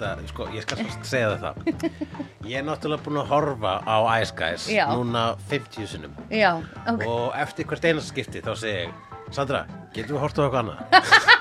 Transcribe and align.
hætta, 0.00 0.28
sko, 0.28 0.46
ég 0.54 0.64
skal 0.64 0.80
segja 1.04 1.36
það 1.40 1.54
Ég 2.48 2.58
er 2.60 2.64
náttúrulega 2.66 3.04
búin 3.04 3.20
að 3.20 3.30
horfa 3.30 3.72
á 3.84 3.96
Ice 4.20 4.34
Guys 4.36 4.66
Já. 4.70 4.86
núna 4.94 5.36
50 5.50 5.88
sinnum 5.90 6.14
Já, 6.32 6.56
ok. 6.88 7.04
og 7.06 7.36
eftir 7.36 7.68
hvert 7.68 7.84
einast 7.84 8.12
skipti 8.12 8.42
þá 8.44 8.52
segi 8.56 8.86
ég 8.86 8.94
Sandra, 9.30 9.64
getum 9.94 10.16
við 10.16 10.24
hort 10.24 10.38
á 10.38 10.42
eitthvað 10.42 10.62
annað? 10.64 10.78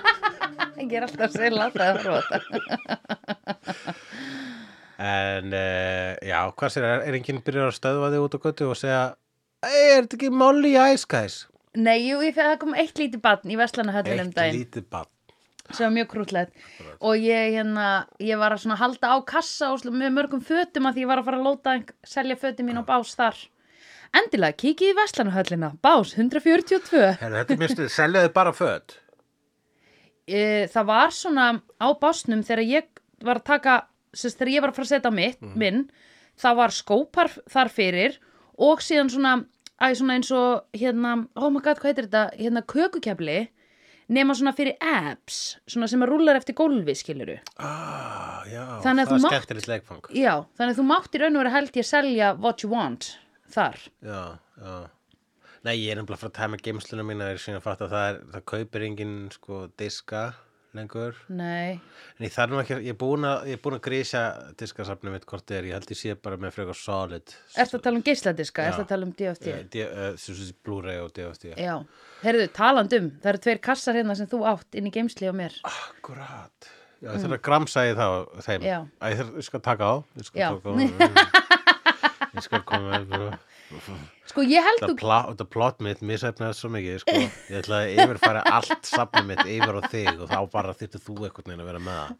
Ég 0.79 0.93
er 0.95 1.03
alltaf 1.03 1.25
að 1.25 1.33
segja 1.35 1.63
alltaf 1.65 1.81
að 1.83 1.97
horfa 1.97 2.11
á 2.15 2.21
þetta. 2.29 3.95
En 4.99 5.53
uh, 5.55 6.11
já, 6.27 6.39
hvað 6.59 6.71
sér, 6.73 6.83
er, 6.83 7.01
er 7.07 7.15
enginn 7.15 7.37
byrjar 7.43 7.69
að 7.69 7.77
stöðva 7.77 8.09
þig 8.11 8.23
út 8.25 8.33
á 8.35 8.39
götu 8.43 8.65
og 8.67 8.75
segja 8.75 9.03
Ei, 9.63 9.95
er 9.95 10.03
þetta 10.03 10.17
ekki 10.17 10.31
Molly 10.35 10.73
í 10.75 10.81
Ice 10.91 11.07
Guys? 11.07 11.37
Nei, 11.79 12.01
jú, 12.03 12.19
ég 12.25 12.35
fyrir 12.35 12.51
að 12.51 12.59
kom 12.65 12.75
eitt 12.75 12.99
lítið 12.99 13.23
barn 13.23 13.47
í 13.47 13.55
Vestlanahallinum 13.59 14.33
Eitt 14.33 14.35
daginn 14.35 14.59
lítið 14.59 14.89
bann 14.91 15.07
sem 15.69 15.85
var 15.85 15.93
mjög 15.95 16.09
krútlegt 16.13 16.53
og 16.99 17.15
ég, 17.15 17.53
hérna, 17.55 18.07
ég 18.19 18.39
var 18.39 18.55
að 18.57 18.75
halda 18.79 19.13
á 19.15 19.17
kassa 19.27 19.71
og 19.71 19.85
með 19.87 20.15
mörgum 20.17 20.41
fötum 20.43 20.89
að 20.89 20.97
því 20.97 21.05
ég 21.05 21.11
var 21.11 21.21
að 21.21 21.29
fara 21.29 21.39
að 21.39 21.47
lóta 21.47 21.75
selja 22.03 22.37
fötum 22.39 22.67
mín 22.67 22.81
á 22.81 22.83
bás 22.87 23.13
þar. 23.15 23.37
Endilega, 24.19 24.57
kikið 24.57 24.91
í 24.91 24.97
Vestlanahallinna 24.97 25.69
bás 25.85 26.15
142 26.17 27.03
Herra, 27.21 27.43
þetta 27.43 27.53
er 27.55 27.61
mjög 27.61 27.75
stuð, 27.75 27.91
seljaðu 27.93 28.31
bara 28.35 28.53
föt. 28.57 28.97
E, 30.25 30.41
Það 30.73 30.89
var 30.89 31.13
svona 31.13 31.45
á 31.77 31.87
básnum 32.01 32.41
þegar 32.45 32.65
ég 32.65 32.89
var 33.23 33.39
að 33.39 33.47
taka 33.51 33.75
sérst, 34.13 34.39
þegar 34.39 34.53
ég 34.55 34.65
var 34.65 34.73
að 34.73 34.79
fara 34.79 34.87
að 34.87 34.93
setja 34.95 35.13
á 35.13 35.19
mitt, 35.19 35.45
minn 35.55 35.83
það 36.39 36.59
var 36.59 36.75
skópar 36.75 37.31
þar 37.51 37.71
fyrir 37.71 38.19
og 38.59 38.83
síðan 38.83 39.11
svona, 39.13 39.35
svona 39.93 40.17
eins 40.17 40.31
og 40.35 40.65
hérna, 40.75 41.15
oh 41.37 41.53
my 41.53 41.61
god, 41.63 41.79
hvað 41.79 41.93
heitir 41.93 42.09
þetta? 42.09 42.25
Hérna 42.39 42.65
kökukefli 42.65 43.39
nema 44.09 44.33
svona 44.37 44.53
fyrir 44.57 44.75
apps, 44.81 45.39
svona 45.69 45.87
sem 45.91 46.01
að 46.05 46.11
rúlar 46.13 46.39
eftir 46.39 46.55
gólfi, 46.57 46.95
skiluru 46.97 47.35
ah, 47.61 48.43
Já, 48.49 48.63
Þannig 48.83 49.05
að 49.05 49.11
það 49.11 49.15
er 49.17 49.23
mátt- 49.25 49.35
skemmtileg 49.35 49.67
leikfang 49.73 50.07
Já, 50.17 50.33
þannig 50.57 50.73
að 50.73 50.79
þú 50.79 50.85
máttir 50.89 51.23
raun 51.25 51.35
og 51.37 51.43
vera 51.43 51.55
held 51.57 51.75
ég 51.77 51.85
að 51.85 51.91
selja 51.91 52.31
what 52.41 52.63
you 52.65 52.71
want 52.73 53.11
þar. 53.49 53.77
Já, 54.05 54.21
já. 54.61 54.75
Nei, 55.65 55.73
ég 55.75 55.91
er 55.91 55.97
nefnilega 55.99 56.15
að 56.15 56.21
fara 56.23 56.31
að 56.31 56.37
tæma 56.39 56.59
geimsluna 56.63 57.03
mína 57.03 57.31
er 57.33 57.39
síðan 57.41 57.59
að 57.59 57.65
fatta 57.65 57.87
að 57.87 57.93
það, 57.95 58.05
er, 58.09 58.19
það 58.33 58.43
kaupir 58.53 58.85
engin 58.87 59.15
sko 59.33 59.57
diska 59.81 60.21
lengur. 60.77 61.15
Nei, 61.33 61.79
en 62.19 62.25
ég 62.27 62.33
þarf 62.33 62.51
nú 62.53 62.59
ekki, 62.61 62.75
að- 62.77 62.83
ég 62.85 62.93
er 62.93 62.97
búin 63.01 63.23
að 63.25 63.47
er 63.53 63.57
búin 63.63 63.77
að 63.79 63.81
grísja 63.87 64.21
diskasafnum 64.59 65.15
mitt 65.15 65.25
hvort 65.25 65.51
er, 65.51 65.63
ég 65.65 65.73
held 65.73 65.89
ég 65.89 65.97
sé 65.97 66.13
bara 66.21 66.37
með 66.37 66.53
frekar 66.53 66.77
solid 66.77 67.33
ertu 67.57 67.79
að 67.79 67.83
tala 67.87 67.97
um 67.97 68.03
geisladiska, 68.05 68.61
Já. 68.63 68.69
ertu 68.73 68.83
að 68.85 68.91
tala 68.93 69.05
um 69.09 69.13
DFT 69.17 69.47
sem 70.19 70.35
sagt 70.35 70.59
Blu-ray 70.63 70.99
og 71.01 71.11
DVD 71.13 71.55
Já, 71.57 71.75
heyrðu, 72.23 72.47
talandum 72.53 73.11
það 73.21 73.31
eru 73.33 73.43
tveir 73.47 73.61
kassar 73.65 73.95
hérna 73.97 74.15
sem 74.15 74.27
þú 74.27 74.43
átt 74.45 74.75
inn 74.77 74.85
í 74.87 74.91
geimsli 74.93 75.25
á 75.25 75.33
mér. 75.33 75.55
Akkurat. 75.65 76.69
Já, 77.01 77.13
ég 77.15 77.21
þarf 77.23 77.37
að 77.37 77.43
gramsa 77.47 77.83
í 77.87 77.93
þá 77.95 78.07
þeim. 78.43 78.61
Æ, 78.99 79.09
ég, 79.09 79.17
þarf, 79.21 79.35
ég 79.39 79.43
skal 79.47 79.59
taka 79.63 79.83
á 79.87 79.95
ég 80.19 80.25
skal 80.27 80.41
Já. 80.41 80.49
taka 80.59 80.69
á 80.69 81.38
ég 82.35 82.45
skal 82.45 82.61
koma 82.67 82.99
Sko, 84.29 84.41
ég 84.49 84.65
held 84.65 84.81
þú 84.81 84.95
pla- 84.97 85.25
þetta 85.29 85.45
plott 85.53 85.79
mitt 85.85 85.99
misæfnaði 86.05 86.57
svo 86.57 86.69
mikið 86.73 86.95
sko. 87.03 87.13
ég 87.19 87.59
ætla 87.61 87.75
að 87.83 87.91
yfirfæra 88.01 88.41
allt 88.49 88.89
safnið 88.89 89.25
mitt 89.29 89.43
yfir 89.45 89.77
á 89.77 89.81
þig 89.91 90.09
og 90.15 90.27
þá 90.31 90.39
bara 90.53 90.73
þyrftir 90.79 91.03
þú 91.05 91.13
einhvern 91.27 91.47
veginn 91.49 91.63
að 91.63 91.69
vera 91.69 91.81
með 91.85 91.95
það. 91.99 92.09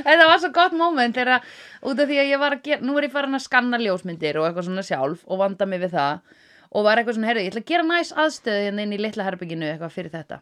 Þetta 0.00 0.26
var 0.28 0.38
svo 0.42 0.50
gott 0.54 0.74
moment 0.76 1.16
þegar 1.16 1.44
út 1.86 2.00
af 2.02 2.08
því 2.10 2.18
að 2.22 2.30
ég 2.30 2.40
var 2.42 2.56
að 2.56 2.62
gera, 2.66 2.84
nú 2.84 2.96
er 2.98 3.06
ég 3.08 3.14
farin 3.14 3.36
að 3.38 3.44
skanna 3.46 3.80
ljósmyndir 3.80 4.38
og 4.40 4.48
eitthvað 4.48 4.68
svona 4.68 4.84
sjálf 4.86 5.24
og 5.26 5.40
vanda 5.42 5.68
mig 5.68 5.80
við 5.84 5.94
það 5.96 6.14
og 6.70 6.86
var 6.86 7.00
eitthvað 7.00 7.16
svona, 7.18 7.28
heyrðu, 7.30 7.44
ég 7.46 7.52
ætla 7.52 7.62
að 7.64 7.70
gera 7.72 7.86
næs 7.88 8.12
aðstöðu 8.24 8.64
hérna 8.66 8.84
inn 8.86 8.94
í 8.96 9.00
litla 9.00 9.26
herbygginu 9.26 9.66
eitthvað 9.72 9.94
fyrir 9.96 10.12
þetta 10.14 10.40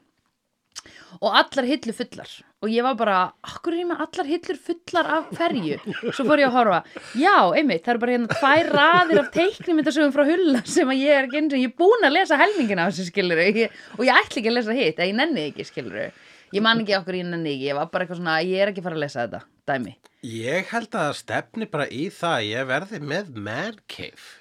og 1.18 1.34
allar 1.40 1.66
hillu 1.68 1.94
fullar. 1.96 2.30
Og 2.62 2.72
ég 2.72 2.82
var 2.82 2.96
bara, 2.98 3.18
akkur 3.46 3.74
er 3.74 3.82
ég 3.82 3.88
með 3.90 4.04
allar 4.04 4.28
hillur 4.28 4.60
fullar 4.68 5.10
af 5.16 5.28
hverju? 5.38 5.78
Svo 6.10 6.26
fór 6.26 6.42
ég 6.42 6.48
að 6.48 6.56
horfa, 6.58 6.80
já, 7.18 7.36
einmitt, 7.58 7.84
það 7.84 7.92
eru 7.94 8.02
bara 8.04 8.16
hérna 8.16 8.38
tvær 8.38 8.72
raðir 8.78 9.22
af 9.22 9.28
teiknimyndasögum 9.36 10.14
frá 10.16 10.24
hulla 10.28 10.64
sem 10.66 10.90
að 10.90 11.04
ég 11.04 11.20
er 11.20 11.28
eins 11.28 11.54
og 11.54 11.62
ég 11.62 11.70
er 11.70 11.76
búin 11.78 12.08
að 12.08 12.16
lesa 12.18 12.40
helmingina 12.40 12.88
af 12.88 12.96
þessu 12.96 13.12
skilur 13.12 13.44
og 13.44 14.08
ég 14.08 14.16
ætli 14.22 14.42
ekki 14.42 14.50
að 14.50 14.58
lesa 14.58 14.78
hitt, 14.78 15.04
ég 15.06 15.14
nenni 15.18 15.46
ekki 15.52 15.68
skilur 15.68 16.10
ég 16.54 16.64
man 16.64 16.82
ekki 16.82 16.96
okkur 16.98 17.18
ég 17.18 17.28
nenni 17.28 17.54
ekki, 17.54 17.68
ég 17.68 17.78
var 17.78 17.90
bara 17.92 18.06
eitthvað 18.06 18.20
svona 18.22 18.38
ég 18.46 18.62
er 18.62 18.72
ekki 18.72 18.82
að 18.82 18.88
fara 18.88 18.98
að 18.98 19.04
lesa 19.04 19.24
þetta, 19.24 19.40
dæmi. 19.68 19.94
Ég 20.28 20.72
held 20.72 20.98
að 20.98 21.14
stefni 21.20 21.68
bara 21.70 21.86
í 21.92 22.08
það 22.14 22.36
að 22.38 22.48
ég 22.48 22.68
verði 22.72 23.00
með 23.04 23.32
man 23.48 23.80
cave 23.90 24.37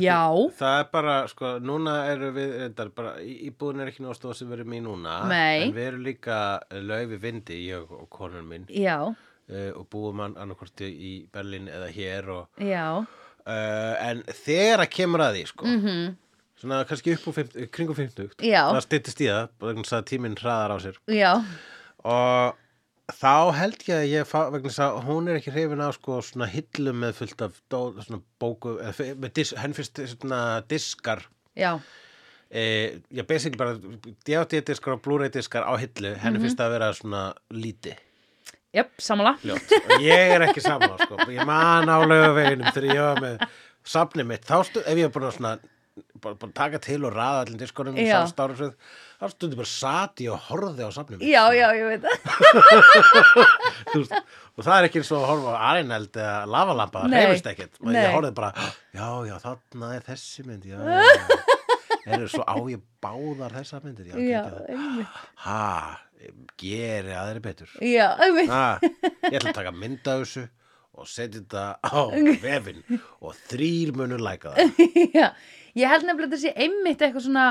Já, 0.00 0.20
Það 0.56 0.78
er 0.78 0.86
bara, 0.92 1.16
sko, 1.28 1.50
núna 1.60 1.96
eru 2.12 2.30
við, 2.36 2.54
þetta 2.62 2.86
er 2.86 2.92
bara, 2.96 3.12
íbúðin 3.20 3.82
er 3.84 3.90
ekki 3.92 4.06
náttúrulega 4.06 4.38
sem 4.38 4.48
við 4.48 4.58
erum 4.60 4.76
í 4.78 4.80
núna 4.86 5.18
Nei. 5.28 5.66
En 5.66 5.74
við 5.76 5.88
erum 5.90 6.06
líka 6.06 6.38
laufi 6.80 7.20
vindi, 7.20 7.58
ég 7.68 7.92
og 7.98 8.08
konun 8.12 8.48
minn 8.48 8.64
já, 8.72 8.96
uh, 9.04 9.70
og 9.76 9.84
búum 9.92 10.24
hann 10.24 10.38
annarkvort 10.40 10.84
í 10.88 11.14
Berlín 11.32 11.68
eða 11.68 11.90
hér 11.92 12.32
og 12.38 12.64
já. 12.64 12.86
uh, 13.02 13.94
en 14.08 14.24
þegar 14.32 14.86
að 14.86 14.92
kemur 14.96 15.26
að 15.26 15.38
því 15.38 15.46
sko 15.52 15.68
mm 15.68 16.10
svona 16.62 16.84
kannski 16.86 17.16
upp 17.16 17.24
úr 17.26 17.34
50, 17.40 17.70
kringum 17.74 17.96
50 17.98 18.36
Já. 18.46 18.68
það 18.70 18.84
styttist 18.84 19.22
í 19.24 19.26
það, 19.26 19.46
bara 19.58 19.74
þess 19.80 19.96
að 19.98 20.04
tíminn 20.12 20.36
hraðar 20.38 20.74
á 20.74 20.78
sér. 20.84 20.98
Já, 21.10 21.32
og 22.06 22.60
þá 23.10 23.52
held 23.56 23.82
ég 23.88 23.96
að 23.96 24.06
ég 24.12 24.28
fá, 24.28 24.38
vegna 24.52 24.70
þess 24.70 24.82
að 24.84 25.00
hún 25.08 25.28
er 25.28 25.40
ekki 25.40 25.52
hrifin 25.52 25.82
á 25.82 25.90
sko 25.96 26.20
svona 26.22 26.46
hillum 26.52 27.00
með 27.02 27.16
fullt 27.18 27.42
af 27.48 27.58
dó, 27.72 27.80
svona 28.04 28.20
bóku, 28.40 28.76
með 29.18 29.32
dis, 29.34 29.50
henn 29.58 29.74
fyrst 29.76 29.98
svona 30.14 30.62
diskar. 30.70 31.24
Já, 31.58 31.74
e, 32.50 33.00
já 33.12 33.22
basically 33.28 33.58
bara 33.58 33.74
DVD-diskar 34.24 34.94
og 34.96 35.02
Blu-ray 35.04 35.32
diskar 35.34 35.66
á 35.66 35.74
hillu 35.76 36.14
henni 36.16 36.38
Mhm. 36.38 36.46
finnst 36.46 36.58
það 36.60 36.66
að 36.70 36.74
vera 36.78 36.92
svona 36.94 37.34
líti 37.50 37.96
jöp, 38.72 38.90
samanla 38.98 39.34
ljótt. 39.44 39.68
Ég 40.00 40.32
er 40.36 40.40
ekki 40.46 40.62
saman 40.64 40.96
sko. 40.98 41.16
ég 41.28 41.44
man 41.44 41.84
á 41.92 42.00
laugaveginum 42.00 42.72
þegar 42.72 42.94
ég 42.94 43.02
var 43.02 43.20
með 43.20 43.48
safnið 43.84 44.26
mitt, 44.26 44.46
þá 44.46 44.64
stu, 44.64 44.80
ef 44.80 44.96
ég 44.96 45.04
er 45.04 45.10
búin 45.12 45.28
að 45.28 45.36
svona 45.36 45.58
bara, 46.22 46.36
bara 46.40 46.54
taka 46.56 46.78
til 46.82 47.00
og 47.06 47.14
raða 47.14 47.42
allir 47.44 47.58
diskonum 47.60 47.96
í 47.98 48.04
Já. 48.06 48.20
samstáru 48.20 48.56
svo, 48.58 48.68
þá 49.20 49.32
stundi 49.32 49.58
bara 49.58 49.70
sati 49.72 50.28
og 50.32 50.38
horfði 50.48 50.86
á 50.86 50.90
safnið 50.94 51.20
mitt. 51.20 51.28
Já, 51.32 51.42
já, 51.56 51.66
ég 51.78 51.84
veit 51.90 52.02
það. 52.06 52.16
Og 54.52 54.66
það 54.66 54.74
er 54.76 54.86
ekki 54.86 55.00
eins 55.00 55.10
og 55.14 55.22
að 55.22 55.28
horfa 55.30 55.52
á 55.56 55.60
arineld 55.70 56.16
eða 56.20 56.32
lavalampa, 56.52 57.02
það 57.06 57.12
Nei, 57.14 57.20
reyfist 57.24 57.46
ekkert. 57.48 57.78
Og 57.80 57.94
ég 57.96 58.12
horfði 58.12 58.32
bara, 58.36 58.66
já, 58.92 59.06
já, 59.28 59.34
þarna 59.40 59.92
er 59.96 60.02
þessi 60.10 60.44
mynd 60.44 60.66
já, 60.68 60.76
er 62.04 62.26
svo 62.28 62.44
á 62.44 62.56
ég 62.68 62.82
báðar 63.02 63.54
þessar 63.56 63.84
myndir 63.86 64.10
já, 64.12 64.16
Já, 64.20 64.42
ha, 65.46 65.60
geri 66.60 67.14
aðri 67.16 67.44
betur. 67.44 67.70
Já, 67.80 68.10
einmitt. 68.20 68.50
Ha, 68.52 68.78
ég 69.30 69.38
ætla 69.38 69.54
að 69.54 69.58
taka 69.62 69.74
mynd 69.76 70.12
af 70.12 70.24
þessu 70.26 70.44
og 70.92 71.08
setja 71.08 71.40
þetta 71.40 71.64
á 71.80 72.00
vefin 72.44 72.82
og 73.24 73.32
þrýr 73.48 73.94
munur 73.96 74.20
læka 74.22 74.52
það. 74.52 74.82
Já, 75.16 75.30
ég 75.78 75.88
held 75.88 76.06
nefnilega 76.06 76.28
að 76.28 76.36
þetta 76.36 76.42
sé 76.44 76.66
einmitt 76.66 77.02
eitthvað 77.02 77.26
svona 77.26 77.46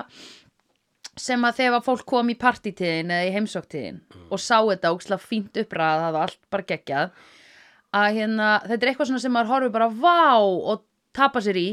sem 1.19 1.43
að 1.43 1.57
þegar 1.59 1.83
fólk 1.85 2.05
kom 2.07 2.29
í 2.31 2.37
partítíðin 2.39 3.11
eða 3.11 3.27
í 3.27 3.33
heimsóktíðin 3.35 3.99
og 4.31 4.39
sá 4.39 4.57
þetta 4.59 4.93
ókslega 4.95 5.25
fínt 5.25 5.59
uppræða 5.59 6.05
það 6.05 6.15
var 6.15 6.27
allt 6.27 6.41
bara 6.53 6.68
geggjað 6.69 7.15
að 7.91 8.07
hérna, 8.15 8.51
þetta 8.68 8.85
er 8.85 8.91
eitthvað 8.91 9.09
svona 9.09 9.23
sem 9.23 9.35
maður 9.35 9.51
horfir 9.51 9.73
bara 9.75 9.89
vá 9.91 10.39
og 10.39 10.85
tapa 11.15 11.41
sér 11.44 11.59
í 11.59 11.68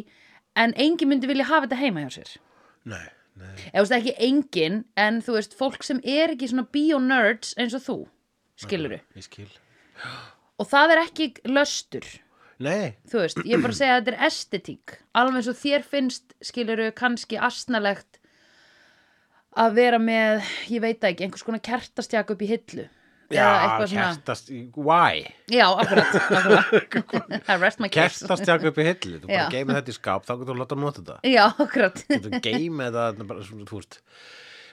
en 0.58 0.74
enginn 0.74 1.12
myndi 1.12 1.30
vilja 1.30 1.46
hafa 1.46 1.68
þetta 1.68 1.78
heima 1.78 2.02
hjá 2.02 2.10
sér. 2.16 2.32
Nei, 2.88 3.06
nei, 3.38 3.52
eða 3.70 3.84
þú 3.84 3.84
veist 3.84 3.96
ekki 3.98 4.14
enginn 4.26 4.80
en 4.98 5.20
þú 5.22 5.36
veist 5.38 5.54
fólk 5.58 5.86
sem 5.86 6.00
er 6.02 6.34
ekki 6.34 6.50
svona 6.50 6.66
bionerds 6.74 7.54
eins 7.60 7.76
og 7.78 7.84
þú 7.84 7.98
skiluru 8.58 8.98
ég 8.98 9.28
skil. 9.28 9.50
Og 10.58 10.66
það 10.66 10.96
er 10.96 11.04
ekki 11.04 11.28
löstur 11.46 12.08
nei, 12.64 12.94
þú 13.10 13.22
veist, 13.22 13.40
ég 13.44 13.56
er 13.56 13.64
bara 13.64 13.74
að 13.74 13.80
segja 13.80 13.96
að 13.96 14.00
þetta 14.02 14.14
er 14.14 14.28
estetík. 14.28 14.94
Alveg 15.18 15.40
eins 15.40 15.50
og 15.52 15.58
þér 15.60 15.88
finnst 15.94 16.36
skiluru 16.44 16.90
kannski 16.98 17.40
astnalegt 17.48 18.20
að 19.58 19.74
vera 19.80 19.98
með 20.02 20.46
ég 20.70 20.84
veit 20.84 21.02
ekki, 21.02 21.26
einhvers 21.26 21.46
konar 21.46 21.64
kertastjaka 21.64 22.34
upp 22.34 22.46
í 22.46 22.50
hillu. 22.52 22.86
Já, 23.28 23.76
kertast 23.84 24.48
why? 24.72 25.26
já, 25.52 25.66
akkurat, 25.68 26.14
akkurat. 26.16 27.34
I 27.52 27.58
rest 27.60 27.82
my 27.82 27.90
case. 27.92 28.22
Kertastjaka 28.22 28.70
upp 28.70 28.80
í 28.80 28.86
hillu, 28.88 29.20
þú 29.20 29.32
bara 29.34 29.50
geymið 29.52 29.80
þetta 29.82 29.92
í 29.92 29.98
skáp 29.98 30.24
þá 30.24 30.32
getur 30.38 30.54
þú 30.54 30.60
láta 30.62 30.78
að 30.78 30.84
nota 30.86 31.02
þetta. 31.02 31.18
Já, 31.28 31.44
akkurat. 31.50 32.04
Þú 32.08 32.40
geymið 32.46 32.96
þetta 33.02 33.28
þú 33.68 33.80
veist 33.82 34.00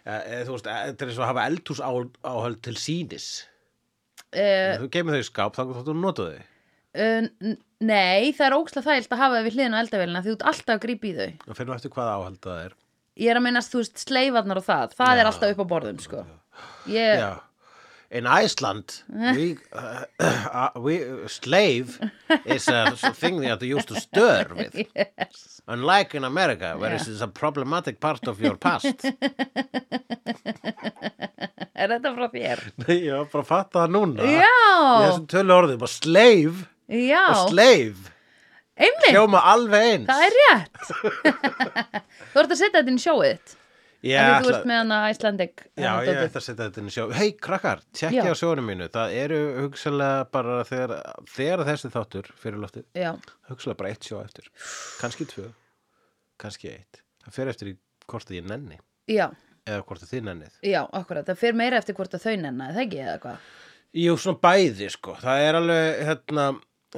eh, 0.05 0.13
eh, 0.13 0.41
eh, 0.41 0.45
þetta 0.45 1.05
er 1.05 1.11
eins 1.11 1.19
og 1.19 1.25
að 1.25 1.31
hafa 1.31 1.45
eldhús 1.49 1.81
áhöld 1.81 2.59
til 2.65 2.75
sínis 2.77 3.29
uh, 4.35 4.75
þú 4.81 4.89
geymið 4.93 5.17
þau 5.17 5.23
í 5.23 5.29
skáp 5.29 5.55
þá 5.57 5.63
getur 5.63 5.87
þú 5.87 5.95
nota 6.01 6.27
þau. 6.29 6.43
uh, 7.01 7.55
nei, 7.81 8.31
það 8.35 8.45
er 8.47 8.57
ókslega 8.59 8.87
þægilt 8.91 9.11
að 9.15 9.21
hafa 9.23 9.35
það 9.39 9.45
við 9.49 9.57
hliðin 9.57 9.75
á 9.75 9.81
eldavélina 9.83 10.21
því 10.23 10.29
þú 10.31 10.35
ert 10.37 10.47
alltaf 10.51 10.75
að 10.75 10.83
grípa 10.85 11.07
í 11.09 11.13
þau 11.17 11.29
og 11.51 11.57
finnum 11.59 11.75
eftir 11.75 11.91
hvaða 11.95 12.15
áhöld 12.19 12.39
það 12.45 12.61
er 12.65 12.77
ég 13.15 13.31
er 13.31 13.39
að 13.39 13.45
minnast, 13.47 13.71
þú 13.73 13.81
veist, 13.83 13.97
sleifarnar 14.05 14.59
og 14.61 14.65
það 14.67 14.95
það 14.95 15.11
Já. 15.11 15.19
er 15.21 15.29
alltaf 15.31 15.51
upp 15.55 15.63
á 15.63 15.71
borðum, 15.73 15.99
sko 16.03 16.23
ég, 16.91 17.25
in 18.15 18.27
Iceland, 18.27 18.93
we, 19.09 19.57
uh, 19.73 20.03
uh, 20.21 20.69
we, 20.79 20.99
slave 21.27 21.99
is 22.45 22.67
a 22.69 23.11
thing 23.13 23.41
that 23.41 23.61
you 23.61 23.75
used 23.75 23.87
to 23.89 23.99
stir 23.99 24.45
with. 24.55 24.75
yes. 24.95 25.61
Unlike 25.67 26.15
in 26.15 26.23
America, 26.23 26.75
where 26.77 26.91
Yeah. 26.91 26.97
this 26.99 27.07
is 27.07 27.21
a 27.21 27.27
problematic 27.27 27.99
part 27.99 28.27
of 28.27 28.39
your 28.39 28.55
past. 28.55 29.03
Er 31.75 31.91
þetta 31.91 32.11
frá 32.15 32.27
þér? 32.31 32.61
Nei, 32.85 32.95
ég 33.09 33.11
var 33.17 33.25
bara 33.33 33.43
að 33.43 33.49
fatta 33.49 33.81
það 33.83 33.91
núna. 33.97 34.29
Já, 34.31 34.53
þessum 35.03 35.25
tölu 35.33 35.55
orðum, 35.57 35.81
bara 35.81 35.91
slave 35.91 36.63
já, 36.89 37.23
og 37.33 37.51
slave. 37.51 38.11
einmitt, 38.77 39.11
Hljóma 39.11 39.41
alveg 39.53 39.91
eins. 39.91 40.09
það 40.09 40.25
er 40.29 40.39
rétt. 40.39 40.81
þú 42.33 42.41
ert 42.41 42.49
að 42.51 42.59
setja 42.59 42.73
þetta 42.79 42.89
inn 42.91 42.99
í 42.99 43.05
sjóið 43.05 43.55
Af 44.05 44.43
því 44.43 44.45
þú 44.45 44.51
ert 44.53 44.67
með 44.69 44.77
hana 44.83 44.97
Icelandic. 45.09 45.61
Já, 45.73 45.87
hana 45.89 46.03
ég 46.05 46.19
ætla 46.27 46.41
að 46.41 46.45
setja 46.45 46.65
þetta 46.67 46.81
inn 46.81 46.89
í 46.89 46.93
sjó. 46.93 47.05
Hei, 47.15 47.29
krakkar, 47.41 47.79
tjekkja 47.95 48.25
Já. 48.27 48.29
á 48.29 48.35
sjónum 48.37 48.67
mínu. 48.69 48.87
Það 48.93 49.15
eru 49.23 49.39
hugsalega 49.63 50.27
bara 50.35 50.57
þegar, 50.69 50.93
þegar 51.33 51.63
þessi 51.71 51.91
þáttur 51.95 52.29
fyrir 52.41 52.61
loftið, 52.61 52.85
Já, 52.93 53.09
hugsalega 53.49 53.79
bara 53.81 53.93
eitt 53.95 54.05
sjó 54.05 54.19
eftir. 54.21 54.51
Kanski 55.01 55.25
tvö, 55.31 55.47
kannski 56.41 56.69
eitt. 56.75 57.01
Það 57.25 57.37
fer 57.39 57.51
eftir 57.55 57.73
hvort 58.05 58.29
að 58.29 58.37
ég 58.37 58.45
nenni 58.51 58.77
já, 59.09 59.25
eða 59.65 59.81
hvort 59.89 60.05
þið 60.05 60.27
nennið. 60.29 60.61
já, 60.61 60.81
akkurat. 60.85 61.25
Það 61.25 61.41
fyrir 61.41 61.59
meira 61.63 61.81
eftir 61.81 61.97
hvort 61.97 62.13
þau 62.13 62.35
nenna, 62.37 62.69
er 62.69 62.77
það 62.77 62.85
ekki 62.85 63.01
eða 63.07 63.17
hvað? 63.25 63.51
Jú, 63.95 64.17
svona 64.21 64.41
bæði, 64.43 64.91
sko. 64.93 65.15
Það 65.23 65.47
er 65.47 65.57
alveg, 65.63 66.01
hérna, 66.11 66.45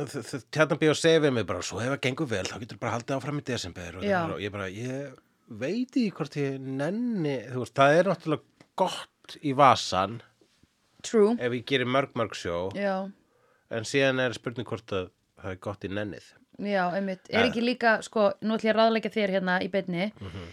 hérna 0.06 0.78
býð 0.82 0.92
og 0.94 1.00
segja 1.00 1.22
við 1.24 1.34
mig 1.38 1.46
bara, 1.50 1.62
svo 1.66 1.80
ef 1.82 1.90
það 1.94 2.02
gengur 2.08 2.30
vel, 2.32 2.44
þá 2.48 2.58
getur 2.64 2.80
bara 2.82 2.94
haldið 2.98 3.16
áfram 3.18 3.40
í 3.42 3.46
desember. 3.48 3.98
Og, 4.00 4.06
og 4.36 4.42
ég 4.44 4.54
bara, 4.54 4.68
ég 4.70 5.16
veit 5.62 5.98
í 6.00 6.06
hvort 6.12 6.38
ég 6.40 6.58
nenni, 6.62 7.38
þú 7.54 7.64
veist, 7.64 7.76
það 7.80 7.98
er 8.02 8.10
náttúrulega 8.12 8.68
gott 8.78 9.38
í 9.42 9.54
vasan 9.58 10.20
True. 11.06 11.36
ef 11.40 11.54
ég 11.56 11.66
gerir 11.70 11.90
mörg, 11.90 12.14
mörg 12.18 12.36
sjó. 12.38 12.68
Já, 12.76 13.12
En 13.70 13.84
síðan 13.84 14.22
er 14.24 14.32
spurning 14.38 14.64
hvort 14.68 14.88
að 14.96 15.10
það 15.42 15.52
er 15.52 15.58
gott 15.60 15.84
í 15.84 15.90
nennið. 15.92 16.24
já, 16.64 16.86
einmitt. 16.96 17.28
Er 17.30 17.50
ekki 17.50 17.62
líka, 17.62 17.98
sko, 18.02 18.30
nú 18.42 18.56
ætlum 18.56 18.70
ég 18.70 18.76
að 18.76 18.80
ráðleika 18.80 19.12
þér 19.12 19.34
hérna 19.36 19.58
í 19.62 19.68
beinni. 19.70 20.12
Mhm. 20.22 20.48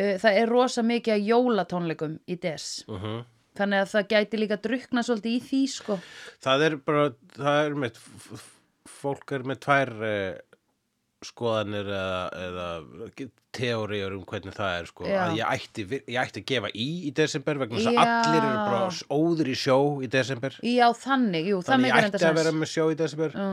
uh, 0.00 0.14
það 0.18 0.38
er 0.40 0.48
rosa 0.48 0.82
mikið 0.82 1.14
að 1.14 1.26
jólatónleikum 1.28 2.18
í 2.28 2.40
des. 2.40 2.84
Uh 2.88 3.22
Þannig 3.54 3.84
að 3.84 3.90
það 3.92 4.06
gæti 4.10 4.38
líka 4.40 4.56
drukna 4.58 5.02
svolítið 5.06 5.34
í 5.36 5.40
því, 5.46 5.58
sko. 5.70 5.96
Það 6.42 6.62
er 6.66 6.74
bara, 6.76 7.04
það 7.36 7.58
er 7.68 7.76
f- 7.94 8.53
fólk 8.88 9.32
er 9.32 9.46
með 9.48 9.62
tvær 9.64 9.92
uh, 10.04 10.54
skoðanir 11.24 11.88
eða, 11.88 12.20
eða 12.46 13.28
teóriur 13.54 14.16
um 14.16 14.24
hvernig 14.28 14.54
það 14.56 14.78
er 14.78 14.88
sko. 14.90 15.06
Já. 15.08 15.18
Að 15.24 15.36
ég 15.38 15.52
ætti, 15.54 15.84
ég 16.10 16.18
ætti 16.20 16.42
að 16.42 16.46
gefa 16.50 16.70
í 16.74 16.86
í 17.08 17.12
desember 17.16 17.60
vegna 17.62 17.78
þess 17.78 17.90
að 17.90 17.98
Já. 17.98 18.06
allir 18.06 18.40
eru 18.40 18.56
bara 18.58 19.18
óður 19.18 19.50
í 19.50 19.56
sjó 19.58 19.76
í 20.04 20.10
desember. 20.10 20.58
Já, 20.66 20.86
þannig, 21.04 21.50
jú, 21.52 21.60
Þannig 21.68 21.92
ég 21.92 22.08
ætti 22.10 22.24
að 22.28 22.40
vera 22.40 22.54
með 22.56 22.72
sjó 22.74 22.88
í 22.90 22.98
desember. 22.98 23.36
Já. 23.38 23.46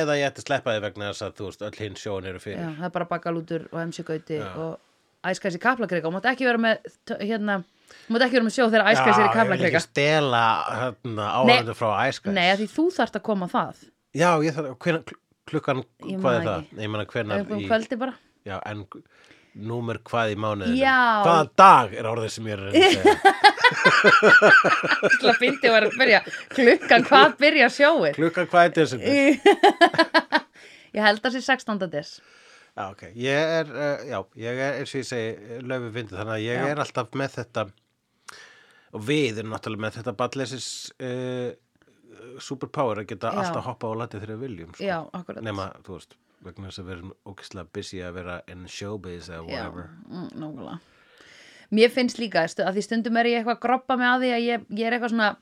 Eða 0.00 0.18
ég 0.20 0.30
ætti 0.30 0.42
að 0.42 0.48
sleppa 0.48 0.74
þið 0.74 0.86
vegna 0.88 1.12
þess 1.12 1.26
að 1.26 1.38
þú 1.38 1.48
veist, 1.50 1.64
öll 1.68 1.78
hinn 1.84 2.00
sjón 2.00 2.28
eru 2.30 2.40
Já, 2.40 2.44
fyrir. 2.48 2.74
það 2.80 2.88
er 2.88 2.94
bara 2.98 3.08
bakalútur 3.14 3.68
og 3.70 3.80
emsjögauti 3.84 4.40
Já. 4.40 4.50
og 4.64 5.30
æskæs 5.30 5.58
í 5.58 5.62
kaplakrika 5.62 6.10
og 6.10 6.16
mátt 6.18 6.28
ekki 6.32 6.48
vera 6.48 6.60
með 6.60 6.94
hérna, 7.20 7.58
mátt 8.12 8.26
ekki 8.26 8.38
vera 8.38 8.48
með 8.48 8.56
sjó 8.56 8.68
þegar 8.72 8.90
æskæs 8.92 9.18
er 9.20 9.28
í 9.28 9.34
ég 9.34 9.50
vil 9.52 9.68
ekki 9.70 9.84
stela 9.84 10.44
hérna, 10.80 11.28
áhörðu 11.40 11.76
frá 11.78 11.90
æskæs. 12.08 12.32
Nei, 12.36 12.48
því 12.58 12.70
þú 12.72 12.86
þarft 12.96 13.20
að 13.20 13.26
koma 13.28 13.50
það 13.52 13.84
Já, 14.14 14.28
ég 14.46 14.54
þarf, 14.56 14.76
hven, 14.84 15.00
klukkan, 15.50 15.84
Ég 16.06 16.20
hvað 16.22 16.38
er 16.38 16.44
það? 16.48 16.58
ekki. 16.64 16.80
Ég 16.84 16.92
meina 16.94 17.06
hvenar 17.10 17.44
um 17.44 17.58
í, 17.58 17.68
kvöldi 17.68 17.98
bara 18.00 18.14
já, 18.44 18.58
en 18.70 18.84
númer 19.54 19.98
hvað 20.06 20.34
í 20.34 20.38
mánuðinu? 20.42 20.78
Já. 20.78 20.98
Hvaða 21.24 21.48
dag 21.60 21.96
er 21.98 22.08
orðið 22.10 22.32
sem 22.34 22.48
ég 22.50 22.54
er 22.54 22.62
að 22.68 22.72
segja? 22.74 23.16
til 25.18 25.30
að 25.30 25.40
fyndi 25.40 25.70
að 25.72 25.88
byrja 25.98 26.20
klukkan 26.54 27.06
hvað 27.08 27.36
byrja 27.40 27.68
sjóið 27.72 28.16
klukkan 28.18 28.48
hvað 28.50 28.70
er 28.70 28.74
desember? 28.80 29.12
Ég 30.94 31.02
held 31.02 31.24
að 31.26 31.34
sé 31.34 31.40
16. 31.42 31.86
des 31.90 32.10
Já, 32.74 32.88
ok, 32.90 33.02
ég 33.14 33.52
er, 33.60 33.68
uh, 33.70 34.00
já, 34.08 34.16
ég 34.42 34.58
er, 34.58 34.80
eins 34.80 34.90
og 34.90 34.98
ég 34.98 35.06
segi, 35.06 35.58
löfu 35.62 35.92
fyndið, 35.94 36.16
þannig 36.18 36.32
að 36.34 36.42
ég 36.42 36.56
Já. 36.58 36.64
er 36.72 36.80
alltaf 36.82 37.12
með 37.20 37.36
þetta, 37.36 37.62
og 38.98 39.04
við 39.06 39.38
erum 39.38 39.54
náttúrulega 39.54 39.84
með 39.84 39.98
þetta 40.00 40.14
ballesis 40.18 40.66
uh, 40.98 41.52
superpower 42.40 43.00
að 43.02 43.08
geta 43.14 43.32
Já. 43.32 43.40
alltaf 43.44 43.64
hoppa 43.68 43.90
á 43.90 43.94
landi 44.02 44.20
þegar 44.20 44.34
við 44.34 44.42
viljum, 44.48 44.74
sko. 44.74 44.84
Já, 44.84 44.98
Nema, 45.44 45.68
þú 45.86 45.96
veist, 45.98 46.16
vegna 46.44 46.68
þess 46.68 46.82
að 46.82 46.88
við 46.90 46.96
erum 46.98 47.14
ógislega 47.32 47.72
busy 47.72 48.02
að 48.04 48.18
vera 48.20 48.36
in 48.52 48.66
showbiz 48.68 49.30
eða 49.30 49.46
whatever. 49.48 49.88
mm, 50.10 50.78
Mér 51.74 51.90
finnst 51.90 52.20
líka 52.20 52.44
að 52.44 52.76
því 52.76 52.82
stundum 52.86 53.16
er 53.16 53.26
ég 53.30 53.40
eitthvað 53.40 53.56
að 53.56 53.64
groppa 53.64 53.96
mig 53.98 54.06
að 54.10 54.22
því 54.24 54.32
að 54.34 54.44
ég, 54.46 54.66
ég 54.78 54.86
er 54.86 54.96
eitthvað 54.98 55.14
svona 55.16 55.34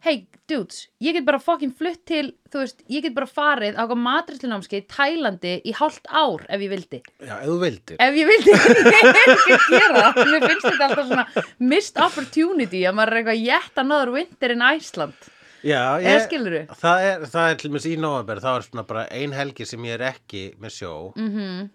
Hey 0.00 0.22
dudes, 0.48 0.86
ég 1.04 1.12
get 1.12 1.26
bara 1.26 1.36
fucking 1.38 1.74
flutt 1.76 2.06
til 2.08 2.30
þú 2.48 2.62
veist, 2.62 2.78
ég 2.88 3.02
get 3.04 3.12
bara 3.12 3.26
farið 3.28 3.74
á 3.76 3.84
eitthvað 3.84 3.98
matrislunámski 4.00 4.78
í 4.80 4.84
Tælandi 4.88 5.50
í 5.60 5.74
hálft 5.76 6.08
ár 6.08 6.46
ef 6.48 6.62
ég 6.64 6.70
vildi 6.72 7.00
Já, 7.20 7.34
ef 7.36 7.50
þú 7.50 7.56
vildir. 7.60 7.98
ef 8.00 8.16
ég 8.16 8.30
vildi, 8.30 8.54
ég 8.94 8.94
er 8.96 9.20
ekki 9.20 9.58
að 9.58 9.66
gera 9.74 10.06
mér 10.16 10.46
finnst 10.46 10.68
þetta 10.70 10.86
alltaf 10.88 11.10
svona 11.10 11.26
missed 11.58 12.00
opportunity 12.00 12.80
að 12.88 12.96
maður 12.96 13.12
er 13.12 13.20
eitthvað 13.20 13.44
yet 13.44 13.82
another 13.84 14.14
winter 14.16 14.56
in 14.56 14.64
Iceland 14.70 15.28
Já, 15.66 15.80
Eða 16.00 16.12
ég, 16.54 16.70
það 16.80 17.04
er, 17.06 17.24
það 17.34 17.50
er 17.50 17.58
til 17.60 17.70
mér 17.74 17.86
í 17.90 17.96
november, 18.00 18.40
þá 18.40 18.50
er 18.54 18.64
svona 18.68 18.84
bara 18.88 19.02
ein 19.12 19.34
helgi 19.36 19.66
sem 19.68 19.84
ég 19.84 19.98
er 19.98 20.06
ekki 20.14 20.44
með 20.60 20.76
sjó 20.78 20.92
Mhm. 21.16 21.30
-hmm. 21.36 21.68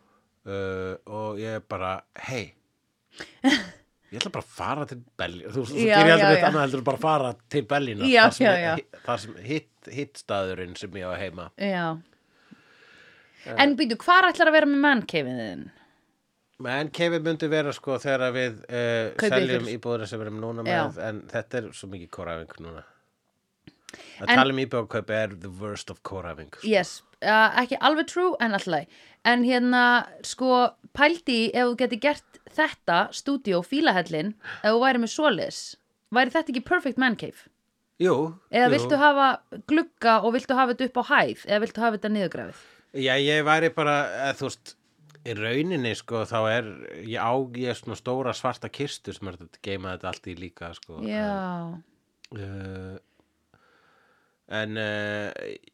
uh, 0.49 0.95
og 1.05 1.37
ég 1.39 1.59
er 1.59 1.63
bara, 1.69 2.01
hei, 2.29 2.53
ég 4.11 4.17
ætla 4.19 4.31
bara 4.31 4.43
að 4.43 4.55
fara 4.57 4.85
til 4.89 5.03
Berlín, 5.17 5.45
þú, 5.51 5.67
þú 5.69 5.85
Já, 5.85 5.95
gerir 5.99 6.11
alltaf 6.15 6.35
eitt 6.35 6.47
annað 6.49 6.65
heldur 6.65 6.83
bara 6.89 6.97
að 6.97 7.01
fara 7.01 7.35
til 7.49 7.63
Berlín 7.65 8.03
Já, 8.09 8.23
þar 8.23 8.31
sem, 8.31 8.45
já, 8.45 9.17
sem 9.17 9.35
hitt, 9.45 9.71
hitt 9.91 10.17
staðurinn 10.17 10.75
sem 10.77 10.91
ég 10.91 11.05
á 11.05 11.13
heima. 11.19 11.51
Já 11.57 11.97
En 13.45 13.75
býtu, 13.77 13.95
hvar 14.01 14.25
ætlar 14.25 14.49
að 14.49 14.55
vera 14.57 14.65
með 14.65 14.81
mannkeifiðin? 14.81 15.65
Kevin 16.95 17.21
myndi 17.25 17.49
vera 17.51 17.73
sko 17.75 17.97
þegar 18.01 18.31
við 18.33 18.61
uh, 18.71 19.11
seljum 19.19 19.67
íbúður 19.69 20.07
sem 20.07 20.19
við 20.21 20.29
erum 20.29 20.39
núna 20.41 20.63
með, 20.65 20.99
en 21.03 21.19
þetta 21.29 21.57
er 21.59 21.67
svo 21.75 21.89
mikið 21.91 22.09
kóræfing 22.15 22.55
núna. 22.63 22.83
Að 24.21 24.29
En- 24.29 24.39
tala 24.39 24.53
um 24.53 24.61
íbúðarkaup 24.63 25.09
er 25.09 25.35
the 25.35 25.51
worst 25.61 25.89
of 25.93 26.01
kóræfing. 26.03 26.51
Sko. 26.55 26.67
Yes, 26.67 27.01
uh, 27.21 27.51
ekki 27.61 27.77
alveg 27.81 28.07
true 28.11 28.35
en 28.39 28.57
alltaf 28.57 28.87
En 29.25 29.41
hérna, 29.41 30.05
sko, 30.21 30.69
pældi 30.93 31.49
ef 31.49 31.71
þú 31.71 31.77
geti 31.79 31.97
gert 31.97 32.39
þetta 32.53 33.07
stúdíó, 33.09 33.63
fílahellin 33.65 34.35
ef 34.61 34.69
þú 34.69 34.79
væri 34.83 35.01
með 35.01 35.13
svoleiðis 35.15 35.61
væri 36.13 36.33
þetta 36.35 36.53
ekki 36.53 36.63
perfect 36.67 37.01
man 37.01 37.17
cave? 37.17 37.47
Jú. 38.01 38.35
Eða 38.51 38.69
jú. 38.69 38.73
viltu 38.75 38.99
hafa 38.99 39.27
glugga 39.71 40.19
og 40.21 40.35
viltu 40.35 40.55
hafa 40.57 40.75
þetta 40.75 40.89
upp 40.91 40.99
á 41.01 41.03
hæð 41.09 41.45
eða 41.47 41.61
viltu 41.63 41.83
hafa 41.83 41.97
þetta 41.97 42.11
niðurgrafið? 42.15 42.63
Já, 42.95 43.13
ég 43.19 43.41
væri 43.47 43.71
bara, 43.75 43.95
eða, 44.27 44.35
þú 44.39 44.49
veist, 44.49 44.75
í 45.25 45.35
rauninni, 45.39 45.95
sko, 45.97 46.21
þá 46.29 46.37
er, 46.51 46.69
ég 47.01 47.17
á 47.19 47.33
ég 47.59 47.79
svona 47.79 47.97
stóra 47.99 48.35
svarta 48.37 48.69
kistu 48.69 49.15
sem 49.15 49.31
er 49.31 49.39
að 49.41 49.59
geima 49.65 49.95
þetta 49.95 50.11
allt 50.11 50.29
í 50.31 50.37
líka, 50.39 50.71
sko. 50.77 51.01
Já, 51.07 51.81
Uh, 52.33 52.97
en 54.49 54.77
uh, 54.77 55.31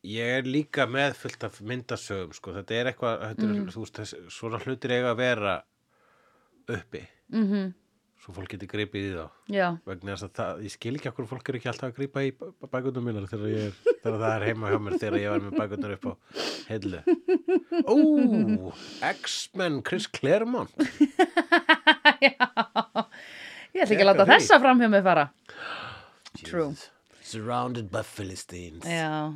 ég 0.08 0.38
er 0.40 0.48
líka 0.48 0.86
með 0.88 1.18
fullt 1.20 1.44
af 1.48 1.60
myndasögum, 1.68 2.32
sko. 2.38 2.54
Þetta 2.60 2.78
er 2.80 2.92
eitthvað, 2.94 3.20
þetta 3.34 3.50
er, 3.50 3.60
þú 3.76 3.84
veist, 3.86 4.00
þess, 4.00 4.16
svona 4.38 4.62
hlutir 4.64 4.94
eiga 4.96 5.12
að 5.12 5.22
vera 5.26 5.60
uppi. 6.72 7.06
mhm, 7.36 7.72
Svo 8.22 8.36
fólk 8.38 8.52
geti 8.54 8.68
gripið 8.70 9.06
í 9.08 9.14
þá. 9.16 9.24
já 9.50 9.68
Vegna 9.90 10.14
þess 10.14 10.26
að 10.28 10.34
það, 10.38 10.60
ég 10.62 10.72
skil 10.76 10.92
ekki 10.94 11.10
okkur 11.10 11.26
fólk 11.26 11.48
er 11.50 11.56
ekki 11.58 11.70
alltaf 11.72 11.88
að 11.90 11.96
grípa 11.98 12.22
í 12.22 12.30
bækundum 12.70 13.08
mínar 13.10 13.26
þegar 13.32 13.50
ég 13.50 13.64
er, 13.72 13.96
þegar 14.04 14.20
það 14.22 14.34
er 14.36 14.46
heima 14.46 14.70
hjá 14.70 14.78
mér 14.86 14.98
þegar 15.02 15.18
ég 15.24 15.32
var 15.34 15.42
með 15.42 15.56
bækundur 15.58 15.96
upp 15.96 16.06
á 16.06 16.14
heillu. 16.70 17.02
Ó, 17.82 17.96
X-Men 19.10 19.82
Chris 19.82 20.06
Claremont. 20.06 20.70
Ég 23.72 23.82
ætla 23.82 23.96
ekki 23.96 24.04
að 24.04 24.10
láta 24.12 24.26
þessa 24.30 24.58
fram 24.62 24.82
hjá 24.84 24.90
mig 24.92 25.04
fara 25.06 25.26
True. 26.46 26.74
Surrounded 27.32 27.90
by 27.94 28.04
Philistines. 28.04 28.86
Já 28.86 29.32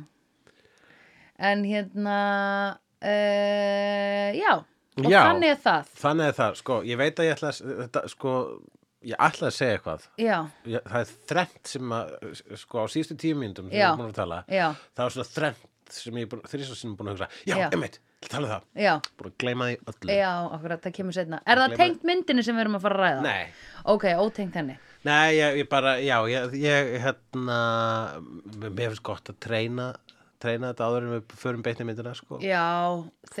En 1.38 1.64
hérna 1.68 2.18
uh, 3.02 4.30
Já 4.36 4.54
Og 4.96 5.10
Já. 5.12 5.20
þannig 5.28 5.50
er 5.52 5.58
það 5.60 5.90
Þannig 6.00 6.30
er 6.30 6.36
það, 6.38 6.54
sko, 6.62 6.76
ég 6.88 6.96
veit 7.00 7.18
að 7.20 7.26
ég 7.28 7.34
ætla 7.36 7.50
að, 7.52 7.72
þetta, 7.82 8.02
sko, 8.08 8.30
ég 9.04 9.18
ætla 9.26 9.50
að 9.50 9.56
segja 9.58 9.74
eitthvað. 9.76 10.06
Já, 10.24 10.36
Ég, 10.72 10.86
það 10.88 11.02
er 11.02 11.10
þrennt 11.32 11.72
sem 11.74 11.92
að, 11.98 12.14
sko, 12.62 12.80
á 12.80 12.86
síðustu 12.94 13.16
tíu 13.20 13.36
mínútum 13.36 13.68
sem 13.68 13.76
Já. 13.76 13.82
ég 13.84 13.92
er 13.92 14.00
búin 14.00 14.08
að 14.14 14.16
tala, 14.22 14.38
já, 14.48 14.70
það 14.96 15.04
er 15.10 15.14
svona 15.18 15.28
þrennt 15.34 15.92
sem 15.98 16.16
ég 16.22 16.30
búin, 16.32 16.42
þrýsa 16.48 16.78
sem 16.80 16.96
búin 16.96 17.12
að 17.12 17.18
hugsa, 17.18 17.28
já, 17.44 17.58
Já. 17.60 17.66
einmitt, 17.76 18.00
ég 18.24 18.32
tala 18.32 18.48
um 18.48 18.54
það, 18.54 18.64
já 18.86 18.94
búin 19.20 19.28
að 19.30 19.36
gleyma 19.44 19.68
því 19.68 19.76
öllu. 19.92 20.16
Já, 20.16 20.32
akkurat, 20.56 20.82
það 20.88 20.96
kemur 21.02 21.18
setna 21.20 21.42
Er 21.44 21.60
það 21.60 21.68
Gleyma- 21.74 21.82
tengt 21.84 22.08
myndinni 22.08 22.46
sem 22.48 22.56
við 22.56 22.64
erum 22.64 22.80
að 22.80 22.86
fara 22.88 22.96
að 22.96 23.04
ræða? 23.04 23.22
Nei. 23.28 23.46
Ok, 23.92 24.08
ótengt 24.24 24.56
henni 24.62 24.78
Nei, 25.04 25.36
ég, 25.36 25.60
ég 25.62 25.68
bara, 25.70 25.96
já, 26.02 26.16
ég, 26.30 26.54
ég 26.62 26.96
hérna, 27.04 27.58
mér 28.64 28.88
finnst 28.90 29.04
gott 29.06 29.28
að 29.30 29.38
treyna, 29.44 29.90
treyna 30.42 30.72
þetta 30.72 30.88
áður 30.88 31.04
en 31.06 31.12
við 31.14 31.36
förum 31.42 31.62
beitni 31.66 31.86
myndina, 31.88 32.14
sko. 32.16 32.40
Já, 32.44 32.64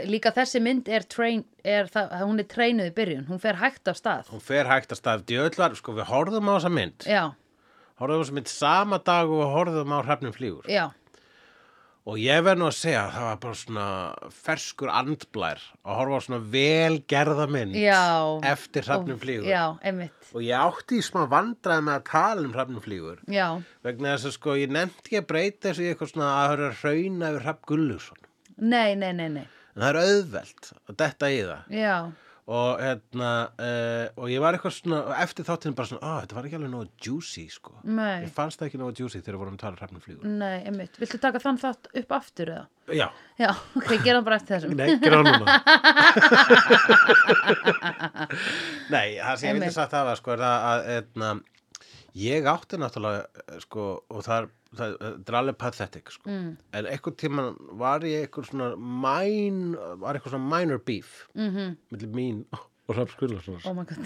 líka 0.06 0.34
þessi 0.36 0.62
mynd 0.62 0.90
er, 0.92 1.06
train, 1.10 1.42
er 1.64 1.90
það, 1.92 2.14
hún 2.22 2.42
er 2.44 2.48
treinuð 2.52 2.92
í 2.92 2.94
byrjun. 3.00 3.26
Hún 3.30 3.42
fer 3.42 3.58
hægt 3.62 3.90
af 3.90 3.98
stað. 3.98 4.30
Hún 4.34 4.44
fer 4.44 4.70
hægt 4.70 4.94
að 4.94 5.00
stað. 5.00 5.26
Djöðlar, 5.32 5.74
sko, 5.80 5.96
við 5.96 6.08
horfðum 6.12 6.52
á 6.52 6.54
þessa 6.58 6.72
mynd. 6.76 7.08
Já, 7.10 7.24
horfðum 8.00 8.20
á 8.20 8.24
þessa 8.24 8.38
mynd 8.38 8.52
sama 8.52 9.00
dag 9.10 9.32
og 9.32 9.50
horfðum 9.56 9.96
á 9.96 9.98
hrafnum 10.04 10.36
flýgur. 10.36 10.70
Já, 10.70 10.86
og 12.06 12.20
ég 12.22 12.42
verð 12.46 12.60
nú 12.62 12.68
að 12.68 12.76
segja 12.78 13.00
að 13.02 13.14
það 13.16 13.26
var 13.26 13.40
bara 13.44 13.58
svona 13.60 13.86
ferskur 14.36 14.92
andblær 14.94 15.64
að 15.82 15.98
horfa 16.00 16.20
á 16.20 16.24
svona 16.26 16.42
vel 16.56 17.00
gerða 17.10 17.48
mynd 17.50 17.78
já. 17.78 18.02
eftir 18.52 18.86
hrafnum 18.86 19.18
flýgur. 19.22 19.48
já, 19.50 19.64
einmitt, 19.82 20.30
og 20.32 20.44
ég 20.46 20.68
átti 20.68 21.00
í 21.00 21.06
smá 21.06 21.24
vandræði 21.32 21.88
með 21.88 21.98
að 21.98 22.06
tala 22.12 22.46
um 22.46 22.54
hrafnum 22.54 22.84
flýgur. 22.84 23.24
Já, 23.26 23.48
vegna 23.86 24.14
þess 24.14 24.30
að 24.30 24.38
sko 24.38 24.60
ég 24.60 24.76
nefndi 24.76 25.02
ekki 25.04 25.20
að 25.24 25.28
breyta 25.32 25.68
þessu 25.70 25.82
í 25.84 25.90
eitthvað 25.90 26.14
svona 26.14 26.30
að 26.36 26.48
höra 26.54 26.70
hrauna 26.82 27.32
yfir 27.34 27.46
hrafn 27.48 27.68
Gullusson 27.72 28.22
nei, 28.56 28.94
nei, 28.96 29.12
nei, 29.12 29.28
nei. 29.28 29.46
En 29.76 29.82
það 29.84 29.90
er 29.90 29.98
auðvelt 30.02 30.70
að 30.88 30.96
detta 31.02 31.28
í 31.28 31.40
það. 31.44 31.74
Já, 31.76 31.96
og 32.46 32.78
hérna 32.78 33.30
uh, 33.58 34.06
og 34.22 34.28
ég 34.30 34.38
var 34.38 34.54
eitthvað 34.54 34.70
svona 34.76 35.00
eftir 35.18 35.42
þáttinn 35.48 35.74
bara 35.74 35.88
svona, 35.90 36.06
að 36.06 36.20
þetta 36.22 36.36
var 36.36 36.44
ekki 36.46 36.54
alveg 36.60 36.70
nógu 36.70 36.86
juicy 37.02 37.42
sko, 37.50 37.72
nei 37.90 38.22
ég 38.22 38.30
fannst 38.36 38.60
það 38.60 38.68
ekki 38.68 38.78
nógu 38.84 38.94
juicy 39.00 39.18
þegar 39.18 39.34
við 39.34 39.40
vorum 39.42 39.56
að 39.56 39.62
tala 39.64 39.74
um 39.74 39.80
hrafnum 39.80 39.98
flýgur 40.04 40.22
Nei, 40.30 40.58
einmitt. 40.70 40.94
Viltu 41.02 41.18
taka 41.24 41.42
þann 41.42 41.58
þátt 41.64 41.90
upp 42.02 42.10
aftur 42.20 42.46
eða? 42.54 42.62
já, 42.94 43.08
Já, 43.42 43.50
ok, 43.80 43.90
gera 44.06 44.20
það 44.20 44.26
bara 44.28 44.38
eftir 44.38 44.54
þessum. 44.60 44.78
nei, 44.78 44.94
gera 45.02 45.18
það 45.18 45.26
núna 45.34 45.46
nei, 48.94 49.16
það 49.18 49.40
sem 49.40 49.48
ég 49.50 49.56
Einmitt. 49.56 49.74
sagt 49.76 49.92
það 49.94 50.06
var 50.10 50.20
sko 50.20 50.34
er 50.36 50.42
það 50.44 50.66
að 50.70 50.80
etna, 50.96 51.30
ég 52.22 52.48
átti 52.52 52.80
náttúrulega 52.80 53.20
eh, 53.42 53.58
sko, 53.64 53.82
og 54.12 54.20
það 54.26 54.36
er 54.38 54.46
það 54.78 54.94
það 55.00 55.28
er 55.32 55.38
alveg 55.40 55.56
pathetic 55.58 56.10
sko. 56.14 56.30
Mm. 56.30 56.56
en 56.72 56.86
einhvern 56.92 57.16
tíman 57.22 57.56
var 57.82 58.00
ég 58.06 58.24
eitthvað 58.28 58.48
svona 58.52 58.70
mæn, 58.76 59.60
var 60.00 60.14
eitthvað 60.18 60.36
svona 60.36 60.50
minor 60.58 60.78
beef 60.78 61.26
Mm 61.34 61.50
-hmm. 61.54 61.76
millir 61.92 62.08
mín 62.14 62.44
og 62.88 62.94
Hrafn 62.94 63.10
Skurlarssonar 63.16 63.66
Oh 63.66 63.74
my 63.74 63.84
god. 63.84 63.98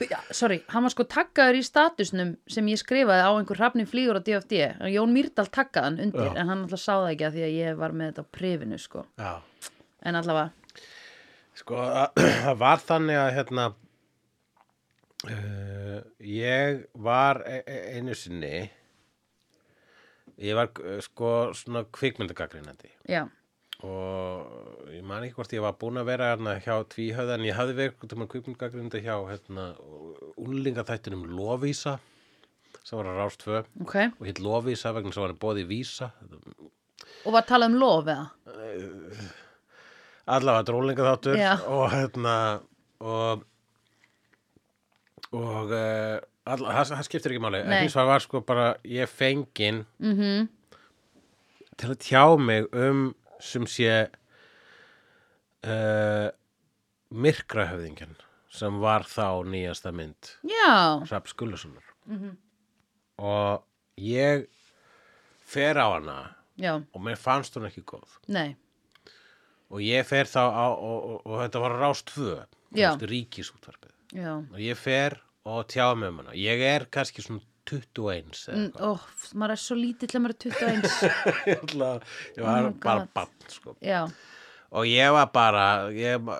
Já, 0.00 0.18
sorry, 0.32 0.62
hann 0.68 0.82
var 0.82 0.90
sko 0.90 1.04
taggaður 1.04 1.58
í 1.58 1.62
statusnum 1.62 2.36
sem 2.48 2.66
ég 2.66 2.78
skrifaði 2.80 3.20
á 3.28 3.30
einhver 3.36 3.56
hrafni 3.58 3.84
flýgur 3.84 4.16
á 4.16 4.22
DFD. 4.24 4.52
Jón 4.88 5.12
Mýrdal 5.12 5.46
taggaði 5.52 5.84
hann 5.84 6.00
undir, 6.00 6.24
Já. 6.32 6.36
en 6.40 6.48
hann 6.48 6.62
alltaf 6.64 6.80
sá 6.80 6.92
það 6.96 7.10
ekki 7.12 7.26
að 7.26 7.32
því 7.34 7.42
að 7.44 7.56
ég 7.58 7.76
var 7.76 7.92
með 7.92 8.06
þetta 8.12 8.22
á 8.24 8.32
prifinu, 8.32 8.78
sko. 8.78 9.04
já 9.18 9.40
En 10.02 10.14
allavega, 10.14 10.50
Sko, 11.54 11.74
að- 11.74 12.12
það 12.46 12.56
var 12.58 12.78
þannig 12.78 13.16
að 13.16 13.34
hérna 13.34 13.74
uh, 15.28 16.00
ég 16.20 16.84
var 16.94 17.42
e 17.46 17.62
e 17.66 17.78
einu 17.98 18.14
sinni 18.14 18.70
ég 20.38 20.54
var 20.58 20.70
uh, 20.82 20.98
sko 21.04 21.32
svona 21.58 21.84
kvikmyndagagrínandi 21.94 22.90
já, 23.10 23.24
og 23.82 24.90
ég 24.94 25.02
man 25.06 25.24
ekki 25.26 25.38
hvort 25.38 25.54
ég 25.56 25.64
var 25.64 25.76
búin 25.80 26.00
að 26.00 26.10
vera 26.12 26.30
hérna 26.32 26.56
hjá 26.62 26.76
tvíhöða 26.94 27.38
en 27.38 27.46
ég 27.48 27.58
hafði 27.58 27.76
verið 27.78 28.28
kvikmyndagagrínandi 28.34 29.02
hjá 29.04 29.16
hérna 29.30 29.68
úlingaþættinum 30.38 31.26
Lovísa 31.34 31.98
sem 32.88 32.96
var 32.96 33.10
að 33.10 33.18
rást 33.20 33.42
tvö. 33.44 33.60
Ok. 33.84 33.96
og 34.16 34.24
hitt 34.26 34.40
Lovísa 34.40 34.94
vegna 34.96 35.12
sem 35.12 35.24
var 35.26 35.34
að 35.34 35.42
bóði 35.42 35.66
Vísa 35.68 36.12
Og 37.26 37.34
var 37.34 37.44
talað 37.44 37.74
um 37.74 37.78
lof 37.82 38.06
eða? 38.08 38.30
allavega 40.28 40.66
drólingaþáttur 40.68 41.38
og 41.72 41.84
hérna 41.92 42.34
og 43.00 43.44
og 45.34 45.72
uh, 45.74 45.78
alla, 45.78 46.27
það, 46.48 47.02
skiptir 47.08 47.34
ekki 47.34 47.42
máli 47.44 47.60
en 47.64 47.74
vegar 47.88 48.06
var 48.08 48.24
sko 48.24 48.40
bara 48.46 48.70
ég 48.84 49.10
fengin 49.10 49.84
Mm 49.98 50.48
til 51.78 51.92
að 51.94 52.00
tjá 52.02 52.22
mig 52.42 52.66
um 52.74 53.14
sem 53.38 53.66
sé 53.70 53.92
uh, 55.62 56.28
myrkrahöfðingjan 57.14 58.16
sem 58.58 58.80
var 58.82 59.06
þá 59.06 59.44
nýjasta 59.46 59.92
mynd 59.94 60.32
Já, 60.42 60.98
Rapp 61.10 61.30
Skullusonar 61.30 61.86
og 63.18 63.62
ég 63.98 64.46
fer 65.48 65.78
á 65.78 65.86
hana 65.94 66.18
já, 66.58 66.74
og 66.80 67.02
mér 67.04 67.18
fannst 67.20 67.54
hún 67.56 67.68
ekki 67.68 67.84
góð. 67.86 68.18
Nei, 68.28 68.56
og 69.70 69.82
ég 69.84 70.06
fer 70.08 70.26
þá 70.30 70.42
á 70.50 70.66
og, 70.72 70.98
og, 70.98 71.26
og 71.26 71.40
þetta 71.44 71.62
var 71.62 71.78
rást 71.78 72.10
tvö 72.10 72.34
já. 74.12 74.34
og 74.40 74.58
ég 74.58 74.76
fer 74.78 75.20
og 75.48 75.68
tjá 75.72 75.86
mig 75.96 76.10
um 76.12 76.18
hana 76.22 76.34
ég 76.36 76.60
er 76.68 76.84
kannski 76.94 77.24
svona 77.24 77.44
21 77.68 78.32
eða 78.48 78.56
Mm, 78.56 78.70
Ó, 78.80 78.90
maður 79.36 79.54
er 79.56 79.60
svo 79.60 79.76
lítill 79.76 80.08
að 80.14 80.22
maður 80.24 80.36
er 80.36 80.40
21. 80.44 80.84
eitthvað 80.84 81.48
ég, 81.52 81.62
ætla, 81.64 81.88
ég 82.38 82.46
var 82.46 82.68
Oh 82.68 82.78
bara 82.84 83.08
bann 83.14 83.50
sko. 83.52 83.74
Og 84.78 84.84
ég 84.88 85.12
var 85.16 85.28
bara 85.32 85.66
ég, 85.92 86.30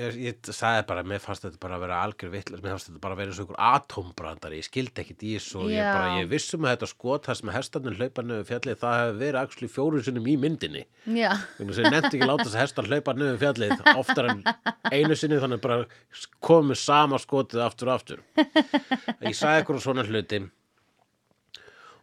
ég, 0.00 0.16
ég 0.20 0.50
sagði 0.54 0.82
bara 0.88 1.04
mér 1.06 1.20
fannst 1.22 1.44
þetta 1.46 1.60
bara 1.62 1.76
að 1.78 1.84
vera 1.86 2.00
algjör 2.04 2.32
vitlega 2.32 2.64
mér 2.64 2.74
fannst 2.74 2.90
þetta 2.90 3.02
bara 3.04 3.16
að 3.16 3.20
vera 3.20 3.32
eins 3.32 3.40
og 3.40 3.46
einhver 3.46 3.62
atombrandari 3.68 4.60
ég 4.60 4.66
skildi 4.66 5.02
ekkit 5.02 5.24
í 5.26 5.32
þessu 5.36 5.60
og 5.62 5.70
ég 5.72 5.88
bara 5.90 6.10
ég 6.20 6.28
vissum 6.30 6.66
að 6.66 6.74
þetta 6.74 6.90
skot 6.92 7.28
það 7.28 7.38
sem 7.40 7.52
hestarnir 7.56 7.96
hlaupa 8.00 8.26
niður 8.26 8.48
fjallið 8.50 8.82
það 8.82 8.98
hefði 9.02 9.22
verið 9.22 9.40
actually 9.42 9.70
fjóru 9.76 10.02
sinnum 10.06 10.28
í 10.30 10.36
myndinni. 10.46 10.84
Þess 11.60 11.80
að 11.80 11.86
ég 11.86 11.96
nefndi 11.96 12.12
ekki 12.12 12.30
láta 12.30 12.46
þess 12.46 12.58
að 12.58 12.62
hestar 12.64 12.90
hlaupa 12.90 13.16
niður 13.16 13.40
fjallið 13.44 13.88
oftar 13.96 14.30
en 14.32 14.44
einu 14.92 15.16
sinni 15.18 15.40
þannig 15.42 15.64
bara 15.64 15.80
komið 16.50 16.82
sama 16.82 17.22
skotið 17.22 17.64
aftur 17.66 17.90
og 17.92 17.98
aftur. 18.00 18.22
Ég 19.24 19.34
sagði 19.36 19.62
eitthvað 19.62 19.84
svona 19.86 20.06
hluti 20.06 20.46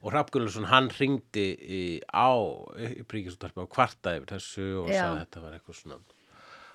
og 0.04 0.12
Hrafn 0.12 0.34
Gunnarsson 0.36 0.68
hann 0.68 0.90
ringdi 0.92 1.46
í, 1.56 1.84
á 2.12 2.36
í 2.76 3.06
príkisúttarpi 3.08 3.64
og 3.64 3.70
kvartaði 3.72 4.20
yfir 4.20 4.34
þessu 4.36 4.66
og 4.82 4.90
sagði 4.90 5.06
að 5.06 5.22
þetta 5.22 5.44
var 5.46 5.56
eitthvað 5.56 5.78
svona 5.80 6.00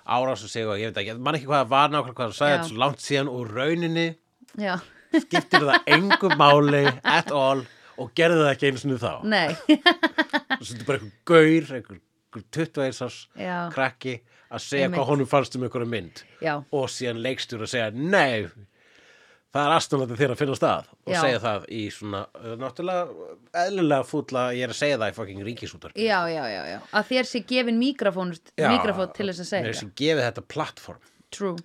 árás 0.05 0.43
og 0.45 0.51
segja 0.51 0.69
og 0.71 0.79
ég 0.81 0.91
veit 0.93 1.01
ekki, 1.03 1.17
man 1.19 1.35
ekki 1.37 1.49
hvað 1.49 1.63
það 1.65 1.73
var 1.73 1.91
nákvæmlega 1.93 2.15
hvað 2.19 2.31
það 2.31 2.37
sagði 2.39 2.55
þetta 2.57 2.69
svo 2.71 2.79
langt 2.83 3.03
síðan 3.05 3.31
og 3.33 3.51
rauninni. 3.55 4.07
Já, 4.59 4.75
skiptir 5.25 5.65
það 5.69 5.91
engu 5.97 6.29
máli 6.39 6.83
at 7.03 7.31
all 7.35 7.65
og 7.99 8.11
gerði 8.15 8.43
það 8.45 8.51
ekki 8.53 8.69
einu 8.69 8.79
sinni 8.83 8.99
þá. 9.01 9.13
nei, 9.27 9.49
og 9.49 10.63
þetta 10.63 10.79
er 10.79 10.87
bara 10.87 10.99
einhver 10.99 11.13
gaur, 11.29 11.71
einhver, 11.79 11.99
einhver 12.29 12.45
21 12.55 13.01
árs 13.05 13.17
Já. 13.35 13.55
krakki 13.73 14.13
að 14.49 14.63
segja 14.65 14.89
hvað 14.93 15.09
honum 15.11 15.29
fannst 15.29 15.57
um 15.59 15.65
einhverja 15.67 15.89
mynd 15.91 16.23
já, 16.41 16.55
og 16.73 16.87
síðan 16.89 17.19
leikstjóri 17.25 17.67
að 17.67 17.73
segja 17.73 17.89
nei, 17.93 18.47
það 19.49 19.65
er 19.65 19.73
aðstæðanlega 19.75 20.19
þér 20.19 20.33
að 20.33 20.39
finna 20.43 20.55
stað 20.59 20.89
og 20.93 21.13
Já. 21.13 21.19
segja 21.23 21.39
það 21.45 21.63
í 21.73 21.81
svona 21.93 22.19
uh, 22.37 22.51
náttúrulega 22.61 23.29
eðlilega 23.63 24.07
fúlla 24.09 24.43
ég 24.53 24.67
er 24.67 24.73
að 24.75 24.79
segja 24.79 24.99
það 25.01 25.13
í 25.13 25.15
fucking 25.17 25.45
ríkisútar 25.47 25.95
já, 25.97 26.19
já, 26.29 26.43
já, 26.53 26.61
já. 26.69 26.77
Að 26.99 27.07
þér 27.09 27.29
sé 27.31 27.41
gefin 27.49 27.79
mikrofón, 27.81 28.35
til 28.35 29.29
þess 29.31 29.41
að 29.45 29.49
segja 29.49 29.71
það. 29.71 29.79
sem 29.81 29.93
gefið 30.03 30.23
þetta 30.27 30.45
plattform 30.53 31.01
True. 31.33 31.57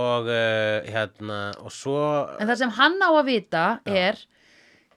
og 0.00 0.28
uh, 0.28 0.92
hérna 0.92 1.40
og 1.64 1.72
svo 1.74 1.98
En 2.36 2.52
það 2.52 2.60
sem 2.64 2.76
hann 2.78 3.00
á 3.00 3.10
að 3.10 3.26
vita 3.32 3.64
er, 3.88 4.20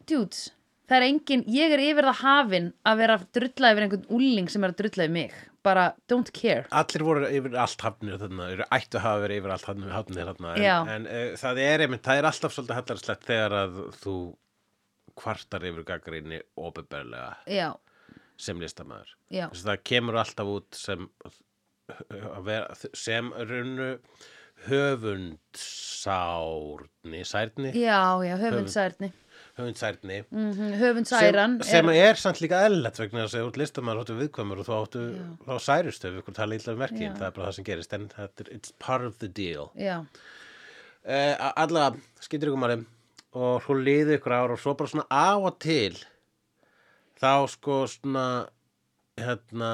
dudes, 0.07 0.49
það 0.89 0.99
er 0.99 1.07
engin, 1.09 1.47
ég 1.51 1.73
er 1.75 1.83
yfir 1.87 2.11
það 2.11 2.21
hafin 2.25 2.71
að 2.85 3.03
vera 3.03 3.19
að 3.19 3.27
drulla 3.39 3.71
yfir 3.73 3.87
einhvern 3.87 4.09
úling 4.19 4.51
sem 4.51 4.63
er 4.67 4.75
að 4.75 4.81
drulla 4.83 5.07
yfir 5.07 5.15
mig. 5.15 5.35
Bara, 5.65 5.86
don't 6.12 6.29
care. 6.36 6.65
allir 6.69 7.03
voru 7.07 7.25
yfir 7.29 7.55
allt 7.57 7.81
hafnir 7.81 8.19
þarna, 8.22 8.50
ættu 8.77 9.00
að 9.00 9.05
hafa 9.07 9.22
verið 9.25 9.38
yfir 9.41 9.51
allt 9.55 9.67
hafnir, 9.69 9.89
þarna 10.29 10.50
en, 10.55 10.62
en 10.95 11.03
uh, 11.10 11.31
það 11.41 11.55
er 11.65 11.79
einmitt, 11.86 12.05
það 12.05 12.17
er 12.22 12.25
alltaf 12.29 12.51
svolítið 12.55 12.79
hallarslegt 12.79 13.24
þegar 13.29 13.53
að 13.63 13.74
þú 14.03 14.15
kvartar 15.15 15.62
yfir 15.69 15.84
gaggrinni 15.88 16.39
ofinberlega 16.60 17.31
Já, 17.50 17.69
sem 18.38 18.60
listamæður 18.62 19.12
það 19.31 19.77
kemur 19.88 20.15
alltaf 20.22 20.48
út 20.57 20.72
sem 20.77 21.01
vera, 22.45 22.67
sem 22.98 23.25
runnu 23.50 23.89
höfundsárni 24.65 27.22
særni, 27.27 27.69
já, 27.75 28.00
já, 28.25 28.36
höfundsærni. 28.39 29.10
Höfundsærni. 29.55 30.21
Mm 30.31 30.71
höfundsæran 30.81 31.57
sem, 31.63 31.69
sem 31.71 31.91
er, 31.93 32.00
er 32.09 32.19
samt 32.19 32.41
líka 32.43 32.63
eðlilegt 32.65 33.00
vegna 33.00 33.25
þess 33.25 33.38
að 33.39 33.59
listamaður 33.62 34.01
áttu 34.03 34.17
viðkvæmur 34.19 34.62
og 34.62 34.67
þú 34.67 34.79
áttu 34.79 35.03
þá 35.45 35.53
særustu 35.67 36.09
ef 36.09 36.17
ykkur 36.21 36.35
tala 36.35 36.57
illa 36.57 36.74
um 36.75 36.81
verkin 36.83 37.07
Já. 37.07 37.13
það 37.19 37.27
er 37.27 37.38
bara 37.38 37.47
það 37.47 37.55
sem 37.59 37.67
gerist 37.69 37.95
en 37.95 38.09
er 38.17 38.51
it's 38.51 38.74
part 38.79 39.05
of 39.07 39.19
the 39.24 39.29
deal. 39.29 39.69
Já, 39.79 40.01
uh, 40.01 41.47
allavega, 41.55 42.03
skýtur 42.25 42.51
ykkur 42.51 42.63
máli. 42.65 42.81
Og 43.35 43.63
svo 43.63 43.75
liði 43.75 44.19
ykkur 44.19 44.35
ár 44.35 44.55
og 44.55 44.59
svo 44.59 44.75
bara 44.79 44.91
svona 44.91 45.07
á 45.12 45.35
og 45.35 45.55
til 45.63 45.97
þá 47.19 47.47
sko 47.51 47.83
svona 47.91 48.27
hérna 49.19 49.71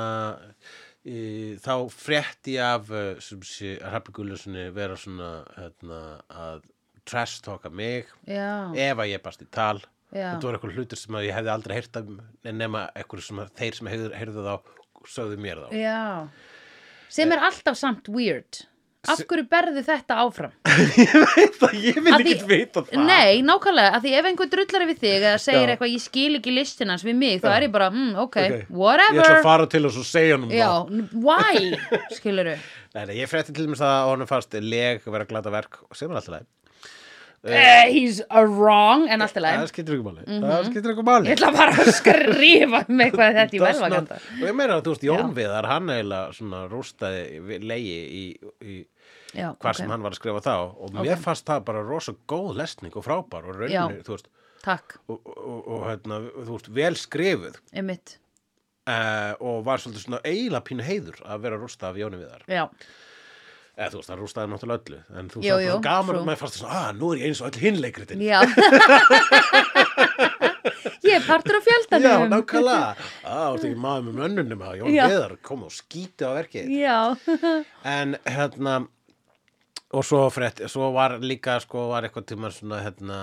í, 1.06 1.58
þá 1.62 1.74
frétti 1.94 2.58
af 2.62 2.92
uh, 2.94 3.16
sem 3.24 3.42
sé 3.46 3.76
að 3.80 3.96
Hrafni 3.96 4.16
Gullusinni 4.18 4.68
vera 4.76 4.98
svona 5.00 5.32
hérna 5.58 6.02
að 6.30 6.70
trash 7.06 7.42
talka 7.46 7.70
mig 7.70 8.06
já, 8.28 8.72
ef 8.76 8.98
að 9.02 9.12
ég 9.14 9.24
barst 9.26 9.42
í 9.42 9.50
tal 9.52 9.80
Já. 10.12 10.34
þetta 10.36 10.44
voru 10.44 10.58
eitthvað 10.60 10.76
hlutur 10.76 11.00
sem 11.00 11.16
að 11.16 11.26
ég 11.30 11.36
hefði 11.38 11.52
aldrei 11.54 11.76
heyrt 11.78 11.96
af 12.02 12.10
nema 12.52 12.82
eitthvað 13.00 13.22
sem 13.24 13.40
að 13.40 13.54
þeir 13.62 13.78
sem 13.78 13.88
heyrðu, 13.94 14.10
heyrðu 14.20 14.42
þá 14.44 14.56
sögðu 15.08 15.38
mér 15.42 15.62
þá 15.64 15.70
já. 15.80 16.02
Sem 17.12 17.32
er 17.32 17.42
alltaf 17.48 17.76
samt 17.80 18.08
weird. 18.12 18.66
Af 19.10 19.18
hverju 19.26 19.48
berðu 19.50 19.82
þetta 19.82 20.14
áfram? 20.22 20.52
ég 21.02 21.16
veit 21.34 21.56
það, 21.58 21.72
ég 21.82 21.96
vil 22.06 22.12
Að 22.14 22.22
því- 22.22 22.34
ekki 22.36 22.50
vita 22.52 22.84
það 22.86 23.02
Nei, 23.08 23.40
nákvæmlega, 23.48 23.96
að 23.98 24.04
því 24.06 24.12
ef 24.20 24.28
einhver 24.30 24.52
drullar 24.52 24.86
við 24.92 25.00
þig 25.02 25.16
eða 25.26 25.40
segir 25.42 25.64
Já. 25.66 25.72
eitthvað, 25.74 25.94
ég 25.96 26.04
skil 26.04 26.38
ekki 26.38 26.54
listinans 26.54 27.06
við 27.08 27.18
mig, 27.24 27.40
þá 27.42 27.50
er 27.56 27.66
ég 27.66 27.74
bara, 27.74 27.88
mm, 27.90 28.12
ok, 28.22 28.38
Ok. 28.44 28.54
ég 28.60 28.70
whatever. 28.70 29.24
ætla 29.26 29.40
að 29.40 29.48
fara 29.48 29.66
til 29.74 29.82
og 29.90 29.96
svo 29.96 30.06
segja 30.06 30.36
hann 30.38 30.46
um 30.46 30.54
Já, 30.54 30.70
það 30.70 30.94
n- 31.00 31.10
why, 31.26 32.06
skilur 32.20 32.52
Nei, 32.94 33.06
nei, 33.10 33.16
ég 33.24 33.32
frétti 33.32 33.56
til 33.58 33.66
dæmis 33.66 33.82
að 33.82 34.06
honum 34.12 34.30
fannst 34.30 34.54
leg 34.62 35.02
vera 35.08 35.26
glata 35.26 35.50
verk 35.58 35.82
sem 35.98 36.12
er 36.14 36.20
alltaf 36.22 36.36
leið 36.38 36.50
uh, 37.48 37.90
he's 37.90 38.22
a 38.30 38.44
wrong 38.46 39.08
en 39.10 39.24
allt 39.26 39.38
í 39.38 39.44
það 39.44 39.68
skiptir 39.72 39.98
ekki 39.98 40.06
máli. 40.06 40.26
Ekki 40.28 41.06
máli. 41.08 41.32
Ég 41.32 41.40
ætla 41.40 41.52
bara 41.56 41.76
að 41.82 41.92
skrifa 41.98 42.84
með 42.88 43.06
eitthvað 43.08 43.36
þetta 43.40 43.58
í 43.58 43.64
velvaganda 43.66 44.20
og 44.22 44.46
ég 44.46 44.58
meina 44.60 44.78
að 44.78 44.86
þú 44.86 44.96
veist 44.96 45.08
Jón. 45.10 45.36
Viðar 45.38 45.70
hann 45.72 45.92
eiginlega 45.94 46.38
svona 46.38 46.64
rústaði 46.72 47.60
legi 47.66 47.98
í, 48.02 48.24
í 48.62 48.78
já, 49.34 49.52
hvar 49.56 49.74
ok, 49.74 49.80
sem 49.80 49.92
hann 49.94 50.06
var 50.06 50.16
að 50.16 50.22
skrifa 50.22 50.44
þá. 50.46 50.56
Og 50.86 50.96
mér 51.00 51.22
fannst 51.22 51.48
það 51.50 51.66
bara 51.72 51.84
rosa 51.88 52.16
góð 52.30 52.54
lesning 52.62 52.98
og 52.98 53.08
frábær 53.08 53.50
og 53.50 53.62
rauninni, 53.62 54.02
þú 54.06 54.18
veist. 54.18 54.32
Takk, 54.62 55.00
og, 55.10 55.22
og, 55.26 55.62
og 55.74 55.86
hérna, 55.90 56.20
þú 56.36 56.52
veist, 56.54 56.68
vel 56.78 56.98
skrifuð. 57.00 57.62
Uh, 58.82 59.34
og 59.46 59.62
var 59.66 59.82
svolítið 59.82 60.04
svona 60.08 60.20
eiginlega 60.26 60.66
pínu 60.66 60.86
heiður 60.86 61.20
að 61.26 61.44
vera 61.46 61.58
rústa 61.62 61.90
af 61.90 61.98
Jóni 62.02 62.18
Viðar. 62.22 62.46
Já, 62.50 62.64
eða 63.82 63.92
þú 63.94 64.02
veist, 64.02 64.12
hann 64.14 64.22
rústaði 64.22 64.52
náttúrulega 64.54 64.82
öllu 64.86 65.00
en 65.20 65.32
þú 65.34 65.44
jú, 65.46 65.58
það 65.66 65.84
gaman 65.88 66.20
að 66.20 66.28
maður 66.30 66.42
fannst 66.44 66.60
svona, 66.62 66.82
að 66.88 67.00
nú 67.02 67.12
er 67.12 67.22
ég 67.22 67.32
eins 67.32 67.42
og 67.42 67.50
öll 67.52 67.64
hinleikritin 67.66 68.24
já. 68.26 68.40
Ég 71.02 71.18
er 71.18 71.24
partur 71.26 71.58
Já, 71.58 71.64
fjöldanum. 71.66 72.30
Nákvæmlega. 72.32 72.90
Á, 73.26 73.52
þú 73.52 73.58
ert 73.58 73.68
ekki 73.68 73.82
maður 73.82 74.04
með 74.08 74.18
mönnunum? 74.22 74.64
Að 74.66 74.76
Jón 74.80 74.94
Já. 74.94 75.04
Viðar 75.10 75.34
kom 75.46 75.64
og 75.66 75.74
skíti 75.74 76.28
á 76.28 76.32
verkið 76.38 76.74
já, 76.78 76.98
en 77.98 78.16
hérna 78.30 78.76
og 79.92 80.06
svo 80.08 80.22
frétt, 80.32 80.62
svo 80.72 80.92
var 80.96 81.18
líka 81.20 81.58
sko 81.64 81.90
var 81.92 82.06
eitthvað 82.08 82.30
tíma 82.30 82.52
svona 82.56 82.80
hérna 82.86 83.18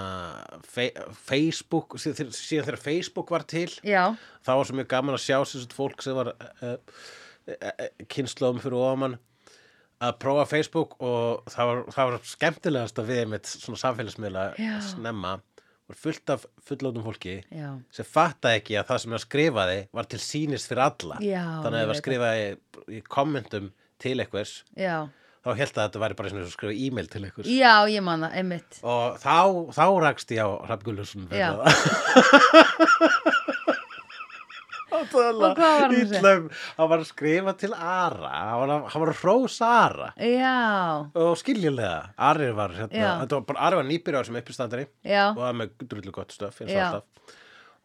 fe 0.69 0.91
Facebook, 1.31 1.97
síðan 2.03 2.35
þegar 2.67 2.81
Facebook 2.83 3.33
var 3.33 3.47
til, 3.49 3.71
já, 3.87 4.11
þá 4.45 4.51
var 4.53 4.69
svo 4.69 4.77
mjög 4.77 4.91
gaman 4.93 5.17
að 5.17 5.25
sjá 5.25 5.39
sagt 5.49 5.73
fólk 5.77 6.05
sem 6.05 6.19
var 6.19 6.35
uh, 6.35 6.75
uh, 6.75 7.89
kynnslóðum 8.13 8.61
fyrir 8.65 8.83
ofamann 8.83 9.17
að 10.05 10.17
prófa 10.23 10.45
Facebook 10.49 10.97
og 11.03 11.49
það 11.51 11.71
var, 11.71 11.81
það 11.95 12.11
var 12.11 12.27
skemmtilegast 12.33 13.01
að 13.03 13.13
við 13.13 13.23
með 13.33 13.51
svona 13.51 13.81
samfélagsmiðla 13.83 14.45
Já. 14.61 14.75
snemma. 14.93 15.33
Var 15.89 15.97
fullt 15.97 16.31
af 16.35 16.43
fullótum 16.69 17.05
fólki 17.07 17.39
já. 17.49 17.69
sem 17.97 18.05
fattaði 18.05 18.59
ekki 18.61 18.75
að 18.77 18.89
það 18.91 18.99
sem 19.03 19.15
það 19.15 19.23
skrifaði 19.23 19.79
var 19.97 20.09
til 20.13 20.19
sýnist 20.21 20.69
fyrir 20.69 20.83
alla. 20.85 21.17
Já, 21.25 21.45
þannig 21.65 21.79
að 21.79 21.79
það 21.79 21.93
veit 21.93 22.01
skrifaði 22.03 22.43
í 22.93 23.01
kommentum 23.09 23.71
til 23.99 24.19
einhvers 24.21 24.53
þá 24.77 25.49
held 25.57 25.73
að 25.73 25.87
þetta 25.87 26.03
væri 26.03 26.19
bara 26.19 26.33
svona 26.33 26.45
að 26.45 26.53
skrifa 26.53 26.77
e-mail 26.77 27.09
til 27.09 27.23
einhvers. 27.25 27.49
Já, 27.49 27.73
ég 27.89 28.05
man 28.05 28.27
það, 28.27 28.37
einmitt. 28.43 28.81
Og 28.85 29.17
þá, 29.23 29.39
þá 29.79 29.85
rakst 30.05 30.35
ég 30.37 30.45
á 30.45 30.49
Hrafn 30.69 30.85
Gulluðsson 30.91 31.25
Já. 31.33 31.57
og 34.93 35.07
hvað 35.13 35.41
var 35.41 35.57
hann 35.59 35.95
að 35.95 36.13
segja? 36.15 36.35
hann 36.79 36.91
var 36.93 37.03
að 37.03 37.09
skrifa 37.11 37.55
til 37.61 37.73
Ara. 37.77 38.33
Hann 38.33 38.61
var 38.63 38.75
að, 38.75 38.87
hann 38.93 39.05
var 39.05 39.13
að 39.13 39.23
hrósa 39.23 39.71
Ara. 39.85 40.11
Já, 40.17 40.55
og 41.25 41.33
skiljulega, 41.41 41.97
Ari 42.31 42.51
var 42.57 42.77
hérna, 42.77 43.17
var 43.81 43.89
nýbyrjar 43.89 44.29
sem 44.29 44.39
uppistandari 44.41 44.87
og 44.89 45.43
það 45.43 45.59
með 45.63 45.89
drullu 45.89 46.15
gott 46.15 46.35
stöf 46.37 46.63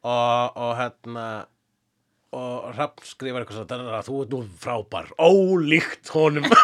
og 0.04 0.54
og, 0.60 0.72
hérna 0.80 1.26
og 2.34 2.72
Hrafn 2.74 3.06
skrifar 3.06 3.44
eitthvað 3.44 3.60
svona 3.60 3.98
að 4.00 4.08
þú 4.08 4.22
ert 4.24 4.32
nú 4.34 4.40
frábær, 4.64 5.12
ólíkt 5.22 6.10
honum. 6.16 6.48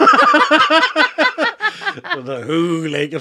Svona 1.89 2.39
hugleik 2.45 3.15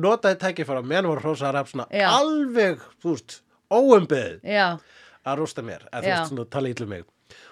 notaði 0.00 0.38
tækifæra 0.40 0.82
menn 0.84 1.08
var 1.08 1.22
hrósa 1.24 1.50
að 1.50 1.70
svona 1.72 1.86
Já. 1.92 2.06
alveg, 2.12 2.82
þú 3.02 3.14
veist, 3.14 3.38
óumbeðið. 3.72 4.38
Já, 4.48 4.66
að 5.24 5.40
rústa 5.40 5.64
mér, 5.64 5.86
að 5.90 6.06
þú 6.06 6.12
veist 6.12 6.32
svona 6.32 6.46
tala 6.52 6.72
ítlu 6.72 6.86
mig. 6.90 7.04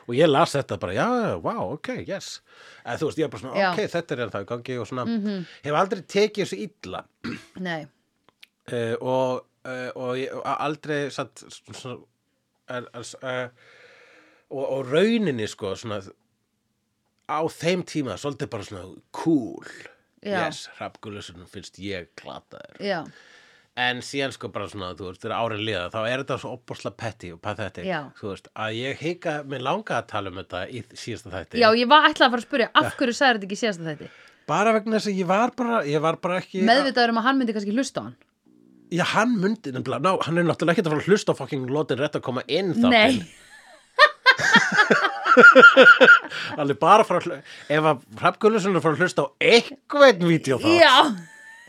Og 0.06 0.14
ég 0.14 0.28
las 0.28 0.52
þetta 0.54 0.76
bara, 0.82 0.94
já, 0.96 1.06
wow, 1.42 1.72
ok, 1.76 1.88
yes. 2.04 2.34
Að 2.84 3.02
þú 3.02 3.08
veist, 3.08 3.20
ég 3.22 3.26
er 3.26 3.32
bara 3.32 3.42
svona, 3.42 3.54
Já. 3.58 3.68
Ok, 3.72 3.82
þetta 3.94 4.14
er 4.14 4.24
ennþá 4.26 4.42
í 4.44 4.48
gangi 4.50 4.78
og 4.82 4.88
svona, 4.90 5.06
hef 5.64 5.78
aldrei 5.80 6.02
tekið 6.14 6.44
þessu 6.44 6.58
illa. 6.66 7.04
Nei. 7.68 7.80
Uh, 8.70 8.94
og, 9.00 9.46
uh, 9.66 9.88
og 9.98 10.18
ég, 10.20 10.34
aldrei 10.52 10.98
satt 11.14 11.44
svona, 11.48 11.96
er, 12.70 12.90
er, 12.92 13.14
uh, 13.22 13.72
og, 14.52 14.62
og 14.66 14.92
rauninni 14.92 15.48
sko 15.50 15.72
svona 15.80 16.02
á 17.32 17.40
þeim 17.48 17.82
tíma 17.88 18.18
svolítið 18.20 18.52
bara 18.52 18.68
svona 18.68 18.84
cool. 19.16 19.66
Já. 20.22 20.36
yes, 20.46 20.68
Hrafn 20.76 21.00
Gulluðsson 21.02 21.48
finnst 21.50 21.80
ég 21.82 22.12
glataður. 22.20 22.76
Já, 22.78 23.00
en 23.80 24.02
síðan 24.04 24.32
sko 24.34 24.50
bara 24.52 24.66
svona, 24.68 24.90
þú 24.96 25.06
veist, 25.08 25.22
þegar 25.22 25.36
árin 25.38 25.62
liða 25.64 25.86
þá 25.92 25.98
er 26.02 26.18
þetta 26.22 26.36
svo 26.42 26.50
opbúrslega 26.58 26.96
petty 27.00 27.28
og 27.32 27.38
pathetic 27.44 27.84
Já. 27.88 28.00
þú 28.18 28.26
veist, 28.34 28.46
að 28.52 28.70
ég 28.76 28.92
hika, 29.00 29.32
mér 29.48 29.60
langa 29.64 29.92
að 30.00 30.08
tala 30.10 30.26
um 30.32 30.38
þetta 30.42 30.60
í 30.68 30.70
síðasta 30.92 31.28
þætti. 31.32 31.60
Já, 31.62 31.68
ég 31.80 31.86
var 31.88 32.00
ætlaði 32.10 32.26
að 32.26 32.32
fara 32.34 32.42
að 32.42 32.48
spyrja 32.48 32.68
af 32.74 32.86
hverju 32.98 33.14
sagði 33.16 33.34
þetta 33.38 33.46
ekki 33.48 33.60
síðast 33.62 33.80
að 33.80 33.88
þetta 33.92 34.06
bara 34.52 34.70
vegna 34.76 34.94
þess 34.98 35.08
að 35.08 35.18
ég 35.22 35.28
var 35.30 35.48
bara 35.56 35.76
ég 35.88 36.00
var 36.04 36.16
bara 36.20 36.36
ekki 36.42 36.56
meðvitaður 36.68 37.10
um 37.14 37.20
að 37.22 37.26
hann 37.28 37.38
myndi 37.40 37.54
kannski 37.56 37.76
hlusta 37.76 37.98
á 38.02 38.04
hann. 38.04 38.16
Já, 38.92 39.04
hann 39.14 39.32
myndi, 39.40 39.68
nefnilega, 39.72 40.04
ná, 40.04 40.12
hann 40.26 40.36
er 40.36 40.44
náttúrulega 40.44 40.74
ekki 40.76 40.84
að 40.84 40.92
fara 40.92 41.00
að 41.00 41.08
hlusta 41.08 41.32
á 41.32 41.34
fucking 41.38 41.64
lotin 41.72 41.96
rétt 42.02 42.16
að 42.18 42.26
koma 42.26 42.42
inn 42.52 42.76
þá 42.76 42.88
nei, 42.92 43.12
er 46.60 46.76
bara 46.76 47.00
að 47.00 47.08
fara 47.08 47.16
að 47.22 47.24
hlusta 47.24 47.40
ef 47.72 47.82
að 47.88 47.96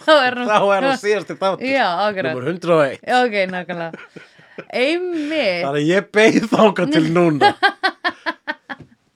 Er 0.04 0.08
þá 0.08 0.14
er 0.28 0.38
hann 0.38 0.50
þá 0.52 0.68
er 0.78 0.88
hann 0.90 1.00
síðast 1.02 1.32
í 1.34 1.38
þáttur. 1.40 1.66
Já, 1.72 1.88
akkurat 2.08 2.36
Númer 2.36 2.48
101 2.52 3.04
Já, 3.08 3.18
ok, 3.24 3.36
nákvæmlega. 3.54 4.22
Einmitt. 4.70 5.64
Þannig 5.64 5.80
að 5.80 5.88
ég 5.90 6.10
beið 6.14 6.48
þáka 6.52 6.86
til 6.94 7.04
núna. 7.16 7.54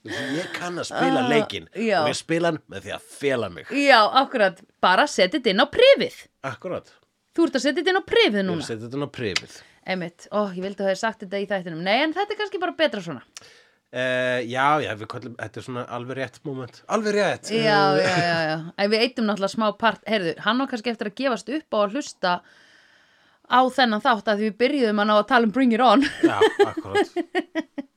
Ég 0.08 0.46
kann 0.56 0.78
að 0.80 0.88
spila 0.88 1.20
Ah, 1.26 1.28
leikinn 1.28 1.66
já. 1.76 1.98
og 2.06 2.08
ég 2.14 2.16
spila 2.16 2.52
hann 2.54 2.60
með 2.72 2.86
því 2.86 2.94
að 2.96 3.08
fela 3.20 3.50
mig. 3.52 3.66
Já, 3.76 4.00
akkurat, 4.22 4.62
bara 4.82 5.04
setja 5.12 5.36
þetta 5.36 5.52
inn 5.52 5.60
á 5.60 5.68
prifið. 5.68 6.16
Akkurat, 6.48 6.94
Þú 7.36 7.44
ert 7.46 7.58
að 7.60 7.62
setja 7.68 7.82
þetta 7.84 7.92
inn 7.92 8.00
á 8.02 8.06
prifið 8.08 8.40
ég 8.40 8.46
núna 8.48 8.64
setja 8.66 8.88
þetta 8.88 9.04
á 9.04 9.12
prifið. 9.20 9.58
Einmitt, 9.88 10.28
ó, 10.32 10.40
ég 10.56 10.64
vildi 10.64 10.80
að 10.80 10.86
það 10.88 10.92
hefði 10.94 11.02
sagt 11.04 11.20
þetta 11.26 11.42
í 11.44 11.48
þættinum. 11.52 11.84
Nei, 11.86 11.98
en 12.08 12.14
þetta 12.16 12.34
er 12.34 12.40
kannski 12.40 12.60
bara 12.64 12.74
betra 12.80 13.04
svona 13.04 13.22
uh, 13.96 14.40
Já, 14.48 14.66
já, 14.84 14.92
við 15.00 15.10
kollum, 15.14 15.36
þetta 15.40 15.62
er 15.62 15.68
svona 15.68 15.88
alveg 15.98 16.20
rétt 16.22 16.40
moment. 16.48 16.80
Alveg 16.88 17.18
rétt. 17.18 17.52
Já, 17.54 17.80
já, 17.98 18.14
já, 18.14 18.38
já 18.52 18.56
En 18.78 18.94
við 18.94 19.04
eittum 19.06 19.28
náttúrulega 19.30 19.56
smá 19.56 19.68
part. 19.80 20.04
Heyrðu, 20.10 20.36
hann 20.46 20.64
var 20.64 20.72
kannski 20.72 20.94
eftir 20.94 21.12
að 21.12 21.20
gefast 21.22 21.52
upp 21.58 21.78
á 21.78 21.80
að 21.84 21.98
hlusta 21.98 22.38
á 23.48 23.60
þennan 23.72 24.04
þátt 24.04 24.32
að 24.32 24.42
því 24.42 24.50
við 24.50 24.58
byrjuðum 24.64 25.04
að 25.04 25.10
ná 25.12 25.16
að 25.18 25.28
tala 25.32 25.48
um 25.48 25.54
Bring 25.56 25.76
It 25.78 25.84
On. 25.84 26.08
Já, 26.24 26.40
akkurat. 26.68 27.14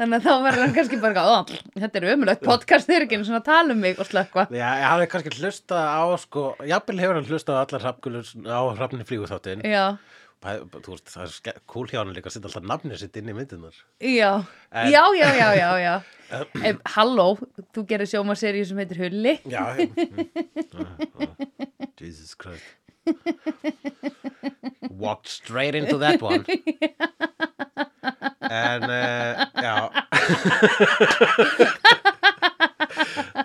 Þannig 0.00 0.16
að 0.16 0.24
þá 0.24 0.44
verður 0.46 0.62
hann 0.64 0.72
kannski 0.72 0.98
bara 1.00 1.22
ó, 1.28 1.32
Þetta 1.76 1.98
er 2.00 2.04
ömulegt 2.14 2.44
podcast, 2.46 2.88
þeir 2.88 3.02
eru 3.02 3.06
ekki 3.06 3.18
svona 3.20 3.40
að 3.42 3.48
tala 3.50 3.74
um 3.74 3.82
mig 3.84 3.98
og 4.00 4.08
slökka 4.08 4.46
Já, 4.48 4.68
ég 4.80 4.86
hafði 4.88 5.08
kannski 5.12 5.32
hlusta 5.36 5.80
á 5.92 6.02
sko, 6.22 6.44
jafnvel 6.70 7.02
hefur 7.02 7.18
hann 7.18 7.28
hlusta 7.28 7.58
á 7.60 7.60
allar 7.60 7.84
hrafngullur 7.84 8.30
á 8.48 8.60
hrafni 8.78 9.04
flýgu 9.04 9.28
þáttin 9.28 9.60
Já, 9.68 9.84
Þú 10.40 10.94
veist, 10.94 11.10
það 11.12 11.34
er 11.52 11.58
kúl 11.68 11.84
hjá 11.90 11.98
hann 12.00 12.14
líka 12.16 12.30
að 12.30 12.38
setja 12.38 12.48
alltaf 12.48 12.64
nafnið 12.64 13.00
sitt 13.02 13.16
inn 13.20 13.28
í 13.28 13.34
myndinar 13.36 13.76
já, 14.00 14.30
En- 14.72 14.88
já, 14.88 15.02
já, 15.18 15.28
já, 15.36 15.48
já, 15.58 15.70
já. 15.84 15.94
Ef, 16.64 16.78
Halló, 16.94 17.26
þú 17.76 17.84
gerir 17.90 18.08
sjómaseríu 18.08 18.64
sem 18.64 18.80
heitir 18.80 19.02
Hulli. 19.02 19.34
Já, 19.50 19.66
ah. 19.76 19.76
Jesus 22.00 22.32
Christ. 22.34 22.64
Walked 24.88 25.28
straight 25.28 25.74
into 25.74 25.98
that 25.98 26.22
one. 26.22 26.44
En 28.50 28.82
uh, 28.82 29.46
Já 29.62 29.90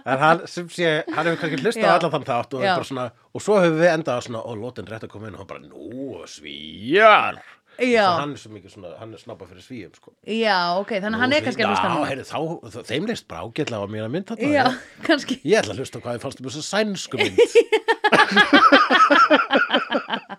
En 0.05 0.21
hann 0.21 0.43
sem 0.49 0.67
sé 0.69 0.89
hann 1.09 1.25
hefur 1.25 1.39
kannski 1.41 1.61
hlustað 1.63 1.91
allan 1.95 2.13
þann 2.13 2.27
þátt 2.29 2.55
og, 2.59 2.63
svona, 2.85 3.05
og 3.33 3.41
svo 3.41 3.59
hefur 3.63 3.79
við 3.81 3.91
endað 3.91 4.25
svona 4.27 4.41
og 4.45 4.59
lótin 4.61 4.89
rétt 4.89 5.07
að 5.07 5.13
koma 5.15 5.29
inn 5.29 5.37
og 5.37 5.41
hann 5.43 5.49
bara 5.49 5.63
nú 5.65 6.25
svíjar 6.29 7.41
hann 7.75 8.31
er 8.31 8.39
svo 8.39 8.53
mikið 8.53 8.71
svona, 8.71 8.93
hann 9.01 9.11
er 9.11 9.19
snabba 9.19 9.49
fyrir 9.49 9.63
svíjum 9.65 9.91
sko. 9.97 10.13
Já, 10.31 10.79
ok, 10.79 10.93
þannig 11.03 11.17
að 11.17 11.23
hann 11.25 11.33
er 11.35 11.43
kannski 11.43 11.65
að 11.65 11.73
hlusta 11.73 11.89
Já, 11.89 12.05
heyrðu, 12.07 12.25
þá, 12.29 12.77
þeim 12.87 13.09
leist 13.09 13.25
bara 13.27 13.43
ágætlega 13.43 13.83
á 13.83 13.87
mér 13.91 14.05
að 14.05 14.13
mynd 14.13 14.27
þarna 14.29 14.51
Já, 14.53 14.65
kannski. 15.03 15.35
Ég 15.43 15.59
ætla 15.59 15.75
að 15.75 15.81
hlusta 15.83 15.99
hvað 16.05 16.15
þið 16.15 16.23
fannst 16.23 16.39
um 16.39 16.47
þessa 16.47 16.63
sænsku 16.69 17.19
mynd. 17.19 17.35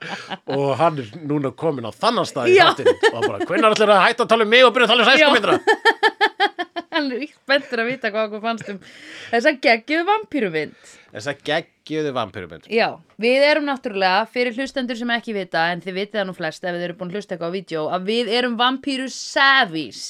Og 0.57 0.76
hann 0.79 1.00
er 1.02 1.09
núna 1.26 1.50
komin 1.57 1.87
á 1.88 1.92
þannan 1.94 2.26
stað 2.29 2.52
í 2.52 2.57
þáttinn 2.59 2.92
Og 3.12 3.20
bara, 3.24 3.40
hvenær 3.48 3.74
ætlar 3.74 3.92
að 3.96 4.05
hætta 4.07 4.22
að 4.26 4.31
tala 4.33 4.46
um 4.46 4.52
mig 4.52 4.62
og 4.66 4.72
byrja 4.74 4.87
að 4.87 4.92
tala 4.92 5.02
um 5.02 5.09
sænsku 5.11 5.31
myndra 5.35 5.55
Hann 6.96 7.11
er 7.12 7.18
ekki 7.26 7.36
spenntur 7.46 7.82
að 7.82 7.90
vita 7.92 8.11
hvað 8.11 8.28
okkur 8.28 8.42
fannst 8.42 8.70
um 8.72 8.80
þessa 9.30 9.52
geggjuðu 9.62 10.06
vampírumynd. 10.09 10.94
Þessa 11.14 11.35
geggjöðu 11.46 12.12
vampirumynd 12.16 12.66
Já, 12.72 12.88
við 13.22 13.46
erum 13.46 13.68
náttúrulega 13.68 14.26
fyrir 14.32 14.56
hlustendur 14.56 14.98
sem 14.98 15.12
ekki 15.14 15.37
vita 15.37 15.68
en 15.70 15.85
þið 15.85 16.00
vitið 16.00 16.20
það 16.20 16.26
nú 16.26 16.37
flest 16.37 16.66
ef 16.66 16.74
þið 16.74 16.87
eru 16.88 16.98
búin 16.98 17.12
að 17.12 17.20
hlusta 17.20 17.37
eitthvað 17.37 17.54
á 17.54 17.56
vídeo 17.56 17.87
að 17.94 18.11
við 18.11 18.32
erum 18.40 18.59
vampíru 18.59 19.06
savvies. 19.12 20.02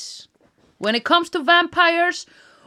When 0.81 0.96
it 0.96 1.05
comes 1.05 1.31
to 1.37 1.44
vampires 1.44 2.25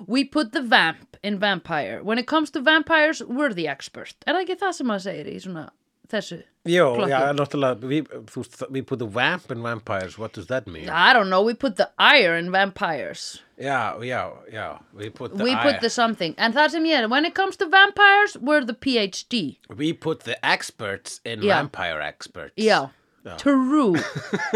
we 0.07 0.23
put 0.23 0.53
the 0.53 0.61
vamp 0.61 1.17
in 1.23 1.39
vampire. 1.41 2.03
When 2.03 2.21
it 2.21 2.27
comes 2.27 2.51
to 2.51 2.61
vampires 2.61 3.23
we're 3.25 3.53
the 3.53 3.67
expert. 3.67 4.15
Er 4.27 4.37
það 4.37 4.45
ekki 4.45 4.61
það 4.61 4.77
sem 4.77 4.91
maður 4.91 5.07
segir 5.09 5.33
í 5.33 5.39
svona 5.41 5.69
þessu 6.11 6.41
Jó, 6.69 6.85
já, 7.07 7.19
náttúrulega, 7.33 7.87
we, 7.87 8.01
þú 8.29 8.41
we 8.69 8.81
put 8.83 8.99
the 8.99 9.07
vamp 9.07 9.49
in 9.49 9.61
vampires, 9.63 10.17
what 10.19 10.33
does 10.33 10.47
that 10.47 10.67
mean? 10.67 10.89
I 10.89 11.13
don't 11.13 11.29
know, 11.29 11.41
we 11.41 11.53
put 11.53 11.77
the 11.77 11.89
iron 11.97 12.45
in 12.45 12.51
vampires 12.51 13.41
Já, 13.59 13.95
já, 14.03 14.29
já, 14.51 14.79
we 14.93 15.09
put 15.09 15.35
the, 15.37 15.43
We 15.43 15.51
I- 15.53 15.63
put 15.63 15.79
the 15.81 15.89
something 15.89 16.35
En 16.37 16.53
það 16.53 16.69
sem 16.75 16.83
ég 16.85 16.99
er, 17.03 17.07
when 17.09 17.25
it 17.25 17.33
comes 17.33 17.55
to 17.57 17.65
vampires 17.65 18.35
We're 18.37 18.63
the 18.65 18.73
PhD 18.75 19.57
we 19.75 19.93
put 19.93 20.21
the 20.25 20.37
experts 20.45 21.21
in 21.25 21.39
Já. 21.41 21.55
vampire 21.61 22.01
experts. 22.01 22.53
Já. 22.57 22.89
true 23.37 23.95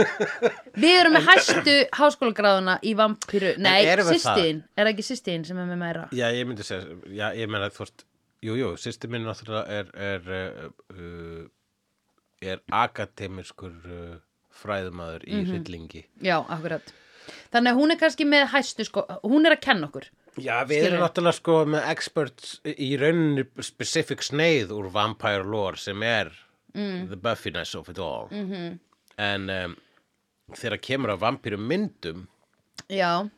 Við 0.84 0.94
erum 1.00 1.14
með 1.18 1.28
hæstu 1.28 1.74
háskólagráðuna 1.98 2.78
í 2.84 2.94
vampíru 2.98 3.52
Nei, 3.62 3.84
erum 3.86 4.08
við 4.08 4.16
það? 4.18 4.38
sýstin, 4.38 4.62
er 4.78 4.88
það 4.88 4.92
ekki 4.94 5.06
sýstin 5.10 5.44
sem 5.48 5.60
er 5.62 5.68
með 5.70 5.82
meira 5.84 6.06
Já, 6.16 6.26
ég 6.34 6.48
myndi 6.50 6.66
segja, 6.66 6.98
já, 7.12 7.28
ég 7.38 7.52
meina, 7.52 7.70
þú 7.74 7.84
veist, 7.86 8.06
jú, 8.44 8.56
jú, 8.60 8.72
sýsti 8.80 9.10
minn 9.12 9.26
náttúrulega 9.28 9.80
er, 9.80 9.92
er, 9.96 10.22
uh, 10.28 10.98
uh, 10.98 11.46
er 12.44 12.62
akademiskur 12.84 13.74
uh, 13.88 14.18
fræðumadur 14.54 15.24
í 15.26 15.44
hryllingi. 15.48 16.04
Já, 16.22 16.38
akkurat 16.44 16.94
Þannig 17.54 17.72
að 17.72 17.78
hún 17.80 17.94
er 17.94 17.98
kannski 18.02 18.26
með 18.28 18.50
hæstu 18.52 18.84
sko 18.84 19.06
Hún 19.24 19.48
er 19.48 19.56
að 19.56 19.62
kenna 19.64 19.88
okkur 19.88 20.10
Já, 20.44 20.58
við 20.68 20.90
erum 20.90 21.04
náttúrulega 21.06 21.38
sko 21.38 21.56
með 21.70 21.86
experts 21.94 22.56
í 22.68 22.90
rauninni 23.00 23.46
specific 23.64 24.26
sneið 24.26 24.74
úr 24.76 24.90
vampire 24.92 25.46
lore 25.48 25.78
sem 25.80 26.04
er 26.04 26.34
Mm. 26.74 27.08
the 27.10 27.16
buffiness 27.16 27.76
of 27.76 27.90
it 27.90 28.00
all. 28.00 28.28
Mhm. 28.32 28.54
-hmm. 28.54 28.80
En 29.18 29.50
um, 29.50 29.76
þegar 30.58 30.78
kemur 30.82 31.10
á 31.14 31.18
vampíru 31.22 31.58
myndum, 31.58 32.28
Já, 32.90 33.30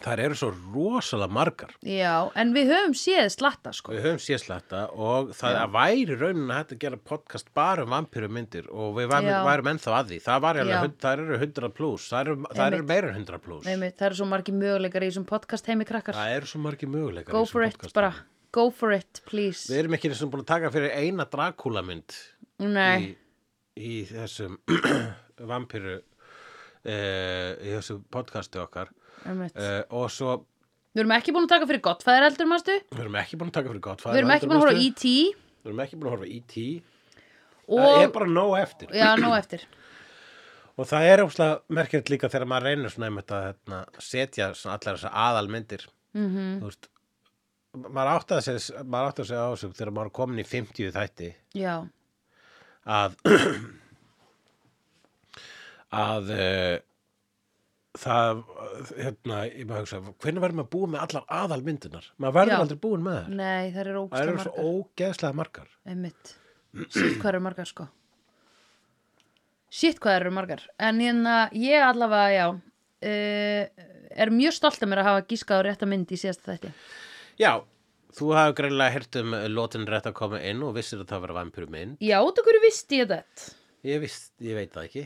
þar 0.00 0.22
eru 0.24 0.38
svo 0.40 0.48
rosalega 0.74 1.32
margar. 1.36 1.74
já, 1.84 2.30
en 2.40 2.54
við 2.56 2.72
höfum 2.72 2.94
séð 2.96 3.28
slatta 3.34 3.72
sko 3.76 3.92
Við 3.94 4.06
höfum 4.08 4.22
séðsletta 4.24 4.82
og 4.96 5.30
það 5.36 5.58
að 5.60 5.74
væri 5.76 6.16
raunin 6.20 6.50
að 6.50 6.58
hægt 6.62 6.74
að 6.76 6.82
gera 6.86 7.00
podcast 7.12 7.52
bara 7.54 7.84
um 7.84 7.94
vampírumyndir 7.94 8.70
og 8.72 8.96
við 8.96 9.10
værum, 9.12 9.30
Já. 9.30 9.38
værum 9.50 9.70
ennþá 9.74 9.94
að 9.98 10.10
því. 10.12 10.20
Það, 10.24 10.48
Já. 10.50 10.64
alveg, 10.64 10.96
það 11.04 11.24
eru 11.24 11.38
100 11.40 11.72
pluss, 11.76 12.08
það 12.10 12.20
eru, 12.26 12.36
það 12.50 12.66
eru 12.72 12.88
meira 12.90 13.12
en 13.12 13.20
100 13.20 13.40
pluss. 13.44 13.70
Það 13.70 14.06
eru 14.10 14.20
svo 14.20 14.28
margir 14.32 14.54
möguleikar 14.60 15.06
í 15.06 15.10
þessum 15.12 15.28
podcast 15.28 15.70
heimi 15.70 15.84
krakkar 15.88 16.16
Það 16.18 16.36
eru 16.40 16.46
svo 16.50 16.60
margir 16.64 16.88
möguleikar. 16.90 17.32
Go 17.32 17.42
í 17.42 17.48
þessum 17.48 17.52
for 17.52 17.68
it, 17.88 17.94
bara 17.94 18.12
Go 18.52 18.70
for 18.74 18.90
it, 18.90 19.20
please 19.28 19.70
Við 19.70 19.84
erum 19.84 19.94
ekki 19.94 20.10
eins 20.10 20.22
og 20.24 20.30
búin 20.32 20.42
að 20.42 20.48
taka 20.50 20.70
fyrir 20.74 20.90
eina 20.98 21.26
Dracula 21.30 21.84
mynd 21.86 22.16
Nei, 22.58 23.12
í, 23.12 23.12
í 23.78 23.98
þessum 24.08 24.56
vampíru 25.52 26.00
uh, 26.00 27.50
í 27.62 27.70
þessu 27.76 28.00
podcasti 28.12 28.58
okkar 28.62 28.90
uh, 29.26 29.82
og 29.90 30.08
svo 30.12 30.38
Við 30.90 31.04
erum 31.04 31.12
ekki 31.14 31.32
búin 31.34 31.46
að 31.46 31.52
taka 31.52 31.66
fyrir 31.70 31.82
gott 31.84 32.00
fæðir 32.02 32.24
eldur, 32.26 32.48
mástu 32.50 32.76
við 32.90 33.02
erum 33.04 33.18
ekki 33.20 33.38
búin 33.38 33.52
að 33.52 33.58
taka 33.58 33.70
fyrir 33.70 33.84
gott 33.84 34.00
Við 34.06 34.20
erum 34.20 34.32
ekki 34.34 34.48
búin 34.50 34.58
að 34.58 34.64
horfa 34.64 34.86
E.T. 34.86 35.12
Við 35.60 35.70
erum 35.70 35.82
ekki 35.84 35.98
búin 35.98 36.08
að 36.08 36.16
horfa 36.16 36.30
E.T. 36.38 36.64
Það 37.70 37.90
er 37.90 38.08
Og, 38.08 38.14
bara 38.16 38.26
nóg 38.26 38.54
eftir 38.58 38.96
já, 38.98 39.06
nóg 39.20 39.36
eftir 39.38 39.66
Og 40.80 40.88
það 40.88 41.06
er 41.10 41.22
óslega 41.22 41.76
merkjöld 41.78 42.10
líka 42.10 42.30
þegar 42.32 42.50
maður 42.50 42.70
reynir 42.70 42.94
svona 42.94 43.10
einmitt 43.10 43.34
að 43.36 43.44
hérna, 43.46 43.80
setja 44.02 44.48
allar 44.50 44.96
þessar 44.96 45.16
aðalmyndir 45.28 45.84
mm. 46.16 46.26
-hmm. 46.26 46.56
veist, 46.64 46.90
maður 47.86 48.12
áttaði 48.16 48.42
sig, 48.46 48.82
maður 48.82 49.12
áttaði 49.12 49.30
sig 49.30 49.38
á 49.38 49.46
þessu 49.52 49.72
þegar 49.76 49.94
maður 49.94 50.10
er 50.10 50.16
komin 50.18 50.42
í 50.42 50.46
50 50.48 50.94
þætti 50.96 51.30
Já, 51.60 51.74
að 52.98 53.18
að 56.06 56.32
uh, 56.34 56.76
það 58.00 58.40
hérna, 58.96 59.38
ég 59.50 59.66
maður 59.68 59.84
hugsa, 59.84 60.00
hvernig 60.24 60.44
verður 60.44 60.58
maður 60.60 60.70
búið 60.74 60.92
með 60.94 61.04
allar 61.06 61.24
aðalmyndinar? 61.40 62.08
Maður 62.22 62.36
verður 62.38 62.64
aldrei 62.64 62.80
búin 62.84 63.04
með 63.06 63.18
þær. 63.20 63.32
Nei, 63.40 63.70
það 63.74 63.80
eru 63.84 63.94
Það 63.94 64.02
ógislega 64.04 64.30
eru 64.30 64.44
svo 64.44 64.52
margar. 64.52 64.70
ógeðslega 64.80 65.38
margar. 65.40 65.72
Einmitt. 65.92 66.32
Sitt 66.94 67.16
hvað 67.20 67.30
eru 67.34 67.42
margar, 67.46 67.70
sko? 67.70 67.86
Sitt 69.70 70.00
hvað 70.02 70.16
eru 70.20 70.32
margar? 70.34 70.64
En 70.82 71.02
hérna, 71.02 71.36
ég 71.54 71.84
allavega, 71.86 72.30
já 72.34 72.46
uh, 72.50 73.86
Er 74.10 74.32
mjög 74.34 74.56
stolt 74.56 74.80
af 74.82 74.90
mér 74.90 75.04
að 75.04 75.06
hafa 75.12 75.26
gískað 75.30 75.60
á 75.62 75.66
rétta 75.68 75.86
mynd 75.86 76.10
í 76.10 76.18
síðasta 76.18 76.56
þætti. 76.56 76.72
Já, 77.38 77.52
þú 78.18 78.32
hafði 78.34 78.56
greinlega 78.58 78.94
heyrt 78.96 79.18
um 79.20 79.36
lótin 79.54 79.86
rétt 79.86 80.08
að 80.10 80.16
koma 80.18 80.40
inn 80.42 80.64
og 80.66 80.74
vissir 80.74 80.98
að 80.98 81.12
það 81.12 81.22
var 81.28 81.34
vampíru 81.38 81.70
mynd. 81.70 82.00
Já, 82.02 82.18
þú 82.18 82.44
hverju 82.48 82.62
visti 82.64 82.98
ég 82.98 83.12
þetta? 83.12 83.52
Ég, 83.86 84.00
vist, 84.02 84.32
ég 84.42 84.58
veit 84.58 84.74
það 84.74 84.88
ekki 84.88 85.04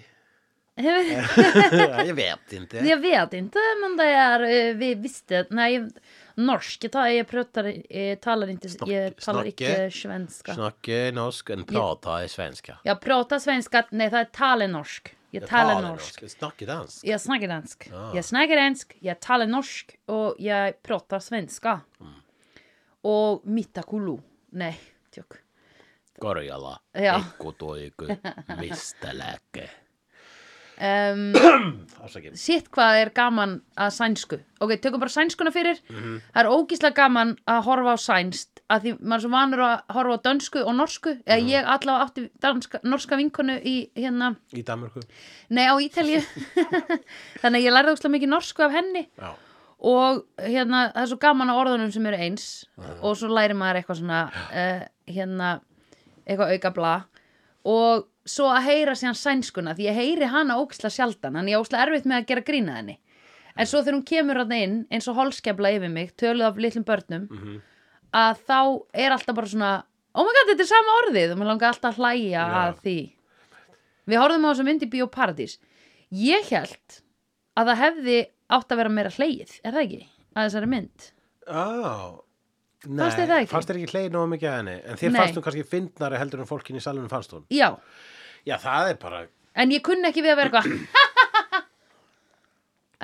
Jag 0.77 2.07
Ég 2.07 2.13
veit 2.15 2.53
inte 2.53 2.77
Jag 2.77 2.97
vet 2.97 3.33
inte, 3.33 3.59
men 3.83 3.97
det 3.97 4.05
är, 4.05 4.41
eh, 4.41 4.75
vi 4.75 4.95
visste, 4.95 5.47
nej, 5.51 5.89
norsk, 6.35 6.85
jag, 6.85 6.93
tar, 6.93 7.07
jag 7.07 7.29
pratar, 7.29 7.93
jag 7.97 8.21
talar 8.21 8.47
inte, 8.49 8.69
Snack- 8.69 8.91
jag 8.91 9.17
talar 9.17 9.43
snacke. 9.43 9.85
inte 9.85 9.99
svenska. 9.99 10.55
Snakke 10.55 11.11
norsk 11.15 11.51
en 11.51 11.65
prata 11.65 12.29
svenska 12.29 12.79
Jag 12.83 13.01
pratar 13.01 13.39
svenska, 13.39 13.85
nej, 13.91 14.07
är 14.09 14.25
talar 14.25 14.69
norsk. 14.69 15.17
Jag 15.31 15.47
talar 15.49 15.83
norsk. 15.83 16.31
Snakke 16.31 16.67
dansk 16.67 17.05
Jag 17.07 17.21
snackar 17.21 17.49
dansk. 17.49 17.91
Ah. 17.93 18.13
Jag 18.15 18.25
snackar 18.25 18.57
dansk, 18.57 18.97
jag 19.01 19.21
talar 19.21 19.47
norsk 19.47 19.97
och 20.07 20.35
jag 20.39 20.83
pratar 20.83 21.19
svenska. 21.21 21.81
Och 23.01 23.47
mittakulu. 23.47 24.19
Nej, 24.51 24.81
tjock. 25.15 25.33
Korjala 26.19 26.81
Já. 26.93 27.17
Ekku 27.19 27.53
toiku 27.53 28.07
Misteläke 28.61 29.71
Um, 30.75 31.29
Sitt 32.35 32.67
hvað 32.75 32.97
er 33.05 33.11
gaman 33.15 33.53
að 33.79 33.93
sænsku? 33.95 34.39
Ok, 34.65 34.73
tökum 34.83 34.99
bara 35.03 35.13
sænskuna 35.15 35.53
fyrir. 35.55 35.79
Mhm. 35.91 36.17
Það 36.35 36.41
er 36.43 36.51
ógíslega 36.51 36.97
gaman 36.99 37.37
að 37.47 37.61
horfa 37.69 37.95
á 37.95 37.99
sænst 38.03 38.63
að 38.73 38.83
því 38.87 38.93
maður 38.99 39.15
er 39.15 39.23
svo 39.25 39.31
vanur 39.35 39.63
að 39.69 39.75
horfa 39.95 40.17
á 40.19 40.25
dönsku 40.27 40.63
og 40.65 40.75
norsku. 40.75 41.13
Eða 41.23 41.39
Mhm. 41.41 41.51
ég 41.53 41.71
allavega 41.75 42.05
átti 42.09 42.25
danska, 42.43 42.81
norska 42.83 43.17
vinkonu 43.21 43.57
í 43.63 43.75
hérna, 43.95 44.35
Í 44.53 44.65
Danmörku. 44.65 45.03
Nei 45.51 45.67
á 45.71 45.75
Ítalíu. 45.79 46.23
Þannig 47.43 47.61
að 47.61 47.67
ég 47.69 47.75
lærði 47.77 47.93
ógíslega 47.95 48.15
mikið 48.17 48.33
norsku 48.35 48.65
af 48.67 48.73
henni. 48.73 49.07
Já. 49.19 49.35
Og 49.85 50.25
hérna 50.41 50.93
það 50.95 51.03
er 51.03 51.07
svo 51.13 51.19
gaman 51.21 51.51
á 51.53 51.55
orðunum 51.61 51.93
sem 51.93 52.07
eru 52.07 52.17
eins. 52.17 52.65
Og 53.03 53.17
svo 53.21 53.29
læri 53.29 53.55
maður 53.55 53.83
eitthvað 53.83 54.01
svona 54.01 54.21
uh, 54.33 54.83
hérna 55.07 55.61
eitthvað 56.27 56.55
auka 56.57 56.71
bla 56.73 56.95
og 57.69 58.07
svo 58.25 58.49
að 58.53 58.67
heyra 58.69 58.95
síðan 58.99 59.19
sænskuna 59.19 59.75
því 59.77 59.89
ég 59.89 59.99
heyri 59.99 60.29
hana 60.33 60.57
ógislega 60.61 60.95
sjaldan 60.97 61.37
hann 61.37 61.51
ég 61.51 61.61
ógislega 61.61 61.87
erfitt 61.89 62.09
með 62.09 62.21
að 62.21 62.29
gera 62.31 62.45
grína 62.49 62.77
henni. 62.79 62.99
En 63.55 63.69
svo 63.71 63.83
þegar 63.83 63.99
hún 63.99 64.07
kemur 64.09 64.41
hann 64.43 64.55
inn 64.57 64.77
eins 64.91 65.09
og 65.11 65.19
holskefla 65.19 65.75
yfir 65.77 65.93
mig, 65.93 66.15
töluð 66.19 66.49
af 66.49 66.57
litlum 66.59 66.87
börnum 66.89 67.29
að 68.15 68.41
þá 68.49 68.59
er 69.05 69.15
alltaf 69.15 69.37
bara 69.37 69.51
svona 69.51 69.73
oh 70.15 70.25
my 70.25 70.33
god, 70.35 70.51
þetta 70.53 70.65
er 70.65 70.71
sama 70.71 70.97
orðið. 71.03 71.35
Og 71.35 71.39
mér 71.39 71.51
langar 71.53 71.73
alltaf 71.73 71.95
að 71.95 72.01
hlæja 72.03 72.31
Já. 72.41 72.59
að 72.65 72.81
því. 72.85 72.99
Við 74.07 74.21
horfðum 74.21 74.47
á 74.47 74.51
þessa 74.51 74.67
mynd 74.71 74.83
í 74.85 74.91
Bíóparadís 74.95 75.59
ég 76.15 76.51
held 76.51 76.99
að 77.59 77.71
það 77.71 77.81
hefði 77.85 78.19
átt 78.55 78.73
að 78.73 78.81
vera 78.83 78.93
meira 78.93 79.15
hlegið, 79.15 79.55
er 79.65 79.75
það 79.75 79.85
ekki? 79.87 80.03
að 80.35 80.49
þessari 80.49 80.71
mynd? 80.71 81.09
Á 81.47 81.65
Nei, 82.89 83.05
Fannst 83.05 83.21
þér 83.21 83.31
það 83.31 83.45
ekki? 83.45 83.61
Ekki 83.75 83.93
hlegi 83.95 84.13
nógu 84.15 84.31
mikið 84.35 84.51
að 84.51 84.59
henni 84.61 84.77
En 84.83 85.01
þér 85.01 85.13
Nei. 85.15 85.21
fannst 85.21 85.39
þú 85.39 85.45
kannski 85.47 85.65
fyndnari 85.71 86.21
heldur 86.21 86.45
en 86.45 86.51
fólkin 86.51 86.81
í 86.81 86.85
salunum 86.85 87.13
fannst 87.13 87.33
hún 87.37 87.47
já, 87.55 87.71
Já, 88.45 88.57
það 88.61 88.91
er 88.91 89.01
bara 89.05 89.25
en 89.55 89.71
ég 89.75 89.85
kunni 89.87 90.11
ekki 90.11 90.25
við 90.25 90.35
að 90.35 90.41
vera 90.43 90.61
eitthvað 90.63 91.65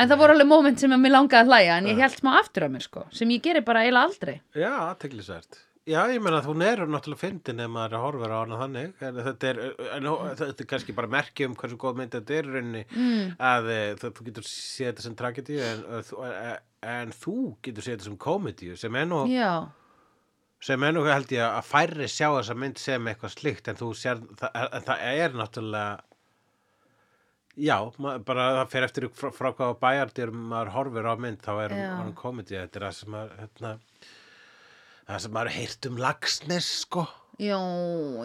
en 0.01 0.09
það 0.11 0.21
voru 0.23 0.37
alveg 0.37 0.49
moment 0.51 0.81
sem 0.83 0.93
að 0.95 1.03
mér 1.05 1.15
langaði 1.17 1.41
að 1.45 1.51
hlæja 1.51 1.81
en 1.81 1.91
ég 1.91 2.05
held 2.05 2.17
smá 2.19 2.31
aftur 2.41 2.67
af 2.67 2.73
mér 2.75 2.87
sko 2.87 3.03
sem 3.15 3.35
ég 3.35 3.43
geri 3.45 3.65
bara 3.67 3.85
eiginlega 3.85 4.09
aldrei 4.11 4.37
Já, 4.57 4.71
aðteglisvert. 4.91 5.61
Já, 5.89 6.05
ég 6.13 6.21
meina 6.23 6.39
að 6.39 6.49
hún 6.51 6.63
er 6.63 6.83
náttúrulega 6.87 7.23
fyndin 7.25 7.63
ef 7.65 7.71
maður 7.73 8.03
horfir 8.05 8.31
á 8.37 8.39
hana 8.43 8.59
þannig. 8.61 8.91
En 9.03 9.17
þetta 9.25 9.49
er, 9.49 9.61
en, 9.97 10.09
þetta 10.39 10.63
er 10.63 10.69
kannski 10.69 10.95
bara 10.95 11.11
merki 11.11 11.47
um 11.49 11.55
hversu 11.59 11.79
góð 11.81 11.97
mynd 11.99 12.13
þetta 12.15 12.37
er 12.37 12.51
í 12.51 12.53
rauninni 12.55 12.83
mm. 12.85 13.31
að 13.49 13.71
eh, 13.75 13.87
þú, 13.99 14.11
þú 14.19 14.27
getur 14.29 14.47
séð 14.47 14.91
þetta 14.91 15.07
sem 15.07 15.17
tragedíu 15.19 15.63
en, 15.65 15.81
eh, 15.89 16.05
þú- 16.07 16.21
eh, 16.29 16.53
en 16.87 17.13
þú 17.13 17.37
getur 17.65 17.85
séð 17.85 17.97
þetta 17.97 18.09
sem 18.09 18.21
komedíu 18.21 18.77
sem 18.81 19.01
nú, 19.09 19.25
já, 19.29 19.69
sem 20.65 20.87
er 20.87 20.95
nú 20.97 21.05
held 21.09 21.33
ég 21.35 21.45
að 21.45 21.67
færri 21.69 22.09
sjá 22.09 22.29
þessa 22.29 22.57
mynd 22.57 22.81
sem 22.81 23.11
eitthvað 23.11 23.35
slíkt 23.37 23.69
en 23.69 23.81
þú 23.81 23.91
sér, 23.97 24.23
það, 24.41 24.63
en 24.79 24.87
það 24.89 25.05
er 25.11 25.37
náttúrulega 25.41 25.99
Já, 27.61 27.75
bara 28.25 28.45
það 28.61 28.69
fer 28.73 28.85
eftir 28.87 29.05
frá, 29.13 29.29
frá 29.35 29.51
hvað 29.59 29.73
bæjardyr 29.83 30.31
maður 30.33 30.71
horfir 30.77 31.09
á 31.11 31.15
mynd 31.21 31.41
þá 31.45 31.51
er 31.67 31.75
hann 31.99 32.13
komedi 32.17 32.55
þetta 32.57 32.79
er 32.79 32.85
það 32.87 32.95
sem 32.97 33.11
maður 33.13 33.33
hérna, 33.41 33.73
það 35.09 35.19
sem 35.25 35.35
maður 35.35 35.53
heyrt 35.57 35.89
um 35.91 35.99
lagsnes 36.01 36.69
sko 36.87 37.05
já, 37.41 37.57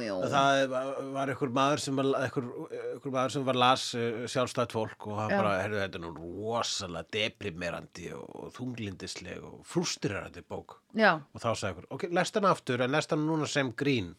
já. 0.04 0.14
Það 0.34 0.62
var- 0.74 1.30
einhver 1.32 1.52
maður 1.56 1.82
sem 1.86 1.96
var, 2.00 2.10
einhver, 2.20 2.48
einhver 2.76 3.14
maður 3.16 3.34
sem 3.36 3.46
var 3.48 3.60
las 3.62 3.86
uh, 3.96 4.26
sjálfstætt 4.32 4.76
fólk 4.76 5.08
og 5.08 5.18
hann 5.22 5.32
Já. 5.32 5.38
bara, 5.40 5.54
heyrðu 5.64 5.80
þetta 5.82 6.00
er 6.00 6.04
nú 6.04 6.12
rosalega 6.20 7.08
deprimerandi 7.16 8.10
og 8.18 8.50
þunglindisleg 8.58 9.44
og 9.48 9.62
frústirarandi 9.72 10.44
bók. 10.48 10.78
Já, 10.94 11.14
og 11.34 11.42
þá 11.44 11.50
sagði 11.54 11.70
einhver, 11.74 11.88
ok, 11.96 12.08
lest 12.20 12.36
hann 12.40 12.50
aftur 12.52 12.84
en 12.86 12.92
lest 12.98 13.16
hann 13.16 13.24
núna 13.30 13.48
sem 13.48 13.72
grín. 13.74 14.14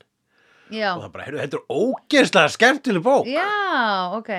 Já, 0.72 0.94
og 0.96 1.04
það 1.04 1.12
bara, 1.14 1.26
heyrðu 1.28 1.42
þetta 1.44 1.60
er 1.60 1.76
ógeðslega 1.76 2.54
skemmtileg 2.56 3.04
bók. 3.06 3.28
Já, 3.30 3.50
ok. 4.16 4.32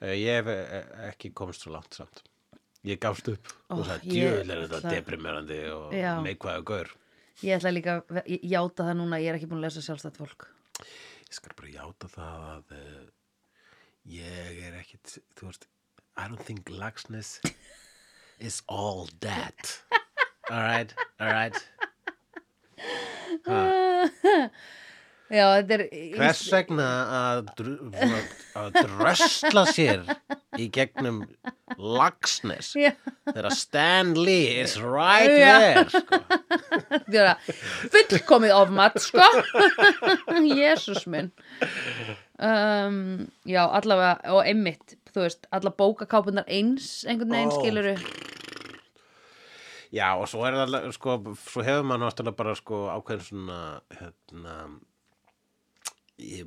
Eh, 0.00 0.14
Ég 0.20 0.38
hef 0.40 0.48
eh, 0.52 1.10
ekki 1.10 1.32
komist 1.36 1.64
svo 1.66 1.74
langt 1.74 1.92
samt. 1.96 2.22
Ég 2.86 3.00
gafst 3.02 3.26
upp. 3.32 3.50
Ó, 3.72 3.80
og 3.80 3.82
sagði, 3.88 4.14
ég 4.14 4.30
djöðl 4.30 4.52
er 4.54 4.62
þetta 4.70 4.92
deprimerandi 4.94 5.58
og 5.74 5.92
neikvæða 6.24 6.62
gaur. 6.68 6.92
Ég 7.44 7.56
ætla 7.58 7.74
líka 7.74 7.98
að 8.00 8.30
játa 8.42 8.86
það 8.86 8.96
núna 9.00 9.20
ég 9.20 9.32
er 9.32 9.38
ekki 9.38 9.50
búin 9.50 9.60
að 9.60 9.68
lesa 9.68 9.84
sjálfstætt 9.84 10.20
fólk 10.22 10.48
ég 11.26 11.34
skal 11.34 11.56
bara 11.58 11.72
játa 11.74 12.08
það 12.12 12.44
að 12.52 12.74
uh, 12.78 13.04
ég 14.06 14.60
er 14.68 14.76
ekkit, 14.78 15.18
þú 15.36 15.50
veist, 15.50 15.66
I 16.16 16.28
don't 16.28 16.42
think 16.46 16.70
laxness 16.70 17.40
is 18.38 18.62
all 18.68 19.08
that. 19.20 19.82
All 20.50 20.62
right, 20.62 20.94
all 21.18 21.32
right. 21.32 21.56
Já, 23.46 23.58
þetta 24.06 24.50
er 25.74 25.82
Hvers 26.14 26.42
vegna 26.52 26.86
að, 27.16 27.48
dr 27.58 27.70
að 28.56 28.76
drösla 28.76 29.64
sér 29.74 30.04
í 30.60 30.68
gegnum 30.72 31.24
Já. 32.78 32.92
þegar 33.26 33.48
Stan 33.58 34.12
Lee 34.14 34.60
is 34.62 34.76
right 34.80 35.32
Já. 35.34 35.56
there, 35.58 35.88
sko. 35.90 36.20
Er 37.16 37.34
fullkomið 37.90 38.54
ofmat, 38.54 39.00
sko 39.02 39.26
Jésús 40.60 41.06
minn 41.10 41.32
um, 42.38 43.26
Já, 43.48 43.64
allavega 43.66 44.36
og 44.36 44.44
einmitt, 44.46 44.96
þú 45.10 45.26
veist, 45.26 45.50
alla 45.50 45.74
bókakápunar 45.74 46.46
eins 46.46 47.02
einhvern 47.08 47.34
veginn 47.34 47.54
Ó. 47.54 47.58
skiluru 47.58 47.96
Já, 49.94 50.14
og 50.18 50.26
svo 50.28 50.42
er 50.46 50.56
það 50.58 50.90
sko, 50.94 51.18
svo 51.40 51.62
hefur 51.64 51.86
maður 51.86 52.06
náttúrulega 52.06 52.38
bara, 52.38 52.54
sko, 52.58 52.80
ákveðin 52.92 53.26
svona, 53.26 53.58
hérna, 53.94 54.56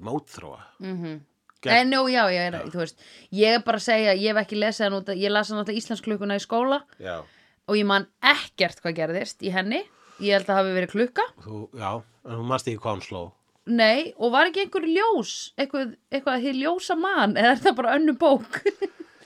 mótþróa. 0.02 0.62
mm 0.80 1.20
Gegn- 1.62 1.76
En 1.76 1.90
nú, 1.92 2.06
já, 2.08 2.24
er, 2.32 2.54
þú 2.72 2.80
veist 2.80 3.02
Ég 3.36 3.58
er 3.58 3.64
bara 3.68 3.78
að 3.78 3.84
segja, 3.84 4.14
ég 4.16 4.32
hef 4.32 4.38
ekki 4.46 4.56
lesið 4.62 4.86
hann 4.86 4.94
út 5.02 5.10
Ég 5.12 5.30
las 5.30 5.50
hann 5.52 5.60
alltaf 5.60 5.76
íslensklukkuna 5.76 6.38
í 6.40 6.44
skóla 6.46 6.78
Já, 7.04 7.18
og 7.68 7.76
ég 7.76 7.86
man 7.86 8.08
ekkert 8.24 8.80
hvað 8.82 8.96
gerðist 8.96 9.44
í 9.44 9.52
henni. 9.52 9.82
Ég 10.24 10.34
held 10.34 10.48
að 10.48 10.50
það 10.50 10.58
hafi 10.60 10.72
verið 10.78 10.92
klukka. 10.94 11.26
Þú, 11.44 11.58
já, 11.78 11.92
en 12.26 12.40
hún 12.40 12.48
mannst 12.50 12.68
ekki 12.68 12.80
hvað 12.82 12.96
hún 12.96 13.04
sló. 13.06 13.22
Nei, 13.70 14.14
og 14.18 14.32
var 14.34 14.48
ekki 14.50 14.64
einhver 14.64 14.88
ljós 14.90 15.34
eitthvað, 15.60 15.92
eitthvað 16.10 16.34
að 16.40 16.48
þið 16.48 16.58
ljósa 16.64 16.96
man 16.98 17.36
eða 17.38 17.52
er 17.54 17.62
það 17.68 17.76
bara 17.78 17.94
önnu 18.00 18.16
bók 18.18 18.58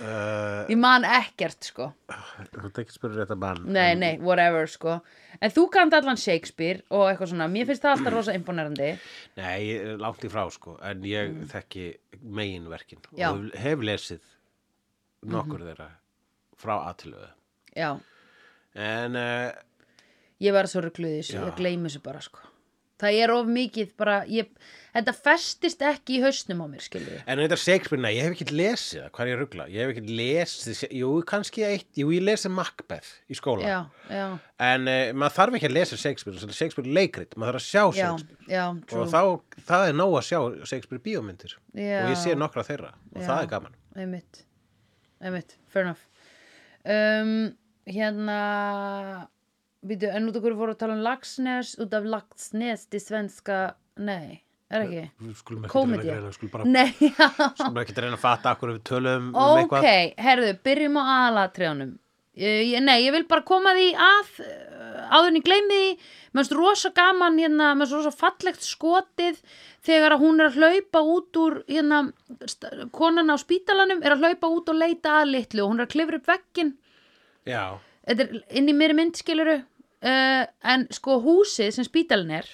Uh, 0.00 0.64
Ég 0.72 0.78
man 0.80 1.04
ekkert, 1.04 1.66
sko 1.68 1.90
þú 2.08 2.62
ert 2.70 2.78
ekki 2.80 2.94
spyrir 2.94 3.18
þetta 3.20 3.36
mann. 3.36 3.58
Nei, 3.68 3.90
nei, 4.00 4.14
whatever, 4.24 4.64
sko 4.70 4.94
En 5.40 5.52
þú 5.52 5.66
kannt 5.74 5.92
allan 5.96 6.16
Shakespeare 6.20 6.80
og 6.88 7.04
eitthvað 7.10 7.32
svona 7.34 7.48
Mér 7.52 7.68
finnst 7.68 7.84
það 7.84 7.96
alltaf 7.98 8.14
rosa 8.14 8.34
imponerandi 8.38 8.88
Nei, 9.36 9.60
langt 10.00 10.24
í 10.24 10.30
frá, 10.32 10.46
sko, 10.54 10.78
en 10.88 11.04
ég 11.04 11.34
þekki 11.52 11.86
meginverkin 12.22 13.02
Mm. 13.10 13.18
Já. 13.20 13.28
og 13.34 13.58
hef, 13.60 13.84
lesið 13.90 14.24
nokkur 15.30 15.66
þeirra 15.68 15.90
frá 16.60 16.74
aðtilöðu. 16.90 17.28
Já, 17.76 17.90
En, 18.74 19.16
uh, 19.16 19.50
ég 20.40 20.52
var 20.56 20.68
svo 20.70 20.80
þessu 21.20 21.36
Já. 21.36 21.44
Ég 21.44 21.56
gleymi 21.60 21.88
þessu 21.90 22.02
bara, 22.08 22.20
sko 22.24 22.40
Það 23.00 23.18
er 23.24 23.32
of 23.34 23.50
mikið 23.50 23.96
bara 23.98 24.20
ég, 24.28 24.50
Þetta 24.90 25.12
festist 25.14 25.82
ekki 25.86 26.16
í 26.16 26.20
hausnum 26.24 26.64
á 26.64 26.66
mér, 26.66 26.86
við 26.90 27.10
en 27.22 27.40
þetta 27.44 27.58
Shakespeare, 27.62 28.10
ég 28.10 28.24
hef 28.26 28.32
ekki 28.34 28.56
lesið 28.58 29.04
hvað 29.14 29.22
er 29.22 29.30
ég 29.30 29.38
ruggla? 29.38 29.66
Ég 29.70 29.84
hef 29.84 29.92
ekki 29.92 30.16
lesið, 30.18 30.80
jú, 30.98 31.10
kannski 31.30 31.62
eitt, 31.68 31.86
jú, 32.00 32.08
ég 32.10 32.24
lesið 32.26 32.54
Macbeth 32.56 33.12
í 33.30 33.38
skóla. 33.38 33.68
Já, 33.70 33.78
já, 34.10 34.24
En 34.66 34.90
uh, 34.90 35.12
maður 35.14 35.36
þarf 35.36 35.58
ekki 35.60 35.70
að 35.70 35.76
lesa 35.76 36.00
Shakespeare, 36.00 36.50
Shakespeare 36.58 36.96
leikrit, 36.98 37.38
maður 37.38 37.60
þarf 37.60 37.62
að 37.62 37.68
sjá 37.68 37.84
já, 37.84 38.10
Shakespeare. 38.10 38.50
já 38.50 38.64
Og 38.98 39.14
þá, 39.14 39.62
það 39.70 39.86
er 39.86 39.98
nóg 40.02 40.18
að 40.18 40.28
sjá 40.32 40.40
Shakespeare 40.72 41.06
bíómyndir. 41.06 41.56
Og 41.78 42.10
ég 42.10 42.18
sé 42.18 42.34
nokkra 42.34 42.66
þeirra, 42.66 42.94
og 43.14 43.22
það 43.22 43.44
er 43.44 43.50
gaman. 43.54 43.78
einmitt 43.94 44.44
einmitt, 45.20 45.56
fair 45.70 45.86
enough 45.86 46.02
um, 46.84 47.52
hérna 47.86 48.40
býtu, 49.86 50.10
en 50.12 50.28
út 50.28 50.36
okkur 50.40 50.56
fóru 50.58 50.74
að 50.74 50.80
tala 50.82 50.96
um 50.98 51.02
Laxnes 51.06 51.74
út 51.80 51.94
af 51.96 52.04
Laxnes 52.04 52.86
til 52.92 53.00
svenska 53.00 53.60
nei, 54.00 54.40
er 54.70 54.84
ekki? 54.86 55.06
Skulum 55.40 55.64
ekki 55.66 55.72
Komedía. 55.74 56.18
reyna 56.18 56.32
skulum 56.36 56.52
bara, 56.52 56.68
nei, 56.68 56.90
já. 57.00 57.28
Skulum 57.56 57.80
ekki 57.84 57.96
reyna 57.96 58.18
að 58.18 58.22
fatta 58.26 58.52
akkur 58.54 58.74
við 58.76 58.84
tölum 58.90 59.30
um 59.32 59.40
ok, 59.40 59.64
eitthvað. 59.64 60.22
herðu, 60.28 60.52
byrjum 60.68 61.00
á 61.00 61.02
aðalatriðanum 61.16 61.98
Ég, 62.40 62.76
nei, 62.86 63.00
ég 63.02 63.10
vil 63.12 63.24
bara 63.28 63.42
koma 63.44 63.72
því 63.74 63.88
að 64.00 64.28
uh, 64.40 65.00
áður 65.12 65.26
en 65.32 65.38
ég 65.40 65.44
gleymi 65.44 65.74
því 65.74 65.88
mér 66.30 66.38
finnst 66.38 66.52
rosa 66.54 66.90
gaman 66.96 67.40
hérna, 67.42 67.72
mér 67.76 67.88
finnst 67.90 67.96
rosa 67.98 68.12
fallegt 68.16 68.62
skotið 68.64 69.40
þegar 69.84 70.14
að 70.14 70.22
hún 70.22 70.38
er 70.40 70.46
að 70.52 70.60
hlaupa 70.62 71.02
út 71.10 71.40
úr 71.42 71.56
hérna, 71.66 71.98
st- 72.46 72.86
konan 72.96 73.34
á 73.34 73.36
spítalanum 73.42 74.00
er 74.06 74.14
að 74.14 74.22
hlaupa 74.24 74.52
út 74.54 74.70
og 74.72 74.78
leita 74.78 75.18
að 75.24 75.32
litlu 75.34 75.64
og 75.66 75.72
hún 75.72 75.82
er 75.82 75.88
að 75.88 75.92
klifra 75.96 76.20
upp 76.22 76.30
veggin 76.30 76.70
Já, 77.50 77.64
þetta 78.06 78.28
er 78.28 78.40
inn 78.62 78.70
í 78.72 78.76
mér 78.78 78.94
myndskiluru 79.02 79.58
uh, 80.04 80.42
en 80.74 80.88
sko 80.94 81.20
húsið 81.24 81.70
sem 81.78 81.86
spítalinn 81.88 82.36
er 82.40 82.48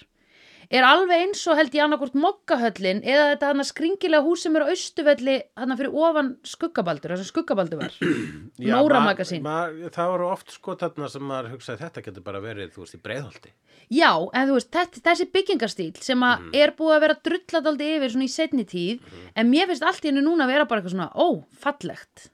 er 0.67 0.83
alveg 0.83 1.21
eins 1.23 1.45
og 1.47 1.55
held 1.61 1.71
ég 1.77 1.85
annarkvort 1.85 2.17
mokkahöllin 2.19 2.99
eða 3.07 3.27
þetta 3.37 3.51
hann 3.53 3.63
skringilega 3.69 4.25
hús 4.27 4.41
sem 4.43 4.57
er 4.59 4.65
á 4.67 4.71
austuvelli 4.73 5.35
hann 5.55 5.75
fyrir 5.79 5.93
ofan 5.95 6.31
skuggabaldur 6.43 7.13
það 7.15 7.21
sem 7.21 7.29
skuggabaldur 7.29 7.79
var. 7.85 7.93
Já 8.67 8.73
Nóra 8.75 8.99
ma- 8.99 9.13
magasín. 9.13 9.45
ma- 9.47 9.71
Það 9.95 10.09
voru 10.11 10.27
oft 10.33 10.51
sko 10.57 10.75
þarna 10.81 11.07
sem 11.13 11.23
maður 11.23 11.53
hugsaði 11.55 11.79
þetta 11.85 12.03
getur 12.09 12.25
bara 12.27 12.41
verið, 12.43 12.73
þú 12.75 12.83
veist, 12.83 12.97
í 12.99 13.03
breiðholti. 13.05 13.53
Já, 13.95 14.11
en 14.35 14.51
þú 14.51 14.57
veist, 14.59 14.73
þetta, 14.75 15.03
þessi 15.07 15.27
byggingastíl 15.39 15.93
sem 16.03 16.25
að 16.27 16.49
er 16.59 16.75
búið 16.81 16.97
að 16.97 17.05
vera 17.07 17.19
drullat 17.29 17.71
aldrei 17.71 17.93
yfir 18.01 18.15
svona 18.17 18.27
í 18.27 18.33
setni 18.35 18.65
tíð, 18.67 19.07
en 19.39 19.51
mér 19.55 19.71
finnst 19.71 19.87
allt 19.87 20.03
í 20.03 20.11
hennu 20.11 20.25
núna 20.27 20.49
að 20.49 20.55
vera 20.57 20.67
bara 20.67 20.83
eitthvað 20.83 20.97
svona, 20.97 21.13
ó, 21.15 21.47
fallegt. 21.63 22.27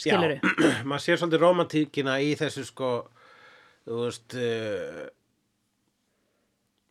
Skiluru, 0.00 0.38
Já, 0.40 0.72
maður 0.88 1.04
sér 1.10 1.20
svolítið 1.20 1.44
romantíkina 1.44 2.16
í 2.24 2.32
þessu 2.40 2.64
sko, 2.70 2.94
þú 3.84 3.98
veist, 4.04 4.34
uh, 4.38 5.04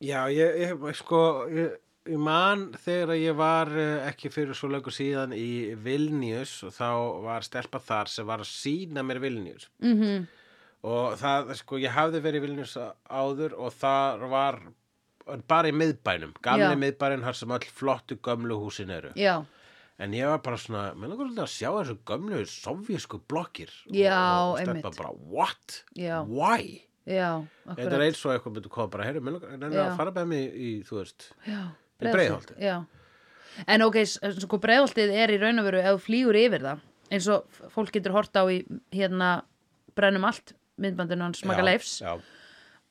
já, 0.04 0.20
ég, 0.34 0.60
ég 0.68 0.86
sko, 1.00 1.22
ég, 1.54 1.74
ég 2.12 2.20
man 2.22 2.68
þegar 2.84 3.16
ég 3.20 3.36
var 3.40 3.72
uh, 3.72 4.06
ekki 4.10 4.32
fyrir 4.34 4.58
svo 4.58 4.70
löngu 4.74 4.92
síðan 4.94 5.34
í 5.38 5.74
Vilnius 5.86 6.58
og 6.68 6.74
þá 6.76 6.88
var 7.26 7.46
stelpa 7.48 7.80
þar 7.84 8.12
sem 8.12 8.28
var 8.28 8.44
að 8.44 8.52
sína 8.52 9.04
mér 9.08 9.22
Vilnius. 9.24 9.70
mhm, 9.84 10.26
Og 10.84 11.14
það, 11.16 11.54
sko, 11.56 11.78
ég 11.80 11.94
hafði 11.96 12.20
verið 12.20 12.42
Vilnius 12.44 12.74
áður 13.08 13.54
og 13.56 13.70
það 13.80 14.26
var 14.34 14.58
bara 15.48 15.70
í 15.72 15.76
miðbænum, 15.80 16.34
gamli 16.44 16.66
Já. 16.74 16.80
miðbærin 16.82 17.22
þar 17.24 17.38
sem 17.40 17.54
öll 17.56 17.68
flottu 17.72 18.18
gömlu 18.20 18.58
húsin 18.60 18.92
eru. 18.92 19.14
já, 19.16 19.46
En 20.02 20.14
ég 20.18 20.26
var 20.26 20.40
bara 20.42 20.58
svona, 20.58 20.88
mér 20.98 21.12
langar 21.12 21.28
svolítið 21.28 21.44
að 21.44 21.52
sjá 21.54 21.70
þessu 21.76 21.96
gömlu 22.10 22.40
sovjísku 22.50 23.20
blokkir. 23.30 23.70
Já, 23.94 24.18
og, 24.48 24.56
og 24.56 24.64
steppa 24.66 24.92
bara, 24.98 25.12
what? 25.30 25.78
Já. 26.00 26.16
Why? 26.26 26.82
já, 27.06 27.44
Þetta 27.68 27.96
er 27.98 28.04
eins 28.06 28.22
og 28.24 28.32
eitthvað 28.32 28.54
myndi 28.56 28.70
koma 28.72 28.88
bara, 28.94 29.06
heyrðu, 29.10 29.22
mér 29.28 29.34
langar 29.60 29.80
að 29.84 29.98
fara 30.00 30.12
með 30.16 30.28
mig 30.32 30.54
í, 30.56 30.70
þú 30.88 31.00
veist, 31.02 31.26
já, 31.44 31.60
í 32.00 32.14
Breiðholtið. 32.14 32.62
já, 32.64 32.76
en 33.76 33.84
ok, 33.84 33.98
sko 34.40 34.60
breiðholtið 34.64 35.12
er 35.20 35.34
í 35.36 35.40
raun 35.42 35.60
og 35.60 35.68
veru 35.68 35.82
ef 35.82 35.90
þú 35.98 36.04
flýgur 36.06 36.40
yfir 36.40 36.64
það, 36.64 36.86
eins 37.12 37.28
og 37.36 37.60
fólk 37.76 37.92
getur 37.98 38.16
hort 38.16 38.40
á 38.40 38.44
í 38.48 38.62
hérna 38.96 39.34
brennum 40.00 40.30
allt, 40.32 40.56
myndbandinu 40.80 41.28
hans 41.28 41.44
Maga 41.44 41.60
Já, 41.60 41.68
Leifs 41.68 41.92
Já, 42.06 42.14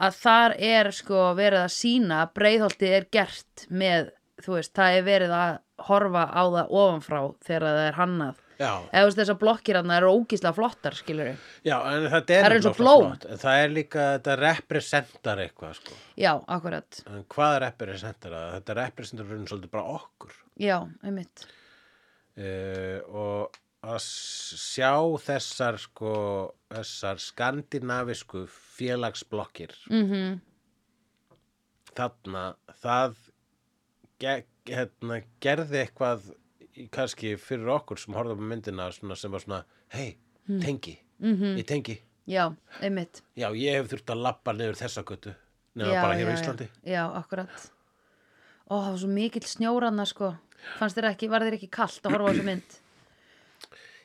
að 0.04 0.20
þar 0.20 0.56
er 0.60 0.92
sko 1.00 1.24
verið 1.40 1.62
að 1.64 1.72
sína 1.78 2.20
breiðholtið 2.36 2.96
er 3.00 3.08
gert 3.16 3.64
með 3.72 4.12
þú 4.44 4.58
veist, 4.58 4.74
það 4.76 4.98
er 5.00 5.08
verið 5.08 5.34
að 5.40 5.56
horfa 5.88 6.24
á 6.30 6.42
það 6.54 6.72
ofanfrá 6.82 7.20
þegar 7.46 7.66
það 7.68 7.82
er 7.88 7.96
hannað 8.00 8.40
eða 8.62 9.06
veist 9.08 9.18
þessar 9.18 9.38
blokkir 9.40 9.78
hann 9.80 9.90
eru 9.96 10.10
ógíslega 10.14 10.54
flottar 10.54 10.94
skilur 10.94 11.32
já, 11.66 11.76
en 11.90 12.04
Það 12.12 12.30
er 12.36 12.44
er 12.46 12.54
náttúrulega 12.60 12.76
blóm. 12.78 13.06
flott, 13.08 13.24
En 13.32 13.40
það 13.42 13.62
er 13.64 13.72
líka, 13.74 14.04
þetta 14.18 14.36
representar 14.38 15.42
eitthvað, 15.46 15.72
sko. 15.80 15.96
já, 16.20 16.32
akkurat, 16.46 17.00
En 17.10 17.24
hvað 17.34 17.56
representar 17.64 18.36
það? 18.36 18.52
Þetta 18.58 18.76
representar 18.78 19.26
raun 19.32 19.48
svolítið 19.50 19.72
bara 19.74 19.96
okkur. 19.96 20.36
já, 20.62 20.78
einmitt 21.02 21.44
uh, 22.38 23.00
og 23.10 23.58
að 23.82 23.98
sjá 24.06 24.92
þessar 25.26 25.80
sko 25.82 26.12
þessar 26.70 27.18
skandinavisku 27.18 28.44
félagsblokkir 28.78 29.74
mm 29.90 30.38
þarna 31.92 32.44
það 32.80 33.16
hérna, 34.68 35.22
gerði 35.42 35.81
eitthvað 35.87 36.31
kannski 36.94 37.35
fyrir 37.40 37.68
okkur 37.75 37.98
sem 38.01 38.14
horfðum 38.16 38.44
á 38.46 38.51
myndina 38.53 38.87
svona, 38.94 39.16
sem 39.18 39.33
var 39.35 39.40
svona, 39.44 39.62
hei, 39.92 40.16
tengi 40.62 40.98
Mhm. 41.22 41.57
ég 41.59 41.66
tengi, 41.66 41.98
já, 42.27 42.48
einmitt. 42.81 43.20
Já 43.37 43.51
ég 43.55 43.77
hef 43.79 43.90
þurft 43.92 44.11
að 44.11 44.22
labba 44.22 44.53
niður 44.53 44.75
þessa 44.81 45.05
götu 45.05 45.35
já, 45.77 46.03
bara 46.03 46.14
hér 46.18 46.27
á 46.27 46.35
já, 46.35 46.35
Íslandi. 46.40 46.68
Já, 46.85 46.92
já, 46.92 47.03
akkurat. 47.22 47.70
Ó, 48.70 48.75
það 48.81 48.90
var 48.90 48.98
svo 48.98 49.09
mikill 49.09 49.46
snjóranna 49.46 50.07
sko. 50.07 50.37
Fannst 50.79 50.96
þér 50.96 51.11
ekki, 51.14 51.29
var 51.31 51.40
þér 51.42 51.55
ekki 51.59 51.70
kalt 51.70 52.03
að 52.03 52.11
horfa 52.12 52.27
á 52.27 52.33
þessu 52.33 52.44
mynd? 52.44 52.79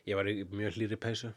Ég 0.07 0.15
var 0.15 0.25
í 0.29 0.43
mjög 0.45 0.73
hlýri 0.77 0.95
peysu. 0.99 1.33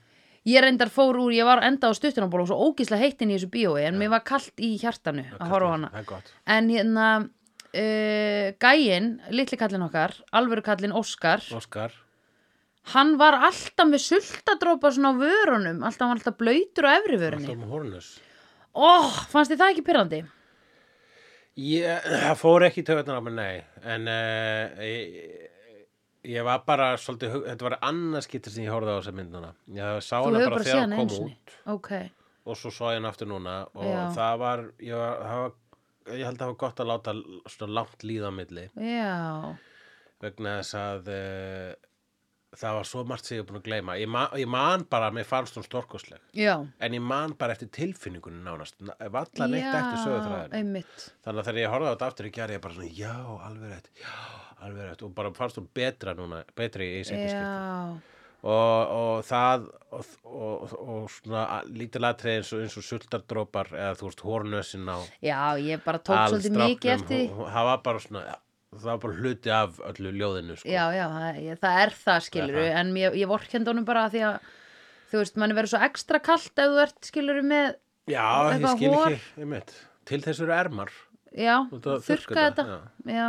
Ég 0.47 0.63
reyndar 0.65 0.89
fór 0.89 1.17
úr, 1.21 1.33
ég 1.33 1.45
var 1.45 1.61
enda 1.63 1.89
á 1.89 1.93
stuttunarból 1.97 2.43
og 2.43 2.49
svo 2.49 2.57
ógíslega 2.71 2.99
heitt 3.05 3.21
inn 3.23 3.31
í 3.31 3.37
þessu 3.39 3.51
bíói 3.53 3.85
en 3.89 3.99
mér 4.01 4.11
var 4.11 4.21
kalt 4.25 4.53
í 4.57 4.79
hjartanu 4.81 5.25
að 5.39 5.49
horfa 5.49 5.69
á 5.69 5.73
hana. 5.77 5.91
það 5.93 5.99
er 6.01 6.05
gott. 6.09 6.33
En 6.47 6.69
hérna 6.71 7.31
uh, 7.75 8.51
Gæinn, 8.63 9.11
litli 9.35 9.59
kallinn 9.61 9.87
okkar 9.87 10.17
alvöru 10.37 10.65
kallinn 10.67 10.97
Óskar 10.97 11.45
Óskar, 11.57 11.95
hann 12.95 13.15
var 13.21 13.39
alltaf 13.39 13.89
með 13.91 14.05
sultadrópa 14.09 14.91
svona 14.95 15.15
á 15.15 15.21
vörunum 15.21 15.85
alltaf 15.87 16.07
hann 16.07 16.15
var 16.15 16.21
alltaf 16.21 16.39
blöytur 16.41 16.89
á 16.89 16.91
efri 16.99 17.21
vörunni. 17.21 17.49
Alltaf 17.49 17.63
með 17.63 17.75
hornus. 17.77 18.11
Ó, 18.71 18.91
fannst 19.33 19.51
þið 19.53 19.63
það 19.63 19.73
ekki 19.75 19.87
pyrrandi? 19.87 20.21
Ég, 21.61 22.05
það 22.07 22.37
fór 22.41 22.65
ekki 22.69 22.85
töðunar 22.87 23.19
á 23.19 23.23
mig, 23.27 23.35
nei, 23.35 23.57
en 23.83 24.07
uh, 24.09 24.85
ég, 24.87 25.49
ég 26.31 26.47
var 26.47 26.63
bara 26.67 26.93
svolítið, 27.01 27.35
þetta 27.49 27.67
var 27.67 27.77
annað 27.91 28.25
skiptir 28.29 28.55
sem 28.55 28.65
ég 28.65 28.73
horfði 28.73 28.95
á 28.95 28.99
þessa 29.01 29.15
mynduna. 29.19 29.51
Ég 29.75 29.99
sá 30.07 30.15
hana 30.21 30.45
bara 30.45 30.53
bara 30.55 30.69
þegar 30.69 30.87
einu 30.87 31.01
kom 31.01 31.27
út. 31.27 31.57
Ok, 31.75 31.91
og 32.47 32.61
svo 32.61 32.73
sá 32.73 32.85
ég 32.93 33.01
hana 33.01 33.11
aftur 33.11 33.29
núna. 33.33 33.57
Og 33.75 33.91
það 34.17 34.39
var, 34.45 34.65
ég, 34.79 34.95
var, 34.95 35.27
það 35.27 35.43
var, 35.43 35.57
ég 36.09 36.25
held 36.25 36.37
að 36.37 36.41
það 36.41 36.51
var 36.53 36.59
gott 36.65 36.83
að 36.83 36.91
láta 36.91 37.15
svona 37.53 37.77
langt 37.81 38.07
líða 38.07 38.33
á 38.33 38.33
milli 38.35 38.67
já, 38.75 39.15
vegna 40.25 40.59
þess 40.61 40.77
að 40.81 41.11
uh, 41.15 41.91
það 42.59 42.77
var 42.77 42.89
svo 42.89 43.05
margt 43.07 43.29
sem 43.29 43.39
ég 43.39 43.45
er 43.45 43.49
búin 43.49 43.61
að 43.61 43.67
gleyma. 43.69 43.97
Ég, 44.01 44.11
ma 44.11 44.25
ég 44.39 44.49
man 44.51 44.85
bara 44.91 45.11
mér 45.15 45.27
fannst 45.29 45.57
hún 45.59 45.67
stórkostleg, 45.67 46.23
já. 46.35 46.55
en 46.59 46.97
ég 46.97 47.03
man 47.05 47.35
bara 47.39 47.55
eftir 47.55 47.71
tilfinningunni 47.75 48.43
nánast, 48.45 48.79
valla 48.81 49.49
neitt 49.51 49.69
eftir 49.71 50.01
sögutræðinu. 50.03 50.59
einmitt. 50.59 51.05
Þannig 51.25 51.43
að 51.43 51.51
þegar 51.51 51.61
ég 51.63 51.75
horfði 51.75 51.91
á 51.91 51.93
þetta 51.95 52.09
aftur 52.11 52.31
í 52.31 52.33
gerði 52.35 52.57
ég 52.59 52.65
bara 52.65 52.79
svona, 52.79 52.95
já, 52.99 53.15
alveg 53.47 53.75
rétt, 53.75 53.91
já, 54.01 54.15
alveg 54.67 54.89
rétt 54.89 55.05
og 55.07 55.13
bara 55.21 55.35
fannst 55.39 55.61
hún 55.61 55.69
betra 55.81 56.17
núna, 56.19 56.43
betri 56.59 56.91
í. 56.99 57.05
Já, 57.07 57.55
Og, 58.40 58.92
og 58.96 59.24
það 59.29 59.66
og, 59.92 60.12
og, 60.24 60.70
og 60.81 61.09
svona 61.12 61.42
lítil 61.68 62.07
atrið 62.09 62.38
eins 62.38 62.53
og, 62.55 62.62
eins 62.64 62.76
og 62.81 62.87
sultardrópar 62.87 63.68
eða 63.74 63.96
þú 63.98 64.07
veist, 64.07 64.22
hórnössin 64.24 64.87
á 64.88 64.98
já, 65.20 65.40
ég 65.61 65.83
bara 65.85 66.00
tók 66.00 66.22
svolítið 66.31 66.57
mikið 66.57 66.92
eftir 66.94 67.26
það 67.37 67.68
var 67.68 67.83
bara 67.85 68.00
svona, 68.05 68.22
já, 68.31 68.38
það 68.79 68.88
var 68.88 69.03
bara 69.03 69.18
hluti 69.18 69.53
af 69.53 69.83
öllu 69.90 70.14
ljóðinu, 70.14 70.57
sko. 70.57 70.70
Já, 70.72 70.85
já, 70.96 71.05
það, 71.16 71.42
ég, 71.44 71.61
það 71.66 71.83
er 71.83 71.94
það 72.07 72.24
skilur 72.29 72.57
Það 72.61 72.70
er 72.70 72.81
en 72.81 72.94
ég, 73.03 73.18
ég 73.20 73.33
vorkend 73.35 73.70
honum 73.72 73.88
bara 73.90 74.07
því 74.14 74.24
að 74.31 74.48
þú 75.11 75.20
veist, 75.20 75.38
manni 75.42 75.59
verður 75.59 75.74
svo 75.74 75.83
ekstra 75.90 76.22
kalt 76.31 76.64
ef 76.64 76.72
þú 76.72 76.83
ert 76.87 77.12
skilur 77.12 77.42
með, 77.53 77.70
Já, 78.09 78.24
ég 78.55 78.66
skil 78.79 78.94
hor. 78.94 79.12
ekki, 79.12 79.44
einmitt. 79.44 79.76
Til 80.09 80.22
þess 80.24 80.42
eru 80.46 80.57
ermar, 80.57 80.96
já, 81.37 81.57
þurrka 81.76 82.40
þetta 82.40 82.64
þetta, 82.64 82.81
já. 83.18 83.29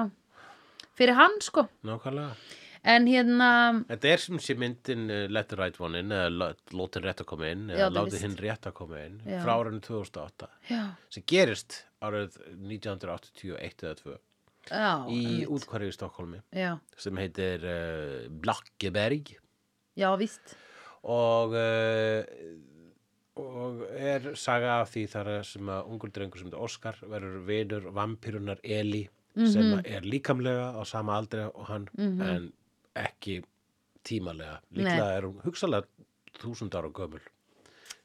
fyrir 0.97 1.19
hann 1.19 1.39
sko 1.43 1.67
nákvæmlega. 1.84 2.61
En 2.84 3.06
hérna, 3.06 3.50
Þetta 3.88 4.08
er 4.10 4.17
sem 4.24 4.39
sé 4.41 4.56
myndin 4.58 5.04
uh, 5.12 5.28
Let 5.30 5.50
the 5.52 5.56
Right 5.60 5.78
One 5.82 6.00
In 6.00 6.10
eða 6.10 6.54
Látin 6.74 7.04
rétt 7.06 7.22
að 7.22 7.28
koma 7.30 7.52
inn 7.54 7.67
eða 7.70 7.89
víst. 8.15 8.24
hinn 8.26 8.38
rétt 8.41 8.65
að 8.65 8.74
koma 8.80 9.04
inn 9.06 9.20
Já. 9.26 9.41
frá 9.44 9.54
árinu 9.60 9.82
2008 9.86 10.50
já, 10.72 10.82
sem 11.13 11.24
gerist 11.30 11.84
árið 12.02 12.39
1981 12.56 13.86
eða 13.86 13.96
2 14.02 14.17
já 14.72 14.89
í 15.10 15.22
útkvarju 15.50 15.89
í 15.89 15.96
Stokkólmi 15.96 16.41
sem 16.98 17.17
heitir 17.22 17.63
uh, 17.65 18.28
Blakkeberg 18.30 19.36
já, 19.98 20.10
víst 20.22 20.56
og 21.04 21.54
uh, 21.58 22.22
og 23.41 23.86
er 23.96 24.34
saga 24.38 24.82
af 24.84 24.91
því 24.94 25.06
þar 25.10 25.30
sem 25.48 25.70
að 25.72 25.88
ungur 25.89 26.12
drengur 26.13 26.41
sem 26.41 26.50
heitir 26.50 26.62
Óskar 26.65 26.98
verður 27.10 27.39
vinur 27.48 27.88
vampírunar 27.96 28.60
Eli 28.63 29.06
sem 29.48 29.63
Mhm. 29.72 29.86
er 29.88 30.02
líkamlega 30.04 30.74
á 30.76 30.82
sama 30.86 31.15
aldri 31.17 31.46
og 31.48 31.65
hann 31.70 31.86
en 31.98 32.52
ekki 32.96 33.42
tímalega 34.04 34.60
líklega 34.74 35.12
er 35.18 35.28
hún 35.30 35.42
hugsalega 35.46 35.88
þúsund 36.42 36.76
ára 36.76 36.90
gömul. 36.92 37.22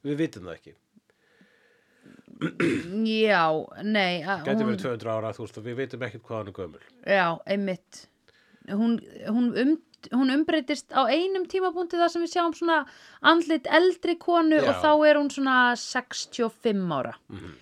Við 0.05 0.17
vitum 0.21 0.45
það 0.49 0.59
ekki. 0.59 0.75
Já, 3.17 3.47
nei 3.83 4.21
gæti 4.23 4.61
hún- 4.61 4.69
verið 4.69 4.83
200 4.85 5.11
ára 5.11 5.33
þú 5.33 5.47
veist 5.47 5.59
og 5.59 5.65
við 5.65 5.77
vitum 5.81 6.03
ekkert 6.07 6.23
hvað 6.23 6.37
hann 6.39 6.49
er 6.49 6.53
gömul. 6.53 6.83
Já, 7.07 7.39
einmitt. 7.47 8.07
Hún, 8.69 8.99
hún, 9.29 9.47
um, 9.63 9.77
hún 10.13 10.31
umbreytist 10.35 10.91
á 10.93 11.07
einum 11.09 11.47
tímapunkti 11.49 11.97
þar 11.97 12.11
sem 12.11 12.23
við 12.23 12.35
sjáum 12.35 12.55
svona 12.55 12.87
andlit 13.23 13.67
eldri 13.67 14.17
konu 14.19 14.59
Já. 14.61 14.69
og 14.69 14.75
þá 14.83 15.09
er 15.09 15.15
hún 15.17 15.31
svona 15.31 15.77
65 15.77 16.93
ára. 16.93 17.15
Mhm. 17.31 17.55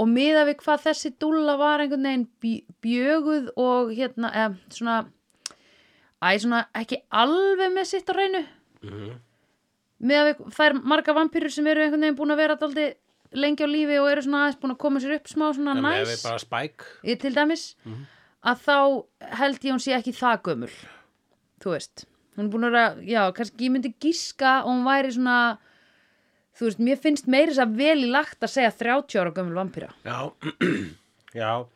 og 0.00 0.06
miða 0.08 0.44
við 0.46 0.56
hvað 0.62 0.84
þessi 0.86 1.10
dúlla 1.18 1.58
var 1.58 1.80
einhvern 1.80 2.04
veginn 2.06 2.28
bj- 2.40 2.64
bjöguð 2.80 3.48
og 3.56 3.90
hérna, 3.90 4.30
eða 4.32 4.56
svona 4.70 5.10
æ, 6.22 6.38
svona 6.42 6.66
ekki 6.76 7.00
alveg 7.10 7.72
með 7.74 7.86
sitt 7.86 8.08
á 8.10 8.14
reynu 8.16 8.44
Mhm. 8.82 9.18
miða 10.02 10.24
við 10.30 10.42
þær 10.56 10.78
marga 10.82 11.12
vampýrur 11.16 11.50
sem 11.52 11.66
eru 11.66 11.82
einhvern 11.84 12.00
veginn 12.00 12.16
búin 12.16 12.32
að 12.32 12.36
vera 12.40 12.56
daldi 12.56 12.94
lengi 13.32 13.62
á 13.64 13.68
lífi 13.68 13.98
og 14.00 14.08
eru 14.10 14.22
svona 14.22 14.44
aðeins 14.46 14.60
búin 14.60 14.72
að 14.74 14.78
koma 14.78 15.00
sér 15.00 15.14
upp 15.18 15.28
smá 15.28 15.50
svona 15.54 15.74
næs. 15.76 16.08
við 16.08 16.22
bara 16.24 16.38
spæk 16.38 17.18
til 17.20 17.34
dæmis 17.34 17.74
Mhm. 17.84 18.06
að 18.44 18.56
þá 18.66 19.04
held 19.36 19.60
ég 19.60 19.72
hún 19.72 19.80
sé 19.84 19.92
ekki 19.98 20.12
það 20.16 20.42
gömul 20.42 20.72
þú 21.60 21.70
veist. 21.76 22.04
Hún 22.36 22.46
er 22.46 22.50
búin 22.50 22.64
að 22.64 22.72
vera, 22.72 22.96
já, 23.04 23.32
kannski 23.34 23.66
ég 23.68 23.70
myndi 23.70 23.94
gíska 24.00 24.62
og 24.64 24.70
hún 24.72 24.84
væri 24.84 25.12
svona 25.12 25.58
þú 26.56 26.64
veist, 26.66 26.78
mér 26.80 26.96
finnst 26.98 27.26
meiri 27.28 27.52
þess 27.52 27.58
að 27.66 27.76
vel 27.76 27.98
í 28.04 28.10
lagt 28.10 28.40
að 28.40 28.48
segja 28.48 28.72
30 28.72 29.20
ára 29.20 29.32
gömul 29.32 29.54
vampýra 29.54 29.92
já, 30.04 30.32
já. 31.34 31.66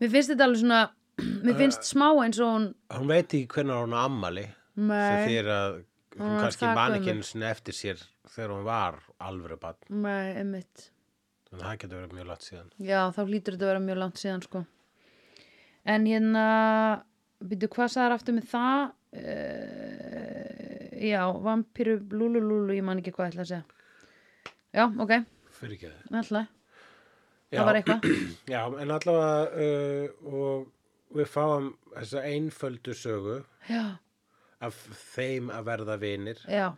Mér 0.00 0.10
finnst 0.10 0.30
þetta 0.30 0.44
alveg 0.44 0.60
svona 0.62 0.90
mér 1.18 1.58
finnst 1.58 1.86
smá 1.88 2.08
eins 2.22 2.38
og 2.42 2.52
hún 2.52 2.68
hún 2.94 3.10
veit 3.10 3.26
ekki 3.26 3.48
hvernig 3.54 3.80
hún 3.82 3.96
á 3.96 4.00
ammali 4.04 4.46
að 4.78 5.80
hún 6.18 6.38
kannski 6.42 6.64
það 6.64 6.74
man 6.74 6.92
gömul. 6.92 6.98
ekki 7.00 7.14
einu 7.14 7.26
sinni 7.26 7.48
eftir 7.48 7.76
sér 7.76 8.04
þegar 8.28 8.54
hún 8.54 8.64
var 8.66 9.00
alvöru 9.18 9.58
bann 9.60 9.78
nei, 9.88 10.34
einmitt. 10.38 10.90
En 11.52 11.62
það 11.62 11.78
getur 11.82 12.02
verið 12.02 12.16
mjög 12.18 12.26
látt 12.28 12.44
síðan. 12.44 12.72
Já, 12.76 13.00
þá 13.16 13.20
hlýtur 13.24 13.54
þetta 13.54 13.64
að 13.64 13.70
vera 13.70 13.84
mjög 13.84 13.98
langt 14.02 14.20
síðan 14.20 14.42
sko. 14.44 14.60
En 15.88 16.04
hérna 16.04 16.44
byrju, 17.40 17.70
hvað 17.72 17.92
sagðar 17.94 18.16
aftur 18.18 18.36
með 18.36 18.50
það? 18.50 18.82
Uh, 19.18 20.90
já, 21.08 21.22
vampíru 21.46 21.96
lúlulúlu, 22.12 22.76
ég 22.76 22.84
man 22.84 23.00
ekki 23.00 23.14
hvað 23.16 23.30
ég 23.30 23.32
ætla 23.32 23.46
að 23.46 23.52
segja. 23.54 23.64
Já, 24.76 24.84
ok, 24.84 25.14
fyrir 25.56 25.78
ekki 25.78 25.88
það 25.88 26.18
alltaf 26.20 26.54
það 27.48 27.68
var 27.70 27.78
eitthvað. 27.80 28.08
Já, 28.52 28.60
en 28.82 28.92
allavega 28.92 29.64
uh, 29.64 30.26
og 30.28 30.66
við 31.14 31.30
fáum 31.30 31.72
þessa 31.94 32.26
einföldu 32.28 32.94
sögu 32.96 33.38
já, 33.68 33.96
af 34.60 34.82
þeim 35.14 35.52
að 35.54 35.70
verða 35.70 35.96
vinir. 36.02 36.42
Já, 36.50 36.72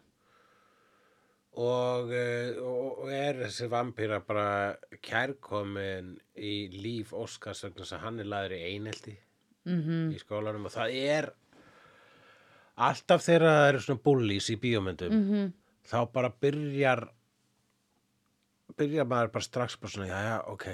og, 1.58 2.12
uh, 2.14 2.62
og, 2.62 3.04
og 3.04 3.12
er 3.14 3.42
þessi 3.44 3.68
vampíra 3.70 4.20
bara 4.26 4.76
kærkomin 5.02 6.14
í 6.38 6.54
líf 6.74 7.14
Óskars 7.16 7.64
þess 7.66 7.96
að 7.96 8.04
hann 8.04 8.22
er 8.22 8.30
laður 8.30 8.56
í 8.56 8.62
einelti 8.70 9.16
mhm, 9.66 10.10
í 10.14 10.20
skólanum 10.22 10.68
og 10.68 10.74
það 10.76 10.98
er 11.00 11.30
alltaf 12.80 13.24
þegar 13.26 13.46
það 13.48 13.68
eru 13.70 13.82
svona 13.84 14.04
bullies 14.04 14.50
í 14.52 14.58
bíómyndum 14.62 15.16
mhm. 15.16 15.50
þá 15.90 15.98
bara 16.14 16.30
byrjar 16.30 17.08
byrjar 18.78 19.10
maður 19.10 19.34
bara 19.34 19.44
strax 19.44 19.76
bara 19.80 19.92
svona, 19.96 20.08
já, 20.12 20.20
já, 20.30 20.38
ok 20.54 20.68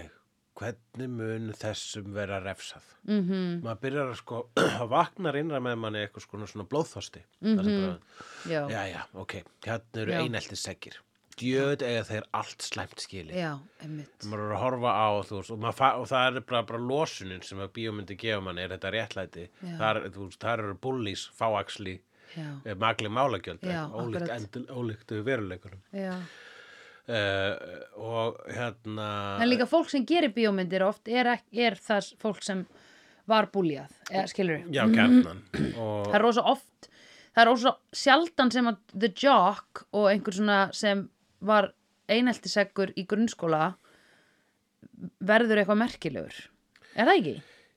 hvernig 0.57 1.09
mun 1.13 1.49
þessum 1.57 2.13
vera 2.17 2.39
refsað? 2.45 2.85
Mhm, 3.07 3.63
maður 3.65 3.81
byrjar 3.85 4.13
að 4.13 4.21
sko 4.21 4.43
að 4.83 4.87
vaknar 4.93 5.41
innra 5.41 5.61
með 5.65 5.81
manni 5.83 6.05
eitthvað 6.05 6.27
svona, 6.29 6.49
svona 6.51 6.69
blóðþosti 6.71 7.25
mm 7.41 7.59
-hmm. 7.59 7.83
bara, 7.83 8.71
já, 8.73 8.81
já, 8.93 9.03
ok, 9.15 9.43
hérna 9.67 10.03
eru 10.03 10.13
Já. 10.17 10.23
einelti 10.23 10.57
segir 10.57 11.01
djöð 11.37 11.83
eða 11.85 12.05
þeir 12.09 12.27
allt 12.33 12.65
slæmt 12.65 13.03
skili 13.05 13.37
já, 13.37 13.59
einmitt. 13.85 14.25
Maður 14.25 14.45
er 14.47 14.55
að 14.57 14.63
horfa 14.63 14.93
á 14.97 15.09
veist, 15.21 15.51
og, 15.53 15.65
og 15.67 16.09
það 16.09 16.27
er 16.27 16.41
bara, 16.41 16.63
bara 16.63 16.81
losunin 16.81 17.43
sem 17.45 17.61
að 17.61 17.75
bíómyndi 17.77 18.17
gefa 18.17 18.41
manni 18.41 18.65
er 18.65 18.73
þetta 18.73 18.93
réttlæti? 18.95 19.49
Þar, 19.77 20.01
veist, 20.17 20.41
þar 20.41 20.65
eru 20.65 20.79
bullies 20.81 21.27
fáaxli 21.37 21.99
já, 22.37 22.49
magli 22.81 23.09
málagjöld 23.13 23.61
Já, 23.63 23.85
ólíkt, 23.93 24.23
akkurat. 24.23 24.41
endil, 24.41 24.67
ólíkt 24.73 25.17
veruleikunum 25.29 25.83
já 25.93 26.15
uh, 27.09 27.55
og 28.01 28.41
hérna 28.51 29.09
en 29.43 29.51
líka 29.51 29.69
fólk 29.71 29.91
sem 29.93 30.07
gerir 30.09 30.35
bíómyndir 30.37 30.85
oft 30.87 31.09
er, 31.09 31.37
er 31.53 31.79
það 31.81 32.13
fólk 32.23 32.45
sem 32.47 32.67
var 33.27 33.49
búljað, 33.51 33.91
eða 34.13 34.29
skilur 34.31 34.69
já, 34.71 34.85
kjarnan 34.93 35.43
og 35.75 36.07
það 36.07 36.19
er 36.19 36.23
rosa 36.23 36.47
oft 36.47 36.91
það 37.33 37.43
er 37.43 37.51
rosa 37.51 37.75
sjaldan 38.05 38.53
sem 38.55 38.71
að 38.71 38.79
The 38.93 39.11
Jock 39.25 39.87
og 39.91 40.11
einhver 40.13 40.37
svona 40.37 40.61
sem 40.77 41.09
var 41.47 41.73
eineltiseggur 42.11 42.95
í 42.97 43.05
grunnskóla 43.09 43.75
verður 45.27 45.61
eitthvað 45.61 45.81
merkilegur. 45.83 46.37
Er 46.97 47.09
það 47.09 47.19
ekki? 47.21 47.35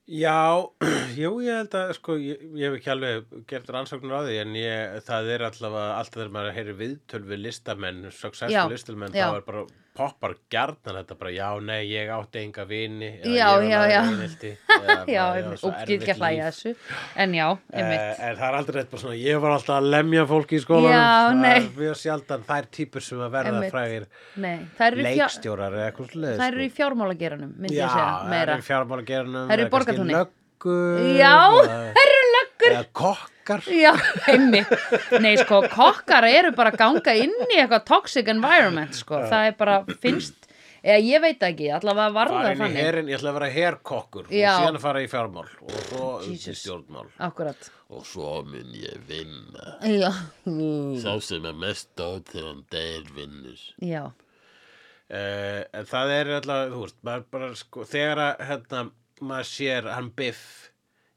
Já, 0.10 0.66
jú, 1.22 1.36
ég 1.46 1.54
held 1.60 1.76
að, 1.78 1.92
sko, 2.00 2.16
ég, 2.18 2.42
ég 2.58 2.66
hef 2.72 2.80
ekki 2.80 2.90
alveg 2.96 3.28
gert 3.50 3.68
rannsóknur 3.76 4.16
á 4.18 4.22
því, 4.26 4.38
en 4.42 4.56
ég, 4.58 4.96
það 5.06 5.30
er 5.36 5.44
allavega, 5.46 5.92
alltaf 6.00 6.18
þegar 6.18 6.32
maður 6.34 6.56
heyri 6.56 6.76
viðtöl 6.80 7.22
við 7.30 7.44
listamenn, 7.44 8.00
successful 8.10 8.74
listamenn, 8.74 9.14
þá 9.14 9.38
er 9.38 9.46
bara, 9.46 9.66
poppar 9.98 10.34
gjarnan 10.54 10.96
þetta 11.02 11.16
bara, 11.20 11.32
já, 11.36 11.48
nei, 11.66 11.80
ég 11.92 12.10
átti 12.14 12.40
enga 12.44 12.64
vini, 12.70 13.10
Já, 13.26 13.50
já, 13.66 13.80
já. 13.92 14.02
eða 14.06 14.98
já, 15.10 15.24
erfitt 15.40 15.96
ekki 15.98 16.14
að 16.14 16.22
hlæja 16.22 16.46
þessu. 16.50 16.74
En 17.20 17.34
já, 17.36 17.48
einmitt. 17.74 18.00
Eh, 18.00 18.22
en 18.30 18.38
það 18.40 18.46
er 18.50 18.58
aldrei 18.60 18.80
eitthvað 18.84 19.04
svona, 19.04 19.18
ég 19.20 19.42
var 19.44 19.56
alltaf 19.58 19.76
að 19.80 19.90
lemja 19.96 20.26
fólki 20.30 20.60
í 20.60 20.64
skólanum, 20.64 21.42
það 21.44 21.50
er 21.56 21.68
mjög 21.82 22.00
sjaldan 22.04 22.46
þær 22.52 22.70
típur 22.80 23.06
sem 23.10 23.24
að 23.26 23.34
verða 23.36 23.64
í 23.66 23.72
fjár, 23.74 25.00
leikstjórar 25.04 25.76
eða 25.80 25.90
eitthvað 25.90 26.14
sluðið, 26.14 26.38
það 26.40 26.48
eru 26.54 26.64
í 26.64 26.70
fjármálageranum 26.80 27.52
myndi 27.58 27.80
ég 27.80 27.92
segja, 27.96 28.14
það 28.30 28.40
eru 28.46 28.68
fjármálagerunum, 28.70 29.50
Það 29.50 29.58
eru 29.58 29.68
í 29.68 29.74
Borgartúni. 29.76 30.16
löggur, 30.16 31.12
Já, 31.20 31.36
það 31.66 32.02
eru 32.06 32.24
löggur, 32.38 32.72
eða 32.78 32.88
kokkar, 33.50 33.66
Já, 33.74 33.92
einmitt. 34.34 34.76
Nei, 35.24 35.34
sko, 35.42 35.64
kokkar 35.74 36.28
eru 36.30 36.54
bara 36.58 36.72
að 36.74 36.78
ganga 36.84 37.16
inn 37.18 37.34
í 37.50 37.58
eitthvað 37.60 37.88
toxic 37.90 38.30
environment, 38.32 38.94
sko. 39.02 39.24
Það 39.32 39.50
er 39.52 39.58
bara, 39.60 39.80
finnst 40.04 40.46
eða 40.80 41.00
ég 41.04 41.20
veit 41.26 41.42
ekki, 41.44 41.66
allavega 41.76 42.14
var 42.16 42.30
fara 42.32 42.44
það 42.46 42.54
inn 42.54 42.56
í 42.56 42.64
þannig. 42.64 42.86
herin, 42.86 43.10
ég 43.12 43.18
ætla 43.20 43.32
að 43.34 43.38
vera 43.42 43.50
herkokkur 43.58 44.30
og 44.30 44.32
síðan 44.32 44.78
fara 44.80 45.02
í 45.04 45.10
fjármál 45.12 45.50
og 45.66 45.82
svo 45.90 46.06
upp 46.22 46.30
í 46.30 46.54
stjórnmál. 46.56 47.10
Akkurat. 47.28 47.68
Og 47.90 48.06
svo 48.08 48.30
mun 48.48 48.72
ég 48.80 49.02
vinna. 49.10 49.74
já, 49.84 50.12
Sá 51.04 51.12
sem 51.26 51.46
er 51.50 51.58
mest 51.58 51.90
dót 52.00 52.32
þegar 52.32 52.48
hann 52.54 52.64
deyr 52.72 53.12
vinnur. 53.18 53.60
já, 53.84 54.06
uh, 54.08 55.62
en 55.74 55.90
það 55.90 56.14
er 56.16 56.32
alltaf, 56.38 56.66
þú 56.74 56.82
veist, 56.86 57.00
bara 57.34 57.52
sko, 57.60 57.86
þegar 57.90 58.24
að 58.30 58.44
hérna, 58.54 58.84
maður 59.20 59.50
sér 59.52 59.90
hann 59.98 60.12
Biff 60.16 60.70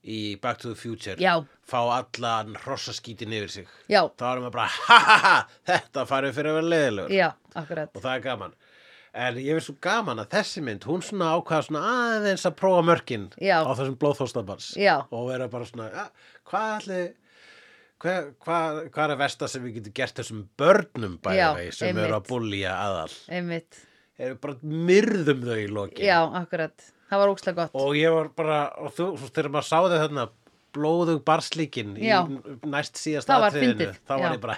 í 0.03 0.41
Back 0.43 0.59
to 0.63 0.73
the 0.73 0.79
Future 0.79 1.15
Já. 1.21 1.37
fá 1.69 1.79
allan 1.95 2.57
hrossaskítin 2.65 3.33
yfir 3.37 3.51
sig. 3.51 3.69
Já, 3.89 4.03
þá 4.19 4.25
erum 4.33 4.49
maður 4.49 4.57
bara, 4.57 4.69
ha 4.89 4.99
ha 4.99 5.17
ha 5.23 5.37
þetta 5.69 6.07
farið 6.11 6.35
fyrir 6.39 6.51
að 6.53 6.59
vera 6.59 6.71
leiðilegur 6.73 7.15
já, 7.17 7.29
akkurat. 7.55 7.93
Og 7.95 8.03
það 8.03 8.17
er 8.17 8.25
gaman. 8.27 8.55
En 9.13 9.37
ég 9.37 9.53
finnst 9.59 9.69
svo 9.69 9.75
gaman 9.85 10.23
að 10.23 10.31
þessi 10.33 10.63
mynd 10.65 10.85
hún 10.89 11.03
svona 11.05 11.35
ákvaða 11.37 11.67
svona 11.69 11.83
aðeins 12.17 12.47
að 12.49 12.55
prófa 12.63 12.85
mörkin 12.89 13.27
Já. 13.45 13.59
á 13.61 13.71
þessum 13.77 13.99
blóðþóstabars 14.01 14.71
Já. 14.81 14.95
og 15.13 15.27
vera 15.29 15.49
bara 15.53 15.67
svona 15.69 15.91
ja, 15.93 16.07
hvað 16.49 16.71
ætli 16.79 17.01
hvað, 18.03 18.31
hvað, 18.43 18.79
hvað 18.95 19.13
er 19.15 19.21
versta 19.21 19.49
sem 19.53 19.67
við 19.67 19.77
getum 19.79 19.95
gert 20.01 20.17
þessum 20.23 20.41
börnum 20.59 21.19
Já, 21.29 21.51
bæði 21.53 21.67
sem 21.77 21.93
eru 21.93 22.09
að 22.09 22.17
einmitt. 22.17 22.31
búlja 22.33 22.73
aðal? 22.87 23.13
Einmitt, 23.37 23.83
erum 24.19 24.41
bara 24.49 24.57
myrðum 24.89 25.45
þau 25.47 25.59
í 25.61 25.69
lokin. 25.77 26.07
Já, 26.09 26.19
akkurat 26.41 26.89
það 27.13 27.23
var 27.25 27.33
ókslega 27.37 27.59
gott 27.67 27.83
og 27.85 27.99
ég 28.01 28.15
var 28.17 28.31
bara 28.41 28.61
og 28.81 28.95
þú, 28.97 29.11
þegar 29.29 29.53
maður 29.57 29.69
sáði 29.69 30.01
þarna 30.03 30.31
blóðug 30.73 31.19
barslíkin 31.29 31.91
í 32.01 32.07
Já. 32.09 32.23
næst 32.65 32.97
síðast 32.97 33.29
Það 33.29 33.43
var 33.43 33.51
atriðinu, 33.53 33.73
fyndið, 33.75 33.99
þá 34.09 34.13
var 34.13 34.23
já. 34.23 34.31
ég 34.33 34.41
bara 34.41 34.55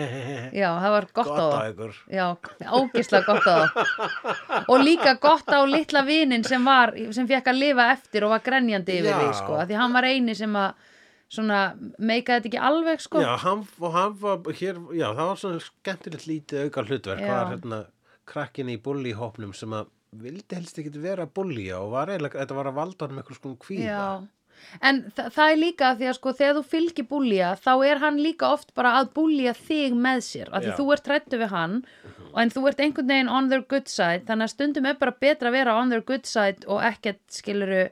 já, 0.60 0.66
það 0.82 0.90
var 0.96 1.06
gott, 1.16 1.30
gott 1.30 1.40
á 1.40 1.46
á 1.46 1.48
það 1.54 1.70
ykkur 1.70 1.94
já, 2.12 2.26
ógislega 2.76 3.30
gott 3.30 3.48
á 3.48 3.56
það 3.56 4.66
og 4.74 4.84
líka 4.84 5.14
gott 5.22 5.48
á 5.48 5.60
litla 5.64 6.02
vinin 6.04 6.44
sem 6.44 6.68
var, 6.68 6.92
sem 7.16 7.30
fekk 7.30 7.48
að 7.54 7.62
lifa 7.62 7.88
eftir 7.94 8.28
og 8.28 8.34
var 8.36 8.44
grenjandi 8.44 8.98
yfir 9.00 9.10
Já. 9.14 9.18
því, 9.22 9.32
sko, 9.40 9.56
af 9.62 9.70
því 9.72 9.80
hann 9.80 9.96
var 9.96 10.08
eini 10.10 10.36
sem 10.36 10.60
að 10.60 10.92
svona, 11.38 11.60
meikaði 11.98 12.36
þetta 12.36 12.52
ekki 12.52 12.62
alveg, 12.68 13.02
sko 13.08 13.24
Já, 13.24 13.32
hann, 13.46 13.64
og 13.80 13.96
hann 13.96 14.16
var 14.20 14.44
hér, 14.60 14.84
já, 14.92 15.08
það 15.08 15.30
var 15.32 15.40
svona 15.46 15.64
skemmtilegt 15.70 16.28
lítið 16.28 16.66
auka 16.68 16.84
hlutverk, 16.84 17.24
Já. 17.24 17.32
var 17.32 17.52
hérna 17.54 17.80
krakkin 18.28 18.70
í 18.70 18.76
bulli 18.82 19.16
hópnum 19.16 19.56
sem 19.56 19.72
að 19.72 19.88
vildi 20.16 20.56
helst 20.56 20.78
ekki 20.80 20.92
vera 21.02 21.26
bulli 21.26 21.66
og 21.76 21.90
var 21.92 22.12
eiginlega, 22.12 22.40
þetta 22.44 22.56
var 22.56 22.70
að 22.70 22.78
valda 22.80 23.06
hann 23.06 23.14
með 23.16 23.22
eitthvað 23.24 23.40
svona 23.40 23.60
kvíða. 23.66 23.84
Já, 23.90 24.06
en 24.88 25.00
þa 25.16 25.24
það 25.34 25.50
er 25.52 25.58
líka 25.60 25.90
því 25.98 26.06
að 26.08 26.16
sko 26.16 26.32
þegar 26.38 26.54
þú 26.56 26.62
fylgir 26.70 27.08
búlja 27.10 27.50
þá 27.60 27.72
er 27.90 28.00
hann 28.00 28.20
líka 28.24 28.48
oft 28.54 28.72
bara 28.78 28.94
að 29.00 29.10
búlja 29.18 29.52
þig 29.58 29.98
með 30.06 30.22
sér, 30.24 30.48
af 30.52 30.64
því 30.64 30.70
Já. 30.72 30.76
þú 30.78 30.86
ert 30.94 31.04
trættu 31.04 31.40
við 31.42 31.52
hann 31.52 31.74
og 32.32 32.38
en 32.40 32.52
þú 32.54 32.62
ert 32.70 32.80
einhvern 32.80 33.10
veginn 33.12 33.28
on 33.32 33.50
their 33.52 33.66
good 33.68 33.88
side, 33.92 34.24
þannig 34.28 34.48
að 34.48 34.54
stundum 34.54 34.88
er 34.88 34.96
bara 35.02 35.16
betra 35.26 35.52
að 35.52 35.58
vera 35.58 35.76
on 35.82 35.92
their 35.92 36.04
good 36.08 36.24
side 36.28 36.64
og 36.66 36.80
ekkert 36.88 37.20
skiluru 37.36 37.82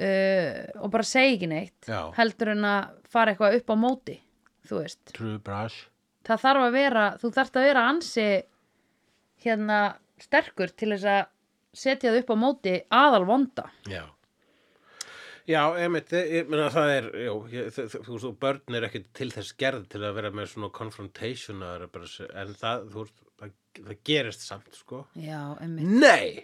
uh, 0.00 0.62
og 0.80 0.90
bara 0.94 1.06
segja 1.08 1.34
ekki 1.36 1.50
neitt 1.52 1.90
Já. 1.90 2.00
heldur 2.16 2.54
en 2.54 2.64
að 2.68 2.88
fara 3.12 3.34
eitthvað 3.34 3.60
upp 3.60 3.72
á 3.72 3.76
móti 3.76 4.16
þú 4.66 4.80
veist, 4.82 5.02
True 5.12 5.38
brush. 5.44 5.86
það 6.26 6.42
þarf 6.46 6.66
að 6.66 6.76
vera 6.80 7.04
þú 7.20 7.32
þarft 7.36 7.60
að 7.60 7.68
vera 7.68 7.86
ansi 7.92 8.28
hérna 9.44 9.80
sterkur 10.22 10.72
til 10.72 10.92
þess 10.94 11.08
að 11.12 11.24
setja 11.76 12.12
það 12.12 12.20
upp 12.22 12.30
á 12.32 12.36
móti 12.40 12.76
aðal 12.88 13.24
vonda 13.28 13.66
Já. 13.90 14.04
Já, 15.46 15.60
einmitt, 15.78 16.10
ég, 16.10 16.48
meina 16.50 16.66
það 16.74 16.88
er, 16.90 17.04
já, 17.22 17.32
ég, 17.52 17.76
þú 17.92 18.16
veist, 18.16 18.26
börn 18.42 18.74
er 18.74 18.86
ekki 18.88 19.04
til 19.14 19.28
þess 19.30 19.54
gerð 19.60 19.84
til 19.92 20.00
að 20.02 20.16
vera 20.18 20.32
með 20.34 20.48
svona 20.50 20.72
confrontation 20.74 21.62
bara, 21.62 22.08
en 22.42 22.50
það, 22.58 22.88
þú 22.90 23.04
veist, 23.04 23.20
það, 23.38 23.52
það 23.76 24.00
gerist 24.10 24.42
samt, 24.42 24.74
sko. 24.74 25.04
já, 25.14 25.38
emmitt 25.62 25.92
Nei! 26.02 26.42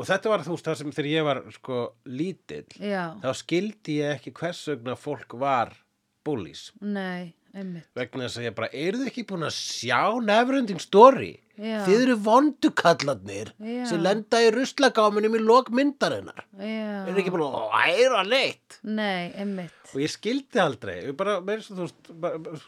Og 0.00 0.08
þetta 0.08 0.32
var, 0.32 0.46
þú 0.46 0.56
veist, 0.56 0.70
það 0.70 0.78
sem 0.80 0.94
þegar 0.96 1.10
ég 1.10 1.26
var, 1.28 1.42
sko, 1.58 1.80
lítill, 2.08 2.64
já, 2.80 3.02
þá 3.20 3.30
skildi 3.42 3.98
ég 4.00 4.16
ekki 4.16 4.32
hvers 4.40 4.62
vegna 4.72 4.96
fólk 4.96 5.36
var 5.44 5.76
bullies. 6.24 6.70
nei, 6.80 7.34
emmitt 7.54 7.98
vegna 7.98 8.26
þess 8.26 8.40
að 8.40 8.46
ég 8.48 8.56
bara, 8.58 8.68
eru 8.72 9.00
þið 9.00 9.10
ekki 9.10 9.26
búin 9.30 9.46
að 9.46 9.56
sjá 9.56 10.00
Neverending 10.28 10.82
Story? 10.82 11.32
Já. 11.54 11.76
Þið 11.86 12.00
eru 12.00 12.16
vondukallarnir 12.26 13.52
Já. 13.62 13.84
sem 13.86 14.00
lenda 14.02 14.40
í 14.42 14.48
ruslagáminum 14.50 15.36
í 15.38 15.42
lok 15.44 15.68
myndarinnar. 15.70 16.42
Já. 16.58 17.04
Eru 17.06 17.20
ekki 17.22 17.34
búin 17.34 17.44
að 17.46 17.68
læra 17.70 18.24
neitt? 18.26 18.80
Nei, 18.82 19.30
einmitt. 19.38 19.76
Og 19.92 20.02
ég 20.02 20.10
skildi 20.10 20.58
aldrei, 20.58 20.96
ég 21.04 21.14
bara, 21.18 21.38
með 21.44 21.62
þess 21.62 21.70
að 21.70 21.78
þú 21.78 21.86
veist, 21.86 22.10
bara, 22.24 22.58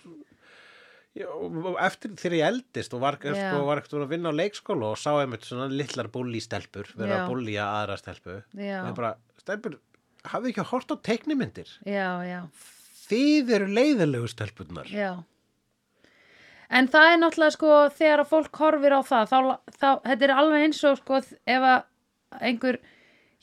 Já, 1.17 1.31
og 1.33 1.79
eftir 1.81 2.13
þegar 2.21 2.35
ég 2.37 2.47
eldist 2.51 2.93
og 2.93 3.01
var, 3.01 3.17
sko, 3.17 3.61
var 3.65 3.81
ekkert 3.81 3.95
að 4.03 4.11
vinna 4.11 4.29
á 4.29 4.37
leikskóla 4.37 4.91
og 4.93 4.99
sá 5.01 5.15
einmitt 5.17 5.47
svona 5.49 5.71
litlar 5.73 6.11
búlístelpur 6.13 6.91
vera 6.93 7.15
Já. 7.15 7.21
að 7.23 7.31
búlja 7.31 7.69
aðra 7.79 7.97
stelpu 7.97 8.35
og 8.37 8.61
ég 8.61 8.91
bara, 8.99 9.15
stelpur, 9.41 9.79
hafið 10.29 10.51
ekki 10.53 10.67
hort 10.75 10.93
á 10.93 10.97
teiknimyndir 11.09 11.71
Já, 11.89 12.21
já, 12.29 12.43
þið 13.11 13.51
eru 13.59 13.67
leiðilegu 13.77 14.29
stelpurnar 14.33 14.91
já. 14.93 15.13
En 16.67 16.89
það 16.91 17.13
er 17.13 17.19
náttúrulega 17.23 17.55
sko 17.55 17.73
þegar 17.95 18.23
að 18.25 18.31
fólk 18.33 18.59
horfir 18.59 18.95
á 18.99 19.01
það, 19.07 19.29
þá, 19.31 19.39
þá 19.79 19.89
þetta 20.09 20.27
er 20.27 20.33
alveg 20.35 20.65
eins 20.67 20.81
og 20.89 20.97
sko 20.99 21.21
ef 21.23 21.67
að 21.71 22.41
einhver 22.51 22.79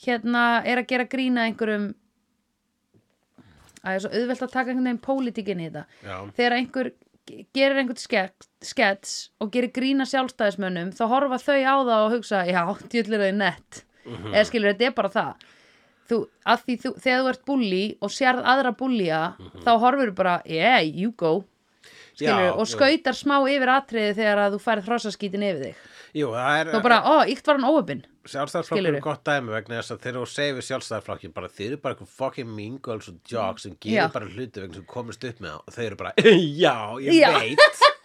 hérna 0.04 0.42
er 0.68 0.82
að 0.82 0.90
gera 0.92 1.06
grína 1.08 1.46
einhverjum 1.48 1.86
að 3.84 3.88
það 3.88 3.96
er 3.96 4.04
svo 4.04 4.12
auðvelt 4.18 4.44
að 4.46 4.52
taka 4.54 4.72
einhvern 4.74 4.88
veginn 4.90 5.02
pólitíkin 5.08 5.62
í 5.64 5.70
þetta. 5.70 5.86
Já. 6.08 6.18
Þegar 6.38 6.56
einhver 6.58 6.90
ge- 7.28 7.46
gerir 7.56 7.80
einhvern 7.82 8.04
skets, 8.64 9.16
og 9.44 9.52
gerir 9.56 9.72
grína 9.76 10.06
sjálfstæðismönnum 10.08 10.92
þá 10.96 11.04
horfa 11.12 11.40
þau 11.44 11.58
á 11.64 11.76
það 11.80 12.04
og 12.06 12.14
hugsa 12.18 12.44
já, 12.48 12.62
djöllir 12.92 13.24
þau 13.26 13.34
nett 13.40 13.82
eða 14.04 14.46
skilur, 14.50 14.74
þetta 14.74 14.88
er 14.90 14.96
bara 15.00 15.12
það 15.16 15.50
þú, 16.10 16.20
að 16.54 16.64
því 16.68 16.78
þú, 16.84 16.94
þegar 17.06 17.24
þú 17.24 17.32
ert 17.34 17.44
bulli 17.50 17.84
og 18.04 18.14
sérð 18.14 18.46
aðra 18.54 18.72
bullja 18.80 19.22
þá 19.66 19.72
horfur 19.86 20.14
bara, 20.18 20.38
yeah, 20.50 20.80
you 20.84 21.12
go. 21.18 21.44
Skilur, 22.14 22.44
Já, 22.46 22.52
og 22.54 22.68
já. 22.68 22.72
skautar 22.76 23.16
smá 23.18 23.40
yfir 23.50 23.72
atriði 23.74 24.16
þegar 24.20 24.42
að 24.46 24.56
þú 24.56 24.60
færið 24.68 24.90
hrossaskítin 24.92 25.46
yfir 25.48 25.64
þig. 25.64 25.86
Jú, 26.14 26.28
það 26.36 26.58
er 26.60 26.68
þá 26.76 26.82
bara, 26.86 26.98
ó, 27.10 27.16
íkt 27.26 27.48
var 27.50 27.58
hann 27.58 27.70
óöpinn 27.74 28.04
sjálfstæðarflokkur 28.24 28.88
er 28.96 29.02
gott 29.04 29.24
dæmi 29.28 29.52
vegna 29.52 29.80
þess 29.82 29.92
að 29.92 30.04
þegar 30.06 30.22
þú 30.22 30.28
segir 30.32 30.64
sjálfstæðarflokkin 30.68 31.34
bara 31.36 31.50
þið 31.52 31.66
eru 31.66 31.80
bara 31.84 31.96
eitthvað 31.98 32.12
fucking 32.22 32.52
mean 32.56 32.78
girls 32.86 33.10
og 33.12 33.18
jocks 33.28 33.66
sem 33.66 33.74
Já. 33.76 33.82
gerir 33.84 34.14
bara 34.14 34.30
hluti 34.32 34.62
vegna 34.64 34.78
sem 34.80 34.86
komist 34.94 35.26
upp 35.28 35.42
með 35.44 35.50
það 35.50 35.60
og 35.68 35.76
þau 35.76 35.84
eru 35.90 35.98
bara, 36.00 36.14
já, 36.64 36.76
ég 37.04 37.18
Já. 37.18 37.34
veit 37.36 37.84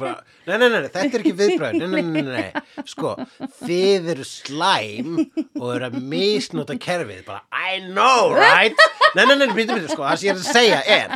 bara, 0.00 0.14
nei, 0.46 0.56
nei, 0.58 0.68
nei, 0.68 0.80
þetta 0.86 1.02
er 1.04 1.22
ekki 1.24 1.34
viðbröð 1.38 1.76
nei, 1.78 1.88
nei, 1.92 2.02
nei, 2.02 2.22
nei, 2.28 2.62
sko 2.88 3.14
þið 3.60 4.08
eru 4.14 4.26
slæm 4.28 5.12
og 5.60 5.68
eru 5.74 5.88
að 5.90 5.98
misnota 6.14 6.76
kerfið. 6.80 7.22
Bara, 7.28 7.44
I 7.52 7.82
know, 7.84 8.32
right? 8.36 8.78
Nei, 9.14 9.24
nei, 9.28 9.36
nei, 9.40 9.48
býtum, 9.52 9.78
býtum, 9.78 9.92
sko, 9.92 10.06
það 10.08 10.18
sem 10.20 10.28
ég 10.28 10.34
er 10.34 10.40
að 10.40 10.50
segja 10.56 10.80
er 10.96 11.08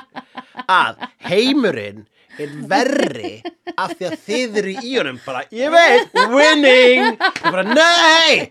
að 0.69 1.03
heimurinn 1.29 2.07
er 2.39 2.55
verri 2.71 3.33
af 3.75 3.97
því 3.99 4.09
að 4.09 4.17
þið 4.29 4.59
eru 4.63 4.75
í 4.79 4.95
honum. 4.95 5.21
Bara, 5.25 5.45
ég 5.55 5.75
veit, 5.75 6.19
winning. 6.31 7.19
Ég 7.19 7.45
bara, 7.49 7.65
nei! 7.67 8.51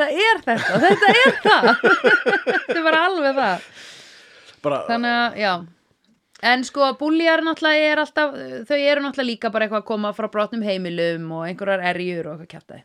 Það 0.00 0.16
er 0.16 0.40
þetta, 0.44 0.78
þetta 0.84 1.08
er 1.10 1.34
það. 1.44 1.68
Þetta 2.50 2.78
er 2.78 2.84
bara 2.86 3.00
alveg 3.08 3.36
það. 3.36 3.68
Bara, 4.64 4.78
þannig 4.88 5.16
að, 5.16 5.38
já 5.40 5.52
en 6.42 6.64
sko, 6.64 6.92
búljar 7.00 7.42
náttúrulega 7.44 7.92
er 7.92 7.98
alltaf 8.04 8.34
þau 8.68 8.78
eru 8.78 9.02
náttúrulega 9.04 9.28
líka 9.30 9.50
bara 9.52 9.66
eitthvað 9.66 9.82
að 9.82 9.88
koma 9.90 10.12
frá 10.16 10.28
brotnum 10.32 10.62
heimilum 10.64 11.30
og 11.36 11.46
einhverjar 11.48 11.82
erjur 11.94 12.26
og 12.30 12.38
eitthvað 12.40 12.52
kjaftaði. 12.54 12.82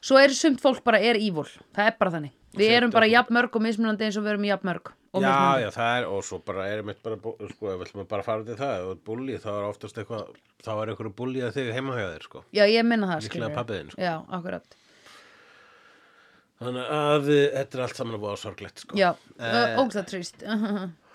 Svo 0.00 0.16
er 0.20 0.32
sumt 0.32 0.60
fólk 0.60 0.82
bara 0.84 1.00
er 1.00 1.16
ívul, 1.20 1.48
það 1.76 1.86
er 1.90 1.96
bara 2.00 2.10
þannig. 2.18 2.32
Við 2.56 2.70
erum 2.76 2.90
bara 2.90 3.06
er- 3.06 3.12
jafn 3.14 3.34
mörg 3.36 3.54
og 3.54 3.62
mismunandi 3.62 4.04
eins 4.08 4.16
og 4.18 4.24
við 4.24 4.32
erum 4.34 4.44
jafn 4.48 4.66
mörg 4.66 4.88
og 5.12 5.22
já, 5.22 5.28
mismunandi. 5.28 5.62
já, 5.62 5.70
það 5.76 5.98
er 6.00 6.06
og 6.10 6.24
svo 6.24 6.38
bara 6.44 6.64
er 6.68 6.82
mitt 6.82 7.02
bara, 7.02 7.16
bú- 7.16 7.36
sko, 7.52 7.66
við 7.78 7.92
að 7.94 8.08
bara 8.08 8.22
fara 8.26 8.44
til 8.44 8.56
það, 8.56 8.74
ef 8.76 8.84
þú 8.86 8.90
ert 8.96 9.04
búlli, 9.04 9.36
þá 9.38 9.48
er 9.52 9.68
oftast 9.68 9.98
eitthvað 10.02 10.34
þá 10.64 10.70
er 10.82 10.90
einhverju 10.94 11.14
búlli 11.20 11.40
að 11.46 11.52
þig 11.54 11.72
heima 11.76 11.94
hjá 11.98 12.08
þér, 12.14 12.22
sko. 12.26 12.44
Já, 12.52 12.64
ég 12.66 12.84
minna 12.84 13.06
það, 13.06 13.22
Líklega 13.28 13.54
pabbi 13.54 13.78
þinn, 13.78 13.90
sko. 13.94 14.60
þannig 16.60 16.90
að 16.92 17.28
uh, 17.30 17.44
þetta 17.56 17.78
er 17.78 17.82
allt 17.86 17.96
saman 18.00 18.16
að 18.18 18.24
búa 18.24 18.34
sorglegt, 18.40 18.82
sko. 18.84 18.98
Já, 19.00 19.12
Eh, 19.40 19.76
uh, 19.76 19.78
ógsta 19.84 20.02
trist 20.04 20.42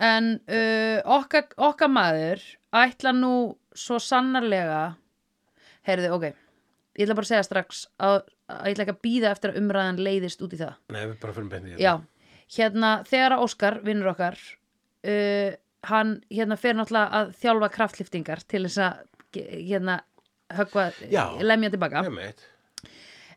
En 0.00 0.30
uh, 0.48 0.98
okkar, 1.18 1.50
okkar 1.60 1.90
maður 1.92 2.44
ætla 2.72 3.12
nú 3.16 3.32
svo 3.76 3.98
sannarlega 4.00 4.94
Heyrðu, 5.88 6.14
ok 6.16 6.24
Ég 6.98 7.06
ætla 7.06 7.16
bara 7.16 7.26
að 7.26 7.30
segja 7.30 7.46
strax 7.46 7.82
að, 8.02 8.16
að 8.50 8.64
ég 8.66 8.74
ætla 8.74 8.84
ekki 8.86 8.94
að 8.96 9.04
býða 9.06 9.32
eftir 9.34 9.52
að 9.52 9.58
umræðan 9.60 10.00
leiðist 10.04 10.40
út 10.44 10.56
í 10.56 10.58
það. 10.60 10.72
Nei, 10.90 11.02
við 11.04 11.12
bara 11.22 11.34
fyrir 11.36 11.50
bendi 11.52 11.76
Já, 11.80 11.92
hérna 12.56 12.90
þegar 13.08 13.36
að 13.36 13.44
Óskar, 13.46 13.78
vinnur 13.86 14.10
okkar 14.10 14.40
uh, 14.40 15.52
hann 15.90 16.16
hérna 16.28 16.58
fer 16.60 16.76
náttúrulega 16.76 17.20
að 17.20 17.34
þjálfa 17.40 17.70
kraftliftingar 17.76 18.42
til 18.50 18.64
þess 18.66 18.82
að 18.84 19.04
hérna 19.70 20.00
höggva, 20.58 20.88
Já. 21.12 21.24
lemja 21.46 21.70
tilbaka 21.76 22.02
ég 22.08 22.14
meit 22.16 22.42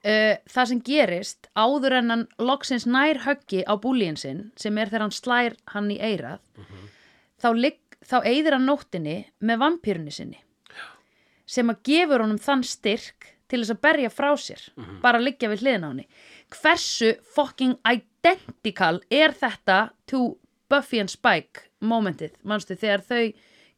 uh, 0.04 0.36
það 0.56 0.70
sem 0.72 0.82
gerist 0.86 1.50
áður 1.56 2.00
en 2.00 2.14
hann 2.14 2.26
loksins 2.40 2.88
nær 2.90 3.24
höggi 3.26 3.64
á 3.68 3.74
búlíin 3.80 4.20
sinn 4.20 4.52
sem 4.60 4.78
er 4.78 4.92
þegar 4.92 5.08
hann 5.08 5.16
slær 5.16 5.60
hann 5.76 5.92
í 5.94 6.00
eirað 6.00 6.40
þá, 7.42 7.50
ligg, 7.56 7.80
þá 8.06 8.18
eyðir 8.24 8.58
hann 8.58 8.68
nóttinni 8.70 9.20
með 9.40 9.64
vampýrunni 9.64 10.14
sinni 10.14 10.42
sem 11.46 11.70
að 11.70 11.82
gefur 11.88 12.24
honum 12.24 12.42
þann 12.42 12.64
styrk 12.66 13.34
til 13.52 13.62
þess 13.62 13.76
að 13.76 13.82
berja 13.86 14.12
frá 14.14 14.32
sér 14.40 14.62
bara 15.04 15.20
að 15.20 15.28
liggja 15.28 15.50
við 15.52 15.66
hliðina 15.66 15.90
á 15.90 15.92
henni. 15.92 16.08
Hversu 16.54 17.12
fucking 17.36 17.76
identical 17.86 19.02
er 19.14 19.36
þetta 19.38 19.78
to 20.10 20.38
Buffy 20.72 21.02
and 21.04 21.12
Spike 21.12 21.68
momentið, 21.84 22.34
manstu, 22.48 22.78
þegar 22.80 23.04
þau 23.06 23.34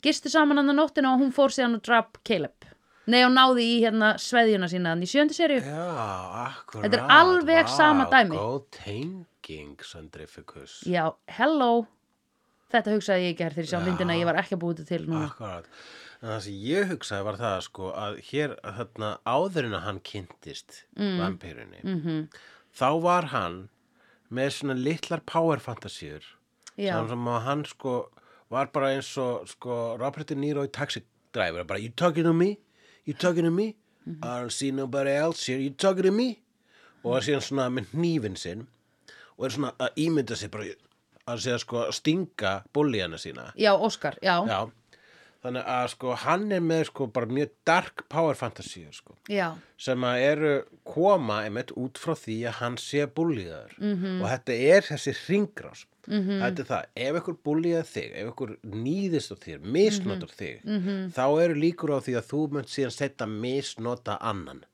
gistu 0.06 0.32
saman 0.32 0.62
hann 0.62 0.72
að 0.72 0.80
nóttina 0.80 1.12
og 1.16 1.24
hún 1.24 1.34
fór 1.36 1.52
síðan 1.52 1.80
og 1.80 1.84
drap 1.84 2.22
Caleb 2.24 2.70
Nei, 3.08 3.20
og 3.26 3.34
náði 3.36 3.66
í 3.70 3.76
hérna 3.84 4.14
sveðjuna 4.22 4.70
sína 4.72 4.94
hann 4.96 5.04
í 5.06 5.10
sjöndu 5.10 5.36
serju 5.38 5.60
Já, 5.62 5.84
akkurat. 6.48 6.86
Þetta 6.88 6.98
er 6.98 7.12
alveg 7.14 7.68
sama 7.70 8.08
dæmi. 8.10 8.40
Góð 8.40 8.64
tenging, 8.80 9.76
Sandrificus. 9.86 10.80
Já, 10.90 11.12
hello 11.38 11.86
Þetta 12.74 12.96
hugsaði 12.96 13.28
ég 13.28 13.36
ekki 13.36 13.46
hér 13.46 13.54
þegar 13.56 13.68
ég 13.68 13.72
sá 13.72 13.84
myndina 13.86 14.16
ég 14.18 14.26
var 14.28 14.40
ekki 14.42 14.58
að 14.58 14.64
búið 14.64 14.80
þetta 14.82 14.90
til 14.90 15.06
núna 15.06 15.28
Akkurat. 15.30 15.70
En 16.24 16.32
það 16.32 16.42
sem 16.48 16.58
ég 16.66 16.90
hugsaði 16.90 17.28
var 17.28 17.38
það 17.44 17.56
sko 17.68 17.92
að 17.94 18.18
hér 18.32 18.56
þarna 18.80 19.12
áður 19.30 19.68
en 19.70 19.78
að 19.78 19.86
hann 19.86 20.00
kynntist 20.10 20.82
mm. 20.98 21.16
vampirunni 21.22 21.82
Mhm. 21.86 22.18
þá 22.76 22.88
var 23.06 23.30
hann 23.36 23.58
með 24.34 24.50
svona 24.58 24.76
litlar 24.82 25.22
power 25.30 25.62
sem 26.98 27.10
sem 27.10 27.28
að 27.32 27.42
hann 27.46 27.64
sko 27.70 27.94
var 28.50 28.72
bara 28.74 28.96
eins 28.96 29.12
og 29.22 29.46
sko 29.48 29.96
Robert 30.02 30.28
De 30.28 30.36
Niro 30.36 30.66
í 30.66 30.72
Taxi 30.72 31.04
Driver 31.32 31.64
bara 31.64 31.80
you 31.80 31.90
talking 31.96 32.24
to 32.24 32.34
me, 32.34 32.58
you 33.06 33.14
talking 33.14 33.44
to 33.44 33.52
me? 33.52 33.76
Mhm. 34.08 34.20
I 34.24 34.40
don't 34.42 34.52
see 34.52 34.72
nobody 34.72 35.12
else 35.12 35.46
here, 35.46 35.60
you 35.60 35.70
talking 35.72 36.04
to 36.04 36.12
me? 36.12 36.40
Og 37.04 37.18
það 37.18 37.24
síðan 37.28 37.42
svona 37.48 37.70
með 37.70 37.86
hnífin 37.94 38.38
sinn 38.38 38.68
og 39.38 39.46
er 39.46 39.50
svona 39.50 39.72
að 39.80 39.90
ímynda 40.06 40.36
sig 40.36 40.52
bara 40.52 40.66
að 41.28 41.40
segja 41.42 41.60
sko 41.60 41.78
að 41.88 41.94
stinga 41.98 42.64
búlíana 42.74 43.18
sína. 43.18 43.52
Já, 43.58 43.74
Óskar, 43.78 44.18
já, 44.22 44.46
Já, 44.48 44.72
þannig 45.46 45.68
að 45.76 45.88
sko 45.94 46.16
hann 46.26 46.46
er 46.56 46.64
með 46.66 46.84
sko 46.90 47.08
bara 47.16 47.30
mjög 47.38 47.52
dark 47.68 48.06
power 48.12 48.38
fantasíur 48.40 48.94
sko 48.96 49.18
sem 49.88 50.06
að 50.08 50.22
eru 50.30 50.54
koma 50.88 51.44
einmitt 51.46 51.74
út 51.78 52.00
frá 52.02 52.16
því 52.18 52.38
að 52.50 52.58
hann 52.62 52.78
sé 52.82 53.06
búlíðar 53.06 53.76
-hmm. 53.78 54.22
og 54.22 54.30
þetta 54.32 54.58
er 54.76 54.88
þessi 54.90 55.16
hringrás 55.26 55.86
-hmm. 56.08 56.42
þetta 56.44 56.62
er 56.64 56.70
það, 56.72 56.86
ef 57.08 57.20
ykkur 57.22 57.38
búlíðar 57.48 57.90
þig 57.90 58.16
ef 58.22 58.32
ykkur 58.34 58.56
nýðist 58.64 59.34
á 59.34 59.36
þér, 59.46 59.60
misnotar 59.78 60.32
þig 60.32 60.62
-hmm. 60.64 61.12
þá 61.16 61.26
eru 61.44 61.60
líkur 61.66 61.96
á 61.96 62.00
því 62.00 62.18
að 62.20 62.30
þú 62.32 62.42
munt 62.52 62.70
síðan 62.70 62.98
setja 62.98 63.28
misnota 63.28 64.18
annan 64.22 64.66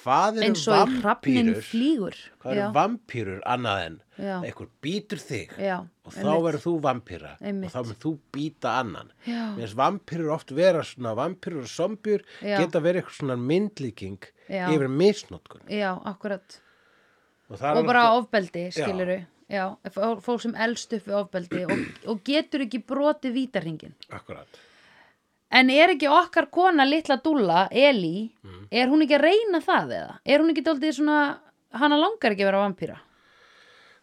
hvað 0.00 0.38
eru 0.42 0.54
vampýrur 1.02 1.60
flýgur. 1.62 2.16
Hvað 2.42 2.56
eru 2.56 2.68
vampýrur 2.74 3.40
annað 3.46 3.82
en 3.86 3.98
Já. 4.18 4.34
ykkur 4.50 4.68
býtur 4.82 5.20
þig? 5.22 5.54
Já, 5.58 5.76
og 6.04 6.12
þá 6.14 6.30
verður 6.46 6.62
þú 6.64 6.72
vampýra 6.84 7.32
og 7.40 7.68
þá 7.74 7.78
mun 7.86 8.00
þú 8.04 8.12
býta 8.34 8.74
annan. 8.80 9.12
Finnst 9.24 9.78
vampýrur 9.78 10.32
oft 10.34 10.50
vera 10.54 10.82
svona 10.86 11.14
vampýrur 11.18 11.62
og 11.64 11.70
zombjur 11.70 12.24
geta 12.42 12.82
verið 12.84 13.02
eitthvað 13.04 13.20
svona 13.20 13.38
myndlíking 13.40 14.18
Já. 14.48 14.66
yfir 14.74 14.88
misnotkun. 14.90 15.62
Já, 15.70 15.94
akkurat. 16.04 16.60
Og, 17.50 17.60
Og 17.60 17.86
bara 17.86 18.08
alveg- 18.08 18.24
ofbeldi, 18.24 18.66
skiluru 18.72 19.20
fólk 20.24 20.40
sem 20.40 20.54
elst 20.56 20.92
upp 20.96 21.04
við 21.06 21.16
ofbeldi 21.20 21.64
og, 21.68 21.82
og 22.08 22.22
getur 22.24 22.64
ekki 22.64 22.80
brotið 22.88 23.34
vítarhingin 23.36 23.92
akkurat 24.10 24.48
En 25.54 25.70
er 25.70 25.92
ekki 25.94 26.08
okkar 26.10 26.48
kona 26.50 26.84
litla 26.88 27.16
dúlla, 27.22 27.68
Eli, 27.70 28.30
Mm. 28.42 28.66
er 28.72 28.88
hún 28.90 29.02
ekki 29.04 29.14
að 29.18 29.26
reyna 29.28 29.60
það 29.62 29.92
eða? 30.00 30.14
Er 30.26 30.40
hún 30.42 30.50
ekki 30.50 30.64
dóltið 30.66 30.96
svona, 30.98 31.18
hana 31.72 31.96
langar 32.00 32.32
ekki 32.34 32.42
að 32.42 32.50
vera 32.52 32.62
vampýra? 32.68 32.96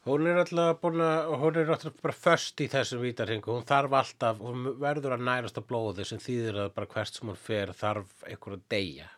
hún 0.05 0.25
er 0.25 0.39
alltaf 0.41 0.79
búin 0.81 0.97
að 1.05 1.27
hún 1.37 1.57
er 1.61 1.67
alltaf 1.69 1.93
bara 2.01 2.13
föst 2.17 2.57
í 2.57 2.65
þessum 2.67 3.03
vítarhingu 3.03 3.51
hún 3.53 3.65
þarf 3.69 3.91
alltaf, 3.93 4.39
hún 4.41 4.63
verður 4.81 5.13
að 5.13 5.21
nærast 5.27 5.59
á 5.59 5.61
blóði 5.61 6.05
sem 6.09 6.17
þýðir 6.17 6.57
að 6.63 6.71
bara 6.73 6.87
hvert 6.89 7.13
sem 7.13 7.27
hún 7.29 7.37
fer 7.37 7.67
þarf 7.77 8.23
einhver 8.25 8.55
að 8.57 8.63
deyja 8.73 9.09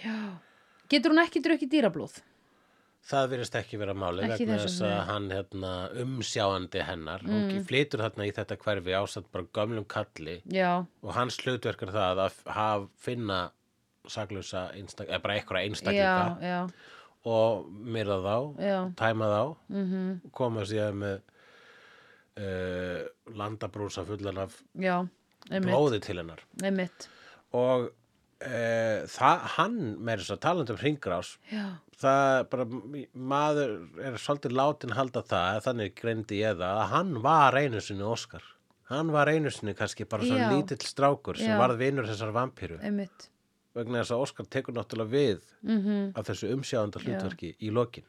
Já. 0.00 0.38
Getur 0.88 1.12
hún 1.12 1.20
ekki 1.20 1.42
drukkið 1.44 1.68
dýrablóð? 1.74 2.16
Það 3.10 3.30
virðist 3.32 3.54
ekki 3.56 3.78
vera 3.80 3.94
máli 3.96 4.26
Ekki 4.26 4.44
vegna 4.44 4.58
þess 4.60 4.82
að 4.84 4.98
hann 5.08 5.28
hérna, 5.32 5.70
umsjáandi 6.02 6.82
hennar 6.84 7.24
mm. 7.24 7.32
hún 7.32 7.64
flytur 7.66 8.02
þarna 8.04 8.26
í 8.28 8.34
þetta 8.36 8.58
hverfi 8.60 8.96
ásatt 8.98 9.30
bara 9.32 9.48
gömlum 9.56 9.86
kalli 9.88 10.36
Já, 10.52 10.84
og 10.84 11.14
hans 11.16 11.40
hlutverk 11.40 11.86
er 11.86 11.94
það 11.96 12.22
að 12.26 12.42
haf, 12.58 12.86
finna 13.00 13.40
einstak, 14.04 15.08
eða 15.08 15.20
bara 15.22 15.36
einhverja 15.36 15.64
já, 16.40 16.58
og 17.28 17.68
myrða 17.68 18.18
þá, 18.24 18.36
já, 18.64 18.78
tæma 18.96 19.28
þá 19.30 19.42
mhm, 19.68 20.12
koma 20.32 20.64
síðan 20.68 21.00
með 21.02 21.16
uh, 22.40 23.00
landabrúsa 23.36 24.04
fullan 24.08 24.40
af 24.46 24.56
já, 24.80 24.96
blóði 25.50 26.00
til 26.04 26.18
hennar. 26.22 26.42
Einmitt, 26.64 27.08
og 27.52 27.90
uh, 27.90 28.98
það, 29.10 29.46
hann 29.56 29.78
með 29.98 30.24
þess 30.24 30.36
að 30.36 30.42
talandi 30.46 30.74
um 30.74 30.80
hringrás 30.80 31.34
það 32.00 32.36
bara 32.52 32.66
maður 33.32 33.74
er 34.04 34.20
svolítið 34.20 34.56
látin 34.56 34.96
halda 34.96 35.24
það 35.26 35.60
þannig 35.66 35.98
greindi 35.98 36.40
ég 36.40 36.56
það 36.60 36.80
að 36.84 36.94
hann 36.94 37.12
var 37.24 37.58
einu 37.60 37.82
sinni 37.84 38.06
Óskar 38.06 38.46
hann 38.90 39.12
var 39.14 39.30
einu 39.30 39.52
sinni 39.54 39.76
kannski 39.78 40.08
bara 40.08 40.26
svona 40.26 40.48
Já. 40.48 40.54
lítill 40.56 40.86
strákur 40.86 41.38
sem 41.38 41.52
Já. 41.52 41.58
varð 41.60 41.82
vinur 41.82 42.08
þessar 42.08 42.34
einmitt, 42.80 43.28
vegna 43.76 44.00
þess 44.00 44.16
að 44.16 44.24
Óskar 44.24 44.50
tekur 44.50 44.74
náttúrulega 44.74 45.14
við 45.14 45.44
mhm. 45.62 46.10
af 46.16 46.26
þessu 46.26 46.50
umsjáðanda 46.56 47.04
hlutverki 47.04 47.54
í 47.60 47.70
lokin 47.70 48.08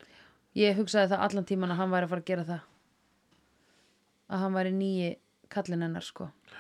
Ég 0.58 0.76
hugsaði 0.76 1.14
það 1.14 1.22
allan 1.26 1.48
tíman 1.48 1.72
að 1.72 1.80
hann 1.80 1.94
væri 1.94 2.08
að 2.08 2.12
fara 2.12 2.22
að 2.22 2.28
gera 2.28 2.44
það. 2.50 2.64
Að 4.32 4.42
hann 4.44 4.58
væri 4.58 4.74
nýji 4.76 5.12
kallinn 5.52 5.86
hennar, 5.86 6.04
sko. 6.04 6.28
já, 6.52 6.58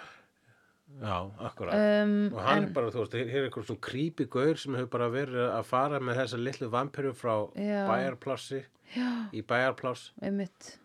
akkurat 1.01 1.73
Um, 1.73 2.33
og 2.33 2.41
hann 2.45 2.57
en, 2.63 2.67
er 2.69 2.73
bara, 2.75 2.91
þú 2.93 3.03
veist, 3.03 3.13
hér 3.17 3.39
er 3.43 3.47
eitthvað 3.49 3.65
svona 3.69 3.81
creepy 3.87 4.25
gaur 4.29 4.57
sem 4.59 4.75
hefur 4.77 4.89
bara 4.93 5.09
verið 5.09 5.47
að 5.49 5.63
fara 5.65 5.99
með 6.03 6.19
þessa 6.21 6.39
litlu 6.41 6.69
vampíru 6.69 7.13
frá 7.17 7.35
Já. 7.55 7.81
bæjarplássi 7.89 8.63
já, 8.95 9.09
í 9.33 9.41
bæjarpláss 9.41 10.11
einmitt. 10.21 10.77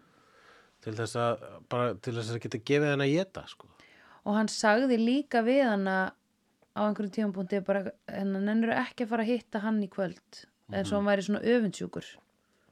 til 0.81 0.95
þess 0.95 1.17
að 1.21 1.47
bara 1.69 1.95
til 1.95 2.15
þess 2.15 2.31
að 2.37 2.41
geta 2.47 2.63
gefið 2.71 2.91
henn 2.95 3.05
að 3.07 3.15
geta 3.17 3.47
sko. 3.51 3.69
Og 4.27 4.35
hann 4.35 4.49
sagði 4.49 4.99
líka 4.99 5.43
við 5.47 5.65
hana 5.67 5.97
á 6.77 6.81
einhverjum 6.87 7.13
tímapunkti 7.15 7.61
bara, 7.65 7.85
en 8.09 8.35
hann 8.35 8.49
ennur 8.49 8.73
ekki 8.75 9.05
að 9.07 9.13
fara 9.15 9.23
að 9.27 9.33
hitta 9.35 9.59
hann 9.65 9.83
í 9.83 9.89
kvöld. 9.91 10.47
eins 10.73 10.91
og 10.93 10.99
hann 10.99 11.07
væri 11.11 11.23
svona 11.23 11.43
öfundsjúkur. 11.47 12.07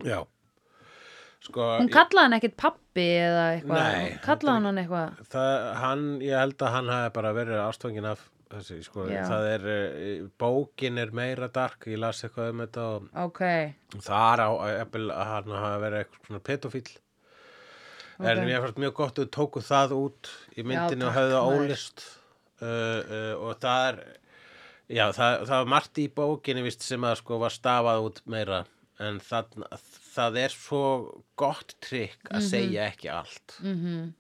já 0.03 0.25
sko, 1.45 1.67
Hún 1.81 1.91
kallaði 1.93 2.25
hann 2.29 2.37
ekkert 2.39 2.57
pappi 2.61 3.05
eða 3.21 3.43
eitthvað. 3.57 3.89
Nei, 3.95 4.15
kallaði 4.25 4.55
hann 4.57 4.69
hann 4.71 4.83
eitthvað. 4.85 5.19
það, 5.35 5.57
hann, 5.83 6.05
ég 6.25 6.39
held 6.41 6.65
að 6.65 6.73
hann 6.79 6.93
hafi 6.95 7.13
bara 7.19 7.33
verið 7.37 7.63
ástfangin 7.69 8.09
af 8.15 8.25
þessi, 8.55 8.77
sko, 8.87 9.07
Já. 9.11 9.23
það 9.27 9.47
er, 9.51 9.65
eh, 9.75 10.27
bókin 10.39 10.99
er 11.03 11.11
meira 11.17 11.49
dark, 11.51 11.87
ég 11.91 11.99
las 11.99 12.21
eitthvað 12.23 12.53
um 12.55 12.61
þetta 12.65 12.83
og 12.95 13.09
Ok, 13.25 13.41
þar 14.05 14.43
á 14.47 14.51
eppil, 14.85 15.09
að 15.11 15.31
hann 15.33 15.57
hafi 15.59 15.81
verið 15.85 16.05
eitthvað 16.05 16.29
svona 16.29 16.45
pedofíl 16.51 16.85
en 18.21 18.39
Ok. 18.39 18.45
mér 18.47 18.61
fannst 18.63 18.79
mjög 18.79 18.93
gott 18.95 19.17
að 19.19 19.25
þau 19.27 19.33
tóku 19.35 19.63
það 19.67 19.95
út 19.99 20.29
í 20.55 20.63
myndinu 20.63 21.09
og 21.09 21.11
takk, 21.11 21.17
höfðu 21.19 21.35
það 21.35 21.57
ólist 21.59 22.05
uh, 22.63 22.69
uh, 22.69 23.35
og 23.49 23.59
það 23.65 23.89
er 23.89 23.99
já, 24.95 25.05
það, 25.17 25.33
það 25.49 25.57
var 25.59 25.73
margt 25.75 25.99
í 25.99 26.07
bókinni 26.15 26.63
vist, 26.63 26.83
sem 26.87 27.03
að 27.09 27.17
sko 27.25 27.41
var 27.43 27.51
stafað 27.51 28.07
út 28.07 28.23
meira 28.31 28.61
en 29.03 29.19
það, 29.19 29.59
það 30.15 30.41
er 30.45 30.55
svo 30.55 30.85
gott 31.39 31.77
trikk 31.85 32.31
að 32.31 32.47
segja 32.49 32.89
ekki 32.91 33.11
allt 33.13 33.57
-hmm. 33.61 34.13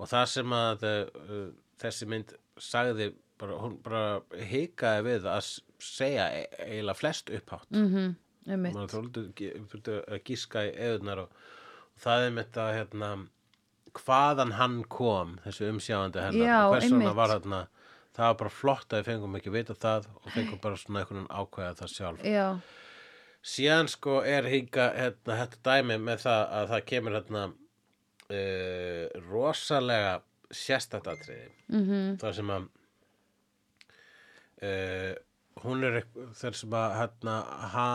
og 0.00 0.08
það 0.10 0.26
sem 0.34 0.54
að 0.56 0.86
uh, 0.90 1.48
þessi 1.80 2.08
mynd 2.08 2.34
sagði 2.60 3.12
bara, 3.40 3.58
hún 3.60 3.76
bara 3.84 4.04
hikaði 4.50 5.06
við 5.06 5.28
að 5.30 5.50
segja 5.80 6.28
e 6.34 6.44
eiginlega 6.66 6.98
flest 6.98 7.30
upphátt 7.32 7.70
mhm, 7.72 8.14
einmitt. 8.46 8.76
maður 8.76 8.96
þóldu 8.96 9.98
að 10.04 10.22
gíska 10.28 10.64
í 10.68 10.72
eðunar 10.76 11.24
og, 11.24 11.36
og 11.94 12.04
það 12.04 12.26
er 12.26 12.34
mitt 12.36 12.60
að 12.60 12.72
hérna, 12.76 13.10
hvaðan 14.00 14.56
hann 14.58 14.80
kom 14.92 15.38
þessu 15.46 15.70
umsjáandi 15.72 16.24
hennar 16.26 16.68
hvers 16.70 16.90
einmitt. 16.90 17.14
var 17.16 17.34
þarna 17.34 17.62
það 18.16 18.26
var 18.26 18.38
bara 18.42 18.52
flott 18.52 18.92
að 18.92 19.00
við 19.00 19.10
fengum 19.12 19.38
ekki 19.38 19.54
vita 19.54 19.76
það 19.78 20.10
og 20.18 20.30
fengum 20.34 20.62
bara 20.62 20.80
svona 20.80 21.02
einhvern 21.04 21.28
ákveða 21.30 21.76
það 21.80 21.92
sjálf 21.94 22.26
Já, 22.26 22.46
síðan 23.40 23.88
sko 23.88 24.20
er 24.26 24.48
hinga 24.50 24.90
hérna, 24.96 25.38
þetta 25.42 25.60
dæmi 25.64 25.96
með 26.02 26.24
það 26.26 26.42
að 26.58 26.66
það 26.74 26.84
kemur 26.90 27.16
hérna 27.16 27.44
uh, 27.48 29.06
rosalega 29.30 30.18
sérstættatriði 30.50 31.48
mm 31.70 31.82
-hmm. 31.86 32.12
þar 32.20 32.36
sem 32.36 32.52
að 32.56 32.68
uh, 34.68 35.14
hún 35.64 35.88
er 35.88 36.02
þar 36.36 36.58
sem 36.60 36.76
að 36.76 36.96
hérna, 36.98 37.36
ha, 37.74 37.88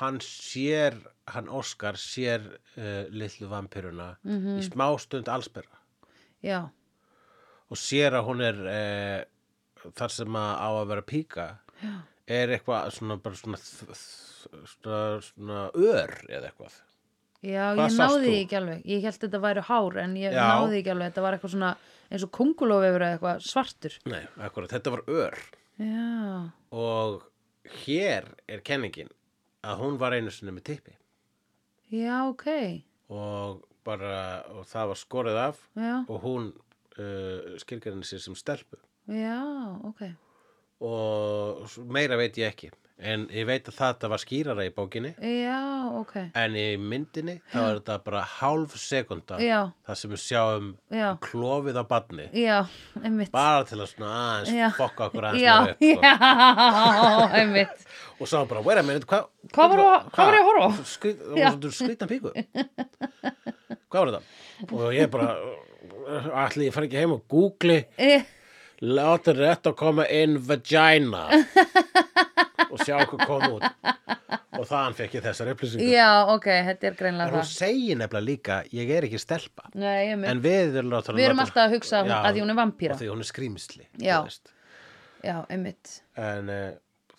hann 0.00 0.20
sér 0.24 0.96
hann 1.30 1.48
Óskar 1.48 1.98
sér 2.00 2.46
uh, 2.76 3.04
litlu 3.10 3.48
vampiruna 3.48 4.16
-hmm. 4.24 4.58
í 4.58 4.62
smástund 4.64 5.28
allsberra 5.28 5.76
já, 6.42 6.70
og 7.68 7.76
sér 7.76 8.16
að 8.16 8.24
hún 8.24 8.40
er 8.40 9.26
þar 9.96 10.10
sem 10.10 10.36
að 10.36 10.52
á 10.56 10.68
að 10.72 10.88
vera 10.88 11.02
píka 11.02 11.58
Já. 11.80 12.09
Er 12.30 12.54
eitthvað 12.54 12.92
svona 12.96 13.16
bara 13.24 13.38
svona, 13.40 13.58
svona, 13.60 15.02
svona 15.26 15.64
ör 15.74 16.14
eða 16.28 16.52
eitthvað 16.52 16.78
Já, 17.40 17.70
Hvað 17.72 17.86
ég 17.86 17.94
náði 17.96 18.18
því 18.20 18.32
ekki 18.36 18.56
alveg. 18.58 18.80
Ég 18.84 19.04
held 19.06 19.22
þetta 19.22 19.38
væri 19.40 19.62
hár 19.64 19.94
en 20.02 20.16
ég 20.20 20.34
Já. 20.36 20.40
náði 20.44 20.66
því 20.74 20.80
ekki 20.82 20.90
alveg. 20.92 21.06
Þetta 21.08 21.22
var 21.24 21.36
eitthvað 21.36 21.52
svona 21.54 21.70
eins 22.10 22.24
og 22.26 22.30
kongulófefur 22.36 23.04
eða 23.06 23.14
eitthvað 23.16 23.46
svartur. 23.46 23.94
Nei, 24.12 24.20
akkurat, 24.44 24.74
þetta 24.74 24.92
var 24.92 25.02
ör 25.08 25.38
Já, 25.80 26.50
og 26.76 27.22
hér 27.86 28.26
er 28.44 28.60
kenningin 28.60 29.08
að 29.64 29.80
hún 29.80 29.98
var 30.00 30.12
einu 30.12 30.32
sinni 30.34 30.52
með 30.52 30.66
tippi 30.70 30.96
já, 31.88 32.26
ok. 32.28 32.46
og 33.08 33.62
bara, 33.86 34.44
og 34.52 34.66
það 34.68 34.90
var 34.92 35.00
skorið 35.00 35.38
af 35.40 35.62
Já, 35.80 35.94
og 36.04 36.18
hún 36.24 36.50
uh, 36.52 37.56
skilgjarni 37.62 38.04
sér 38.04 38.20
sem 38.24 38.36
stelpu 38.36 38.76
já, 39.08 39.40
ok. 39.88 40.04
Og 40.80 41.66
meira 41.92 42.16
veit 42.20 42.36
ég 42.40 42.52
ekki 42.54 42.70
en 43.00 43.22
ég 43.32 43.46
veit 43.48 43.64
að 43.64 43.76
þetta 43.78 44.08
var 44.12 44.20
skýrara 44.20 44.64
í 44.68 44.72
bókinni 44.76 45.14
Já, 45.24 45.60
ok. 45.96 46.14
en 46.36 46.56
í 46.60 46.64
myndinni 46.76 47.38
þá 47.48 47.56
er 47.62 47.78
þetta 47.78 47.94
bara 48.04 48.20
hálf 48.28 48.74
sekunda 48.76 49.38
Já, 49.40 49.70
það 49.88 49.96
sem 50.02 50.10
við 50.12 50.20
sjáum 50.26 50.66
Já. 50.92 51.06
klofið 51.24 51.78
á 51.80 51.84
badni 51.88 52.26
já, 52.36 52.58
einmitt. 53.00 53.30
bara 53.32 53.64
til 53.64 53.78
að 53.80 53.88
svona 53.94 54.10
aðeins 54.18 54.52
Já. 54.58 54.66
fokka 54.76 55.06
okkur 55.08 55.28
aðeins 55.30 55.46
Já, 55.46 55.54
meira 55.60 55.72
upp 55.72 55.80
sko. 55.80 56.02
já, 56.04 57.30
einmitt. 57.40 57.86
og 58.20 58.28
sá 58.28 58.36
bara, 58.50 58.60
wait 58.68 58.78
a 58.78 58.82
minute, 58.84 59.08
hvað 59.08 59.28
Hvað 59.56 59.72
var 59.72 59.82
að- 59.86 60.10
hvað 60.12 60.26
var 60.28 60.36
ég 60.36 60.42
að 60.44 60.50
horfa 60.50 60.68
á? 60.68 60.70
Skrít, 60.92 61.24
það 61.24 61.40
Já. 61.40 61.72
skrýtna 61.80 62.10
píku 62.10 62.34
hvað 63.90 64.00
var 64.04 64.12
þetta? 64.12 64.22
og 64.76 64.92
ég 64.92 65.08
bara 65.16 65.30
allir 66.44 66.68
ég 66.68 66.76
fari 66.76 66.90
ekki 66.90 67.00
heim 67.00 67.16
og 67.16 67.24
googli 67.32 67.80
Eh, 67.96 68.28
láta 68.80 69.34
rétt 69.36 69.66
að 69.68 69.76
koma 69.76 70.06
in 70.08 70.38
vagina 70.40 71.26
og 72.70 72.78
sjá 72.84 72.96
hvað 73.04 73.24
kom 73.26 73.44
út 73.58 73.66
og 74.60 74.66
þaðan 74.68 74.96
fekk 74.98 75.16
ég 75.18 75.24
þessar 75.24 75.50
upplýsingar 75.54 75.88
Já, 75.90 76.08
ok, 76.34 76.46
þetta 76.68 76.86
er 76.88 76.92
en 76.94 76.98
greinlega 77.00 77.32
hún 77.34 77.42
það. 77.42 77.52
segir 77.56 77.98
nefnilega 78.00 78.26
líka 78.26 78.58
ég 78.76 78.92
er 78.96 79.06
ekki 79.08 79.20
stelpa 79.20 79.70
Nei, 79.74 80.10
en 80.14 80.42
við 80.44 80.78
erum, 80.80 80.94
Við 81.16 81.26
erum 81.26 81.42
alltaf 81.44 81.64
að 81.66 81.76
hugsa 81.76 82.02
Já, 82.04 82.16
að 82.20 82.30
því 82.36 82.44
hún 82.44 82.54
er 82.54 82.60
vampíra. 82.60 82.96
og 82.96 83.00
því 83.02 83.10
hún 83.12 83.24
er 83.24 83.30
skrýmsli 83.30 83.86
Já. 84.04 84.18
Já, 85.20 85.36
einmitt. 85.52 85.98
en 86.16 86.48
uh, 86.48 86.68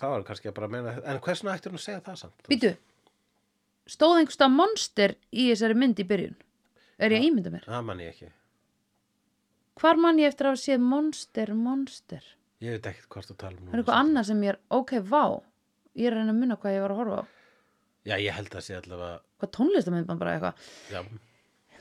það 0.01 0.15
var 0.15 0.23
kannski 0.29 0.53
bara 0.57 0.69
að 0.69 0.75
meina 0.77 0.95
en 1.05 1.19
hversna 1.21 1.53
ættir 1.53 1.69
hún 1.73 1.81
að 1.81 1.85
segja 1.85 2.03
það 2.07 2.21
samt? 2.23 2.47
Býtu, 2.49 2.71
stóð 3.85 4.21
einhverstað 4.21 4.55
monster 4.57 5.13
í 5.29 5.51
þessari 5.51 5.77
mynd 5.77 6.01
í 6.01 6.07
byrjun? 6.09 6.37
Er 7.01 7.13
ég 7.13 7.21
að 7.21 7.27
ímynda 7.29 7.53
mér? 7.53 7.67
það 7.69 7.85
man 7.85 8.01
ég 8.01 8.15
ekki 8.15 8.31
Hvar 9.81 9.97
mann 9.97 10.19
ég 10.21 10.29
eftir 10.29 10.49
að 10.51 10.59
séð 10.61 10.83
monster, 10.85 11.51
monster? 11.57 12.21
ég 12.61 12.75
veit 12.75 12.85
ekkert 12.91 13.07
hvort 13.15 13.31
að 13.33 13.37
tala 13.41 13.55
um 13.57 13.65
Það 13.65 13.73
er 13.73 13.79
eitthvað 13.81 13.99
annað 14.03 14.27
sem 14.29 14.41
ég 14.45 14.51
er, 14.53 14.59
ok, 14.77 14.91
vá. 15.09 15.23
Ég 15.97 16.07
er 16.07 16.13
að 16.13 16.19
reyna 16.21 16.33
að 16.35 16.39
munna 16.43 16.57
hvað 16.61 16.75
ég 16.75 16.83
var 16.85 16.93
að 16.93 16.99
horfa 17.01 17.17
á. 17.17 17.23
já 18.05 18.15
ég 18.21 18.35
held 18.37 18.55
að 18.57 18.65
sé 18.67 18.75
allavega 18.77 19.17
Hvað 19.41 19.51
tónlistamindband 19.57 20.21
bara 20.21 20.35
eitthvað. 20.37 20.69
já, 20.93 21.01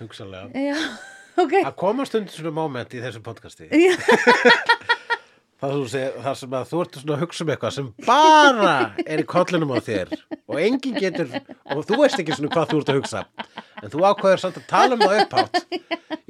hugsanlega 0.00 0.64
Já, 0.70 0.76
ok. 1.44 1.54
að 1.64 1.76
koma 1.84 2.06
stundin 2.08 2.32
svona 2.34 2.54
moment 2.56 2.94
í 2.96 3.02
þessu 3.04 3.20
podcasti 3.24 3.68
þar, 5.60 5.74
þú 5.76 5.84
segir, 5.92 6.14
þar 6.24 6.36
sem 6.40 6.56
að 6.56 6.68
þú 6.72 6.80
ert 6.86 6.98
að 7.04 7.22
hugsa 7.26 7.44
um 7.44 7.52
eitthvað 7.54 7.74
sem 7.76 7.90
bara 8.08 8.74
er 9.04 9.20
í 9.20 9.26
kollinum 9.28 9.74
á 9.76 9.78
þér 9.84 10.14
og 10.48 10.56
enginn 10.64 10.96
getur 11.00 11.34
og 11.76 11.84
þú 11.88 12.00
veist 12.00 12.20
ekki 12.22 12.36
svona 12.38 12.52
hvað 12.56 12.72
þú 12.72 12.80
ert 12.80 12.92
að 12.94 13.00
hugsa 13.02 13.24
en 13.84 13.92
þú 13.92 14.04
ákveður 14.08 14.40
samt 14.46 14.60
að 14.62 14.68
tala 14.72 14.96
um 14.96 15.04
það 15.04 15.20
upphátt 15.26 15.60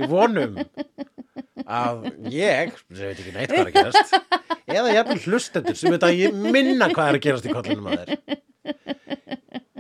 í 0.03 0.11
vonum 0.11 0.59
að 1.67 2.07
ég, 2.33 2.77
sem 2.93 3.11
veit 3.11 3.19
ekki 3.19 3.35
neitt 3.35 3.51
hvað 3.51 3.61
er 3.61 3.71
að 3.71 3.77
gerast 3.79 4.15
eða 4.71 4.95
jafnvel 4.95 5.19
hlustendur 5.27 5.81
sem 5.81 5.97
veit 5.97 6.07
að 6.07 6.21
ég 6.21 6.39
minna 6.47 6.91
hvað 6.93 7.13
er 7.13 7.19
að 7.21 7.27
gerast 7.27 7.49
í 7.49 7.55
kollinum 7.55 7.91
á 7.91 7.93
þér 7.99 8.41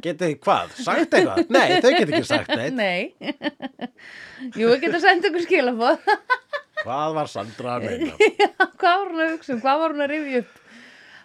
getið 0.00 0.26
þið 0.26 0.38
hvað? 0.44 0.76
Sagt 0.80 1.16
eitthvað? 1.16 1.42
Nei, 1.52 1.66
þau 1.80 1.90
get 1.90 2.06
ekki 2.08 2.28
sagt 2.28 2.54
neitt 2.56 2.76
Nei. 2.76 3.10
Jú, 4.56 4.70
ég 4.70 4.80
geta 4.80 5.00
sendt 5.02 5.28
ykkur 5.28 5.44
skilafóð. 5.44 6.08
Hvað 6.80 7.18
var 7.18 7.28
Sandra 7.28 7.76
að 7.76 7.86
meina? 7.90 8.32
hvað 8.80 9.02
var 9.02 9.12
hún 9.12 9.22
að 9.26 9.32
hugsa 9.34 9.54
um? 9.54 9.60
Hvað 9.60 9.82
var 9.82 9.94
hún 9.94 10.04
að 10.06 10.12
rifja 10.14 10.42
upp? 10.44 10.56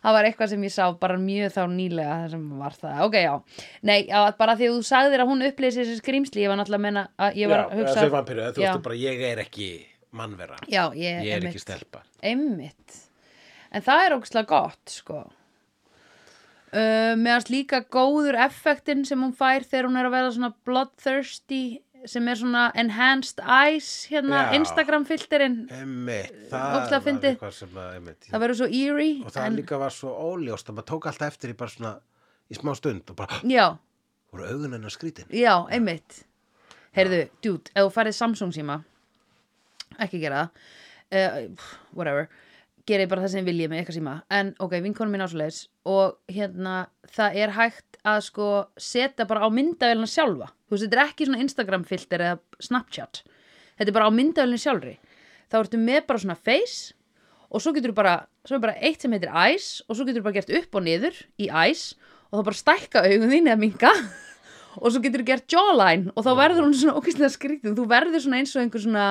Það 0.05 0.13
var 0.13 0.27
eitthvað 0.27 0.49
sem 0.51 0.63
ég 0.67 0.73
sá 0.75 0.83
bara 1.01 1.15
mjög 1.17 1.53
þá 1.55 1.61
nýlega 1.71 2.17
það 2.19 2.33
sem 2.35 2.41
var 2.59 2.75
það. 2.77 2.97
Ok, 3.07 3.15
já. 3.23 3.63
Nei, 3.89 3.95
já, 4.03 4.19
bara 4.37 4.53
því 4.59 4.67
að 4.67 4.75
þú 4.75 4.83
sagðir 4.91 5.23
að 5.23 5.31
hún 5.31 5.45
upplýsi 5.47 5.81
þessi 5.81 5.95
skrýmsli, 6.01 6.43
ég 6.43 6.51
var 6.51 6.59
náttúrulega 6.59 6.81
að 6.81 6.85
menna 6.85 7.05
að 7.17 7.39
ég 7.41 7.49
var 7.49 7.63
að 7.63 7.73
hugsa... 7.79 7.95
Þessi 7.95 8.13
vampiru, 8.13 8.43
þú 8.51 8.61
Já. 8.61 8.67
veist 8.67 8.85
bara, 8.85 8.99
ég 9.01 9.23
er 9.31 9.41
ekki 9.41 9.69
mannvera 10.17 10.57
Já, 10.71 10.87
ég, 10.95 11.23
Ég 11.25 11.31
er 11.35 11.39
einmitt. 11.39 11.51
ekki 11.53 11.63
stelpa 11.65 12.03
Einmitt. 12.25 13.01
En 13.75 13.83
það 13.85 14.05
er 14.05 14.15
ógstlega 14.15 14.47
gott, 14.47 14.83
sko. 14.93 15.23
Uh, 16.75 17.13
meðast 17.15 17.47
líka 17.53 17.79
góður 17.93 18.35
effektin 18.43 19.05
sem 19.07 19.21
hún 19.23 19.31
fær 19.37 19.63
þegar 19.63 19.85
hún 19.87 19.99
er 20.01 20.07
að 20.09 20.15
vera 20.17 20.31
svona 20.35 20.49
bloodthirsty 20.67 21.59
sem 22.05 22.27
er 22.29 22.35
svona 22.37 22.63
enhanced 22.77 23.39
eyes 23.41 23.87
hérna 24.11 24.41
Já. 24.49 24.57
Instagram 24.59 25.05
filterinn 25.07 25.61
Ógeðslega 25.71 26.49
það 26.51 26.91
var 26.91 27.05
fyndið. 27.05 27.29
eitthvað 27.37 27.55
sem 27.61 27.79
að 27.81 27.95
emmitt 27.99 28.27
það 28.29 28.43
verður 28.43 28.59
svo 28.59 28.67
eerie 28.81 29.13
Og 29.23 29.31
það 29.37 29.47
en, 29.47 29.55
líka 29.61 29.79
var 29.81 29.95
svo 29.95 30.11
óljóst 30.27 30.69
að 30.69 30.77
maður 30.77 30.89
tók 30.91 31.07
alltaf 31.13 31.31
eftir 31.31 31.53
í 31.53 31.57
bara 31.61 31.73
svona 31.77 31.93
í 32.51 32.59
smá 32.59 32.73
stund 32.77 33.13
og 33.13 33.17
bara, 33.23 33.39
já, 33.57 33.65
voru 34.33 34.49
augun 34.51 34.75
hennar 34.77 34.93
skrítin 34.93 35.31
já, 35.33 35.53
einmitt 35.73 36.19
heyrðu, 36.97 37.23
dude, 37.45 37.71
ef 37.73 37.87
þú 37.87 37.95
farið 37.95 38.19
Samsung 38.19 38.53
síma 38.57 38.81
ekki 40.03 40.21
gera 40.23 40.43
það. 40.43 40.67
Uh, 41.15 41.69
whatever. 41.95 42.27
Gerið 42.85 43.09
bara 43.09 43.23
það 43.23 43.33
sem 43.33 43.47
viljið 43.47 43.71
með 43.71 43.81
eitthvað 43.81 43.97
síma. 43.97 44.15
En 44.33 44.51
ok, 44.61 44.75
vinkonum 44.85 45.15
mín 45.15 45.25
ásleis 45.25 45.63
og 45.89 46.19
hérna, 46.29 46.75
það 47.15 47.39
er 47.41 47.53
hægt 47.55 47.97
að 48.05 48.19
sko 48.27 48.49
setja 48.77 49.25
bara 49.29 49.45
á 49.45 49.49
myndavélina 49.53 50.09
sjálfa. 50.09 50.51
Þú 50.65 50.75
veist, 50.75 50.85
þetta 50.85 50.99
er 50.99 51.03
ekki 51.07 51.27
svona 51.29 51.41
Instagram 51.45 51.85
filter 51.89 52.23
eða 52.25 52.65
Snapchat, 52.67 53.23
þetta 53.79 53.89
er 53.89 53.97
bara 53.97 54.09
á 54.09 54.13
myndavélina 54.13 54.61
sjálfri. 54.61 54.95
Þá 55.49 55.57
ertu 55.61 55.81
með 55.81 56.05
bara 56.09 56.21
svona 56.21 56.37
face 56.37 56.93
og 57.49 57.63
svo 57.63 57.73
getur 57.75 57.93
bara, 57.97 58.15
svo 58.45 58.57
er 58.57 58.63
bara 58.63 58.77
eitt 58.83 59.01
sem 59.01 59.13
heitir 59.13 59.31
eyes 59.31 59.79
og 59.87 59.97
svo 59.97 60.05
getur 60.07 60.25
bara 60.25 60.37
gert 60.37 60.53
upp 60.59 60.77
og 60.77 60.85
niður 60.85 61.17
í 61.41 61.49
eyes 61.49 61.93
og 62.29 62.39
þá 62.39 62.47
bara 62.49 62.59
stækka 62.61 63.03
augun 63.05 63.31
þín 63.31 63.49
eða 63.49 63.61
minga 63.61 63.91
og 64.81 64.89
svo 64.89 65.01
getur 65.03 65.25
gert 65.27 65.47
jawline 65.51 66.13
og 66.13 66.25
þá 66.25 66.31
verður 66.41 66.67
hún 66.67 66.77
svona 66.77 66.97
okkislega 66.99 67.31
skrítið. 67.33 67.77
Þú 67.77 67.87
verður 67.89 68.25
svona 68.25 68.41
eins 68.41 68.55
og 68.55 68.65
einhver 68.65 68.83
svona 68.83 69.07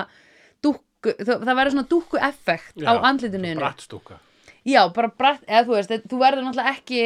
dúkku, 0.64 1.14
það, 1.20 1.34
það 1.48 1.58
verður 1.60 1.76
svona 1.76 1.90
dúkku 1.94 2.22
effekt 2.30 2.84
á 2.84 2.92
andlitinu. 3.10 3.54
Brattstúka 3.60 4.20
já, 4.64 4.80
bara 4.96 5.12
bratt, 5.12 5.44
eða 5.48 5.64
þú 5.68 5.76
veist 5.76 5.94
þú 6.10 6.20
verður 6.22 6.46
náttúrulega 6.46 6.74
ekki 6.78 7.00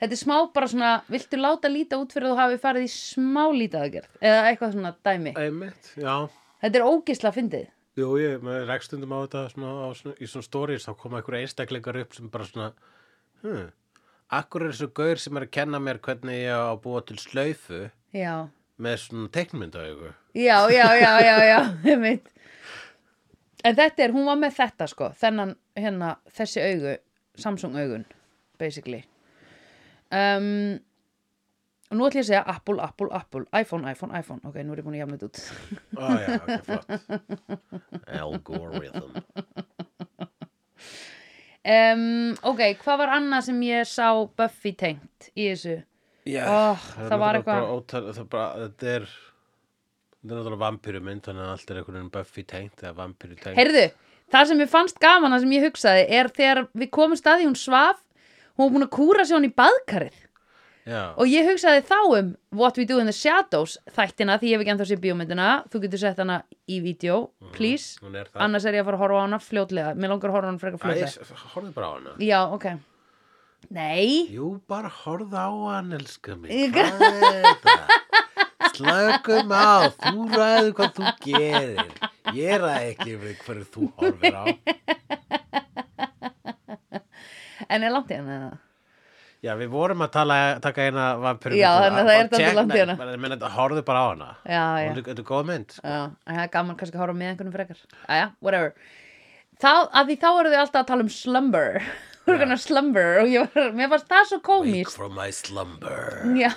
þetta 0.00 0.12
er 0.12 0.20
smá 0.20 0.34
bara 0.54 0.68
svona, 0.70 0.90
viltu 1.10 1.40
láta 1.40 1.70
líta 1.72 2.00
út 2.00 2.12
fyrir 2.14 2.28
að 2.28 2.34
þú 2.34 2.40
hafi 2.42 2.60
farið 2.62 2.86
í 2.86 2.90
smá 2.92 3.44
lítaðagerð 3.56 4.20
eða 4.20 4.42
eitthvað 4.50 4.76
svona 4.76 4.92
dæmi. 5.06 5.32
Emmitt, 5.40 5.90
já. 5.96 6.14
Þetta 6.62 6.78
er 6.80 6.86
ógislega 6.86 7.36
fyndið. 7.36 7.72
Jú, 7.96 8.10
ég 8.20 8.44
með 8.44 8.66
rekstundum 8.68 9.14
á 9.16 9.18
þetta 9.24 9.42
svona, 9.54 9.72
á, 9.72 9.86
svona, 9.96 10.18
í 10.20 10.28
svona 10.28 10.44
stories, 10.44 10.84
þá 10.84 10.92
koma 11.00 11.20
einhverja 11.22 11.46
einstaklingar 11.48 11.98
upp 12.02 12.16
sem 12.16 12.28
bara 12.32 12.48
svona 12.48 12.70
hm, 13.42 13.66
Akkur 14.36 14.66
er 14.66 14.72
þessu 14.74 14.90
gaur 14.90 15.20
sem 15.22 15.38
er 15.38 15.46
að 15.46 15.52
kenna 15.54 15.78
mér 15.80 16.00
hvernig 16.02 16.40
ég 16.42 16.50
á 16.50 16.74
að 16.74 16.80
búa 16.82 17.00
til 17.06 17.16
slaufu 17.22 17.84
já, 18.12 18.32
með 18.82 18.96
svona 19.04 19.30
teiknmyndaaugu? 19.32 20.10
Já, 20.36 20.58
já, 20.74 20.86
já, 20.98 21.12
já, 21.24 21.36
já 21.46 21.60
einmitt. 21.94 22.28
En 23.66 23.76
þetta 23.78 24.04
er, 24.06 24.14
hún 24.14 24.26
var 24.28 24.38
með 24.40 24.54
þetta 24.60 24.86
sko, 24.92 25.10
þennan, 25.20 25.54
hérna, 25.78 26.14
þessi 26.38 26.62
augu 26.64 26.96
Samsung 27.36 27.74
augun, 27.76 28.04
basically. 28.60 29.02
Um, 30.14 30.78
og 31.90 31.98
nú 31.98 32.06
ætlum 32.06 32.22
ég 32.22 32.24
að 32.24 32.30
segja 32.30 32.44
Apple, 32.48 32.78
Apple, 32.82 33.10
Apple, 33.14 33.44
iPhone, 33.60 33.90
iPhone, 33.92 34.16
iPhone. 34.18 34.40
Ok, 34.48 34.56
nú 34.64 34.72
er 34.72 34.80
ég 34.80 34.86
búin 34.86 34.96
að 34.96 35.02
jafna 35.02 35.18
þetta 35.18 35.28
út. 35.28 35.38
Ó 36.00 36.06
já, 36.16 36.28
ok, 36.38 36.48
flott. 36.66 36.88
Algorithm. 38.22 39.10
Um, 41.66 42.34
ok, 42.46 42.60
hvað 42.82 43.00
var 43.02 43.12
annað 43.16 43.48
sem 43.48 43.62
ég 43.66 43.88
sá 43.90 44.08
Buffy 44.38 44.72
tengt 44.78 45.30
í 45.34 45.48
þessu? 45.50 45.76
Já, 46.26 46.44
Ó, 46.46 46.74
það 46.94 47.12
er 47.16 47.20
var 47.22 47.38
eitthvað- 47.40 47.86
það 47.90 48.10
er 48.22 48.28
bara, 48.30 48.50
þetta 48.68 48.92
er 48.96 49.08
þetta 50.26 50.34
er 50.34 50.40
náttúrulega 50.42 50.62
vampíru 50.66 51.00
mynd 51.06 51.22
þannig 51.26 51.46
að 51.46 51.54
allt 51.54 51.70
er 51.70 51.78
einhvern 51.80 51.96
veginn 52.00 52.12
Buffy 52.18 52.42
tengt 52.50 52.82
eða 52.82 52.94
vampíru 52.98 53.38
tengt 53.38 53.56
heyrðu, 53.60 53.84
það 54.34 54.50
sem 54.50 54.62
ég 54.66 54.70
fannst 54.74 54.98
gaman 55.02 55.32
það 55.36 55.44
sem 55.46 55.54
ég 55.56 55.66
hugsaði 55.70 56.06
er 56.18 56.28
þegar 56.34 56.62
við 56.74 56.90
komum 56.98 57.18
staði 57.20 57.46
hún 57.46 57.56
svaf 57.60 58.02
hún 58.56 58.66
var 58.66 58.72
búin 58.76 58.86
að 58.88 58.94
kúra 58.96 59.24
sig 59.28 59.36
hún 59.36 59.46
í 59.50 59.52
baðkarið. 59.52 60.22
Já, 60.86 61.00
og 61.18 61.26
ég 61.26 61.42
hugsaði 61.50 61.80
þá 61.82 61.96
um 62.14 62.28
What 62.54 62.76
We 62.78 62.84
Do 62.86 63.00
in 63.02 63.08
the 63.10 63.12
Shadows 63.12 63.72
þættina 63.90 64.36
því 64.38 64.52
ég 64.52 64.54
hef 64.54 64.62
ekki 64.62 64.70
ennþá 64.70 64.86
sér 64.86 65.00
bíómyndina. 65.02 65.46
Þú 65.66 65.80
getur 65.82 65.98
sett 65.98 66.20
hana 66.22 66.36
í 66.70 66.78
vídeo, 66.84 67.16
please. 67.56 67.98
hún 68.04 68.14
er 68.14 68.30
það. 68.30 68.44
Annars 68.46 68.68
er 68.70 68.78
ég 68.78 68.84
að 68.84 68.92
fara 68.92 69.00
að 69.00 69.02
horfa 69.02 69.18
á 69.18 69.24
hana 69.26 69.40
fljótlega. 69.42 69.94
Mér 69.98 70.12
langar 70.14 70.30
að 70.30 70.36
horfa 70.36 70.46
á 70.46 70.50
hana 70.52 70.62
frekar 70.62 70.82
fljótlega. 70.84 71.40
Horfðu 71.56 71.72
bara 71.74 71.88
á 71.90 71.92
hana. 71.96 72.14
Já, 72.22 72.38
ok. 72.54 72.68
Nei, 73.74 74.30
Jú, 74.30 74.52
bara 74.70 74.92
horfðu 75.02 75.42
á 75.42 75.50
hann, 75.74 75.90
elska 75.98 76.36
mig 76.38 76.70
Hvað 76.76 77.02
er 77.02 77.48
þetta? 77.48 78.00
Slökum 78.76 79.52
á, 79.56 79.88
þú 80.02 80.28
ræður 80.32 80.70
hvað 80.78 80.92
þú 80.98 81.14
gerir 81.24 81.80
Ég 82.36 82.60
ræði 82.62 82.92
ekki 82.92 83.16
við 83.22 83.40
hverju 83.46 83.66
þú 83.74 83.88
horfir 84.00 84.36
á 84.36 84.44
en 87.66 87.82
er 87.82 87.92
langt 87.92 88.10
í 88.12 88.18
hana 88.18 88.36
eða? 88.36 88.52
Já, 89.44 89.52
við 89.60 89.68
vorum 89.70 90.00
að 90.02 90.12
tala, 90.16 90.36
taka 90.64 90.86
eina 90.88 91.06
vampíru 91.22 91.58
Já, 91.58 91.68
þannig 91.84 92.00
að 92.00 92.08
það 92.08 92.16
er 92.18 92.28
dálítið 92.32 92.56
langt 92.56 92.74
í 92.76 92.80
hana. 92.82 92.94
Ég 93.12 93.20
meina, 93.22 93.50
horfðu 93.56 93.82
bara 93.86 94.00
á 94.02 94.06
hana 94.10 94.28
Já, 94.42 94.64
já. 94.82 94.90
Þetta 94.96 95.14
er 95.22 95.26
góð 95.28 95.48
mynd 95.50 95.74
sko. 95.76 95.82
Já, 95.86 96.00
það 96.30 96.40
er 96.44 96.52
gaman 96.56 96.78
kannski 96.80 96.98
að 96.98 97.02
horfa 97.04 97.18
með 97.20 97.32
einhvernum 97.32 97.56
frekar 97.56 97.82
Æja, 98.08 98.28
whatever 98.42 98.72
Þá, 99.56 99.70
að 99.96 100.10
því 100.10 100.16
þá 100.20 100.28
eru 100.30 100.52
þau 100.52 100.60
alltaf 100.62 100.80
að 100.82 100.88
tala 100.90 101.06
um 101.06 101.12
slumber 101.12 101.78
Eru 102.26 102.38
kannar 102.42 102.58
slumber 102.58 103.20
og 103.22 103.28
var, 103.30 103.42
mér 103.78 103.90
fannst 103.92 104.08
það 104.10 104.24
svo 104.30 104.38
Wake 104.40 104.46
komíst 104.48 104.96
from 104.98 105.14
my 105.14 105.28
slumber. 105.30 106.24
Já, 106.34 106.50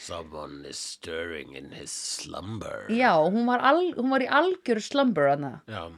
Someone 0.00 0.64
is 0.68 0.78
stirring 0.78 1.54
in 1.56 1.70
his 1.72 1.90
slumber. 1.92 2.86
já, 2.90 3.14
hún 3.30 3.46
var, 3.46 3.60
al, 3.60 3.80
hún 3.96 4.10
var 4.10 4.20
í 4.24 4.28
algjöru 4.28 4.82
slumber 4.82 5.28
hana. 5.34 5.60
Já, 5.68 5.90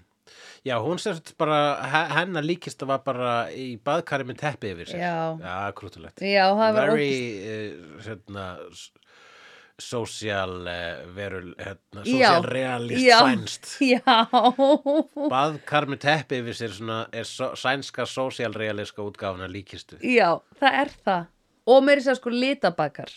Já 0.65 0.77
hún 0.79 0.99
sagt 1.03 1.33
bara 1.37 1.59
he- 1.91 2.15
hennar 2.15 2.45
líkist 2.47 2.83
var 2.87 3.01
bara 3.05 3.51
í 3.51 3.77
baðkari 3.83 4.25
með 4.29 4.39
teppi 4.45 4.71
yfir 4.73 4.87
sér 4.93 5.01
Já. 5.03 5.17
Já, 5.43 5.57
krútulegt 5.75 6.23
Já, 6.23 6.45
það 6.55 6.77
var 6.77 6.93
Very, 6.93 7.17
uh, 7.43 7.73
hérna 8.07 8.45
s- 9.79 9.85
social 9.93 10.53
uh, 10.69 11.03
verul, 11.17 11.55
hérna, 11.59 12.05
Já. 12.05 12.29
social 12.29 12.45
realist 12.53 13.05
Já. 13.05 13.19
sænst. 13.25 13.71
Já, 13.93 14.17
Baðkar 15.33 15.87
með 15.91 16.01
teppi 16.07 16.39
yfir 16.43 16.57
sér 16.59 16.73
svona, 16.77 17.01
er 17.13 17.25
so, 17.29 17.53
sænska 17.59 18.07
social 18.07 18.55
realiska 18.55 19.03
útgáfuna 19.05 19.49
líkistu? 19.51 19.99
Já, 20.05 20.39
það 20.61 20.79
er 20.85 20.95
það. 21.05 21.27
Og 21.73 21.85
meiri 21.87 22.03
sér 22.05 22.19
sko 22.19 22.31
litabakar. 22.33 23.13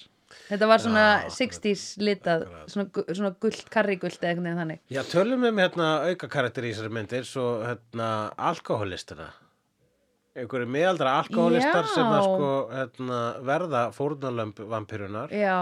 Þetta 0.49 0.67
var 0.67 0.81
svona 0.83 1.03
Já, 1.23 1.29
60s 1.31 1.83
litað 2.01 2.43
Svona, 2.67 2.89
svona 3.15 3.29
gullt, 3.39 3.69
karrigullt 3.71 4.19
eða 4.25 4.35
veginn 4.41 4.57
þannig. 4.59 4.79
Já, 4.91 5.01
tölum 5.07 5.45
um 5.47 5.61
hérna 5.61 5.89
auka 6.09 6.27
karakter 6.33 6.65
í 6.67 6.73
þessari 6.73 6.91
mynd 6.97 7.13
eins 7.15 7.31
og 7.39 7.63
hérna 7.63 8.09
alkoholistana 8.49 9.29
einhverju 10.35 10.67
miðaldra 10.67 11.13
alkoholistar 11.21 11.85
Já. 11.87 11.91
sem 11.93 12.09
að 12.11 12.25
sko 12.27 12.49
hérna, 12.73 13.19
verða 13.47 13.83
fórnalömb 13.95 14.57
vampírunar 14.73 15.31
Já, 15.31 15.55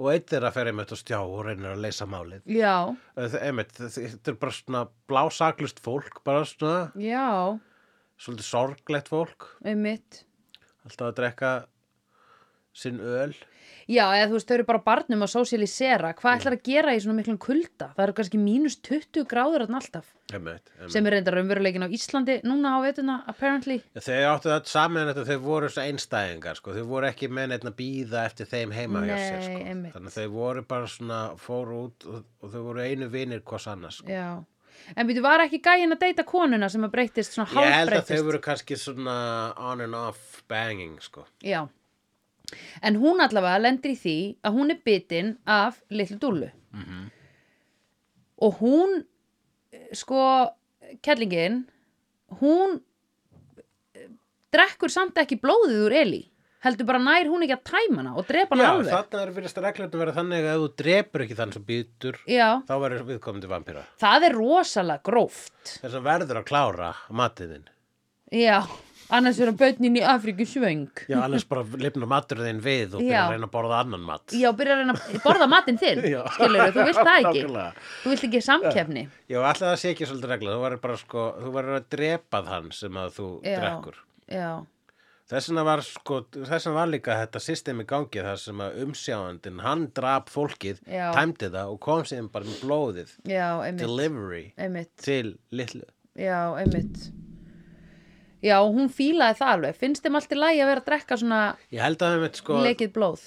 og 0.00 0.08
eitt 0.14 0.30
þeirra 0.32 0.50
fer 0.54 0.70
einmitt 0.70 0.94
á 0.94 0.96
stjá 0.96 1.18
og 1.20 1.42
reynir 1.44 1.74
að 1.74 1.82
leysa 1.84 2.06
málið. 2.08 2.46
Já, 2.48 2.88
einmitt, 3.20 3.74
þetta 3.76 4.32
er 4.32 4.38
bara 4.40 4.56
svona 4.56 4.84
blásaklust 5.10 5.82
fólk 5.84 6.22
bara 6.24 6.46
svona, 6.48 6.88
já. 6.96 7.58
Svolítið 8.20 8.48
sorglegt 8.48 9.12
fólk. 9.12 9.46
Einmitt. 9.64 10.24
Alltaf 10.84 11.10
að 11.10 11.16
drekka 11.20 11.52
sinn 12.76 13.00
öl 13.00 13.34
Já, 13.90 14.04
eða 14.14 14.28
þú 14.30 14.36
veist, 14.36 14.46
þau 14.50 14.54
eru 14.54 14.64
bara 14.68 14.80
barnum 14.86 15.24
að 15.26 15.30
sósialisera 15.32 16.12
Hvað 16.18 16.36
ætlar 16.38 16.56
að 16.56 16.64
gera 16.68 16.92
í 16.94 17.00
svona 17.02 17.16
miklum 17.18 17.38
kulda? 17.42 17.88
Það 17.96 18.04
eru 18.04 18.14
kannski 18.20 18.40
mínus 18.40 18.76
20 18.86 19.24
gráður 19.30 19.64
þarna 19.64 19.80
alltaf 19.80 20.10
einmitt, 20.30 20.70
einmitt. 20.76 20.92
sem 20.94 21.08
er 21.08 21.16
reyndar 21.16 21.36
raunveruleikin 21.38 21.86
á 21.86 21.88
Íslandi 21.90 22.36
núna 22.46 22.76
á 22.76 22.78
veituna, 22.84 23.16
apparently 23.30 23.80
Þeir 23.98 24.28
áttu 24.30 24.52
þetta 24.52 24.70
saman 24.70 25.10
þetta 25.10 25.26
þau 25.32 25.40
voru 25.46 25.72
svo 25.72 25.86
einstæðingar 25.88 26.60
sko. 26.60 26.76
þau 26.76 26.86
voru 26.92 27.10
ekki 27.10 27.30
neitt 27.34 27.66
að 27.66 27.74
býða 27.80 28.24
eftir 28.30 28.46
þeim 28.52 28.76
heima 28.76 29.02
hjá 29.08 29.16
sér 29.16 29.40
Nei, 29.40 29.48
sko. 29.48 29.64
einmitt. 29.72 29.96
þannig 29.96 30.14
að 30.14 30.20
þau 30.20 30.30
voru 30.38 30.64
bara 30.70 30.86
svona 30.94 31.20
fóru 31.40 31.82
út 31.88 32.06
og, 32.06 32.22
og 32.42 32.54
þau 32.54 32.62
voru 32.70 32.86
einu 32.86 33.10
vinir 33.10 33.42
hvers 33.42 33.66
annars 33.70 34.00
sko. 34.02 34.10
Já 34.12 34.44
En 34.96 35.04
býtu, 35.06 35.20
var 35.20 35.42
ekki 35.44 35.58
gæin 35.60 35.92
að 35.92 36.00
deyta 36.06 36.24
konuna 36.24 36.68
sem 36.72 36.84
að 36.86 36.92
breytist 36.94 37.34
svona 37.34 37.50
Ég 37.50 37.58
held 37.58 37.66
að 37.68 37.74
hálfbreytist 37.74 38.14
þau 38.14 38.26
voru 38.30 38.40
kannski 38.46 38.78
svona 38.80 39.16
on 39.58 39.82
and 39.84 39.98
off 39.98 40.40
banging 40.48 40.96
sko. 41.04 41.26
Já 41.44 41.66
En 42.82 42.96
hún 43.02 43.20
allavega 43.24 43.60
lendir 43.62 43.92
í 43.94 43.98
því 44.00 44.16
að 44.44 44.56
hún 44.58 44.70
er 44.74 44.80
bitin 44.84 45.34
af 45.46 45.80
litlu 45.90 46.18
dúllu. 46.22 46.50
Mhm. 46.72 47.10
og 48.40 48.54
hún 48.62 48.92
sko, 49.92 50.20
kellingin 51.04 51.64
hún 52.40 52.78
eh, 53.94 54.06
drekkur 54.54 54.88
samt 54.92 55.18
ekki 55.20 55.36
blóðið 55.42 55.82
úr 55.88 55.96
Eli 56.00 56.20
heldur 56.64 56.86
bara 56.88 57.00
nær 57.02 57.28
hún 57.28 57.44
ekki 57.44 57.56
að 57.56 57.64
tæma 57.70 57.98
hana 58.02 58.14
og 58.20 58.26
drepa 58.28 58.54
hana 58.56 58.64
Já, 58.64 58.70
alveg. 58.76 58.92
þarna 58.94 59.22
er 59.26 59.32
virðist 59.36 59.60
reglum 59.64 59.90
að 59.90 60.02
vera 60.04 60.14
þannig 60.16 60.44
að 60.46 60.50
ef 60.54 60.60
þú 60.62 60.70
drepur 60.82 61.24
ekki 61.26 61.36
þann 61.38 61.52
sem 61.56 61.66
býtur 61.68 62.18
Já, 62.28 62.48
þá 62.68 62.74
verður 62.84 63.06
viðkomandi 63.10 63.50
vampíra. 63.50 63.84
Það 64.00 64.26
er 64.28 64.36
rosalega 64.40 65.04
gróft. 65.10 65.74
Þess 65.80 65.96
að 66.00 66.06
verður 66.08 66.40
að 66.42 66.48
klára 66.50 66.90
matiðin 67.10 67.68
Já, 68.30 68.58
annars 69.10 69.38
er 69.42 69.50
bönnin 69.58 69.98
í 69.98 70.02
Afríku 70.06 70.46
svöng. 70.48 70.86
Já, 71.10 71.18
annars 71.24 71.44
bara 71.50 71.64
lifnar 71.82 72.08
maturðin 72.10 72.60
við 72.64 72.96
og 72.96 73.04
byrja 73.04 73.22
að 73.26 73.34
reyna 73.36 73.48
að 73.48 73.54
borða 73.54 73.78
annan 73.84 74.04
mat. 74.08 74.34
Já, 74.36 74.48
byrja 74.56 74.76
að 74.76 74.82
reyna 74.84 74.96
að 74.96 75.20
borða 75.26 75.48
matinn 75.50 75.80
þinn 75.82 76.02
skilur 76.34 76.74
þú 76.76 76.88
vilt 76.90 77.00
það 77.04 77.20
ekki. 77.20 77.46
Þú 78.02 78.14
vilt 78.14 78.26
ekki 78.30 78.42
samkefni 78.48 79.06
Já, 79.30 79.38
alltaf 79.42 79.66
það 79.68 79.78
sé 79.84 79.94
ekki 79.94 80.10
svolítið 80.10 80.34
regla 80.34 80.56
þú 80.58 80.64
verður 80.66 80.82
bara 80.88 80.98
sko, 81.04 81.24
þú 81.44 81.54
verður 81.60 81.78
að 81.80 81.88
drepa 81.96 82.42
þann 82.50 82.70
sem 82.80 83.00
að 83.04 83.16
þú 83.20 83.30
Já. 83.44 83.56
drekkur. 83.62 84.02
Já, 84.30 84.50
Þess 85.30 85.46
vegna 85.46 85.62
var 85.62 85.80
sko, 85.86 86.16
þess 86.34 86.64
vegna 86.66 86.74
var 86.74 86.88
líka 86.90 87.14
þetta 87.20 87.38
systemi 87.44 87.84
gangi 87.86 88.18
þar 88.26 88.40
sem 88.42 88.62
að 88.64 88.80
umsjáandinn, 88.82 89.60
hann 89.62 89.84
drap 89.94 90.26
fólkið, 90.34 90.80
tæmdi 90.90 91.52
það 91.54 91.70
og 91.70 91.78
kom 91.86 92.02
síðan 92.02 92.32
bara 92.34 92.48
með 92.50 92.64
blóðið, 92.64 93.12
já, 93.30 93.44
delivery 93.78 94.42
til 94.98 95.36
litlu. 95.54 95.86
já, 96.18 96.34
einmitt 96.58 97.12
Já, 98.44 98.56
hún 98.64 98.88
fílaði 98.92 99.38
það 99.40 99.52
alveg. 99.56 99.76
Finnst 99.82 100.06
þeim 100.06 100.16
allt 100.20 100.32
í 100.32 100.38
lagi 100.40 100.62
að 100.64 100.70
vera 100.72 100.82
að 100.84 100.88
drekka 100.88 101.20
svona 101.20 101.42
að 101.50 102.16
með 102.24 102.40
sko, 102.40 102.62
leikið 102.64 102.94
blóð? 102.96 103.26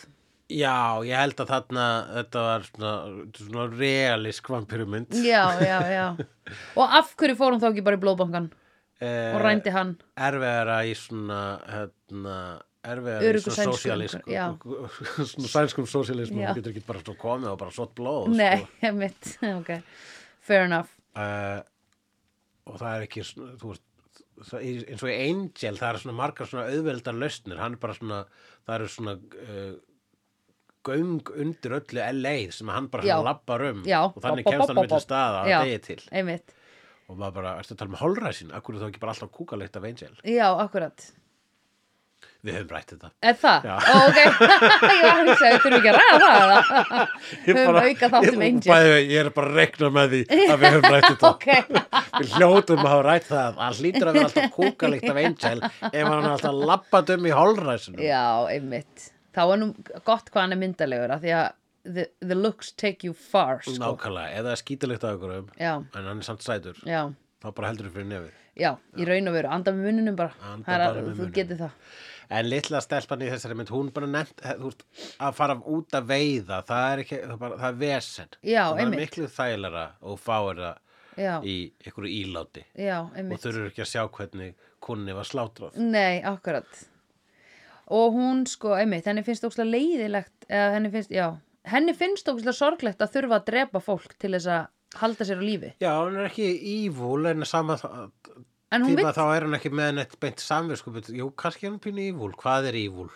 Já, 0.53 0.75
ég 1.07 1.17
held 1.17 1.39
að 1.39 1.53
þarna, 1.53 1.85
þetta 2.17 2.41
var 2.47 2.65
svona, 2.67 2.95
svona 3.37 3.67
realísk 3.73 4.49
vampirumynd. 4.53 5.15
Já, 5.25 5.43
já, 5.63 5.77
já. 5.89 6.07
Og 6.79 6.99
af 6.99 7.15
hverju 7.17 7.37
fór 7.39 7.55
hún 7.55 7.63
þá 7.63 7.69
ekki 7.71 7.85
bara 7.87 7.97
í 7.97 8.03
blóðbankan 8.03 8.51
Eh, 9.03 9.33
og 9.35 9.41
rændi 9.43 9.71
hann? 9.73 9.95
Erfiðara 10.15 10.77
í 10.87 10.93
svona, 10.95 11.39
hérna, 11.67 12.35
erfiðara 12.87 13.39
í 13.39 13.41
svona 13.43 13.65
sósialísku, 13.71 14.75
svona 15.33 15.51
sænskum 15.51 15.87
sósialismu, 15.89 16.39
Já. 16.43 16.51
þú 16.51 16.61
getur 16.61 16.73
ekki 16.75 16.85
bara 16.87 17.15
komið 17.19 17.49
og 17.51 17.57
bara 17.63 17.75
svott 17.75 17.95
blóð, 17.97 18.29
Nei, 18.37 18.61
sko. 18.61 18.69
einmitt, 18.87 19.31
ok 19.49 19.73
Fair 20.43 20.67
enough. 20.67 20.91
Uh, 21.15 21.59
og 22.67 22.79
það 22.79 22.95
er 22.95 23.05
ekki 23.07 23.25
þú 23.25 23.73
veist 23.73 23.83
eins 24.51 25.03
og 25.03 25.09
í 25.09 25.15
Angel 25.29 25.79
það 25.79 25.89
er 25.89 26.01
svona 26.03 26.17
margar 26.17 26.49
svona 26.49 26.67
auðveldar 26.71 27.17
lausnir. 27.17 27.61
Hann 27.61 27.77
er 27.77 27.81
bara 27.81 27.97
svona, 27.97 28.19
það 28.67 28.75
eru 28.77 28.91
svona 28.93 29.15
uh, 29.45 29.73
göng 30.83 31.31
undir 31.39 31.77
öllu 31.79 32.03
LA 32.19 32.35
sem 32.55 32.73
hann 32.73 32.91
bara 32.91 33.07
hann 33.07 33.25
lappar 33.29 33.65
um. 33.71 33.81
Já, 33.87 34.01
og 34.09 34.19
þannig 34.23 34.49
kemst 34.49 34.67
hann 34.67 34.79
milli 34.81 34.93
bopp. 34.93 35.05
staða 35.05 35.43
að 35.45 35.67
degi 35.69 35.81
til. 35.87 35.99
Einmitt, 36.11 36.55
og 37.07 37.19
maður 37.19 37.39
bara, 37.39 37.57
ertu 37.61 37.75
að 37.75 37.83
tala 37.83 37.95
með 37.95 38.05
hólræsin 38.05 38.55
akkur 38.55 38.77
er 38.77 38.83
þá 38.83 38.89
ekki 38.91 39.03
bara 39.03 39.15
alltaf 39.15 39.35
kúkalegt 39.35 39.79
af 39.79 39.87
Angel? 39.89 40.15
Já, 40.27 40.47
akkurat 40.51 41.07
við 42.43 42.55
höfum 42.57 42.71
rætt 42.75 42.89
þetta. 42.93 43.09
Er 43.23 43.35
það? 43.39 43.65
Já. 43.69 43.75
Ó, 43.87 43.95
ok, 44.09 44.17
ég 44.93 45.03
var 45.03 45.13
að 45.13 45.29
hugsa 45.29 45.45
að 45.47 45.53
þurfum 45.53 45.75
ekki 45.77 45.91
að 45.91 45.97
ræða 45.99 46.17
það? 46.19 46.83
Ég 47.33 47.47
Höfum 47.47 47.69
bara- 47.69 47.83
auka 47.87 48.09
þátt 48.13 48.29
um 48.33 48.43
ég- 48.43 49.13
er 49.21 49.29
bara 49.37 49.47
að 49.53 49.57
rekna 49.61 49.89
með 49.97 50.13
því 50.13 50.21
að 50.43 50.57
við 50.63 50.75
höfum 50.75 50.93
rætt 50.95 51.07
þetta. 51.07 51.29
Ok, 51.33 51.47
Við 52.19 52.35
hljótum 52.37 52.83
að 52.83 52.91
hafa 52.93 53.05
rætt 53.07 53.27
það. 53.31 53.57
Að 53.67 53.79
hlýtur 53.81 54.11
að 54.11 54.17
vera 54.19 54.27
alltaf 54.29 54.51
kúkalegt 54.57 55.09
af 55.13 55.21
Angel 55.23 55.63
ef 55.63 56.03
hann 56.03 56.19
er 56.19 56.29
alltaf 56.35 56.59
lappat 56.73 57.13
um 57.15 57.25
í 57.25 57.33
hólræsinu 57.39 58.03
já, 58.05 58.23
einmitt. 58.53 59.09
Þá 59.33 59.41
er 59.47 59.61
nú 59.63 59.69
gott 60.05 60.27
hvað 60.29 60.43
hann 60.45 60.53
er 60.57 60.61
myndalegur 60.61 61.15
af 61.15 61.23
því 61.23 61.31
að 61.39 61.47
the, 61.95 62.05
the 62.21 62.35
looks 62.37 62.69
take 62.75 63.07
you 63.07 63.15
far 63.17 63.63
sko. 63.63 63.73
Nákvæmlega, 63.81 64.35
eða 64.43 64.53
skítalegt 64.59 65.03
af 65.07 65.15
ykkur 65.17 65.33
um 65.39 65.47
Já, 65.57 65.73
en 65.79 66.05
hann 66.11 66.19
er 66.21 66.27
samt 66.27 66.43
sætur 66.45 66.77
já, 66.85 67.07
þá 67.41 67.47
bara 67.57 67.71
heldur 67.71 67.89
þú 67.89 67.95
fyrir 67.97 68.09
nefið. 68.11 68.39
Já, 68.61 68.69
í 69.01 69.07
raun 69.09 69.31
og 69.31 69.33
veru. 69.33 69.49
Anda 69.49 69.73
með 69.73 69.87
muninum 69.89 70.15
bara, 70.19 70.35
Anda 70.45 70.67
Það 70.67 70.73
er 70.75 70.83
bara 70.83 70.91
að- 70.91 70.97
með 70.99 71.07
þú 71.09 71.23
munninum. 71.23 71.33
getur 71.39 71.57
það 71.63 71.71
en 72.33 72.49
litla 72.49 72.81
stelpan 72.83 73.23
í 73.25 73.29
þessari 73.31 73.57
mynd 73.59 73.73
hún 73.73 73.91
bara 73.95 74.09
nefnt 74.09 74.43
veist, 74.61 74.85
að 75.21 75.35
fara 75.37 75.57
út 75.75 75.97
að 75.97 76.09
veiða. 76.09 76.61
Það 76.67 76.87
er, 76.87 77.03
ekki, 77.05 77.19
það 77.23 77.35
er, 77.35 77.41
bara, 77.45 77.59
það 77.61 77.69
er 77.69 77.77
vesen. 77.83 78.33
Já, 78.41 78.63
það 78.63 78.73
er 78.79 78.83
einmitt. 78.85 79.03
miklu 79.03 79.29
þægilega 79.37 79.85
og 80.01 80.19
fáir 80.23 80.63
það 80.63 80.81
Já, 81.13 81.33
í 81.45 81.55
einhverju 81.85 82.11
íláti. 82.23 82.65
Já, 82.73 82.97
og 83.03 83.17
einmitt. 83.21 83.43
þurfur 83.43 83.69
ekki 83.69 83.85
að 83.85 83.91
sjá 83.91 84.03
hvernig 84.17 84.67
kunni 84.83 85.13
var 85.15 85.29
slátrað. 85.29 85.77
Nei, 85.77 86.23
akkurat. 86.25 86.83
Og 87.93 88.15
hún 88.15 88.45
sko, 88.49 88.73
einmitt, 88.79 89.05
henni 89.05 89.21
finnst 89.27 89.45
ókslega 89.45 89.69
leiðilegt 89.69 90.47
eða 90.49 90.71
henni 90.77 90.89
finnst, 90.93 91.13
já 91.13 91.27
henni 91.69 91.93
finnst 91.95 92.27
ókslega 92.27 92.55
sorglegt 92.57 93.03
að 93.03 93.13
þurfa 93.17 93.39
að 93.39 93.45
drepa 93.51 93.81
fólk 93.83 94.15
til 94.19 94.33
þess 94.35 94.49
að 94.51 94.65
halda 94.99 95.27
sér 95.27 95.41
á 95.41 95.43
lífi. 95.43 95.69
Já, 95.81 95.91
hún 96.03 96.17
er 96.19 96.29
ekki 96.29 96.49
ívúl 96.73 97.29
en 97.31 97.47
sama 97.49 97.77
Tíma 98.81 98.95
vill, 98.95 99.13
þá 99.13 99.35
er 99.35 99.43
hún 99.45 99.53
ekki 99.59 99.69
með 99.69 99.91
neitt 99.99 100.19
beint 100.19 100.39
samviskupið 100.41 101.09
jú, 101.19 101.29
kannski 101.37 101.67
er 101.67 101.71
hún 101.75 101.79
pínu 101.83 102.01
ívúl, 102.09 102.33
hvað 102.41 102.71
er 102.71 102.75
ívúl? 102.81 103.11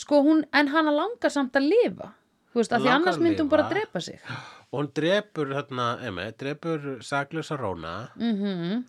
sko 0.00 0.22
hún, 0.24 0.44
en 0.52 0.68
hana 0.68 0.90
langar 0.92 1.30
samt 1.30 1.56
að 1.56 1.68
lifa 1.72 2.12
Þú 2.50 2.58
veist, 2.58 2.72
af 2.72 2.80
því 2.82 2.88
annars 2.90 3.16
að 3.16 3.22
lifa. 3.28 3.44
bara 3.50 3.68
drepa 3.70 4.00
sig. 4.02 4.18
Og 4.72 4.78
hún 4.80 4.88
drepur 4.94 5.46
þarna, 5.54 5.84
emi, 6.08 6.24
drepur 6.38 6.98
saklösa 7.06 7.56
Róna 7.60 8.10
Mhm, 8.18 8.84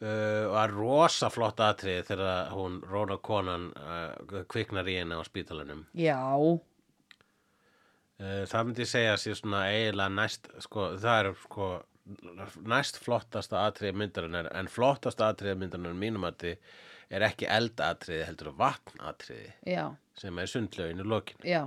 uh, 0.00 0.44
og 0.48 0.56
er 0.62 0.70
rosa 0.72 1.28
flott 1.30 1.60
atrið 1.60 2.06
þegar 2.08 2.48
hún 2.56 2.80
Róna 2.88 3.18
konan 3.20 3.72
uh, 3.76 4.42
kviknar 4.48 4.88
í 4.88 4.96
henni 5.02 5.14
á 5.14 5.22
spítalanum. 5.26 5.84
Já, 5.92 6.16
uh, 6.40 6.62
það 8.48 8.64
myndi 8.70 8.86
segja 8.88 9.16
sér 9.20 9.36
svona 9.36 9.66
eiginlega 9.68 10.14
næst 10.16 10.48
sko, 10.64 10.94
það 11.02 11.18
er 11.20 11.32
sko 11.44 11.68
næst 12.66 12.98
flottasta 13.02 13.66
atriði 13.68 13.94
myndarinnar 14.00 14.48
en 14.58 14.70
flottasta 14.70 15.28
atriði 15.30 15.60
myndarinnar 15.60 15.94
mínum 15.98 16.26
að 16.26 16.40
er 17.12 17.26
ekki 17.26 17.48
eldatriði 17.50 18.24
heldur 18.26 18.52
vatnatriði 18.58 19.52
já, 19.68 19.84
sem 20.18 20.38
er 20.40 20.50
sundlauginu 20.50 21.06
lokin. 21.06 21.42
Já, 21.46 21.66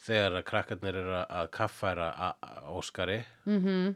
þegar 0.00 0.38
að 0.40 0.46
krakkarnir 0.50 1.00
eru 1.02 1.18
að 1.22 1.50
kaffæra 1.54 2.08
Óskari 2.72 3.20
mhm, 3.44 3.92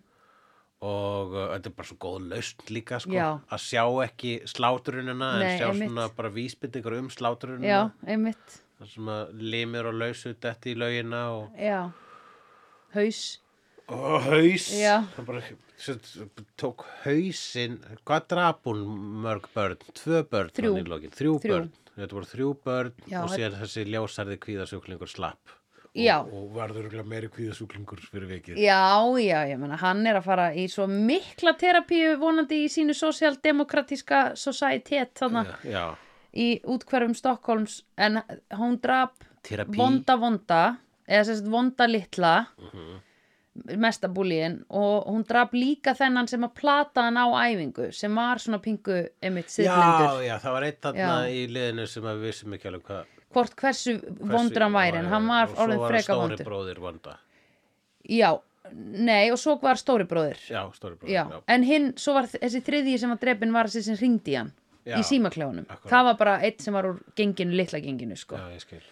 og 0.85 1.33
uh, 1.33 1.47
þetta 1.55 1.71
er 1.71 1.77
bara 1.79 1.89
svo 1.89 1.99
góð 2.05 2.29
lausn 2.35 2.67
líka 2.77 3.01
sko, 3.03 3.17
að 3.49 3.65
sjá 3.65 3.85
ekki 4.05 4.35
slátrunina 4.51 5.31
en 5.39 5.47
Nei, 5.47 5.55
sjá 5.57 5.71
einmitt. 5.71 5.89
svona 5.89 6.09
bara 6.19 6.33
vísbyttingar 6.35 6.99
um 7.01 7.09
einmitt, 8.07 8.59
þar 8.79 8.93
sem 8.93 9.15
að 9.17 9.35
limir 9.55 9.89
og 9.91 9.97
lausu 10.03 10.35
detti 10.37 10.75
í 10.75 10.79
laugina 10.79 11.25
og, 11.39 11.57
haus, 12.95 13.25
og 13.93 14.23
haus. 14.29 14.67
Það 15.17 15.27
bara 15.29 15.43
set, 15.77 16.07
tók 16.61 16.85
hausinn 17.05 17.79
hvað 18.07 18.29
drap 18.33 18.63
hún 18.69 18.85
mörg 19.25 19.49
börn 19.55 19.77
tvö 19.93 20.23
börn 20.31 20.53
Þrjú. 20.57 20.87
lokin, 20.89 21.11
þrjú, 21.11 21.35
Þrjú. 21.43 21.51
börn 21.59 21.73
þetta 21.99 22.17
voru 22.17 22.31
þrjú 22.31 22.49
börn 22.65 22.93
Já, 23.11 23.19
og 23.23 23.29
síðan 23.35 23.59
þessi 23.61 23.85
ljósarði 23.91 24.39
kvíðasjúklingur 24.43 25.11
slapp 25.13 25.53
og, 25.95 26.33
og 26.35 26.49
varður 26.57 26.89
meiri 27.07 27.29
kvíðasjúklingur 27.31 28.01
fyrir 28.11 28.27
vikið 28.33 28.57
já, 28.59 28.81
já, 29.23 29.39
ég 29.47 29.61
menna, 29.61 29.77
hann 29.79 30.01
er 30.11 30.19
að 30.19 30.25
fara 30.27 30.49
í 30.59 30.65
svo 30.73 30.89
mikla 30.91 31.53
terapíu 31.61 32.17
vonandi 32.19 32.65
í 32.65 32.71
sínu 32.73 32.97
sosialdemokratíska 32.99 34.33
societet 34.35 35.15
já. 35.69 35.95
í 36.35 36.49
útkverfum 36.65 37.15
Stokkólms 37.15 37.83
en 37.97 38.23
hún 38.59 38.81
Terapí. 39.45 39.77
vonda 39.77 40.17
vonda 40.19 40.63
eða 41.07 41.25
sérst 41.29 41.47
vonda 41.51 41.87
litla 41.87 42.47
Mhm. 42.59 43.03
Mesta 43.79 44.09
búlíin 44.11 44.59
og 44.75 45.07
hún 45.07 45.25
drap 45.29 45.53
líka 45.55 45.95
þennan 45.95 46.27
sem 46.31 46.43
að 46.47 46.55
plata 46.59 47.05
hann 47.07 47.19
á 47.19 47.27
æfingu 47.47 47.91
sem 47.95 48.15
var 48.19 48.41
svona 48.43 48.59
pingu 48.63 48.97
einmitt 49.23 49.47
já, 49.47 49.55
siðblindur 49.59 50.25
já, 50.27 50.35
það 50.43 50.57
var 50.57 50.67
eitt 50.69 50.81
þarna 50.83 51.05
Já. 51.05 51.29
í 51.31 51.45
liðinu 51.55 51.85
sem 51.91 52.09
við 52.09 52.25
vissum 52.25 52.57
ekki 52.57 52.71
alveg 52.71 52.89
hvað 52.89 53.13
hvort 53.35 53.55
hversu 53.61 53.95
vondur 54.19 54.67
hann 54.67 54.75
væri 54.75 55.01
en 55.03 55.13
hann 55.13 55.31
var 55.31 55.47
og 55.47 55.55
svo 55.55 55.67
orðin 55.69 55.85
var 55.85 55.95
freka 55.95 56.09
stóri 56.09 56.25
vondur 56.25 56.51
bróðir 56.51 56.83
vonda 56.83 57.15
já, 58.11 58.31
nei 58.75 59.31
og 59.31 59.39
svo 59.43 59.57
var 59.63 59.81
stóri 59.81 60.09
bróðir 60.11 60.43
já, 60.51 60.61
stóri 60.75 60.99
bróðir, 60.99 61.15
já. 61.15 61.23
já, 61.31 61.41
en 61.55 61.69
hinn, 61.71 61.89
svo 62.01 62.17
var 62.19 62.31
þessi 62.35 62.63
þriðji 62.67 62.99
sem 63.05 63.15
var 63.15 63.23
drepin 63.23 63.55
var 63.55 63.71
þessi 63.71 63.87
sem 63.93 64.01
ringdi 64.03 64.39
hann 64.41 64.53
Já, 64.85 64.99
í 65.01 65.17
akkúrat. 65.17 65.71
það 65.89 66.03
var 66.11 66.17
bara 66.21 66.33
eitt 66.45 66.61
sem 66.61 66.75
var 66.77 66.85
úr 66.85 66.99
genginu, 67.17 67.55
litla 67.57 67.79
genginu 67.81 68.19
sko. 68.21 68.37
já, 68.37 68.51
ég 68.53 68.61
skil 68.61 68.83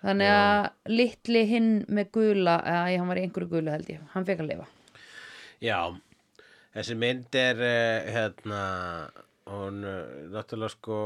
þannig 0.00 0.32
að 0.34 0.92
litli 0.92 1.46
hinn 1.48 1.72
með 1.88 2.12
gula 2.16 2.58
eða 2.64 2.84
hann 2.90 3.10
var 3.10 3.20
í 3.20 3.24
einhverju 3.26 3.50
gulu 3.54 3.74
held 3.74 3.90
ég 3.92 4.04
hann 4.14 4.28
fekk 4.28 4.44
að 4.44 4.52
lifa. 4.52 4.68
Já, 5.60 5.78
þessi 6.76 6.96
mynd 7.00 7.40
er 7.40 7.64
uh, 7.64 8.12
hérna, 8.14 8.60
hún 9.50 9.82
uh, 9.84 10.04
náttúrulega 10.32 10.74
sko 10.74 11.00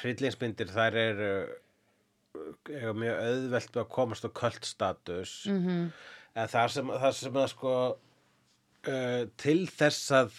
hryllingsmyndir 0.00 0.70
þær 0.72 0.98
er 1.02 1.24
uh, 1.26 2.92
mjög 2.96 3.22
auðvelt 3.24 3.80
að 3.82 3.90
komast 3.92 4.24
á 4.24 4.30
kvöldstatus 4.32 5.32
mm 5.48 5.58
-hmm. 5.64 5.88
en 6.34 6.52
það 6.54 6.68
sem, 6.76 6.92
það 7.02 7.16
sem 7.18 7.40
að 7.42 7.50
sko 7.52 7.74
uh, 8.88 9.22
til 9.36 9.60
þess 9.68 10.12
að 10.12 10.38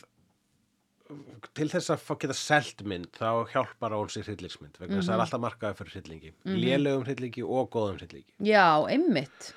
til 1.58 1.68
þess 1.72 1.94
að 1.94 2.02
fá 2.06 2.12
geta 2.22 2.36
selt 2.38 2.84
mynd 2.88 3.10
þá 3.18 3.50
hjálpar 3.54 3.96
að 3.96 4.04
hún 4.04 4.12
sér 4.14 4.28
hryllingsmynd 4.28 4.78
vegna 4.78 5.00
þess 5.00 5.08
að 5.08 5.14
það 5.14 5.16
er 5.16 5.24
alltaf 5.26 5.44
markaði 5.46 5.78
fyrir 5.80 5.96
hryllingi 5.96 6.32
mm 6.32 6.38
-hmm. 6.44 6.60
lélegum 6.64 7.06
hryllingi 7.08 7.46
og 7.46 7.70
góðum 7.74 7.98
hryllingi 8.02 8.52
já, 8.52 8.68
einmitt 8.90 9.54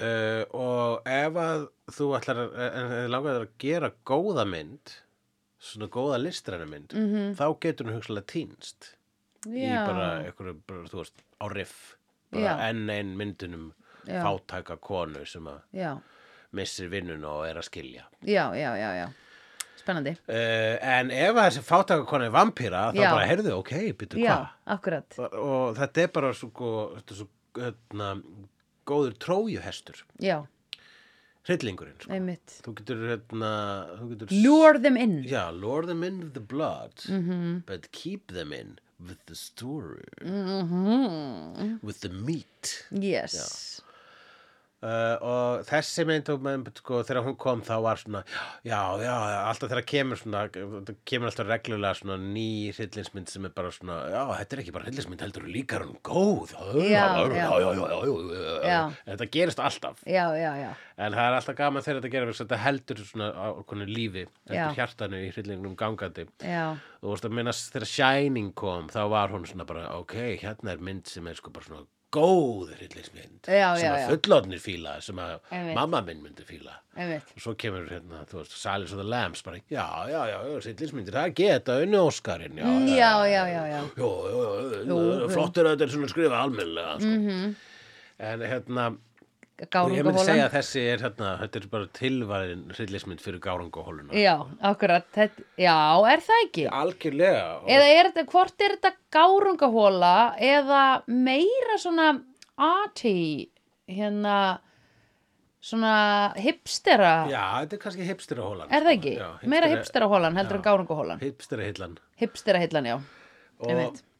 uh, 0.00 0.42
og 0.56 1.10
ef 1.16 1.40
að 1.42 1.66
þú 1.98 2.08
ætlar 2.18 2.42
að, 2.44 2.56
en 2.66 2.94
þið 2.94 3.10
langar 3.12 3.36
þér 3.36 3.46
að 3.46 3.58
gera 3.66 3.92
góða 4.12 4.46
mynd 4.52 4.94
svona 5.66 5.90
góða 5.92 6.22
listræna 6.22 6.68
mynd 6.70 6.96
-hmm. 6.96 7.34
þá 7.36 7.46
getur 7.60 7.86
hún 7.86 7.98
hugsalega 7.98 8.32
týnst 8.32 8.92
í 9.46 9.68
bara 9.68 10.24
einhverju, 10.24 10.60
bara, 10.66 10.88
þú 10.90 11.02
veist, 11.02 11.22
á 11.38 11.46
riff 11.52 11.96
bara 12.32 12.68
enn 12.68 12.90
ein 12.90 13.16
myndunum 13.16 13.72
Já. 14.06 14.22
fátæka 14.22 14.76
konu 14.80 15.26
sem 15.26 15.46
að 15.46 16.00
missir 16.52 16.88
vinnuna 16.88 17.28
og 17.28 17.46
er 17.48 17.58
að 17.58 17.68
skilja 17.68 18.04
já, 18.22 18.54
já, 18.54 18.76
já, 18.78 18.90
já. 18.94 19.08
Spennandi. 19.86 20.16
Uh, 20.26 20.74
en 20.82 21.10
ef 21.14 21.38
þessi 21.38 21.62
fátæka 21.62 22.02
konu 22.10 22.26
er 22.26 22.34
vampíra 22.34 22.88
þá 22.90 22.98
Já. 23.00 23.10
bara, 23.14 23.30
heyrðu, 23.30 23.54
ok, 23.62 23.72
byrju 24.02 24.20
já, 24.26 24.34
hvað? 24.34 24.50
akkurat. 24.76 25.18
Og 25.38 25.76
þetta 25.78 26.02
er 26.02 26.12
bara 26.18 26.34
svo, 26.34 26.50
gó- 26.50 26.90
þetta 26.98 27.14
er 27.16 27.22
svo 27.22 27.28
hérna, 27.62 28.10
góður 28.86 29.14
trójuhestur. 29.22 30.02
Já, 30.22 30.40
hryllingurinn 31.46 31.96
sko. 32.02 32.10
einmitt. 32.12 32.56
Þú 32.66 32.74
getur 32.80 33.04
hérna 33.12 33.52
þú 34.00 34.08
getur 34.12 34.32
lure 34.42 34.78
them 34.82 34.96
in. 34.98 35.22
Já, 35.30 35.44
lure 35.54 35.86
them 35.86 36.02
in 36.04 36.20
with 36.24 36.34
the 36.34 36.40
blood 36.42 36.94
Mhm. 37.08 37.62
but 37.66 37.90
keep 37.92 38.32
them 38.34 38.52
in 38.52 38.78
with 38.98 39.18
the 39.26 39.34
story. 39.34 40.08
Mhm. 40.22 41.78
with 41.82 42.00
the 42.00 42.08
meat. 42.08 42.86
Yes, 42.90 43.80
uh, 44.84 45.16
og 45.24 45.64
þessi 45.68 46.04
mynd 46.08 46.28
og 46.32 46.46
sko, 46.80 47.00
þegar 47.06 47.24
hún 47.26 47.36
kom 47.40 47.62
þá 47.64 47.74
var 47.84 48.00
svona 48.00 48.22
já, 48.66 48.80
já, 49.00 49.14
alltaf 49.48 49.70
þegar 49.72 49.86
kemur 49.88 50.20
svona 50.20 50.42
kemur 50.52 51.30
alltaf 51.30 51.48
reglulega 51.48 51.98
svona 52.00 52.18
ný 52.20 52.72
hryllingsmynd 52.76 53.32
sem 53.32 53.48
er 53.48 53.54
bara 53.56 53.72
svona 53.74 53.98
já, 54.12 54.22
þetta 54.42 54.56
er 54.56 54.62
ekki 54.64 54.74
bara 54.76 54.88
hryllingsmynd, 54.88 55.24
heldur 55.26 55.48
líka 55.48 55.78
er 55.78 55.86
hún 55.86 56.00
góð. 56.04 56.54
Já, 56.86 57.06
já, 58.66 58.80
þetta 59.06 59.30
gerist 59.38 59.62
alltaf. 59.62 60.02
Já, 60.06 60.26
já, 60.36 60.52
já. 60.60 60.70
En 60.96 61.12
það 61.16 61.30
er 61.30 61.38
alltaf 61.40 61.58
gaman 61.58 61.84
þegar 61.84 62.00
þetta 62.00 62.12
gerir 62.14 62.38
þetta 62.40 62.60
heldur 62.62 63.02
svona 63.04 63.30
á 63.36 63.46
okkur 63.52 63.84
lífi 63.88 64.26
heldur 64.48 64.78
hjartanu 64.78 65.20
í 65.24 65.32
hryllingnum 65.34 65.76
gangandi. 65.78 66.26
Já, 66.44 66.76
þú 67.02 67.12
veist 67.12 67.28
að 67.28 67.36
minna 67.36 67.56
þegar 67.56 67.90
Shining 67.90 68.54
kom 68.56 68.88
þá 68.92 69.02
var 69.12 69.34
hún 69.34 69.46
svona 69.48 69.68
bara 69.68 69.90
ok, 69.98 70.16
hérna 70.42 70.74
er 70.74 70.82
mynd 70.84 71.08
sem 71.10 71.26
er 71.28 71.38
sko 71.38 71.52
bara 71.54 71.68
svona 71.68 71.84
góð 72.14 72.70
hryllingsmynd 72.76 73.46
sem 73.48 73.62
að 73.64 73.80
já. 73.82 74.08
fullorðnir 74.12 74.60
fíla 74.62 74.92
sem 75.02 75.18
að 75.18 75.40
mamma 75.74 76.00
minn 76.06 76.22
myndi 76.22 76.44
fíla 76.46 76.76
og 76.96 77.40
svo 77.42 77.54
kemur 77.58 77.88
hérna, 77.90 78.22
þú 78.30 78.38
veist, 78.40 78.54
Silence 78.56 78.92
of 78.94 79.00
the 79.02 79.08
Lambs 79.08 79.42
bara, 79.42 79.58
já, 79.70 79.86
já, 80.08 80.20
já, 80.30 80.38
hryllingsmyndir 80.62 81.12
það 81.18 81.34
geta 81.40 81.78
unni 81.82 81.98
Óskarinn, 81.98 82.56
já, 82.56 82.64
Mm, 82.64 82.86
já, 82.88 83.10
já, 83.26 83.42
já, 83.48 83.62
já 83.74 83.80
jú. 83.98 85.28
flottur 85.34 85.66
að 85.66 85.74
þetta 85.76 85.82
er 85.88 85.94
svona 85.96 86.08
skrifa 86.12 86.40
almennilega 86.44 86.96
sko. 87.00 87.06
Mhm. 87.16 87.54
en 88.18 88.40
hérna 88.40 88.86
og 88.92 88.98
ég 89.56 90.04
myndi 90.04 90.20
segja 90.26 90.48
að 90.50 90.54
þessi 90.58 90.80
er 90.92 90.98
hérna, 91.06 91.28
þetta 91.40 91.56
er 91.62 91.66
bara 91.72 91.86
tilvæðin 91.96 92.64
hryllismynd 92.76 93.22
fyrir 93.24 93.40
gárungahóluna. 93.40 94.12
já, 94.12 94.34
akkurat 94.60 95.06
þetta, 95.16 95.42
já, 95.56 95.76
er 96.12 96.20
það 96.26 96.42
ekki 96.44 96.66
Algjörlega. 96.68 97.62
og- 97.62 97.68
eða 97.68 97.86
er 98.00 98.10
þetta, 98.10 98.26
hvort 98.34 98.60
er 98.60 98.76
þetta 98.76 98.92
gárungahóla 99.16 100.14
eða 100.38 100.82
meira 101.08 101.78
svona 101.78 102.22
arty 102.58 103.48
hérna 103.88 104.58
svona 105.66 106.34
hipstera 106.36 107.26
Já, 107.30 107.64
þetta 107.64 107.72
er 107.72 107.78
kannski 107.82 108.04
hipsterahólan. 108.06 108.68
er 108.70 108.82
það 108.84 108.92
ekki? 108.98 109.14
Já, 109.18 109.30
meira 109.48 109.66
hipsterahólan 109.72 110.36
heldur 110.36 110.56
Já. 110.56 110.60
en 110.60 110.66
gárungahólan 110.68 111.20
Hipsterahillan. 111.20 111.98
hipsterahillan, 112.20 112.84
já 112.84 113.00
Og 113.58 113.70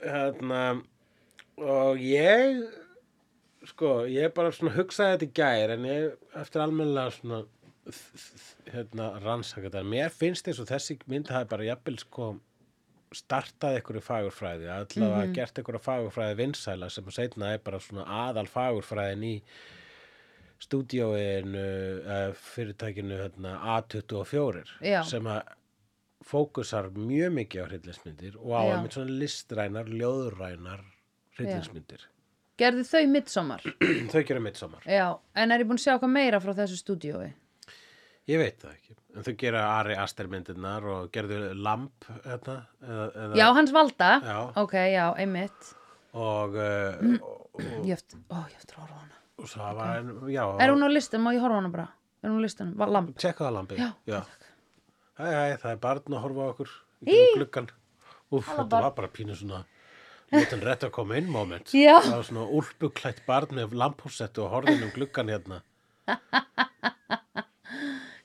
hérna, 0.00 0.82
og 1.58 1.98
ég, 2.00 2.64
sko, 3.66 3.92
ég 4.10 4.32
bara 4.36 4.52
svona 4.54 4.74
hugsaði 4.76 5.16
þetta 5.16 5.26
í 5.26 5.34
gær, 5.40 5.70
en 5.76 5.84
ég, 5.88 6.16
eftir 6.42 6.62
almennilega 6.62 7.10
svona, 7.16 7.42
hérna, 8.72 9.10
rannsaka 9.22 9.68
þetta, 9.68 9.82
mér 9.86 10.10
finnst 10.14 10.46
þess 10.48 10.62
að 10.64 10.72
þessi 10.74 10.98
mynd 11.10 11.28
hafi 11.34 11.48
bara 11.52 11.68
jafnvel, 11.68 11.98
sko, 12.02 12.28
startað 13.16 13.76
einhverju 13.78 14.02
fagurfræði, 14.02 14.66
allavega 14.74 15.26
Mhm. 15.26 15.34
gert 15.36 15.58
einhverju 15.60 15.80
fagurfræði 15.84 16.36
vinsæla 16.40 16.90
sem 16.90 17.04
setna 17.14 17.52
er 17.54 17.58
bara 17.58 17.78
svona 17.78 18.04
aðal 18.04 18.48
fagurfræðin 18.50 19.22
í 19.24 19.34
stúdíóinu, 20.58 21.62
uh, 22.02 22.32
fyrirtækinu 22.34 23.18
hérna, 23.20 23.58
A24 23.76 24.64
Já. 24.82 25.02
sem 25.04 25.22
að 25.28 25.42
fókusar 26.26 26.88
mjög 26.96 27.32
mikið 27.36 27.62
á 27.62 27.66
hryllingsmyndir 27.70 28.36
og 28.40 28.50
á 28.56 28.60
Já. 28.64 28.74
einmitt 28.76 28.96
svona 28.96 29.18
listrænar, 29.20 29.86
ljóðrænar 29.92 30.80
hryllingsmyndir. 31.36 32.06
Gerðu 32.60 32.84
þau 32.88 33.02
midsommar 33.12 33.64
Þau 34.12 34.22
gera 34.28 34.42
mitt 34.42 34.60
samar. 34.60 34.84
já, 34.88 35.08
en 35.36 35.52
er 35.52 35.64
ég 35.64 35.68
búin 35.68 35.80
að 35.80 35.84
sjá 35.86 35.92
eitthvað 35.96 36.14
meira 36.14 36.40
frá 36.42 36.54
þessu 36.56 36.78
stúdíói? 36.80 37.32
Ég 38.26 38.40
veit 38.42 38.56
það 38.58 38.72
ekki. 38.72 38.94
En 39.14 39.24
þau 39.26 39.34
gera 39.38 39.60
Ari 39.76 39.96
Aster 40.02 40.26
myndirnar 40.30 40.86
og 40.90 41.10
gerðu 41.14 41.52
Lamp 41.62 42.08
hérna, 42.24 42.56
eða, 42.82 43.04
eða, 43.12 43.36
já, 43.38 43.44
hans 43.54 43.74
valda. 43.76 44.08
Já. 44.26 44.38
ok, 44.62 44.74
já, 44.90 45.04
einmitt. 45.22 45.68
Og, 46.16 46.56
uh, 46.58 47.14
og, 47.22 47.60
ég 47.86 47.92
eftir, 47.94 48.18
ó, 48.32 48.42
ég 48.50 48.56
eftir 48.58 48.80
að 48.80 48.82
horfa 48.82 48.98
hana. 49.04 49.20
Og 49.36 49.52
það 49.52 49.78
var, 49.78 49.92
en, 50.00 50.10
já, 50.32 50.42
er 50.64 50.72
hún 50.74 50.82
á 50.82 50.90
listan, 50.90 51.22
má 51.22 51.30
ég 51.36 51.44
horfa 51.44 51.60
hana 51.60 51.70
bara? 51.76 51.86
Er 52.24 52.32
hún 52.32 52.42
á 52.42 52.46
listan, 52.48 52.74
var 52.80 52.92
lamp. 52.96 53.14
Tjekka 53.20 53.46
það 53.46 53.56
lampið. 53.60 53.84
Já, 53.84 53.88
já. 54.10 54.20
Hæ, 55.20 55.24
hæ, 55.30 55.56
það 55.62 55.70
er 55.70 55.80
barn 55.86 56.18
að 56.18 56.24
horfa 56.26 56.50
okkur 56.56 56.74
í 57.06 57.20
gluggan. 57.36 57.70
Úf, 58.34 58.48
þetta 58.50 58.82
var 58.88 58.94
bara 58.96 59.12
pínu 59.14 59.36
svona 59.38 59.62
Lítinn 60.34 60.62
rétt 60.66 60.82
að 60.86 60.92
koma 60.96 61.16
inn 61.20 61.28
moment. 61.30 61.70
Já. 61.76 62.00
Það 62.02 62.16
var 62.16 62.26
svona 62.26 62.46
úlpuklætt 62.58 63.20
barn 63.28 63.54
með 63.54 63.76
lamphússettu 63.78 64.42
og 64.42 64.50
horfðin 64.56 64.86
um 64.88 64.92
gluggan 64.94 65.30
hérna. 65.30 65.60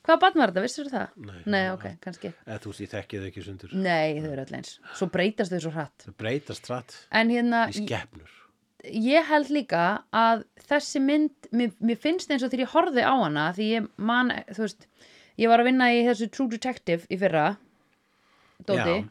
Hvaða 0.02 0.18
barn 0.24 0.42
var 0.42 0.52
þetta, 0.52 0.64
vissir 0.66 0.90
það? 0.90 1.12
Nei. 1.28 1.42
Nei, 1.54 1.64
ok, 1.76 1.86
kannski. 2.02 2.32
Eða 2.48 2.60
þú 2.64 2.72
veist, 2.72 2.82
ég 2.82 2.92
þekki 2.96 3.20
þau 3.22 3.28
ekki 3.30 3.44
sundur. 3.46 3.74
Nei, 3.78 4.18
þau 4.18 4.32
eru 4.32 4.44
öll 4.48 4.56
eins. 4.58 4.72
Svo 4.98 5.08
breytast 5.14 5.54
þau 5.54 5.62
svo 5.68 5.74
hratt. 5.76 6.06
Þau 6.08 6.16
breytast 6.24 6.70
rætt 6.72 6.96
En 7.22 7.34
hérna, 7.34 7.60
í 7.70 7.84
skepnur. 7.84 8.32
Ég 8.82 9.28
held 9.30 9.52
líka 9.54 9.84
að 10.10 10.42
þessi 10.66 11.04
mynd 11.06 11.50
mér, 11.54 11.76
mér 11.86 12.00
finnst 12.02 12.32
eins 12.34 12.42
og 12.42 12.50
þegar 12.50 12.66
ég 12.66 12.72
horfði 12.74 13.04
á 13.06 13.14
hana 13.14 13.44
því 13.54 13.68
ég 13.76 13.90
man, 14.02 14.34
þú 14.50 14.66
veist 14.66 14.88
ég 15.38 15.52
var 15.52 15.62
að 15.62 15.70
vinna 15.70 15.92
í 15.94 16.02
þessu 16.08 16.32
True 16.34 16.50
Detective 16.50 17.06
í 17.06 17.20
fyrra 17.22 17.44
dóti 18.66 18.96
Já. 19.04 19.06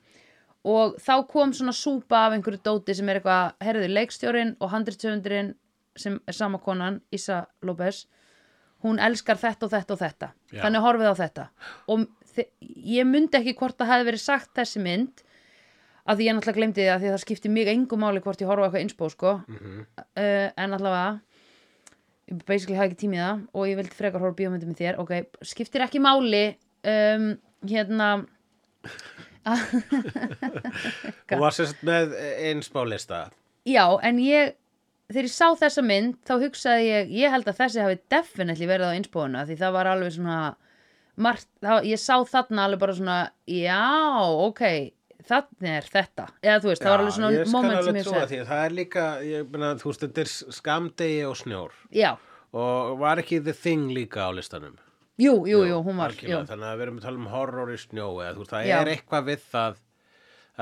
Og 0.64 0.96
þá 1.00 1.14
kom 1.30 1.52
svona 1.56 1.72
súpa 1.72 2.26
af 2.26 2.34
einhverju 2.36 2.60
dóti 2.66 2.94
sem 2.94 3.08
er 3.08 3.20
eitthvað, 3.20 3.54
herriðu, 3.64 3.88
leikstjórin 3.96 4.56
og 4.60 4.70
handritsöfundurinn 4.74 5.54
sem 5.96 6.18
er 6.28 6.36
sama 6.36 6.58
konan 6.62 7.00
Issa 7.12 7.46
López 7.64 8.04
hún 8.84 8.98
elskar 9.02 9.36
þetta 9.40 9.66
og 9.66 9.72
þetta 9.72 9.92
og 9.96 10.00
þetta 10.00 10.28
Já. 10.52 10.60
þannig 10.62 10.84
horfið 10.84 11.10
á 11.12 11.14
þetta 11.20 11.46
og 11.88 12.06
ég 12.86 13.04
myndi 13.08 13.36
ekki 13.40 13.56
hvort 13.58 13.76
það 13.80 13.90
hefði 13.92 14.06
verið 14.10 14.22
sagt 14.22 14.52
þessi 14.56 14.80
mynd 14.84 15.24
að 16.10 16.16
því 16.20 16.26
ég 16.28 16.36
náttúrulega 16.36 16.56
glemdi 16.60 16.80
því 16.80 16.86
að 16.92 17.00
því 17.02 17.08
að 17.10 17.14
það 17.16 17.24
skipti 17.24 17.50
mig 17.52 17.68
engum 17.68 18.00
máli 18.04 18.22
hvort 18.24 18.40
ég 18.40 18.48
horfa 18.48 18.68
eitthvað 18.68 18.84
innspó 18.86 19.10
sko 19.12 19.32
Mhm. 19.48 19.82
uh, 19.98 20.48
en 20.56 20.72
allavega 20.78 21.20
ég 22.30 22.44
basically 22.46 22.78
hafði 22.78 22.92
ekki 22.94 23.00
tímið 23.04 23.24
það 23.24 23.42
og 23.54 23.66
ég 23.68 23.76
vildi 23.80 23.96
frekar 23.98 24.20
horfa 24.22 24.36
á 24.36 24.40
bíómyndum 24.40 24.70
með 24.72 24.80
þér 24.84 24.98
ok, 25.02 25.12
skiptir 25.42 25.82
ekki 25.84 26.00
máli 26.00 26.44
um, 26.86 27.32
hérna 27.66 28.10
og 31.30 31.42
var 31.44 31.56
sérst 31.56 31.84
með 31.86 32.14
einspálista 32.50 33.26
já, 33.68 33.84
en 34.06 34.20
ég 34.22 34.54
þegar 35.10 35.28
ég 35.28 35.34
sá 35.34 35.48
þessa 35.58 35.84
mynd 35.84 36.18
þá 36.28 36.34
hugsaði 36.44 36.86
ég, 36.88 37.12
ég 37.22 37.34
held 37.34 37.50
að 37.50 37.60
þessi 37.64 37.84
hafi 37.84 38.00
definitely 38.12 38.70
verið 38.70 38.94
á 38.94 38.96
innspóðuna 38.98 39.44
því 39.48 39.58
það 39.60 39.76
var 39.78 39.92
alveg 39.94 40.16
svona 40.16 40.38
margt, 41.20 41.50
það, 41.60 41.90
ég 41.90 42.00
sá 42.00 42.16
þarna 42.30 42.66
alveg 42.68 42.82
bara 42.84 42.96
svona 42.96 43.20
já, 43.50 43.84
ok 44.46 44.64
þannig 45.30 45.74
er 45.76 45.86
þetta, 45.92 46.26
eða 46.42 46.60
þú 46.62 46.70
veist, 46.70 46.82
það 46.82 46.92
var 46.94 47.02
alveg 47.02 47.16
svona 47.16 47.44
moment 47.52 47.84
sem 47.84 47.98
ég 48.00 48.06
því. 48.30 48.38
Það 48.48 48.62
er 48.64 48.74
líka, 48.74 49.02
ég 49.26 49.50
meina, 49.52 49.72
þú 49.78 49.90
veist, 49.90 50.04
þetta 50.06 50.22
er 50.22 50.30
skamdegi 50.56 51.18
og 51.28 51.36
snjór. 51.38 51.74
Já, 51.94 52.10
og 52.56 52.96
var 53.02 53.20
ekki 53.22 53.42
The 53.44 53.54
Thing 53.54 53.92
líka 53.94 54.26
á 54.26 54.30
listanum 54.34 54.78
jú, 55.20 55.34
jú, 55.50 55.60
jú, 55.68 55.78
hún 55.86 55.96
var 56.00 56.14
jú. 56.16 56.40
þannig 56.48 56.68
að 56.70 56.76
við 56.80 56.84
erum 56.86 56.98
að 57.00 57.06
tala 57.06 57.20
um 57.22 57.26
horror 57.34 57.72
í 57.74 57.78
snjó 57.80 58.08
eða 58.24 58.36
veist, 58.38 58.50
það 58.54 58.68
Já. 58.70 58.76
er 58.80 58.90
eitthvað 58.94 59.26
við 59.30 59.42
það, 59.52 59.80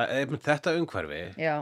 er, 0.05 0.33
þetta 0.49 0.75
umhverfi 0.81 1.21
já, 1.43 1.57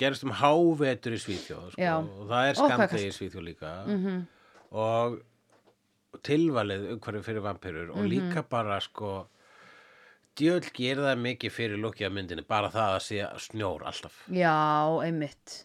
gerist 0.00 0.24
um 0.26 0.34
hávetur 0.40 1.16
í 1.16 1.20
Svíþjóð 1.24 1.72
sko, 1.74 1.96
og 2.20 2.28
það 2.30 2.48
er 2.52 2.60
skamdegi 2.60 3.08
í 3.10 3.16
Svíþjóð 3.18 3.44
líka 3.48 3.72
-hmm. 3.88 4.20
og 4.70 5.18
tilvalið 6.26 6.88
umhverfi 6.94 7.22
fyrir 7.26 7.42
vampirur 7.44 7.90
Mhm. 7.90 7.98
og 7.98 8.06
líka 8.10 8.42
bara 8.48 8.80
sko 8.80 9.26
djöld 10.36 10.70
gerir 10.72 11.02
það 11.04 11.18
mikið 11.26 11.50
fyrir 11.52 11.78
lukki 11.78 12.04
af 12.06 12.12
myndinni 12.12 12.42
bara 12.46 12.70
það 12.70 12.94
að 12.96 13.02
sé 13.06 13.26
snjór 13.50 13.82
alltaf 13.86 14.24
já, 14.30 14.54
einmitt 15.04 15.64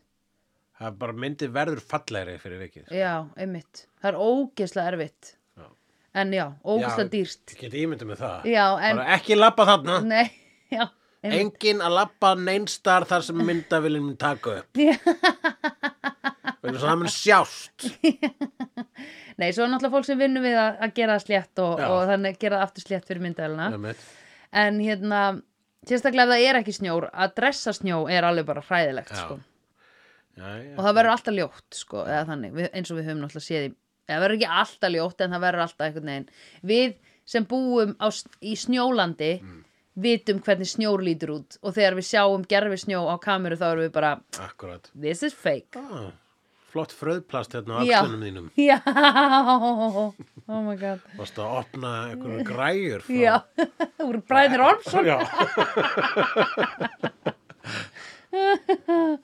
það 0.79 0.87
er 0.87 0.91
bara 0.99 1.13
myndi 1.13 1.47
verður 1.47 1.79
fallegri 1.79 2.37
fyrir 2.37 2.59
vikið 2.59 2.85
sko. 2.89 2.95
Já, 2.95 3.13
einmitt. 3.37 3.85
Það 4.01 4.09
er 4.09 4.17
ógeðslega 4.19 4.91
erfitt. 4.91 5.29
En 6.15 6.31
já, 6.31 6.45
ógeðslega 6.63 7.05
Já, 7.05 7.11
dýrst. 7.11 7.41
Ég 7.55 7.61
get 7.65 7.73
ímyndið 7.81 8.07
með 8.13 8.21
það 8.23 8.45
Já, 8.53 8.65
en, 8.87 8.99
bara 9.01 9.15
ekki 9.17 9.35
labba 9.39 9.65
þarna 9.67 9.97
nei, 10.07 10.27
já, 10.77 10.85
einmitt. 11.25 11.39
engin 11.41 11.81
að 11.83 11.95
labba 11.99 12.33
neinstar 12.39 13.05
þar 13.09 13.25
sem 13.27 13.41
myndavilin 13.49 14.05
mun 14.05 14.15
taka 14.21 14.59
upp 14.61 14.79
Já. 14.79 14.95
vegna 16.63 16.79
svo 16.79 16.87
það 16.87 16.99
mun 17.03 17.11
sjást 17.13 17.87
Nei, 19.39 19.49
svo 19.51 19.65
er 19.65 19.71
náttúrulega 19.73 19.91
fólk 19.97 20.07
sem 20.07 20.19
vinnur 20.21 20.45
við 20.45 20.55
að, 20.55 20.77
að 20.85 20.93
gera 20.95 21.17
það 21.17 21.25
slétt 21.25 21.61
og, 21.65 21.73
Já. 21.83 21.87
og 21.91 22.05
þannig 22.07 22.37
gera 22.39 22.59
það 22.61 22.69
aftur 22.69 22.85
slétt 22.85 23.09
fyrir 23.09 23.23
myndavæluna. 23.25 23.65
Einmitt. 23.75 24.05
En 24.55 24.77
hérna, 24.79 25.23
sérstaklega 25.89 26.23
ef 26.23 26.31
það 26.31 26.43
er 26.53 26.59
ekki 26.61 26.75
snjór, 26.77 27.09
að 27.11 27.33
dressa 27.41 27.73
snjó 27.75 27.97
er 28.15 28.23
alveg 28.29 28.47
bara 28.47 28.63
hræðilegt, 28.63 29.11
Já. 29.11 29.25
sko. 29.25 29.35
já, 30.39 30.45
já. 30.63 30.69
Og 30.77 30.79
það 30.87 30.95
verður 31.01 31.11
alltaf 31.17 31.35
ljótt, 31.35 31.67
sko, 31.81 32.05
eða 32.07 32.21
þannig, 32.31 32.53
við, 32.61 32.69
eins 32.79 32.93
og 32.95 33.01
við 33.01 33.09
höfum 33.09 33.21
náttúrulega 33.25 33.47
séð 33.49 33.67
í, 33.67 33.73
eða 34.07 34.21
verður 34.23 34.37
ekki 34.39 34.49
alltaf 34.61 34.91
ljótt, 34.93 35.21
en 35.25 35.31
það 35.35 35.45
verður 35.47 35.63
alltaf 35.65 35.85
einhvern 35.87 36.11
veginn. 36.11 36.27
Við 36.71 36.91
sem 37.25 37.43
búum 37.49 37.95
á, 37.97 38.07
í 38.45 38.53
snjólandi, 38.59 39.31
vitum 39.95 40.41
hvernig 40.43 40.69
snjór 40.69 41.01
lítur 41.05 41.31
út. 41.39 41.57
Og 41.63 41.73
þegar 41.77 41.95
við 41.97 42.09
sjáum 42.11 42.43
gerfi 42.51 42.77
snjó 42.83 43.05
á 43.09 43.15
kameru 43.23 43.57
þá 43.57 43.65
erum 43.71 43.85
við 43.87 43.95
bara, 43.95 44.11
akkurat 44.43 44.91
this 44.93 45.23
is 45.23 45.33
fake. 45.33 45.79
ah, 45.79 46.11
flott 46.75 46.91
fröðplast 46.91 47.53
hérna 47.55 47.79
á 47.79 47.81
axlunum 47.81 48.25
þínum. 48.27 48.47
Já, 48.59 48.77
oh 50.51 50.61
my 50.65 50.75
god. 50.75 50.99
Varst 51.15 51.39
að 51.39 51.53
opna 51.61 51.93
einhverju 52.11 52.43
græjur 52.49 53.05
frá... 53.07 53.15
Já, 53.15 53.35
úr 54.07 54.19
Bræðnir 54.27 54.61
Ormsson. 54.67 55.07
Já. 55.07 55.17
uh, 58.35 59.15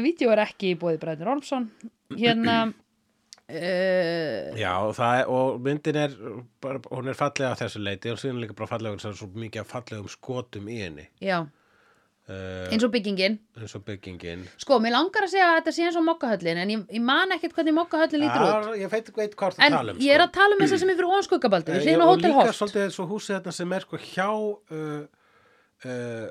Vídeó 0.04 0.30
er 0.34 0.44
ekki 0.44 0.74
í 0.74 0.78
bóði 0.78 1.00
Bræðnir 1.02 1.32
Ormsson. 1.32 1.68
Hérna 2.14 2.58
uh, 3.48 4.56
já 4.58 4.72
og, 4.84 4.98
er, 4.98 5.28
og 5.28 5.60
myndin 5.64 5.96
er 5.96 6.16
bara, 6.62 6.80
hún 6.90 7.08
er 7.10 7.18
fallega 7.18 7.54
að 7.54 7.62
þessu 7.64 7.82
leiti 7.84 8.12
og 8.12 8.20
síðan 8.20 8.42
líka 8.42 8.56
bara 8.58 8.70
fallega 8.70 9.00
það 9.00 9.12
er 9.12 9.20
svo 9.22 9.30
mikið 9.44 9.62
af 9.62 9.70
fallegum 9.72 10.10
skotum 10.12 10.68
í 10.68 10.78
henni. 10.82 11.06
Já, 11.24 11.38
uh, 11.42 12.64
eins 12.72 12.86
og 12.86 12.92
byggingin. 12.94 13.38
eins 13.58 13.76
og 13.78 13.84
byggingin. 13.88 14.46
Sko, 14.60 14.80
mér 14.84 14.96
langar 14.96 15.26
að 15.26 15.34
segja 15.34 15.50
að 15.50 15.60
þetta 15.60 15.76
sé 15.76 15.86
eins 15.88 16.00
og 16.00 16.06
mokkahöllin 16.08 16.62
en 16.64 16.74
ég, 16.74 16.82
ég 16.98 17.04
man 17.04 17.36
ekkert 17.36 17.56
hvernig 17.58 17.76
mokkahöllin 17.78 18.24
lítur 18.24 18.44
út. 18.44 18.50
Já, 18.50 18.82
ég 18.82 18.92
veit, 18.96 19.12
veit 19.16 19.38
hvað 19.38 19.56
það 19.58 19.68
En 19.68 19.78
tala 19.78 19.94
um 19.94 20.02
ég 20.04 20.16
er 20.16 20.20
sko. 20.22 20.28
að 20.28 20.34
tala 20.40 20.58
um 20.58 20.64
þess 20.64 20.76
að 20.76 20.82
sem 20.84 20.92
er 20.92 20.98
fyrir 21.00 21.14
ónskuggabaldur 21.20 21.78
Eh, 21.78 21.94
og 21.98 22.12
Hótel 22.12 22.34
líka 22.34 22.58
svolítið 22.58 22.92
svo 22.94 23.08
húsið 23.14 23.38
þarna 23.38 23.56
sem 23.60 23.72
er 23.78 23.88
sko 23.88 24.02
hjá 24.08 24.28
uh, 25.88 26.28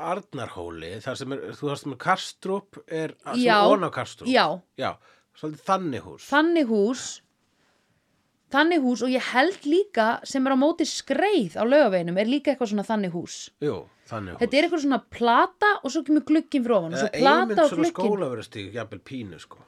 Arnarhóli 0.00 0.96
þar 1.04 1.18
sem 1.18 1.32
er, 1.34 1.42
þú 1.56 1.74
sem 1.78 1.94
er 1.94 2.00
Karstrup 2.00 2.78
er 2.86 3.14
on 3.26 3.86
á 3.86 3.90
Karstrup. 3.92 4.28
já. 4.28 4.60
já, 4.78 4.96
svolítið 5.38 5.64
þannig 5.68 6.06
hús. 6.06 6.28
Þannig 6.30 6.66
hús. 6.70 7.04
Þannig 8.50 8.80
hús 8.82 9.02
og 9.06 9.12
ég 9.14 9.22
held 9.30 9.66
líka 9.70 10.06
sem 10.26 10.42
er 10.48 10.54
á 10.54 10.58
móti 10.58 10.82
skreið 10.88 11.54
á 11.54 11.62
laugaveinum 11.62 12.16
er 12.18 12.26
líka 12.26 12.50
eitthvað 12.50 12.72
svona 12.72 12.82
þannig 12.88 13.12
hús. 13.14 13.36
Jú, 13.62 13.76
þannig 14.10 14.34
hús. 14.34 14.40
Þetta 14.42 14.58
er 14.58 14.66
eitthvað 14.66 14.82
svona 14.84 14.98
plata 15.18 15.68
og 15.84 15.92
svo 15.94 16.02
kemur 16.08 16.24
glugginn 16.26 16.64
frá 16.66 16.74
ofan 16.80 16.96
og 16.96 17.02
svo 17.04 17.10
Eða 17.14 17.34
einmitt 17.36 17.54
plata 17.54 17.62
og 17.62 17.70
svona 17.70 17.84
glugginn. 17.84 18.10
skólaverustík, 18.10 18.72
jafnvel 18.74 19.02
pínu 19.06 19.38
sko. 19.44 19.60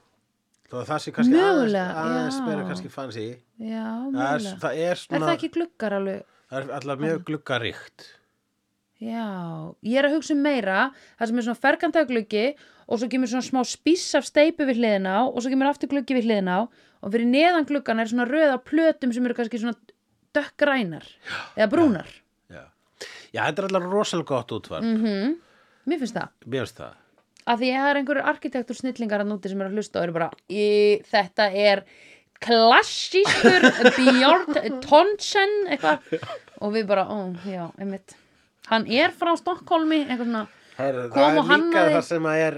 Þó 0.73 0.75
að 0.81 0.89
það 0.89 1.01
sé 1.05 1.13
kannski 1.15 1.37
Mögulega, 1.37 1.85
aðeins, 1.93 2.17
aðeins 2.17 2.41
já. 2.41 2.45
meira 2.49 2.67
kannski 2.73 2.91
fancy. 2.91 3.29
Já, 3.61 3.87
það 3.93 4.03
er, 4.03 4.13
mögulega. 4.17 4.59
það 4.65 4.83
er 4.83 4.91
Er 4.97 5.01
svona 5.05 5.27
það 5.29 5.37
ekki 5.39 5.51
gluggar 5.59 5.97
alveg? 6.01 6.23
það 6.51 6.59
er 6.67 6.75
alltaf 6.81 7.03
mjög 7.07 7.23
gluggaríkt. 7.31 8.07
Já, 9.03 9.27
ég 9.83 9.99
er 9.99 10.07
að 10.09 10.15
hugsa 10.17 10.35
um 10.35 10.43
meira 10.47 10.81
það 11.19 11.27
sem 11.31 11.39
er 11.39 11.47
svona 11.47 11.63
ferkantagluggi 11.63 12.45
og 12.93 13.01
svo 13.01 13.09
kemur 13.09 13.31
svona 13.31 13.47
smá 13.47 13.63
spiss 13.65 14.13
af 14.19 14.27
steipu 14.29 14.67
við 14.69 14.83
hliðina 14.83 15.15
á 15.17 15.23
og 15.25 15.39
svo 15.41 15.53
kemur 15.53 15.71
aftur 15.71 15.89
gluggi 15.89 16.19
við 16.19 16.29
hliðina 16.29 16.59
á 16.61 16.63
og 17.03 17.15
fyrir 17.15 17.31
neðan 17.31 17.69
gluggan 17.69 18.03
er 18.03 18.11
svona 18.11 18.29
röða 18.29 18.59
plötum 18.61 19.15
sem 19.15 19.25
eru 19.27 19.37
kannski 19.39 19.61
svona 19.63 19.79
dökkgrænar 20.37 21.07
eða 21.57 21.71
brúnar. 21.73 22.11
Já. 22.53 22.65
já, 23.33 23.41
þetta 23.49 23.63
er 23.65 23.69
alltaf 23.69 23.89
rosalega 23.89 24.35
gott 24.35 24.55
útvarp. 24.59 24.87
Mm 24.87 25.41
Mér 25.83 25.99
finnst 25.99 26.15
það. 26.15 26.29
Mér 26.47 26.63
finnst 26.63 26.79
það. 26.79 26.99
Að 27.43 27.59
því 27.59 27.69
að 27.73 27.81
það 27.81 27.89
er 27.91 27.99
einhverjur 27.99 28.29
arkitektur 28.31 28.77
snillingar 28.79 29.23
að 29.25 29.31
núti 29.33 29.51
sem 29.51 29.63
eru 29.65 29.73
að 29.73 29.79
hlusta 29.81 29.99
og 29.99 30.05
eru 30.07 30.15
bara 30.15 30.29
í, 30.47 30.67
þetta 31.11 31.49
er 31.59 31.83
klassískur 32.43 33.67
Björn 33.97 34.79
Tonsen 34.85 35.57
eitthvað. 35.73 36.23
Og 36.63 36.77
við 36.77 36.87
bara, 36.87 37.09
ó, 37.11 37.35
já, 37.51 37.65
einmitt. 37.83 38.15
Hann 38.71 38.87
er 38.87 39.11
frá 39.11 39.33
Stokkólmi 39.41 40.05
eitthvað 40.05 40.29
svona 40.29 40.45
Kom 40.83 41.13
það 41.13 41.39
er 41.39 41.63
líka 41.63 41.85
það 41.93 42.05
sem 42.09 42.27
að 42.31 42.43
er 42.47 42.57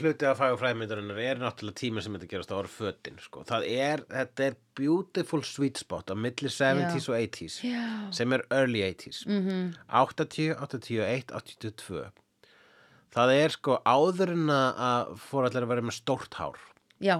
hluti 0.00 0.28
að 0.28 0.38
fæða 0.38 0.58
fræðmyndarinnar 0.62 1.20
er 1.22 1.42
náttúrulega 1.42 1.78
tíma 1.82 2.04
sem 2.04 2.16
þetta 2.16 2.30
gerast 2.30 2.54
á 2.54 2.56
orð 2.56 2.74
fötin 2.76 3.20
sko. 3.22 3.44
það 3.48 3.66
er, 3.68 4.04
þetta 4.12 4.46
er 4.46 4.56
beautiful 4.78 5.42
sweet 5.46 5.80
spot 5.82 6.12
á 6.12 6.16
milli 6.16 6.50
70s 6.52 7.08
og 7.12 7.18
80s 7.18 7.58
já, 7.66 7.84
sem 8.14 8.36
er 8.36 8.46
early 8.50 8.84
80s 8.86 9.24
mhm, 9.28 9.72
80, 9.88 10.56
81, 10.64 11.34
82 11.36 12.06
það 13.12 13.34
er 13.36 13.56
sko 13.56 13.78
áður 13.84 14.34
en 14.36 14.52
að 14.54 15.12
fór 15.26 15.48
allir 15.48 15.66
að 15.66 15.72
vera 15.74 15.84
með 15.84 15.98
stórt 15.98 16.38
hár. 16.40 16.60
Já, 17.02 17.18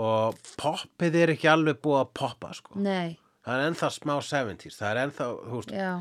og 0.00 0.38
poppið 0.60 1.18
er 1.20 1.34
ekki 1.34 1.50
alveg 1.50 1.80
búið 1.84 2.00
að 2.04 2.14
poppa 2.22 2.54
sko. 2.56 2.78
nei. 2.80 3.18
Það 3.40 3.56
er 3.56 3.70
ennþá 3.70 3.88
smá 3.94 4.14
70s 4.20 4.76
það 4.76 4.90
er 4.90 4.98
ennþá, 5.06 5.26
þú 5.48 5.60
veist, 5.60 5.70
já, 5.72 5.92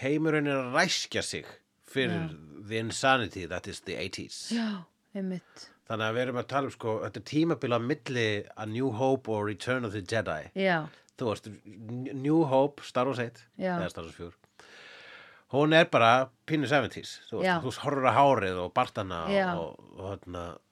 heimurinn 0.00 0.48
er 0.48 0.60
að 0.62 0.78
ræskja 0.78 1.22
sig 1.26 1.50
fyrir 1.92 2.32
the 2.68 2.78
insanity 2.80 3.46
that 3.50 3.68
is 3.68 3.82
the 3.86 3.96
80s 3.98 4.40
já, 4.54 4.66
einmitt. 5.14 5.68
Þannig 5.90 6.08
að 6.08 6.16
við 6.16 6.22
erum 6.22 6.40
að 6.40 6.50
tala 6.52 6.70
um 6.70 6.72
sko 6.72 6.92
þetta 7.02 7.20
er 7.20 7.24
tímabil 7.28 7.76
á 7.76 7.80
milli 7.82 8.26
A 8.56 8.66
New 8.70 8.92
Hope 8.96 9.32
og 9.34 9.46
Return 9.48 9.84
of 9.84 9.92
the 9.96 10.00
Jedi. 10.00 10.52
Já, 10.56 10.86
þú 11.18 11.32
veist, 11.32 11.50
New 12.14 12.44
Hope, 12.48 12.84
Star 12.86 13.10
Wars 13.10 13.20
1 13.22 13.42
Já. 13.58 13.76
eða 13.76 13.90
Star 13.92 14.06
Wars 14.06 14.16
4 14.16 14.32
hún 15.52 15.74
er 15.76 15.88
bara 15.92 16.30
pínu 16.48 16.68
70s 16.70 17.18
þú 17.28 17.42
Já. 17.44 17.58
veist, 17.60 17.66
þú 17.66 17.84
horfir 17.84 18.08
að 18.08 18.16
hárið 18.18 18.60
og 18.62 18.72
bartana 18.76 19.20
Já. 19.28 19.50
og, 19.58 19.82
og, 19.98 20.24
og, 20.32 20.62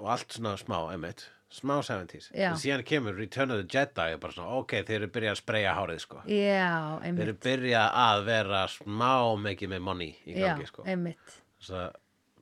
og 0.00 0.08
allt 0.14 0.32
svona 0.38 0.56
smá, 0.60 0.78
einmitt 0.94 1.26
smá 1.50 1.76
70s 1.82 2.30
Já. 2.32 2.52
og 2.52 2.58
síðan 2.62 2.84
kemur 2.86 3.16
Return 3.18 3.50
of 3.50 3.62
the 3.62 3.66
Jedi 3.78 4.14
og 4.14 4.20
bara 4.22 4.32
svona, 4.36 4.58
ok, 4.60 4.74
þeir 4.86 4.96
eru 5.00 5.08
byrjað 5.16 5.34
að 5.34 5.40
spreja 5.42 5.72
hárið 5.74 6.02
sko. 6.04 6.20
Já, 6.30 6.74
þeir 7.02 7.22
eru 7.26 7.34
byrjað 7.46 7.96
að 8.04 8.24
vera 8.30 8.60
smá 8.70 9.12
mikið 9.46 9.72
með 9.74 9.80
money 9.88 10.12
í 10.26 10.36
Já, 10.36 10.44
gangi 10.46 10.68
sko. 10.70 10.84
einmitt. 10.86 11.38
Þess 11.60 11.74
að 11.80 11.96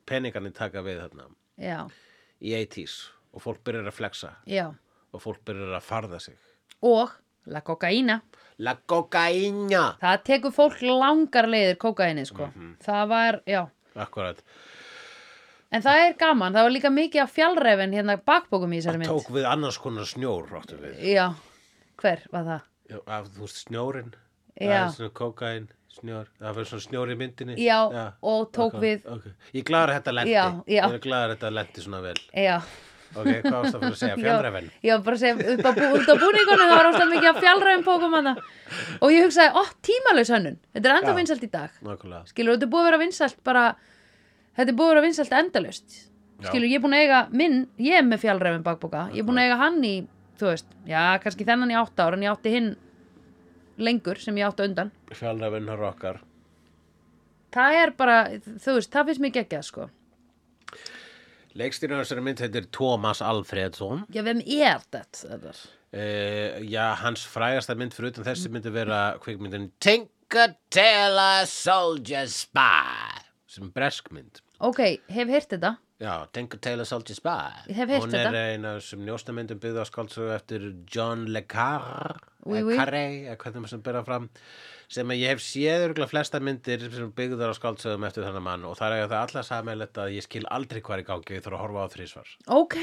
peningarnir 0.08 0.52
taka 0.56 0.82
við 0.84 1.00
þarna. 1.04 1.28
Já, 1.58 1.78
í 2.40 2.52
80s 2.60 2.98
og 3.32 3.42
fólk 3.44 3.64
byrjar 3.64 3.88
að 3.88 3.96
flexa. 3.96 4.34
Já. 4.48 4.66
Og 5.12 5.24
fólk 5.24 5.40
byrjar 5.48 5.78
að 5.80 5.88
farða 5.88 6.20
sig. 6.20 6.36
Og 6.84 7.10
la 7.48 7.60
kokaína 7.64 8.20
La 8.58 8.72
cocaína! 8.74 9.94
Það 10.00 10.22
tekur 10.26 10.50
fólk 10.50 10.80
langar 10.82 11.46
leiðir 11.46 11.76
kókaini 11.78 12.24
sko. 12.26 12.48
Mhm. 12.50 12.72
Það 12.82 13.04
var, 13.08 13.36
já. 13.46 13.60
Akkurat, 13.94 14.40
En 15.68 15.82
það 15.84 16.02
er 16.06 16.14
gaman, 16.16 16.54
það 16.56 16.64
var 16.64 16.72
líka 16.72 16.90
mikið 16.92 17.22
af 17.26 17.32
fjallrefin 17.36 17.92
hérna 17.92 18.14
bakbókum 18.24 18.72
í 18.72 18.78
þessari 18.80 18.96
það 18.96 19.02
mynd. 19.02 19.10
tók 19.12 19.34
við 19.36 19.48
annars 19.50 19.78
konar 19.82 20.06
snjór 20.08 20.46
ráttu 20.48 20.78
við. 20.80 20.94
Já, 21.04 21.26
hver 22.00 22.22
var 22.32 22.46
það? 22.46 22.62
Já, 22.88 22.98
af, 23.04 23.26
þú 23.34 23.42
veist 23.44 23.58
snjórin 23.66 24.14
það 24.56 24.72
Já. 24.72 24.78
er 24.78 24.94
svona 24.96 25.14
kókain, 25.20 25.66
snjór 25.98 26.30
það 26.38 26.56
verður 26.56 26.70
svona 26.72 26.86
snjór 26.86 27.12
í 27.12 27.16
myndinni. 27.20 27.56
Já, 27.60 27.78
og 28.32 28.48
tók 28.56 28.78
ok, 28.78 28.80
við 28.80 29.08
ok. 29.12 29.26
ég 29.58 29.66
glæður 29.68 29.92
að 29.92 29.98
þetta 29.98 30.14
lendi. 30.16 30.32
Já, 30.32 30.44
já. 30.64 30.82
ég 30.86 30.96
er 30.96 31.02
glæður 31.04 31.26
að 31.26 31.34
þetta 31.36 31.50
lendi 31.58 31.84
svona 31.84 32.00
vel. 32.06 32.16
Já, 32.32 32.56
ok, 33.12 33.28
hvað 33.28 33.58
varst 33.58 33.76
það 33.76 33.84
fyrir 33.84 33.92
að 33.92 34.00
segja, 34.00 34.16
fjallrefin? 34.24 34.72
Já, 34.88 34.94
bara 35.04 35.18
að 35.18 35.22
segja 35.26 35.52
upp 35.52 35.68
á, 35.68 35.72
út 35.98 36.08
á 36.08 36.14
búningunum 36.24 36.64
það 36.64 36.74
var 36.78 36.90
óslega 36.94 37.10
mikið 37.12 37.28
af 37.34 37.42
fjallræfum 37.44 37.84
pókum 37.84 38.16
hana 38.16 38.34
og 39.04 39.12
ég 39.12 39.28
hugsaði, 39.28 39.52
ó, 39.52 39.62
tímalaus 39.84 40.32
hönnun. 40.32 40.58
Þetta 40.72 40.88
er 40.88 40.96
enda 40.96 41.12
Já. 41.12 41.18
vinsælt 41.20 41.44
í 41.44 41.52
dag. 41.52 41.78
Nákvæmlega. 41.84 42.24
Skilur, 42.32 42.56
þetta 42.56 42.72
búið 42.72 42.86
að 42.86 42.88
vera 42.88 43.02
vinsælt 43.04 43.40
bara 43.44 43.64
þetta 44.58 44.72
er 44.74 44.78
búið 44.82 45.02
að 45.06 45.36
endalaust. 45.38 45.98
Já. 46.38 46.52
skilur, 46.52 46.68
ég 46.70 46.78
er 46.78 46.82
búin 46.84 46.94
að 46.94 47.02
eiga 47.02 47.20
minn, 47.34 47.56
ég 47.82 47.98
er 47.98 48.04
með 48.06 48.20
fjallræfin 48.22 48.62
bakbóka 48.62 49.08
ég 49.10 49.24
er 49.24 49.26
búin 49.26 49.40
að 49.40 49.48
eiga 49.48 49.56
hann 49.58 49.78
í, 49.82 49.94
þú 50.38 50.52
veist 50.52 50.68
já, 50.86 51.00
kannski 51.18 51.46
þennan 51.48 51.72
í 51.74 51.78
átta 51.80 52.06
ár 52.06 52.14
en 52.14 52.22
ég 52.22 52.30
átti 52.30 52.52
hinn 52.54 52.68
lengur 53.82 54.20
sem 54.22 54.38
ég 54.38 54.46
átti 54.46 54.68
undan. 54.68 54.92
Fjallrefin 55.18 55.70
har 55.72 55.82
okkar. 55.90 56.20
Það 57.54 57.78
er 57.80 57.92
bara, 57.98 58.18
þú 58.46 58.76
veist, 58.76 58.92
það 58.94 59.10
finnst 59.10 59.24
mér 59.24 59.34
geggjað 59.34 59.66
sko. 59.66 59.88
Leikstýrun 61.58 62.02
þessari 62.04 62.22
mynd 62.22 62.42
heitir 62.44 62.68
Thomas 62.70 63.22
Alfredsson. 63.24 64.04
Já, 64.14 64.22
vem 64.22 64.42
er 64.44 64.78
þetta? 64.84 65.04
þetta 65.24 65.52
er- 65.54 65.62
uh, 65.98 66.58
já, 66.70 66.84
hans 67.02 67.24
frægasta 67.26 67.74
mynd 67.74 67.96
fyrir 67.96 68.12
utan 68.14 68.28
þessi 68.30 68.52
myndi 68.52 68.70
vera 68.70 69.16
kvikmyndin 69.24 69.72
Tinkatela 69.82 71.46
Soldier 71.50 72.28
Spy 72.30 73.24
sem 73.48 73.64
er 73.66 73.74
bresk 73.74 74.12
mynd 74.14 74.38
ok, 74.60 74.80
hef 75.08 75.28
heyrt 75.34 75.52
þetta 75.56 75.76
Já, 75.98 76.12
Tinkatela 76.30 76.84
Soldier 76.86 77.16
Spy 77.18 77.72
hef 77.74 77.90
Hún 77.90 78.12
þetta. 78.12 78.28
er 78.30 78.52
eina 78.54 78.76
af 78.76 78.84
þessum 78.84 79.00
njósnamyndum 79.02 79.58
byggða 79.58 79.82
skáldsögu 79.88 80.30
eftir 80.36 80.68
John 80.94 81.24
Le 81.34 81.42
Carre 81.50 82.20
Oui, 82.46 82.62
oui. 82.62 82.76
Carre, 82.78 83.00
hvernig 83.34 83.64
maður 83.64 83.72
sem 83.74 83.82
byrja 83.82 84.04
fram 84.06 84.28
sem 84.88 85.10
að 85.10 85.18
ég 85.20 85.32
hef 85.34 85.42
séð 85.42 85.88
örgulega 85.88 86.08
flesta 86.12 86.38
myndir 86.40 86.86
sem 86.94 87.10
byggðar 87.12 87.50
á 87.50 87.58
skáldsögum 87.58 88.06
eftir 88.08 88.24
þennan 88.28 88.46
mann 88.46 88.64
og 88.70 88.78
það 88.78 88.94
er 88.94 89.02
að 89.08 89.10
það 89.12 89.24
alla 89.26 89.42
sammeilegt 89.50 89.98
að 90.04 90.14
ég 90.14 90.24
skil 90.28 90.44
aldrei 90.54 90.80
hvað 90.80 90.94
er 90.96 91.02
í 91.02 91.08
gangi 91.10 91.34
ég 91.36 91.44
þarf 91.44 91.58
að 91.58 91.64
horfa 91.66 91.82
á 91.84 91.92
þrísvar 91.96 92.30
ok, 92.62 92.78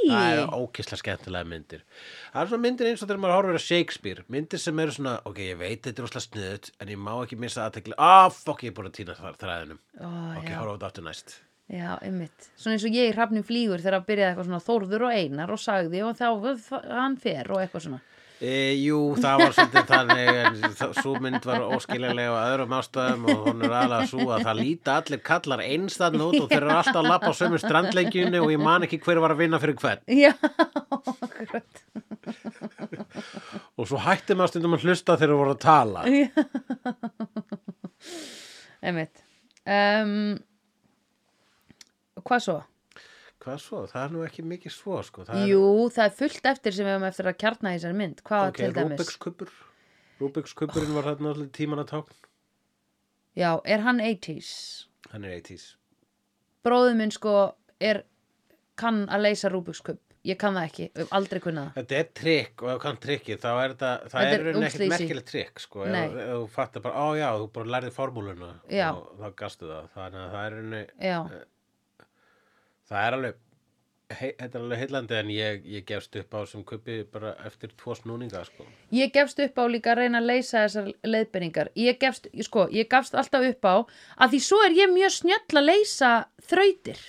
Það 0.00 0.30
er 0.32 0.54
ókislega 0.56 1.00
skemmtilega 1.00 1.48
myndir. 1.50 1.84
Það 2.32 2.40
er 2.42 2.50
svona 2.52 2.64
myndir 2.64 2.88
eins 2.90 3.02
og 3.02 3.10
þegar 3.10 3.20
maður 3.24 3.36
horfir 3.36 3.60
á 3.60 3.62
Shakespeare. 3.66 4.24
Myndir 4.32 4.62
sem 4.62 4.82
eru 4.84 4.96
svona, 4.96 5.14
ok, 5.28 5.42
ég 5.50 5.60
veit 5.60 5.84
þetta 5.84 6.02
er 6.02 6.08
óslega 6.08 6.26
sniðut 6.26 6.72
en 6.80 6.92
ég 6.94 7.04
má 7.04 7.12
ekki 7.18 7.38
missa 7.40 7.66
aðtekli 7.66 7.98
ah, 7.98 8.26
fuck, 8.32 8.64
ég 8.64 8.72
er 8.72 8.76
búin 8.78 8.90
að 8.90 8.98
týna 9.00 9.16
þræðinum. 9.20 9.80
Ó, 10.00 10.08
ok, 10.40 10.50
horfa 10.56 10.76
þetta 10.76 10.90
aftur 10.90 11.06
næst. 11.06 11.36
Já, 11.70 11.90
einmitt. 12.02 12.48
Svona 12.58 12.76
eins 12.76 12.86
og 12.88 12.96
ég 12.96 13.12
í 13.12 13.14
hrafnum 13.14 13.46
flýgur 13.46 13.82
þegar 13.82 14.00
að 14.00 14.06
byrjaði 14.08 14.32
eitthvað 14.32 14.48
svona 14.48 14.64
Þórður 14.64 15.04
og 15.06 15.12
Einar 15.14 15.52
og 15.54 15.60
sagði 15.62 16.00
og 16.02 16.16
þá 16.18 16.26
hann 16.90 17.18
fer 17.20 17.52
og 17.52 17.60
eitthvað 17.62 17.84
svona. 17.84 18.00
E, 18.40 18.52
jú, 18.80 18.98
það 19.20 19.40
var 19.42 19.52
svolítið 19.52 19.90
þannig 19.90 20.28
en 20.40 20.54
sú 20.96 21.10
mynd 21.20 21.44
var 21.44 21.60
óskiljanlega 21.76 22.32
á 22.32 22.48
öðrum 22.54 22.72
ástæðum 22.78 23.26
og 23.28 23.42
hún 23.50 23.64
er 23.66 23.74
alveg 23.82 24.06
svo 24.08 24.24
að 24.32 24.46
það 24.46 24.60
líta 24.62 24.94
allir 24.96 25.20
kallar 25.26 25.62
einstæðn 25.66 26.22
út 26.24 26.38
og 26.38 26.46
þeir 26.48 26.62
eru 26.62 26.72
alltaf 26.72 27.00
að 27.02 27.08
lappa 27.10 27.32
á 27.32 27.34
sömu 27.36 27.60
strandlengjunni 27.60 28.40
og 28.40 28.48
ég 28.54 28.62
man 28.64 28.86
ekki 28.86 29.00
hver 29.04 29.20
var 29.20 29.34
að 29.34 29.42
vinna 29.42 29.60
fyrir 29.60 29.76
hvern 29.82 30.00
Já, 30.08 30.32
akkurat. 31.26 31.84
og 33.76 33.90
svo 33.90 34.00
hætti 34.06 34.32
maður 34.38 34.54
stundum 34.54 34.78
að 34.78 34.88
hlusta 34.88 35.18
þegar 35.20 35.34
þeir 35.34 35.40
voru 35.42 35.52
að 35.52 35.64
tala 35.66 36.00
Einmitt. 38.80 39.20
Um, 39.68 40.38
hvað 42.24 42.44
svo? 42.46 42.54
Hvað 43.40 43.58
svo? 43.64 43.82
Það 43.88 44.02
er 44.04 44.14
nú 44.14 44.22
ekki 44.26 44.42
mikið 44.44 44.74
svo 44.74 44.98
sko. 45.06 45.24
Það 45.28 45.46
Jú, 45.48 45.62
það 45.94 46.04
er 46.06 46.16
fullt 46.18 46.48
eftir 46.50 46.76
sem 46.76 46.86
við 46.88 46.96
höfum 46.96 47.06
eftir 47.08 47.30
að 47.30 47.38
kjarna 47.40 47.72
í 47.72 47.78
þessari 47.78 47.96
mynd. 48.00 48.20
Hvað 48.28 48.42
er, 48.44 48.50
ok, 48.52 48.58
til 48.60 48.72
dæmis? 48.76 49.00
Rúbiks 49.00 49.20
kubur 49.24 49.54
Rúbiks 50.20 50.52
kuburinn 50.58 50.92
var 50.98 51.08
þarna 51.08 51.32
allir 51.34 51.48
tíman 51.56 51.80
að 51.80 51.88
tákn 51.94 52.18
Já, 53.40 53.50
er 53.64 53.84
hann 53.86 54.02
80s? 54.04 54.50
Hann 55.14 55.24
er 55.24 55.38
80s 55.38 55.66
Bróður 56.66 56.98
minn 56.98 57.14
sko 57.14 57.34
er 57.80 58.02
kann 58.80 59.06
að 59.12 59.24
leysa 59.28 59.48
Rúbiks 59.52 59.80
kubb. 59.84 60.00
Ég 60.28 60.36
kann 60.36 60.52
það 60.52 60.66
ekki, 60.68 60.86
hef 61.00 61.12
aldrei 61.16 61.40
kunnað 61.40 61.70
það. 61.70 61.76
Þetta 61.78 61.96
er 61.96 62.08
trikk 62.18 62.62
og 62.64 62.70
ef 62.74 62.80
kann 62.82 62.98
trikkið 63.00 63.38
þá 63.40 63.48
er 63.52 63.74
það 63.80 64.02
Þetta 64.12 64.24
er 64.26 64.42
er 64.50 64.58
útlýsi. 64.60 64.88
merkilegt 64.92 65.30
trikk 65.30 65.62
sko, 65.64 65.86
ef, 65.88 66.18
þú 66.18 66.42
fattar 66.52 66.84
bara, 66.84 67.00
á 67.00 67.08
já, 67.16 67.28
þú 67.40 67.46
bara 67.54 67.72
lærið 67.76 67.94
formúluna 67.96 68.50
Já. 68.68 68.90
og 68.92 69.14
þá 69.16 69.30
gastu 69.40 69.70
það, 69.70 69.88
þannig 69.94 70.20
að 70.26 70.34
það 70.34 70.58
er 70.58 70.92
Já, 71.08 71.16
það 72.90 73.06
er 73.06 73.16
alveg 73.18 73.38
hei, 74.10 74.30
þetta 74.38 74.58
er 74.58 74.64
alveg 74.64 74.80
heillandi 74.82 75.16
en 75.20 75.32
ég, 75.34 75.66
ég 75.70 75.86
gefst 75.88 76.16
upp 76.18 76.34
á 76.34 76.40
sem 76.50 76.62
kupi 76.66 77.00
bara 77.12 77.34
eftir 77.46 77.72
tvo 77.78 77.94
snúninga 77.98 78.42
sko. 78.48 78.66
ég 78.94 79.12
gefst 79.14 79.40
upp 79.44 79.60
á 79.62 79.64
líka 79.70 79.94
að 79.94 80.02
reyna 80.02 80.22
að 80.22 80.30
leysa 80.32 80.64
þessar 80.64 80.92
leiðbenningar. 81.06 81.72
Ég 81.78 81.98
gefst, 82.02 82.30
sko, 82.46 82.66
ég 82.74 82.90
gafst 82.90 83.14
alltaf 83.14 83.46
upp 83.52 83.68
á 83.70 83.76
að 84.18 84.34
því 84.34 84.40
svo 84.48 84.62
er 84.66 84.78
ég 84.78 84.94
mjög 84.94 85.16
snjöll 85.20 85.60
að 85.62 85.68
leysa 85.70 86.12
þrautir. 86.50 87.04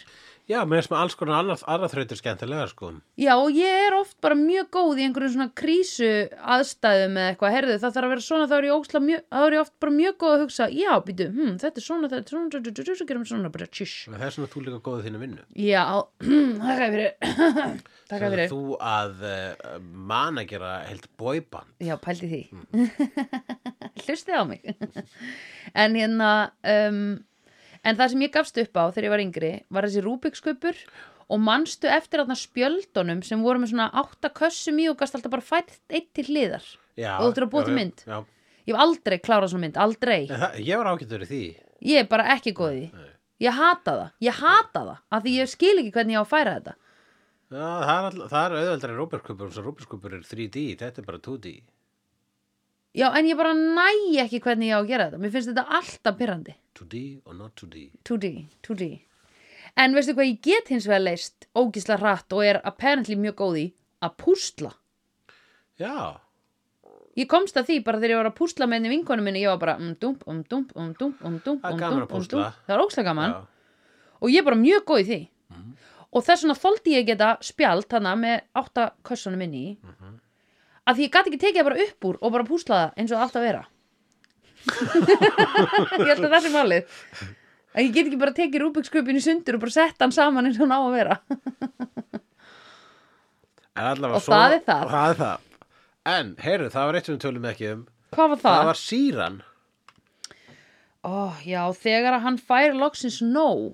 Já, 0.52 0.60
mér 0.68 0.82
finnst 0.82 0.92
með 0.92 1.02
alls 1.06 1.16
konar 1.20 1.38
annað, 1.40 1.62
annað 1.72 1.94
þrautir 1.94 2.20
skemmtilega 2.20 2.66
sko. 2.72 2.90
Já, 3.22 3.32
og 3.40 3.56
ég 3.56 3.78
er 3.88 3.96
oft 3.96 4.18
bara 4.24 4.36
mjög 4.36 4.68
góð 4.76 5.00
í 5.00 5.06
einhverjum 5.06 5.34
svona 5.38 5.50
krísu 5.62 6.10
aðstæðum 6.56 7.16
eða 7.22 7.32
eitthvað, 7.32 7.56
herðu, 7.56 7.78
það 7.82 7.96
þarf 7.96 8.08
að 8.10 8.14
vera 8.16 8.26
svona, 8.26 8.50
þá 8.52 8.56
er 8.58 8.68
ég 8.68 8.76
óksla 8.76 9.02
mjög, 9.06 9.24
þá 9.32 9.40
er 9.46 9.56
ég 9.56 9.64
oft 9.64 9.76
bara 9.86 9.96
mjög 9.96 10.18
góð 10.26 10.36
að 10.36 10.44
hugsa, 10.46 10.68
já, 10.76 10.92
býtu, 11.08 11.30
hm, 11.32 11.54
þetta 11.64 11.82
er 11.82 11.86
svona, 11.88 12.12
þetta 12.12 12.28
er 12.28 12.36
svona, 12.36 12.52
þetta 12.58 12.74
er 12.84 12.90
svona, 12.90 13.00
svo 13.02 13.10
gerum 13.12 13.24
við 13.26 13.32
svona, 13.32 13.54
bara 13.56 13.70
tjúss. 13.72 13.96
Það 14.12 14.28
er 14.28 14.36
svona 14.36 14.52
þú 14.52 14.66
líka 14.66 14.82
góðið 14.90 15.08
þínu 15.08 15.24
vinnu 15.24 15.48
Já, 15.62 15.84
þakka 16.66 16.78
þér 16.82 16.96
fyrir, 16.98 17.12
þakka 18.12 18.22
Svo 18.22 18.36
fyrir. 18.36 18.52
þú 18.52 18.62
að 18.92 19.26
uh, 19.32 19.80
managera 20.12 20.74
heilt 20.90 21.08
boyband 21.22 21.88
Já, 21.88 21.96
pældi 22.02 22.32
því. 22.32 22.42
Hlustið 24.06 24.38
á 24.38 24.44
mig. 24.48 24.64
en 25.82 25.96
hérna, 26.00 26.32
um, 26.68 27.04
en 27.84 27.98
það 27.98 28.12
sem 28.14 28.26
ég 28.26 28.34
gafst 28.36 28.60
upp 28.62 28.78
á 28.78 28.84
þegar 28.92 29.08
ég 29.08 29.14
var 29.16 29.24
yngri 29.26 29.52
var 29.74 29.88
þessi 29.88 30.04
Rúbiksköpur 30.06 30.82
og 31.32 31.40
manstu 31.42 31.88
eftir 31.90 32.22
þarna 32.22 32.38
spjöldunum 32.38 33.24
sem 33.24 33.42
voru 33.44 33.62
með 33.64 33.72
svona 33.74 33.88
átta 34.02 34.30
kössum 34.36 34.80
í 34.84 34.90
og 34.92 34.98
gast 35.00 35.16
alltaf 35.18 35.32
bara 35.32 35.46
fætt 35.46 35.78
eitt 35.90 36.10
til 36.18 36.28
hliðar. 36.28 36.66
já, 37.00 37.16
Og 37.18 37.26
þú 37.26 37.32
ættir 37.32 37.46
að 37.48 37.52
búa 37.54 37.62
já, 37.62 37.66
til 37.66 37.74
já, 37.74 37.80
mynd. 37.80 38.04
Já, 38.06 38.20
Ég 38.62 38.76
hef 38.76 38.82
aldrei 38.84 39.18
klárað 39.18 39.50
svona 39.54 39.66
mynd, 39.66 39.78
aldrei. 39.82 40.20
En 40.30 40.42
það, 40.44 40.60
ég 40.68 40.78
var 40.78 40.90
ágættur 40.92 41.24
í 41.26 41.30
því 41.32 41.42
Ég 41.82 42.04
er 42.04 42.08
bara 42.12 42.28
ekki 42.36 42.54
góð 42.54 42.76
í 42.78 42.82
því. 42.92 43.08
Ég 43.42 43.56
hata 43.58 43.94
það, 43.98 44.10
ég 44.22 44.38
hata 44.38 44.82
það, 44.86 44.98
af 45.10 45.24
því 45.24 45.32
ég 45.40 45.50
skil 45.50 45.74
ekki 45.82 45.94
hvernig 45.96 46.14
ég 46.14 46.22
á 46.22 46.26
að 46.28 46.30
færa 46.30 46.52
þetta. 46.60 46.74
Já, 47.52 47.66
það 47.82 47.96
er, 47.96 48.06
all, 48.06 48.28
það 48.32 48.44
er 48.44 48.58
auðveldari 48.60 48.98
Róberskupur 49.00 49.48
og 49.48 49.56
svo 49.56 49.64
Róberskupur 49.66 50.14
er 50.20 50.22
3D, 50.30 50.62
þetta 50.80 51.02
er 51.02 51.08
bara 51.08 51.20
2D 51.26 51.56
Já, 52.98 53.08
en 53.16 53.26
ég 53.30 53.38
bara 53.40 53.54
næ 53.56 54.20
ekki 54.26 54.42
hvernig 54.44 54.68
ég 54.72 54.76
á 54.76 54.82
að 54.82 54.90
gera 54.92 55.06
þetta. 55.10 55.20
Mér 55.24 55.32
finnst 55.32 55.50
þetta 55.52 55.64
alltaf 55.80 56.18
pyrrandi. 56.20 56.56
2D 56.76 57.04
og 57.26 57.36
not 57.38 57.54
2D 57.62 57.86
2D, 58.08 58.32
2D. 58.68 58.88
En 59.80 59.94
veistu 59.96 60.14
hvað 60.18 60.28
ég 60.32 60.42
get 60.44 60.68
hins 60.74 60.88
vegar 60.90 61.06
leist 61.06 61.48
ógisla 61.56 61.96
hratt 62.02 62.34
og 62.36 62.44
er 62.44 62.60
apparently 62.68 63.16
mjög 63.16 63.38
góð 63.40 63.60
í 63.62 63.66
að 64.04 64.18
púsla. 64.26 64.74
Já, 65.80 66.18
Ég 67.20 67.28
komst 67.28 67.58
að 67.60 67.66
því 67.68 67.76
bara 67.84 68.00
þegar 68.00 68.12
ég 68.14 68.20
var 68.22 68.28
að 68.30 68.36
púsla 68.38 68.66
með 68.72 68.78
henni 68.80 68.90
vinkonu 68.94 69.24
minni, 69.26 69.42
ég 69.44 69.50
var 69.52 69.58
bara 69.60 69.74
um 69.84 69.90
dump, 70.00 70.22
um 70.32 70.38
dump, 70.48 70.70
um 70.80 70.94
dump, 70.96 71.18
um 71.28 71.34
dump, 71.44 71.60
Það 71.66 71.74
er 71.74 71.80
gaman 71.82 71.98
að 71.98 72.06
um 72.06 72.08
púsla. 72.08 72.30
dump. 72.46 72.62
Það 72.68 72.72
var 72.78 72.84
ógislega 72.86 73.08
gaman. 73.10 73.34
já, 73.34 73.42
og 74.22 74.30
ég 74.32 74.40
er 74.40 74.46
bara 74.48 74.60
mjög 74.62 74.86
góð 74.88 75.02
í 75.02 75.08
því 75.10 75.20
og 76.12 76.24
þess 76.28 76.44
vegna 76.46 76.56
þoldi 76.62 76.94
ég 76.96 77.06
geta 77.08 77.28
spjald 77.44 77.92
hana 77.92 78.16
með 78.20 78.38
átta 78.56 78.86
kössunum 79.04 79.44
inn 79.44 79.54
í 79.60 79.66
að 80.88 80.98
því 80.98 81.06
ég 81.06 81.14
gat 81.14 81.30
ekki 81.30 81.42
tekið 81.42 81.60
það 81.62 81.70
bara 81.70 81.84
upp 81.86 82.08
úr 82.10 82.18
og 82.22 82.34
bara 82.36 82.48
púsla 82.48 82.80
það 82.82 82.98
eins 83.02 83.12
og 83.12 83.18
það 83.20 83.28
átt 83.28 83.38
að 83.40 83.48
vera. 83.48 83.64
Ég 86.02 86.10
held 86.12 86.26
að 86.26 86.34
það 86.34 86.44
sé 86.46 86.52
málið. 86.54 86.98
Að 87.72 87.86
ég 87.86 87.94
get 87.96 88.10
ekki 88.10 88.20
bara 88.22 88.36
tekið 88.36 88.64
rúbiksköpinn 88.66 89.20
í 89.20 89.24
sundur 89.24 89.58
og 89.58 89.64
bara 89.64 89.76
sett 89.78 90.04
hann 90.04 90.14
saman 90.16 90.50
eins 90.50 90.60
og 90.60 90.66
hann 90.68 90.76
á 90.76 90.82
að 90.82 90.98
vera. 90.98 91.16
Og 93.82 94.20
það 94.26 94.58
er 94.58 94.66
það. 94.66 94.84
og 94.84 94.92
það 94.92 95.14
er 95.14 95.22
það. 95.22 95.48
En, 96.12 96.34
heyrðu, 96.42 96.70
það 96.74 96.88
var 96.90 96.98
eitt 96.98 97.08
sem 97.08 97.16
við 97.16 97.24
tölum 97.24 97.48
ekki 97.52 97.70
um. 97.72 97.82
Hvað 98.12 98.34
var 98.34 98.42
það? 98.42 98.58
Það 98.58 98.70
var 98.72 98.80
síran. 98.82 99.38
Ó, 101.02 101.14
já, 101.48 101.62
þegar 101.82 102.18
að 102.18 102.26
hann 102.28 102.40
fær 102.52 102.76
loksins 102.78 103.22
nóg 103.26 103.72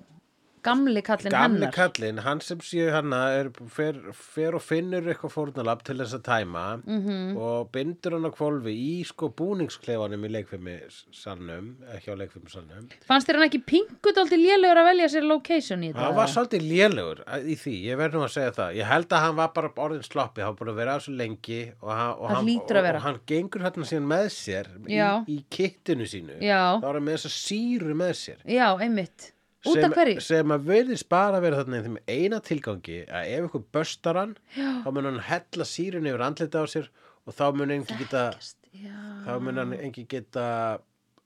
gamli 0.62 1.02
kallinn 1.02 1.32
gamli 1.34 1.60
hennar 1.64 1.72
kallinn, 1.74 2.18
hann 2.24 2.40
sem 2.40 2.58
sé 2.64 2.88
hana 2.92 3.20
er, 3.38 3.50
fer, 3.70 3.94
fer 4.12 4.54
og 4.58 4.62
finnur 4.62 5.02
eitthvað 5.12 5.32
fórnalab 5.34 5.82
til 5.86 5.96
þess 6.00 6.14
að 6.18 6.22
tæma 6.28 6.64
Mhm. 6.84 7.08
-hmm. 7.08 7.36
og 7.36 7.70
bindur 7.72 8.12
hann 8.16 8.26
á 8.26 8.32
kvolfi 8.32 8.72
í 8.74 9.04
sko 9.06 9.28
búningsklefanum 9.30 10.24
í 10.24 10.30
leikfimi 10.30 10.78
sannum, 11.12 11.76
ekki 11.94 12.10
á 12.12 12.16
leikfimi 12.18 12.50
sannum 12.50 12.88
fannst 13.06 13.28
þér 13.28 13.34
hann 13.40 13.48
ekki 13.50 13.62
pingut 13.66 14.16
aldrei 14.18 14.38
lélegur 14.38 14.78
að 14.82 14.88
velja 14.90 15.08
sér 15.08 15.26
location 15.28 15.82
í 15.82 15.92
þetta 15.92 16.04
hann 16.06 16.14
var 16.16 16.26
svolítið 16.26 16.62
lélegur 16.72 17.22
í 17.44 17.54
því, 17.56 17.74
ég 17.88 17.96
verð 17.96 18.14
nú 18.14 18.24
að 18.24 18.34
segja 18.36 18.50
það 18.52 18.74
ég 18.76 18.84
held 18.86 19.08
að 19.12 19.20
hann 19.20 19.36
var 19.36 19.48
bara 19.54 19.68
orðin 19.76 20.02
sloppi 20.02 20.40
hann 20.42 20.54
var 20.54 20.58
búin 20.66 20.72
að 20.74 20.76
vera 20.82 20.96
á 20.96 20.98
svo 21.00 21.12
lengi 21.16 21.72
og 21.82 21.90
hann, 21.92 22.10
og 22.18 22.28
Það 22.30 22.36
hann, 22.36 22.82
vera. 22.82 22.96
og 22.98 23.02
hann 23.02 23.18
gengur 23.26 23.60
hérna 23.62 23.84
síðan 23.84 24.06
með 24.08 24.26
sér 24.28 24.66
í, 24.88 24.98
í 25.28 25.44
kittinu 25.50 26.04
sínu 26.06 26.40
Já. 26.40 26.80
þá 26.80 26.86
er 26.88 26.92
hann 26.94 27.04
með 27.04 27.16
þess 27.18 27.26
að 27.26 27.36
síru 27.48 27.94
með 27.94 28.12
sér 28.14 28.38
já, 28.46 28.68
einmitt 28.80 29.32
sem, 29.66 29.94
sem 30.22 30.54
að 30.54 30.66
verðist 30.68 31.08
bara 31.10 31.40
vera 31.42 31.62
þarna 31.62 31.80
í 31.80 31.86
þeim 31.86 31.98
eina 32.06 32.40
tilgangi 32.44 33.00
að 33.10 33.32
ef 33.34 33.48
ykkur 33.48 33.64
böstar 33.74 34.20
hann 34.20 34.36
Já. 34.54 34.68
þá 34.84 34.88
mun 34.94 35.08
hann 35.10 35.22
hella 35.30 35.66
sírun 35.66 36.06
yfir 36.10 36.24
andlita 36.28 36.62
á 36.62 36.66
sér 36.70 36.90
og 37.26 37.34
þá 37.36 37.46
mun 37.58 37.74
engi 37.74 37.98
geta 37.98 38.28
já, 38.72 38.98
þá 39.26 39.32
mun 39.42 39.60
hann 39.62 39.74
engi 39.78 40.06
geta 40.08 40.46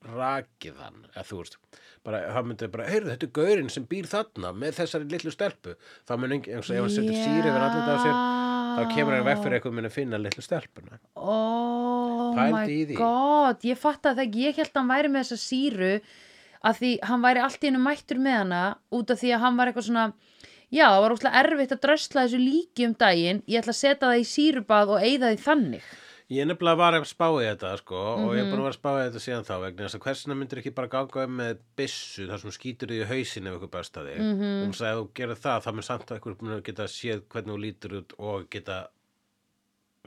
rakið 0.03 0.79
hann 0.83 1.05
eða 1.13 1.27
þú 1.29 1.37
veist. 1.43 1.59
Bara, 2.03 2.23
hann 2.35 2.49
myndi 2.49 2.67
bara, 2.73 2.89
heyrðu 2.91 3.13
þetta 3.13 3.27
er 3.29 3.35
gaurinn 3.37 3.69
sem 3.71 3.85
býr 3.87 4.09
þarna 4.11 4.51
með 4.59 4.81
þessari 4.81 5.07
litlu 5.13 5.31
stelpu. 5.31 5.77
Þá 6.09 6.17
mun 6.19 6.35
engi, 6.35 6.51
eins 6.57 6.71
og 6.73 6.75
ef 6.75 6.83
hann 6.83 6.95
setur 6.97 7.15
síru 7.15 7.45
yfir 7.47 7.67
andlita 7.69 7.95
á 7.95 7.99
sér 8.03 8.17
þá 8.73 8.83
kemur 8.97 9.17
hann 9.17 9.29
veg 9.29 9.41
fyrir 9.45 9.59
eitthvað 9.59 9.77
mun 9.77 9.89
að 9.89 9.95
finna 9.95 10.21
litlu 10.21 10.43
stelpuna. 10.45 10.99
Oh 11.15 12.33
Pældu 12.37 12.57
my 12.57 12.99
god 12.99 13.67
ég 13.69 13.79
fatt 13.81 14.09
að 14.09 14.23
þegar 14.23 14.43
ég 14.43 14.61
held 14.61 14.73
að 14.73 14.81
hann 14.81 14.93
væri 14.93 15.13
með 15.13 15.27
þessa 15.27 15.43
síru 15.45 15.93
að 16.65 16.79
því 16.83 16.93
hann 17.09 17.23
væri 17.27 17.41
allt 17.45 17.63
í 17.65 17.67
hennu 17.71 17.83
mættur 17.83 18.19
með 18.23 18.39
hana 18.43 18.63
út 18.93 19.11
af 19.11 19.19
því 19.23 19.35
að 19.37 19.41
hann 19.47 19.57
var 19.57 19.67
eitthvað 19.73 19.89
svona 19.91 20.07
já, 20.73 20.87
það 20.89 21.03
var 21.05 21.13
úrslega 21.17 21.43
erfitt 21.43 21.73
að 21.77 21.83
drösla 21.89 22.23
þessu 22.27 22.39
líki 22.43 22.87
um 22.89 22.95
daginn 22.95 23.43
ég 23.47 23.61
ætla 23.63 23.75
að 23.75 23.81
setja 23.83 24.07
það 24.09 24.23
í 24.23 24.31
sírubað 24.37 24.89
og 24.97 25.03
eyða 25.05 25.33
því 25.35 25.45
þannig 25.49 25.93
Ég 26.33 26.47
nefnilega 26.49 26.79
var 26.81 26.95
að 26.97 27.03
spá 27.11 27.27
í 27.29 27.45
þetta 27.45 27.71
sko 27.77 27.99
og 27.99 28.31
ég 28.33 28.39
er 28.41 28.45
Mhm. 28.47 28.53
búin 28.55 28.61
að 28.63 28.65
vera 28.65 28.73
að 28.73 28.79
spá 28.79 28.91
í 28.97 29.01
þetta 29.05 29.21
síðan 29.21 29.45
þá 29.45 29.55
vegna 29.61 29.85
þess 29.85 29.97
að 29.99 30.05
hversina 30.07 30.35
myndir 30.39 30.59
ekki 30.63 30.71
bara 30.75 30.89
ganga 30.89 31.25
um 31.27 31.37
með 31.37 31.59
byssu 31.77 32.25
þar 32.31 32.41
sem 32.41 32.51
skýtur 32.57 32.89
því 32.89 33.01
í 33.03 33.09
hausin 33.11 33.47
ef 33.47 33.53
eitthvað 33.59 33.75
besta 33.75 34.01
þig 34.07 34.17
Mhm. 34.23 34.41
og 34.63 34.65
hún 34.65 34.73
sagði 34.79 34.93
að 34.95 35.01
þú 35.03 35.09
gerir 35.19 35.37
það 35.43 35.61
þá 35.67 35.71
mun 35.75 35.83
samt 35.83 36.07
að 36.09 36.17
eitthvað 36.17 36.57
að 36.57 36.63
geta 36.65 36.85
séð 36.89 37.21
hvernig 37.29 37.53
þú 37.53 37.61
lítur 37.67 37.93
út 38.01 38.13
og 38.19 38.49
geta 38.51 38.79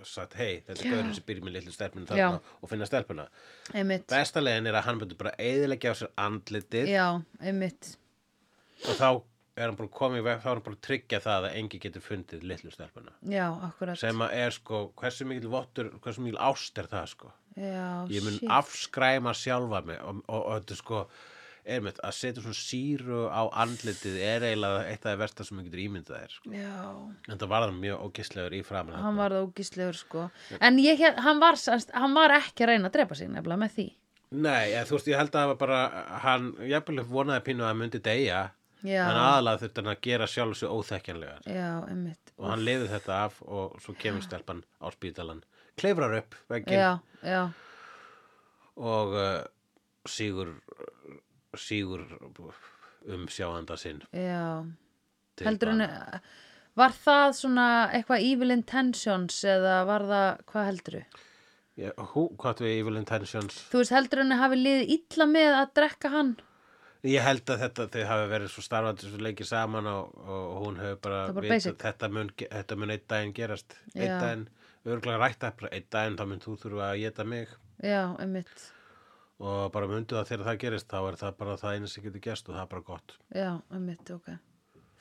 sagt 0.04 0.36
hei, 0.36 0.60
þetta 0.66 0.84
er 0.84 0.92
gaurinn 0.92 1.14
sem 1.16 1.26
byrjir 1.28 1.46
með 1.46 1.56
litlu 1.56 1.74
stelpuna 1.74 2.10
þarna 2.10 2.40
og 2.60 2.72
finna 2.72 2.88
stelpuna. 2.90 3.28
Einmitt, 3.74 4.10
Besta 4.12 4.42
leiðin 4.44 4.68
er 4.68 4.80
að 4.80 4.90
hann 4.90 5.00
myndir 5.00 5.20
bara 5.20 5.32
eðilegja 5.40 5.94
á 5.96 6.00
sér 6.02 6.12
andlitið. 6.20 6.92
Já, 6.92 7.06
einmitt. 7.40 7.94
Og 8.86 8.98
þá 9.00 9.08
er 9.56 9.70
hann 9.70 9.78
bara 9.80 9.94
komið 9.96 10.28
þá 10.28 10.50
er 10.50 10.52
hann 10.52 10.66
bara 10.66 10.82
tryggja 10.84 11.22
það 11.24 11.48
að 11.48 11.58
engi 11.62 11.80
getur 11.86 12.04
fundið 12.04 12.44
litlu 12.52 12.74
stelpuna. 12.74 13.16
Já, 13.32 13.46
akkurat. 13.70 14.02
Sem 14.02 14.26
að 14.26 14.36
er 14.42 14.58
sko, 14.58 14.82
hversu 15.00 15.30
mikil 15.30 15.54
vottur 15.54 15.94
hversu 16.04 16.26
mikil 16.26 16.42
ást 16.44 16.84
er 16.84 16.92
það 16.92 17.08
sko? 17.14 17.32
Já, 17.56 17.88
ég 18.12 18.26
mun 18.26 18.36
shit. 18.36 18.52
afskræma 18.52 19.32
sjálfa 19.32 19.80
mig 19.88 20.02
og, 20.04 20.20
og, 20.28 20.42
og 20.42 20.58
þetta 20.60 20.76
sko 20.82 21.06
einmitt, 21.66 22.00
að 22.06 22.16
setja 22.18 22.44
svona 22.44 22.58
síru 22.60 23.20
á 23.30 23.42
andlitið 23.64 24.18
er 24.22 24.46
eiginlega 24.50 24.82
eitt 24.90 25.06
af 25.06 25.12
það 25.12 25.22
versta 25.24 25.46
sem 25.48 25.60
ég 25.62 25.68
getur 25.70 25.84
ímyndað 25.86 26.22
þér 26.22 26.34
sko. 26.36 26.52
já, 26.54 26.80
en 27.30 27.42
það 27.42 27.52
var 27.54 27.66
það 27.66 27.78
mjög 27.84 28.04
ógislegur 28.06 28.56
í 28.58 28.62
framan 28.66 29.00
hann 29.02 29.20
var 29.20 29.36
það 29.36 29.48
ógíslegur 29.48 30.00
sko. 30.00 30.26
En 30.60 30.82
ég, 30.84 31.02
hann 31.26 31.42
var, 31.42 31.60
hann 31.94 32.18
var 32.18 32.36
ekki 32.40 32.66
að 32.66 32.72
reyna 32.74 32.92
að 32.92 32.98
drepa 33.00 33.18
sig 33.18 33.32
nefnilega 33.32 33.64
með 33.64 33.74
því. 33.80 33.88
Nei, 34.36 34.62
eða, 34.74 34.86
þú 34.90 34.98
veist, 34.98 35.10
ég 35.10 35.20
held 35.22 35.34
að 35.34 35.40
það 35.42 35.50
var 35.52 35.60
bara 35.64 35.82
hann, 36.26 36.48
jafnvel 36.70 37.08
vonaði 37.10 37.46
pínu 37.46 37.66
að 37.66 37.72
hann 37.72 37.82
myndi 37.82 38.02
deyja 38.04 38.40
já, 38.86 39.02
en 39.06 39.20
aðalega 39.20 39.62
þurfti 39.64 39.82
hann 39.82 39.92
að 39.94 40.02
gera 40.08 40.30
sjálf 40.30 40.60
svo 40.60 40.72
óþekkjanlegar. 40.80 41.44
Já, 41.50 41.70
og 42.36 42.48
hann 42.52 42.66
liði 42.66 42.90
þetta 42.92 43.20
af 43.26 43.42
og 43.46 43.78
svo 43.84 43.96
kemur 44.00 44.26
stelpan 44.26 44.66
á 44.82 44.88
spítalan 44.94 45.44
klefrar 45.80 46.18
upp 46.22 46.36
vegginn. 46.52 46.80
Já, 46.80 46.92
já, 47.26 47.44
og 48.76 49.16
uh, 49.16 49.44
sígur 50.08 50.56
sígur 51.62 52.06
um 53.06 53.28
sjáanda 53.32 53.78
sinn. 53.78 54.02
Já. 54.14 54.66
Heldur 55.46 55.74
henni 55.74 55.88
var 56.76 56.96
það 56.96 57.30
svona 57.38 57.68
eitthvað 57.96 58.26
evil 58.28 58.56
intentions 58.56 59.38
eða 59.48 59.78
var 59.88 60.06
það, 60.10 60.44
hvað 60.52 60.68
heldur 60.72 61.00
Já, 61.76 61.90
hú, 62.14 62.30
hvað 62.40 62.62
við 62.64 62.74
evil 62.80 63.00
intentions? 63.02 63.58
Þú 63.68 63.82
veist 63.82 63.92
heldur 63.92 64.22
henni 64.22 64.36
hafi 64.40 64.60
liðið 64.60 64.92
illa 64.96 65.26
með 65.28 65.56
að 65.60 65.74
drekka 65.80 66.12
hann? 66.14 66.30
Ég 67.06 67.22
held 67.22 67.52
að 67.52 67.66
þetta, 67.66 67.88
þau 67.94 68.06
hafi 68.10 68.30
verið 68.32 68.52
svo 68.54 68.64
starfandi 68.66 69.10
svo 69.10 69.20
leikið 69.22 69.50
saman 69.50 69.90
og, 69.92 70.14
og 70.24 70.54
hún 70.64 70.80
hefur 70.80 71.02
bara, 71.04 71.20
er 71.28 71.36
bara 71.36 71.52
basic. 71.52 71.76
þetta, 71.84 72.10
mun, 72.16 72.32
þetta 72.40 72.78
mun 72.80 72.94
einn 72.96 73.04
daginn 73.12 73.36
gerast. 73.36 73.76
Einn 73.92 74.16
daginn, 74.16 74.48
örgulega 74.88 75.20
rætta 75.22 75.52
bara 75.60 75.74
einn 75.76 75.92
daginn 75.94 76.18
þá 76.18 76.26
mun 76.32 76.42
þú 76.48 76.56
þurfa 76.64 76.88
að 76.88 77.04
geta 77.04 77.28
mig. 77.36 77.52
Já, 77.84 78.02
einmitt, 78.24 78.66
og 79.40 79.72
bara 79.76 79.88
mundu 79.92 80.16
það 80.16 80.28
þegar 80.32 80.46
það 80.50 80.60
gerist 80.64 80.88
þá 80.92 81.00
er 81.10 81.16
það 81.20 81.38
bara 81.38 81.56
það 81.60 81.74
eina 81.80 81.88
sem 81.92 82.04
getur 82.06 82.22
gerst 82.24 82.50
og 82.50 82.56
það 82.56 82.62
er 82.62 82.70
bara 82.76 82.86
gott. 82.92 83.18
Já, 83.36 83.50
einmitt, 83.72 84.12
ok. 84.16 84.30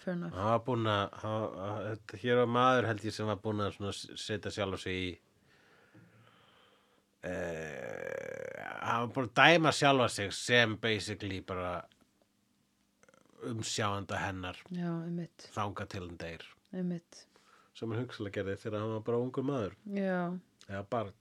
Fair 0.04 0.14
enough. 0.16 0.34
Hann 0.34 0.50
var 0.50 0.64
búinn 0.66 0.88
að 0.90 1.20
að- 1.24 1.84
þetta- 1.90 2.18
hér 2.24 2.36
var 2.42 2.50
maður 2.58 2.86
held 2.90 3.04
ég 3.06 3.12
sem 3.14 3.26
var 3.30 3.36
búinn 3.44 3.62
að 3.64 3.92
setja 4.18 4.50
sjálf 4.50 4.80
sig 4.82 4.92
í 5.04 5.18
eh, 7.24 8.64
hann 8.84 9.06
var 9.06 9.12
búinn 9.14 9.30
að 9.30 9.36
dæma 9.38 9.72
sjálfa 9.74 10.08
sig 10.12 10.32
sem 10.36 10.76
basically 10.82 11.40
bara 11.40 11.84
umsjáanda 13.44 14.16
hennar 14.22 14.56
já, 14.72 14.88
einmitt, 15.04 15.48
þanga 15.54 15.86
til 15.92 16.06
hann 16.06 16.16
deyr. 16.20 16.44
Einmitt. 16.74 17.26
Sem 17.74 17.90
hann 17.92 18.04
hugsalega 18.04 18.40
gerði 18.42 18.56
þegar 18.62 18.80
hann 18.84 18.92
var 18.96 19.04
bara 19.08 19.18
ungur 19.24 19.44
maður. 19.46 19.74
Já. 19.94 20.38
Eða 20.68 20.84
barn 20.90 21.12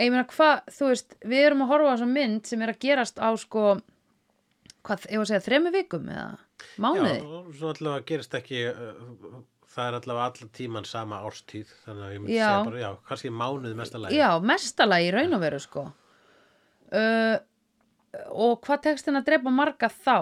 Ég 0.00 0.12
meina 0.12 0.26
hvað, 0.30 0.60
þú 0.72 0.90
veist, 0.92 1.16
við 1.28 1.46
erum 1.46 1.64
að 1.64 1.72
horfa 1.74 1.88
á 1.88 1.92
þessa 1.94 2.10
mynd 2.10 2.50
sem 2.50 2.62
er 2.64 2.72
að 2.72 2.82
gerast 2.86 3.20
á 3.20 3.28
sko, 3.40 3.64
hvað, 4.86 5.06
ég 5.10 5.20
var 5.20 5.26
að 5.26 5.32
segja, 5.32 5.44
þremu 5.48 5.72
vikum 5.74 6.08
eða 6.14 6.28
mánuði? 6.80 7.16
Já, 7.20 7.56
svo 7.58 7.72
allavega 7.74 8.06
gerist 8.08 8.36
ekki 8.38 8.62
uh, 8.70 9.42
það 9.70 9.88
er 9.90 9.98
allavega 10.00 10.28
allan 10.30 10.52
tíman 10.56 10.88
sama 10.88 11.20
árstíð 11.26 11.74
þannig 11.84 12.06
að 12.06 12.14
ég 12.14 12.22
myndi 12.22 12.38
Já. 12.38 12.46
segja 12.46 12.70
bara, 12.70 12.80
já, 12.82 12.90
kannski 13.10 13.32
mánuð 13.42 13.76
mesta 13.78 14.00
lagi 14.02 14.18
Já, 14.18 14.28
mestalagi 14.52 15.10
í 15.10 15.12
raun 15.14 15.36
og 15.36 15.44
veru 15.44 15.60
sko. 15.62 15.84
Uh, 16.90 17.36
og 18.34 18.56
hvað 18.66 18.86
tekst 18.88 19.06
henni 19.06 19.20
að 19.20 19.28
drepa 19.30 19.52
marga 19.54 19.90
þá? 19.92 20.16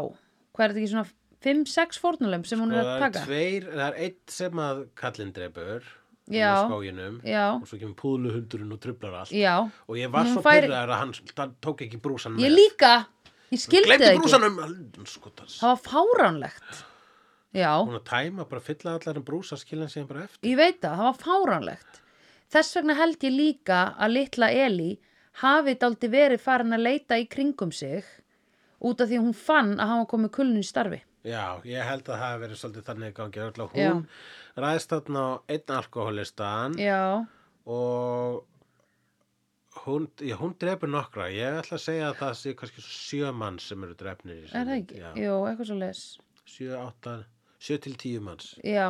Hvað 0.52 0.64
er 0.66 0.74
þetta 0.74 0.82
ekki 0.82 0.92
svona 0.92 1.14
5-6 1.46 2.02
fórnulem 2.02 2.44
sem 2.48 2.60
hún 2.60 2.74
er 2.74 2.82
að 2.82 2.90
er 2.96 3.04
taka? 3.06 3.24
tveir, 3.28 3.70
það 3.70 3.86
er 3.86 3.98
eitt 4.08 4.34
sem 4.34 4.60
að 4.64 4.82
kallinn 4.98 5.32
dreipur 5.36 5.86
Já. 6.30 6.66
skóginum 6.68 7.20
Já, 7.24 7.44
og 7.56 7.66
svo 7.68 7.78
kemur 7.80 7.94
púðluhundurinn 7.96 8.72
og 8.74 8.80
trublar 8.80 9.14
allt 9.22 9.30
já. 9.32 9.54
og 9.88 9.96
ég 9.96 10.10
var 10.12 10.24
svo 10.28 10.42
fær- 10.44 10.60
pyrraður 10.66 10.92
að 10.92 10.98
hann, 10.98 11.54
tók 11.64 11.80
ekki 11.86 12.00
brúsan 12.04 12.36
Ég 12.36 12.50
með 12.50 12.56
líka, 12.58 12.92
ég 13.50 13.62
skildi 13.62 13.96
það 13.96 14.12
ekki. 14.12 14.20
brúsanum. 14.20 14.58
Það 15.48 15.68
var 15.72 15.80
fáránlegt. 15.88 16.84
Já. 17.56 17.72
hún 17.80 17.96
að 17.96 18.04
tæma, 18.04 18.44
bara 18.48 18.60
fylla 18.60 18.98
allar 18.98 19.16
um 19.16 19.24
brúsa 19.24 19.56
skilja 19.56 19.86
hann 19.86 19.92
síðan 19.94 20.08
bara 20.10 20.24
eftir 20.28 20.50
Ég 20.50 20.56
veit 20.60 20.80
það, 20.82 20.98
það 20.98 21.06
var 21.08 21.18
fáránlegt. 21.24 22.00
Þess 22.52 22.76
vegna 22.76 22.94
held 22.98 23.18
ég 23.24 23.32
líka 23.34 23.78
að 23.98 24.12
litla 24.12 24.50
Eli 24.52 24.90
hafi 25.40 25.74
daldi 25.80 26.08
verið 26.12 26.40
farin 26.44 26.76
að 26.76 26.82
leita 26.84 27.16
í 27.16 27.24
kringum 27.28 27.72
sig 27.72 28.04
út 28.84 29.00
af 29.00 29.08
því 29.08 29.16
að 29.18 29.24
hún 29.24 29.34
fann 29.34 29.72
að 29.80 29.86
hann 29.88 30.02
var 30.04 30.10
komið 30.12 30.30
kulnun 30.36 30.60
í 30.60 30.68
starfi. 30.68 31.00
Já, 31.26 31.58
ég 31.66 31.82
held 31.82 32.04
að 32.06 32.12
það 32.14 32.22
hafi 32.22 32.42
verið 32.44 32.60
svolítið 32.60 32.84
þannig 32.88 33.14
gangi 33.16 33.40
örugglega. 33.42 33.80
Já. 33.82 33.90
hún 33.92 34.04
ræðist 34.62 34.92
þarna 34.92 35.24
á 35.26 35.30
einn 35.54 35.74
alkoholistan 35.78 36.76
Já, 36.78 37.00
og 37.66 38.44
hún, 39.84 40.06
já, 40.22 40.36
hún 40.40 40.54
drefur 40.58 40.90
nokkra 40.90 41.26
ég 41.34 41.58
ætla 41.60 41.76
að 41.78 41.84
segja 41.84 42.06
að 42.12 42.16
það 42.22 42.32
sé 42.42 42.54
kannski 42.58 42.84
sjö 42.86 43.32
mann 43.34 43.58
sem 43.62 43.82
eru 43.86 43.96
drefnir 43.98 44.40
í 44.40 44.46
er 44.48 44.54
það 44.70 44.76
ekki? 44.78 45.02
Já, 45.02 45.10
Jú, 45.24 45.34
eitthvað 45.50 45.70
svo 45.72 45.78
les. 45.82 46.02
sjö, 46.48 46.72
átta, 46.78 47.16
sjö 47.62 47.78
til 47.84 47.94
tíu 48.00 48.22
manns 48.24 48.54
Já. 48.64 48.88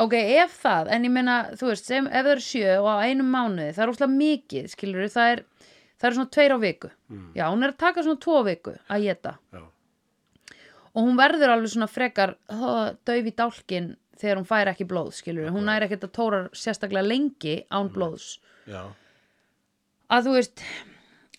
Ok, 0.00 0.14
ef 0.16 0.54
það, 0.62 0.88
en 0.94 1.04
ég 1.04 1.12
meina, 1.12 1.34
þú 1.60 1.66
veist, 1.68 1.84
sem, 1.90 2.06
ef 2.08 2.22
það 2.24 2.30
eru 2.32 2.44
sjö 2.46 2.68
og 2.80 2.86
á 2.88 2.96
einum 3.04 3.28
mánuði, 3.28 3.74
það 3.76 3.82
er 3.84 3.90
úrslega 3.92 4.14
mikið, 4.16 4.68
skilur 4.72 5.10
það 5.12 5.32
er, 5.34 5.42
það 6.00 6.06
er 6.08 6.16
svona 6.16 6.32
tveir 6.32 6.54
á 6.56 6.58
viku. 6.62 6.90
Já, 7.36 7.42
hún 7.52 7.66
er 7.66 7.74
að 7.74 7.80
taka 7.82 8.04
svona 8.06 8.22
tvo 8.24 8.38
viku 8.46 8.72
að 8.88 9.04
geta. 9.04 9.34
Já, 9.52 9.60
og 10.92 11.06
hún 11.06 11.18
verður 11.18 11.54
alveg 11.54 11.72
svona 11.72 11.90
frekar 11.90 12.36
döf 13.08 13.28
í 13.28 13.34
dálkin 13.36 13.92
þegar 14.20 14.40
hún 14.40 14.48
fær 14.48 14.70
ekki 14.72 14.86
blóð 14.88 15.12
skilur 15.16 15.52
hún 15.54 15.68
næri 15.68 15.88
ekkert 15.88 16.08
að 16.08 16.16
tóra 16.18 16.40
sérstaklega 16.52 17.06
lengi 17.06 17.60
án 17.72 17.90
blóðs. 17.92 18.36
Já, 18.68 18.92
að 20.12 20.28
þú 20.28 20.34
veist 20.36 20.64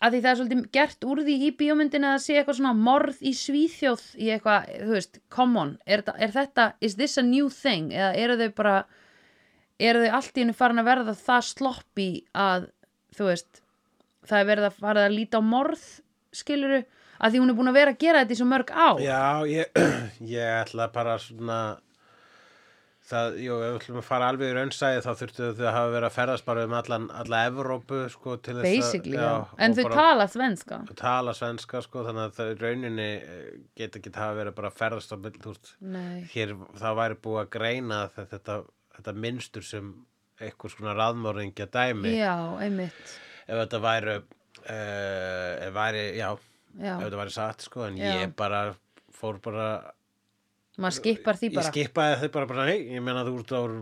að 0.04 0.16
því 0.16 0.20
það 0.24 0.30
er 0.30 0.40
svolítið 0.40 0.64
gert 0.76 1.06
úr 1.08 1.22
því 1.24 1.36
í 1.48 1.52
bíómyndin 1.60 2.08
að 2.08 2.18
sé 2.26 2.36
eitthvað 2.36 2.58
svona 2.60 2.74
morð 2.76 3.22
í 3.24 3.32
svíþjóð 3.40 4.04
í 4.20 4.32
eitthvað, 4.34 4.72
þú 4.82 4.96
veist, 4.98 5.20
come 5.32 5.62
on 5.62 5.72
er, 5.88 6.04
er 6.18 6.34
þetta, 6.34 6.74
is 6.84 6.98
this 7.00 7.16
a 7.22 7.24
new 7.24 7.48
thing? 7.54 7.94
Eða 7.96 8.12
eru 8.20 8.40
þau 8.42 8.56
bara 8.58 8.76
eru 9.80 10.04
þau 10.04 10.18
allt 10.20 10.38
í 10.38 10.44
hennu 10.44 10.58
farin 10.58 10.82
að 10.82 10.90
verða 10.90 11.16
það 11.22 11.46
sloppi 11.52 12.10
að, 12.36 12.68
þú 13.16 13.30
veist 13.30 13.64
það 14.28 14.42
er 14.42 14.50
verið 14.52 14.68
að 14.68 14.82
fara 14.84 15.06
að 15.08 15.16
líta 15.18 15.40
á 15.40 15.44
morð 15.44 15.86
skiluru, 16.34 16.84
að 17.20 17.34
því 17.34 17.44
hún 17.44 17.54
er 17.54 17.58
búin 17.60 17.72
að 17.72 17.80
vera 17.80 17.96
að 17.96 18.04
gera 18.06 18.24
þetta 18.24 18.36
í 18.36 18.42
svo 18.42 18.50
mörg 18.50 18.74
á 18.74 18.88
Já, 19.04 19.24
ég, 19.50 19.82
ég 20.38 20.54
ætla 20.64 20.90
bara 20.94 21.18
svona 21.22 21.60
það, 23.08 23.38
jú, 23.44 23.56
ef 23.58 23.64
við 23.74 23.78
ætlum 23.80 24.00
að 24.00 24.06
fara 24.08 24.28
alveg 24.32 24.52
í 24.52 24.56
raunsæði 24.58 25.02
þá 25.04 25.10
þurftu 25.20 25.48
þau 25.58 25.66
að 25.66 25.76
hafa 25.76 25.92
verið 25.94 26.08
að 26.08 26.16
ferðast 26.18 26.46
bara 26.48 26.64
um 26.68 26.76
allan, 26.78 27.08
alla 27.22 27.42
Evrópu 27.50 28.00
sko, 28.14 28.36
til 28.44 28.56
þess 28.60 28.68
basically, 28.68 29.18
já, 29.18 29.26
að 29.34 29.64
en 29.66 29.76
þau 29.78 29.84
tala 29.94 30.28
svenska. 30.32 30.80
Tala 31.00 31.36
svenska 31.38 31.82
sko, 31.84 32.06
þannig 32.08 32.24
að 32.30 32.40
þau 32.40 32.64
rauninni 32.64 33.10
eh, 33.18 33.50
geta 33.80 34.00
ekki 34.00 34.14
hafa 34.16 34.40
verið 34.40 34.58
bara 34.60 34.72
að 34.72 34.80
ferðast 34.80 35.14
á 35.14 35.18
Nei, 35.94 36.24
hér 36.34 36.56
það 36.80 36.98
væri 37.02 37.20
búið 37.28 37.42
að 37.44 37.52
greina 37.58 38.00
þetta, 38.16 38.30
þetta, 38.38 38.58
þetta 38.98 39.16
minnstur 39.26 39.68
sem 39.68 39.92
eitthvað 40.42 40.76
svona 40.78 40.96
raðmóringja 40.98 41.68
dæmi. 41.72 42.16
Já, 42.18 42.36
einmitt. 42.64 43.14
Ef 43.44 43.60
þetta 43.60 43.84
væri 43.84 44.18
uh, 44.18 45.52
ef 45.68 45.76
væri, 45.76 46.04
já, 46.18 46.30
Já, 46.80 46.96
ef 46.98 47.04
þetta 47.06 47.20
væri 47.20 47.36
satt 47.36 47.66
sko, 47.68 47.86
en 47.88 48.00
Já. 48.00 48.10
ég 48.24 48.34
bara 48.38 48.64
fór 49.14 49.38
bara 49.44 49.68
maður 50.82 50.98
skipar 50.98 51.38
því 51.38 51.50
ég 51.52 51.58
bara. 51.60 51.70
skipaði 51.70 52.20
þau 52.24 52.30
bara, 52.34 52.50
bara 52.50 52.68
hei, 52.72 52.80
ég 52.96 53.04
meina 53.06 53.26
þú 53.28 53.36
ert 53.44 53.56
að 53.60 53.76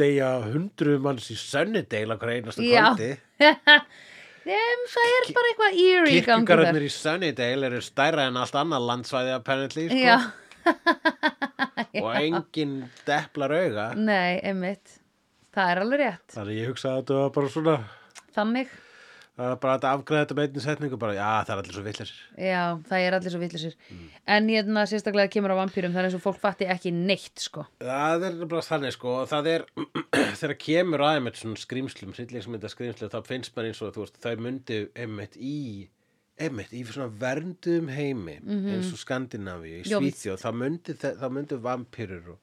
deyja 0.00 0.30
hundruð 0.46 1.00
manns 1.04 1.30
í 1.32 1.36
Sunnydale 1.40 2.16
á 2.16 2.20
hverju 2.20 2.42
einasta 2.42 2.64
kvöldi. 2.64 3.10
Dem, 4.46 4.82
það 4.92 5.08
er 5.10 5.24
bara 5.34 5.48
eitthvað 5.50 5.78
eerie 5.82 6.18
kirkjugarðarnir 6.20 6.84
í 6.86 6.90
Sunnydale 6.94 7.66
eru 7.66 7.80
stærra 7.82 8.28
en 8.30 8.36
allt 8.38 8.58
annað 8.60 8.84
landsvæði 8.92 9.32
apparently 9.34 9.88
sko, 9.90 10.18
og 12.04 12.10
engin 12.20 12.76
deplar 13.08 13.56
auga. 13.56 13.88
Nei, 13.98 14.38
einmitt. 14.46 15.00
Það 15.56 15.72
er 15.72 15.80
alveg 15.82 16.02
rétt. 16.04 16.26
Þannig 16.36 16.60
ég 16.60 16.70
hugsaði 16.70 16.92
að 16.92 17.00
þetta 17.00 17.18
var 17.18 17.34
bara 17.34 17.52
svona 17.56 17.76
Þannig, 18.36 18.72
það 19.36 19.50
var 19.52 19.58
bara 19.60 19.74
að 19.76 19.86
afgræða 19.90 20.22
þetta 20.24 20.36
með 20.38 20.46
einni 20.48 20.62
setningu 20.64 20.98
bara, 21.00 21.14
já 21.16 21.30
það 21.44 21.50
er 21.52 21.58
allir 21.62 21.74
svo 21.76 21.82
villir 21.86 22.12
já, 22.40 22.62
það 22.88 23.02
er 23.06 23.16
allir 23.18 23.34
svo 23.34 23.40
villisir 23.42 23.74
Mm. 23.86 24.06
En 24.26 24.48
hérna 24.50 24.82
sérstaklega 24.90 25.30
kemur 25.30 25.52
á 25.54 25.60
vampýrum 25.60 25.92
Það 25.94 26.00
er 26.00 26.06
eins 26.08 26.14
og 26.18 26.22
fólk 26.24 26.40
fatti 26.42 26.66
ekki 26.66 26.90
neitt, 26.92 27.38
sko 27.38 27.66
Það 27.80 28.24
er 28.26 28.38
bara 28.50 28.62
þannig 28.66 28.94
sko 28.96 29.12
og 29.22 29.28
það 29.30 29.50
er 29.52 29.66
þegar 30.40 30.56
kemur 30.64 31.04
aðeins 31.06 31.42
svona 31.44 31.60
skrýmslum, 31.60 32.14
hryllingsmynda 32.16 32.70
skrýmslum 32.72 33.12
þá 33.12 33.20
finnst 33.28 33.54
maður 33.54 33.68
eins 33.70 33.82
og 33.86 33.92
þú 33.94 34.06
veist 34.06 34.18
þau 34.24 34.34
myndi 34.42 34.80
einmitt 34.98 35.36
í 35.38 35.54
einmitt 36.36 36.72
í 36.76 36.82
svona 36.88 37.08
verndum 37.20 37.86
heimi 37.88 38.34
eins 38.42 38.90
og 38.92 38.98
Skandinavíu, 39.00 39.78
í 39.78 39.84
Mhm. 39.86 39.92
Jó, 39.92 40.00
Svíþjóð 40.02 40.42
þá 40.42 40.50
myndi, 40.52 40.96
þe- 41.00 41.14
þá 41.22 41.26
myndi 41.32 41.60
vampýrur 41.64 42.26
og, 42.34 42.38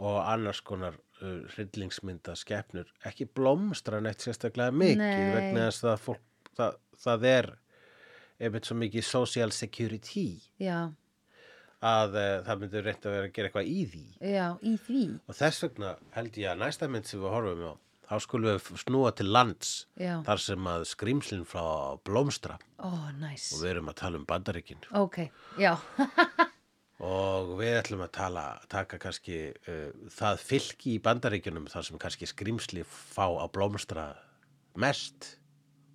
og 0.00 0.20
annars 0.30 0.60
konar 0.64 0.94
uh, 1.22 1.40
hryllingsmynda 1.54 2.34
skepnur 2.38 2.88
ekki 3.08 3.26
blómstra 3.36 4.00
neitt 4.04 4.24
sérstaklega 4.24 4.72
mikið 4.74 5.02
Nei. 5.02 5.34
vegna 5.36 5.66
þess 5.68 5.86
að 5.92 5.98
fólk, 6.06 6.22
það, 6.58 6.78
það 7.04 7.26
er 7.34 7.50
einmitt 8.40 8.68
svo 8.68 8.76
mikið 8.80 9.04
social 9.04 9.52
security 9.52 10.26
Já, 10.60 10.78
að 11.84 12.16
uh, 12.16 12.32
það 12.46 12.62
myndi 12.64 12.82
reynt 12.84 13.06
að 13.06 13.14
vera 13.16 13.28
að 13.28 13.34
gera 13.36 13.50
eitthvað 13.50 13.70
í 13.70 13.78
því. 13.92 14.02
Já, 14.34 14.46
í 14.60 14.74
því. 14.86 15.04
Og 15.28 15.38
þess 15.38 15.64
vegna 15.64 15.94
held 16.16 16.40
ég 16.40 16.50
að 16.52 16.60
næsta 16.64 16.88
mynd 16.92 17.08
sem 17.08 17.22
við 17.22 17.32
horfum 17.34 17.62
á, 17.64 17.74
þá 18.10 18.14
skulum 18.26 18.50
við 18.50 18.80
snúa 18.82 19.12
til 19.16 19.28
lands 19.32 19.70
Já, 20.00 20.14
þar 20.26 20.42
sem 20.44 20.70
að 20.74 20.86
skrýmslinn 20.92 21.46
frá 21.48 21.64
blómstra. 22.04 22.58
Ó, 22.80 22.90
næs. 23.20 23.50
Og 23.56 23.62
við 23.64 23.74
erum 23.74 23.92
að 23.92 24.00
tala 24.02 24.20
um 24.20 24.26
bandaríkin. 24.28 24.82
Ok, 25.00 25.22
já, 25.60 25.76
og 27.00 27.54
við 27.58 27.78
ætlum 27.80 28.02
að 28.04 28.12
tala, 28.16 28.44
taka 28.72 28.98
kannski 29.00 29.38
uh, 29.52 29.88
það 30.12 30.42
fylki 30.44 30.96
í 30.96 31.02
bandaríkjunum 31.04 31.68
þar 31.72 31.86
sem 31.86 32.00
kannski 32.00 32.28
skrýmsli 32.28 32.84
fá 32.88 33.24
að 33.26 33.52
blómstra 33.56 34.10
mest 34.80 35.34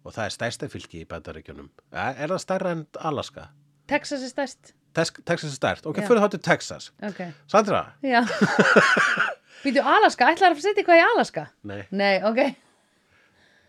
og 0.06 0.15
það 0.15 0.26
er 0.26 0.36
stærsta 0.36 0.69
fylki 0.69 1.03
í 1.03 1.10
bandaríkjunum. 1.10 1.69
Er, 1.94 2.26
það 2.26 2.41
stærra 2.41 2.73
en 2.76 2.84
Alaska? 3.02 3.49
Texas 3.90 4.26
er 4.26 4.34
stærst 4.34 4.76
Tex 4.95 5.11
Texas 5.27 5.49
er 5.52 5.57
stært. 5.57 5.88
Ok, 5.90 5.98
fyrir 6.07 6.23
þá 6.23 6.30
til 6.32 6.44
Texas. 6.45 6.91
Ok, 7.03 7.26
Sandra? 7.52 7.82
já 8.06 8.22
Býtu 9.65 9.82
Alaska, 9.82 10.30
ætlar 10.32 10.53
að 10.53 10.61
setja 10.61 10.84
eitthvað 10.84 11.02
í 11.02 11.03
Alaska? 11.03 11.49
Nei. 11.68 11.82
Nei, 11.91 12.14
ok 12.23 12.64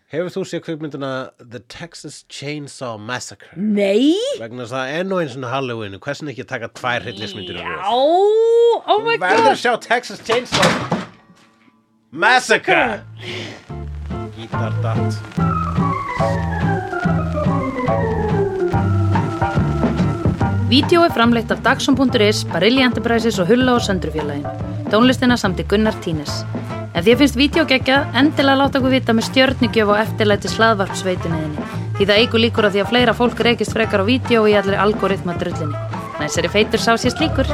Hefur 0.07 0.29
þú 0.31 0.41
séð 0.47 0.61
kvikmynduna 0.63 1.07
The 1.41 1.59
Texas 1.67 2.21
Chainsaw 2.31 2.93
Massacre? 2.95 3.49
Nei 3.59 4.15
vegna 4.39 4.63
þess 4.63 4.75
að 4.79 4.91
enn 5.01 5.09
og 5.11 5.19
eins 5.19 5.33
og 5.35 5.47
Halloween 5.51 5.97
hversin 5.99 6.31
ekki 6.31 6.45
að 6.45 6.51
taka 6.53 6.69
tvær 6.79 7.03
hryllismyndir 7.03 7.57
Já, 7.59 7.65
um 7.91 8.85
oh 8.87 9.03
my 9.03 9.17
verður 9.19 9.41
að 9.41 9.49
god 9.49 9.59
sjá 9.59 9.73
Texas 9.83 10.21
Chainsaw 10.23 10.63
Massacre 12.15 13.03
Gítar 14.37 14.79
datt 14.85 15.19
Vídeó 20.71 21.03
er 21.03 21.11
framleitt 21.15 21.51
af 21.51 21.59
Dagsum.is, 21.67 22.45
Barilli 22.47 22.87
Enterprises 22.87 23.43
og 23.43 23.51
Hulla 23.51 23.75
og 23.75 23.83
Söndrufjörlægin. 23.83 24.47
Tónlistina 24.91 25.39
samt 25.39 25.63
í 25.63 25.67
Gunnar 25.67 25.95
Tínes. 26.03 26.43
Ef 26.93 27.03
því 27.03 27.13
að 27.13 27.19
finnst 27.21 27.37
vídeo 27.37 27.65
geggjað, 27.67 28.07
endilega 28.21 28.59
láta 28.61 28.79
okkur 28.79 28.93
vita 28.93 29.15
með 29.15 29.27
stjörnigjöf 29.27 29.91
og 29.93 29.99
eftirlæti 30.01 30.51
slaðvarpsveitunniðinni. 30.53 31.65
Því 31.97 32.07
það 32.09 32.21
eigur 32.21 32.43
líkur 32.43 32.67
á 32.67 32.73
því 32.73 32.83
að 32.83 32.91
fleira 32.93 33.17
fólk 33.17 33.43
reykist 33.47 33.75
frekar 33.75 34.03
á 34.03 34.09
vídeo 34.09 34.45
í 34.47 34.55
allir 34.57 34.79
algoritma 34.79 35.35
drullinni. 35.37 35.81
Næsari 36.21 36.51
feitur 36.53 36.81
sá 36.81 36.93
sér 36.95 37.13
slíkur. 37.17 37.49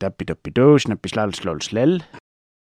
Dabbi 0.00 0.24
dabbi 0.24 0.54
dó, 0.56 0.78
snabbi 0.80 1.12
slal 1.12 1.34
slól 1.36 1.60
slell 1.60 2.00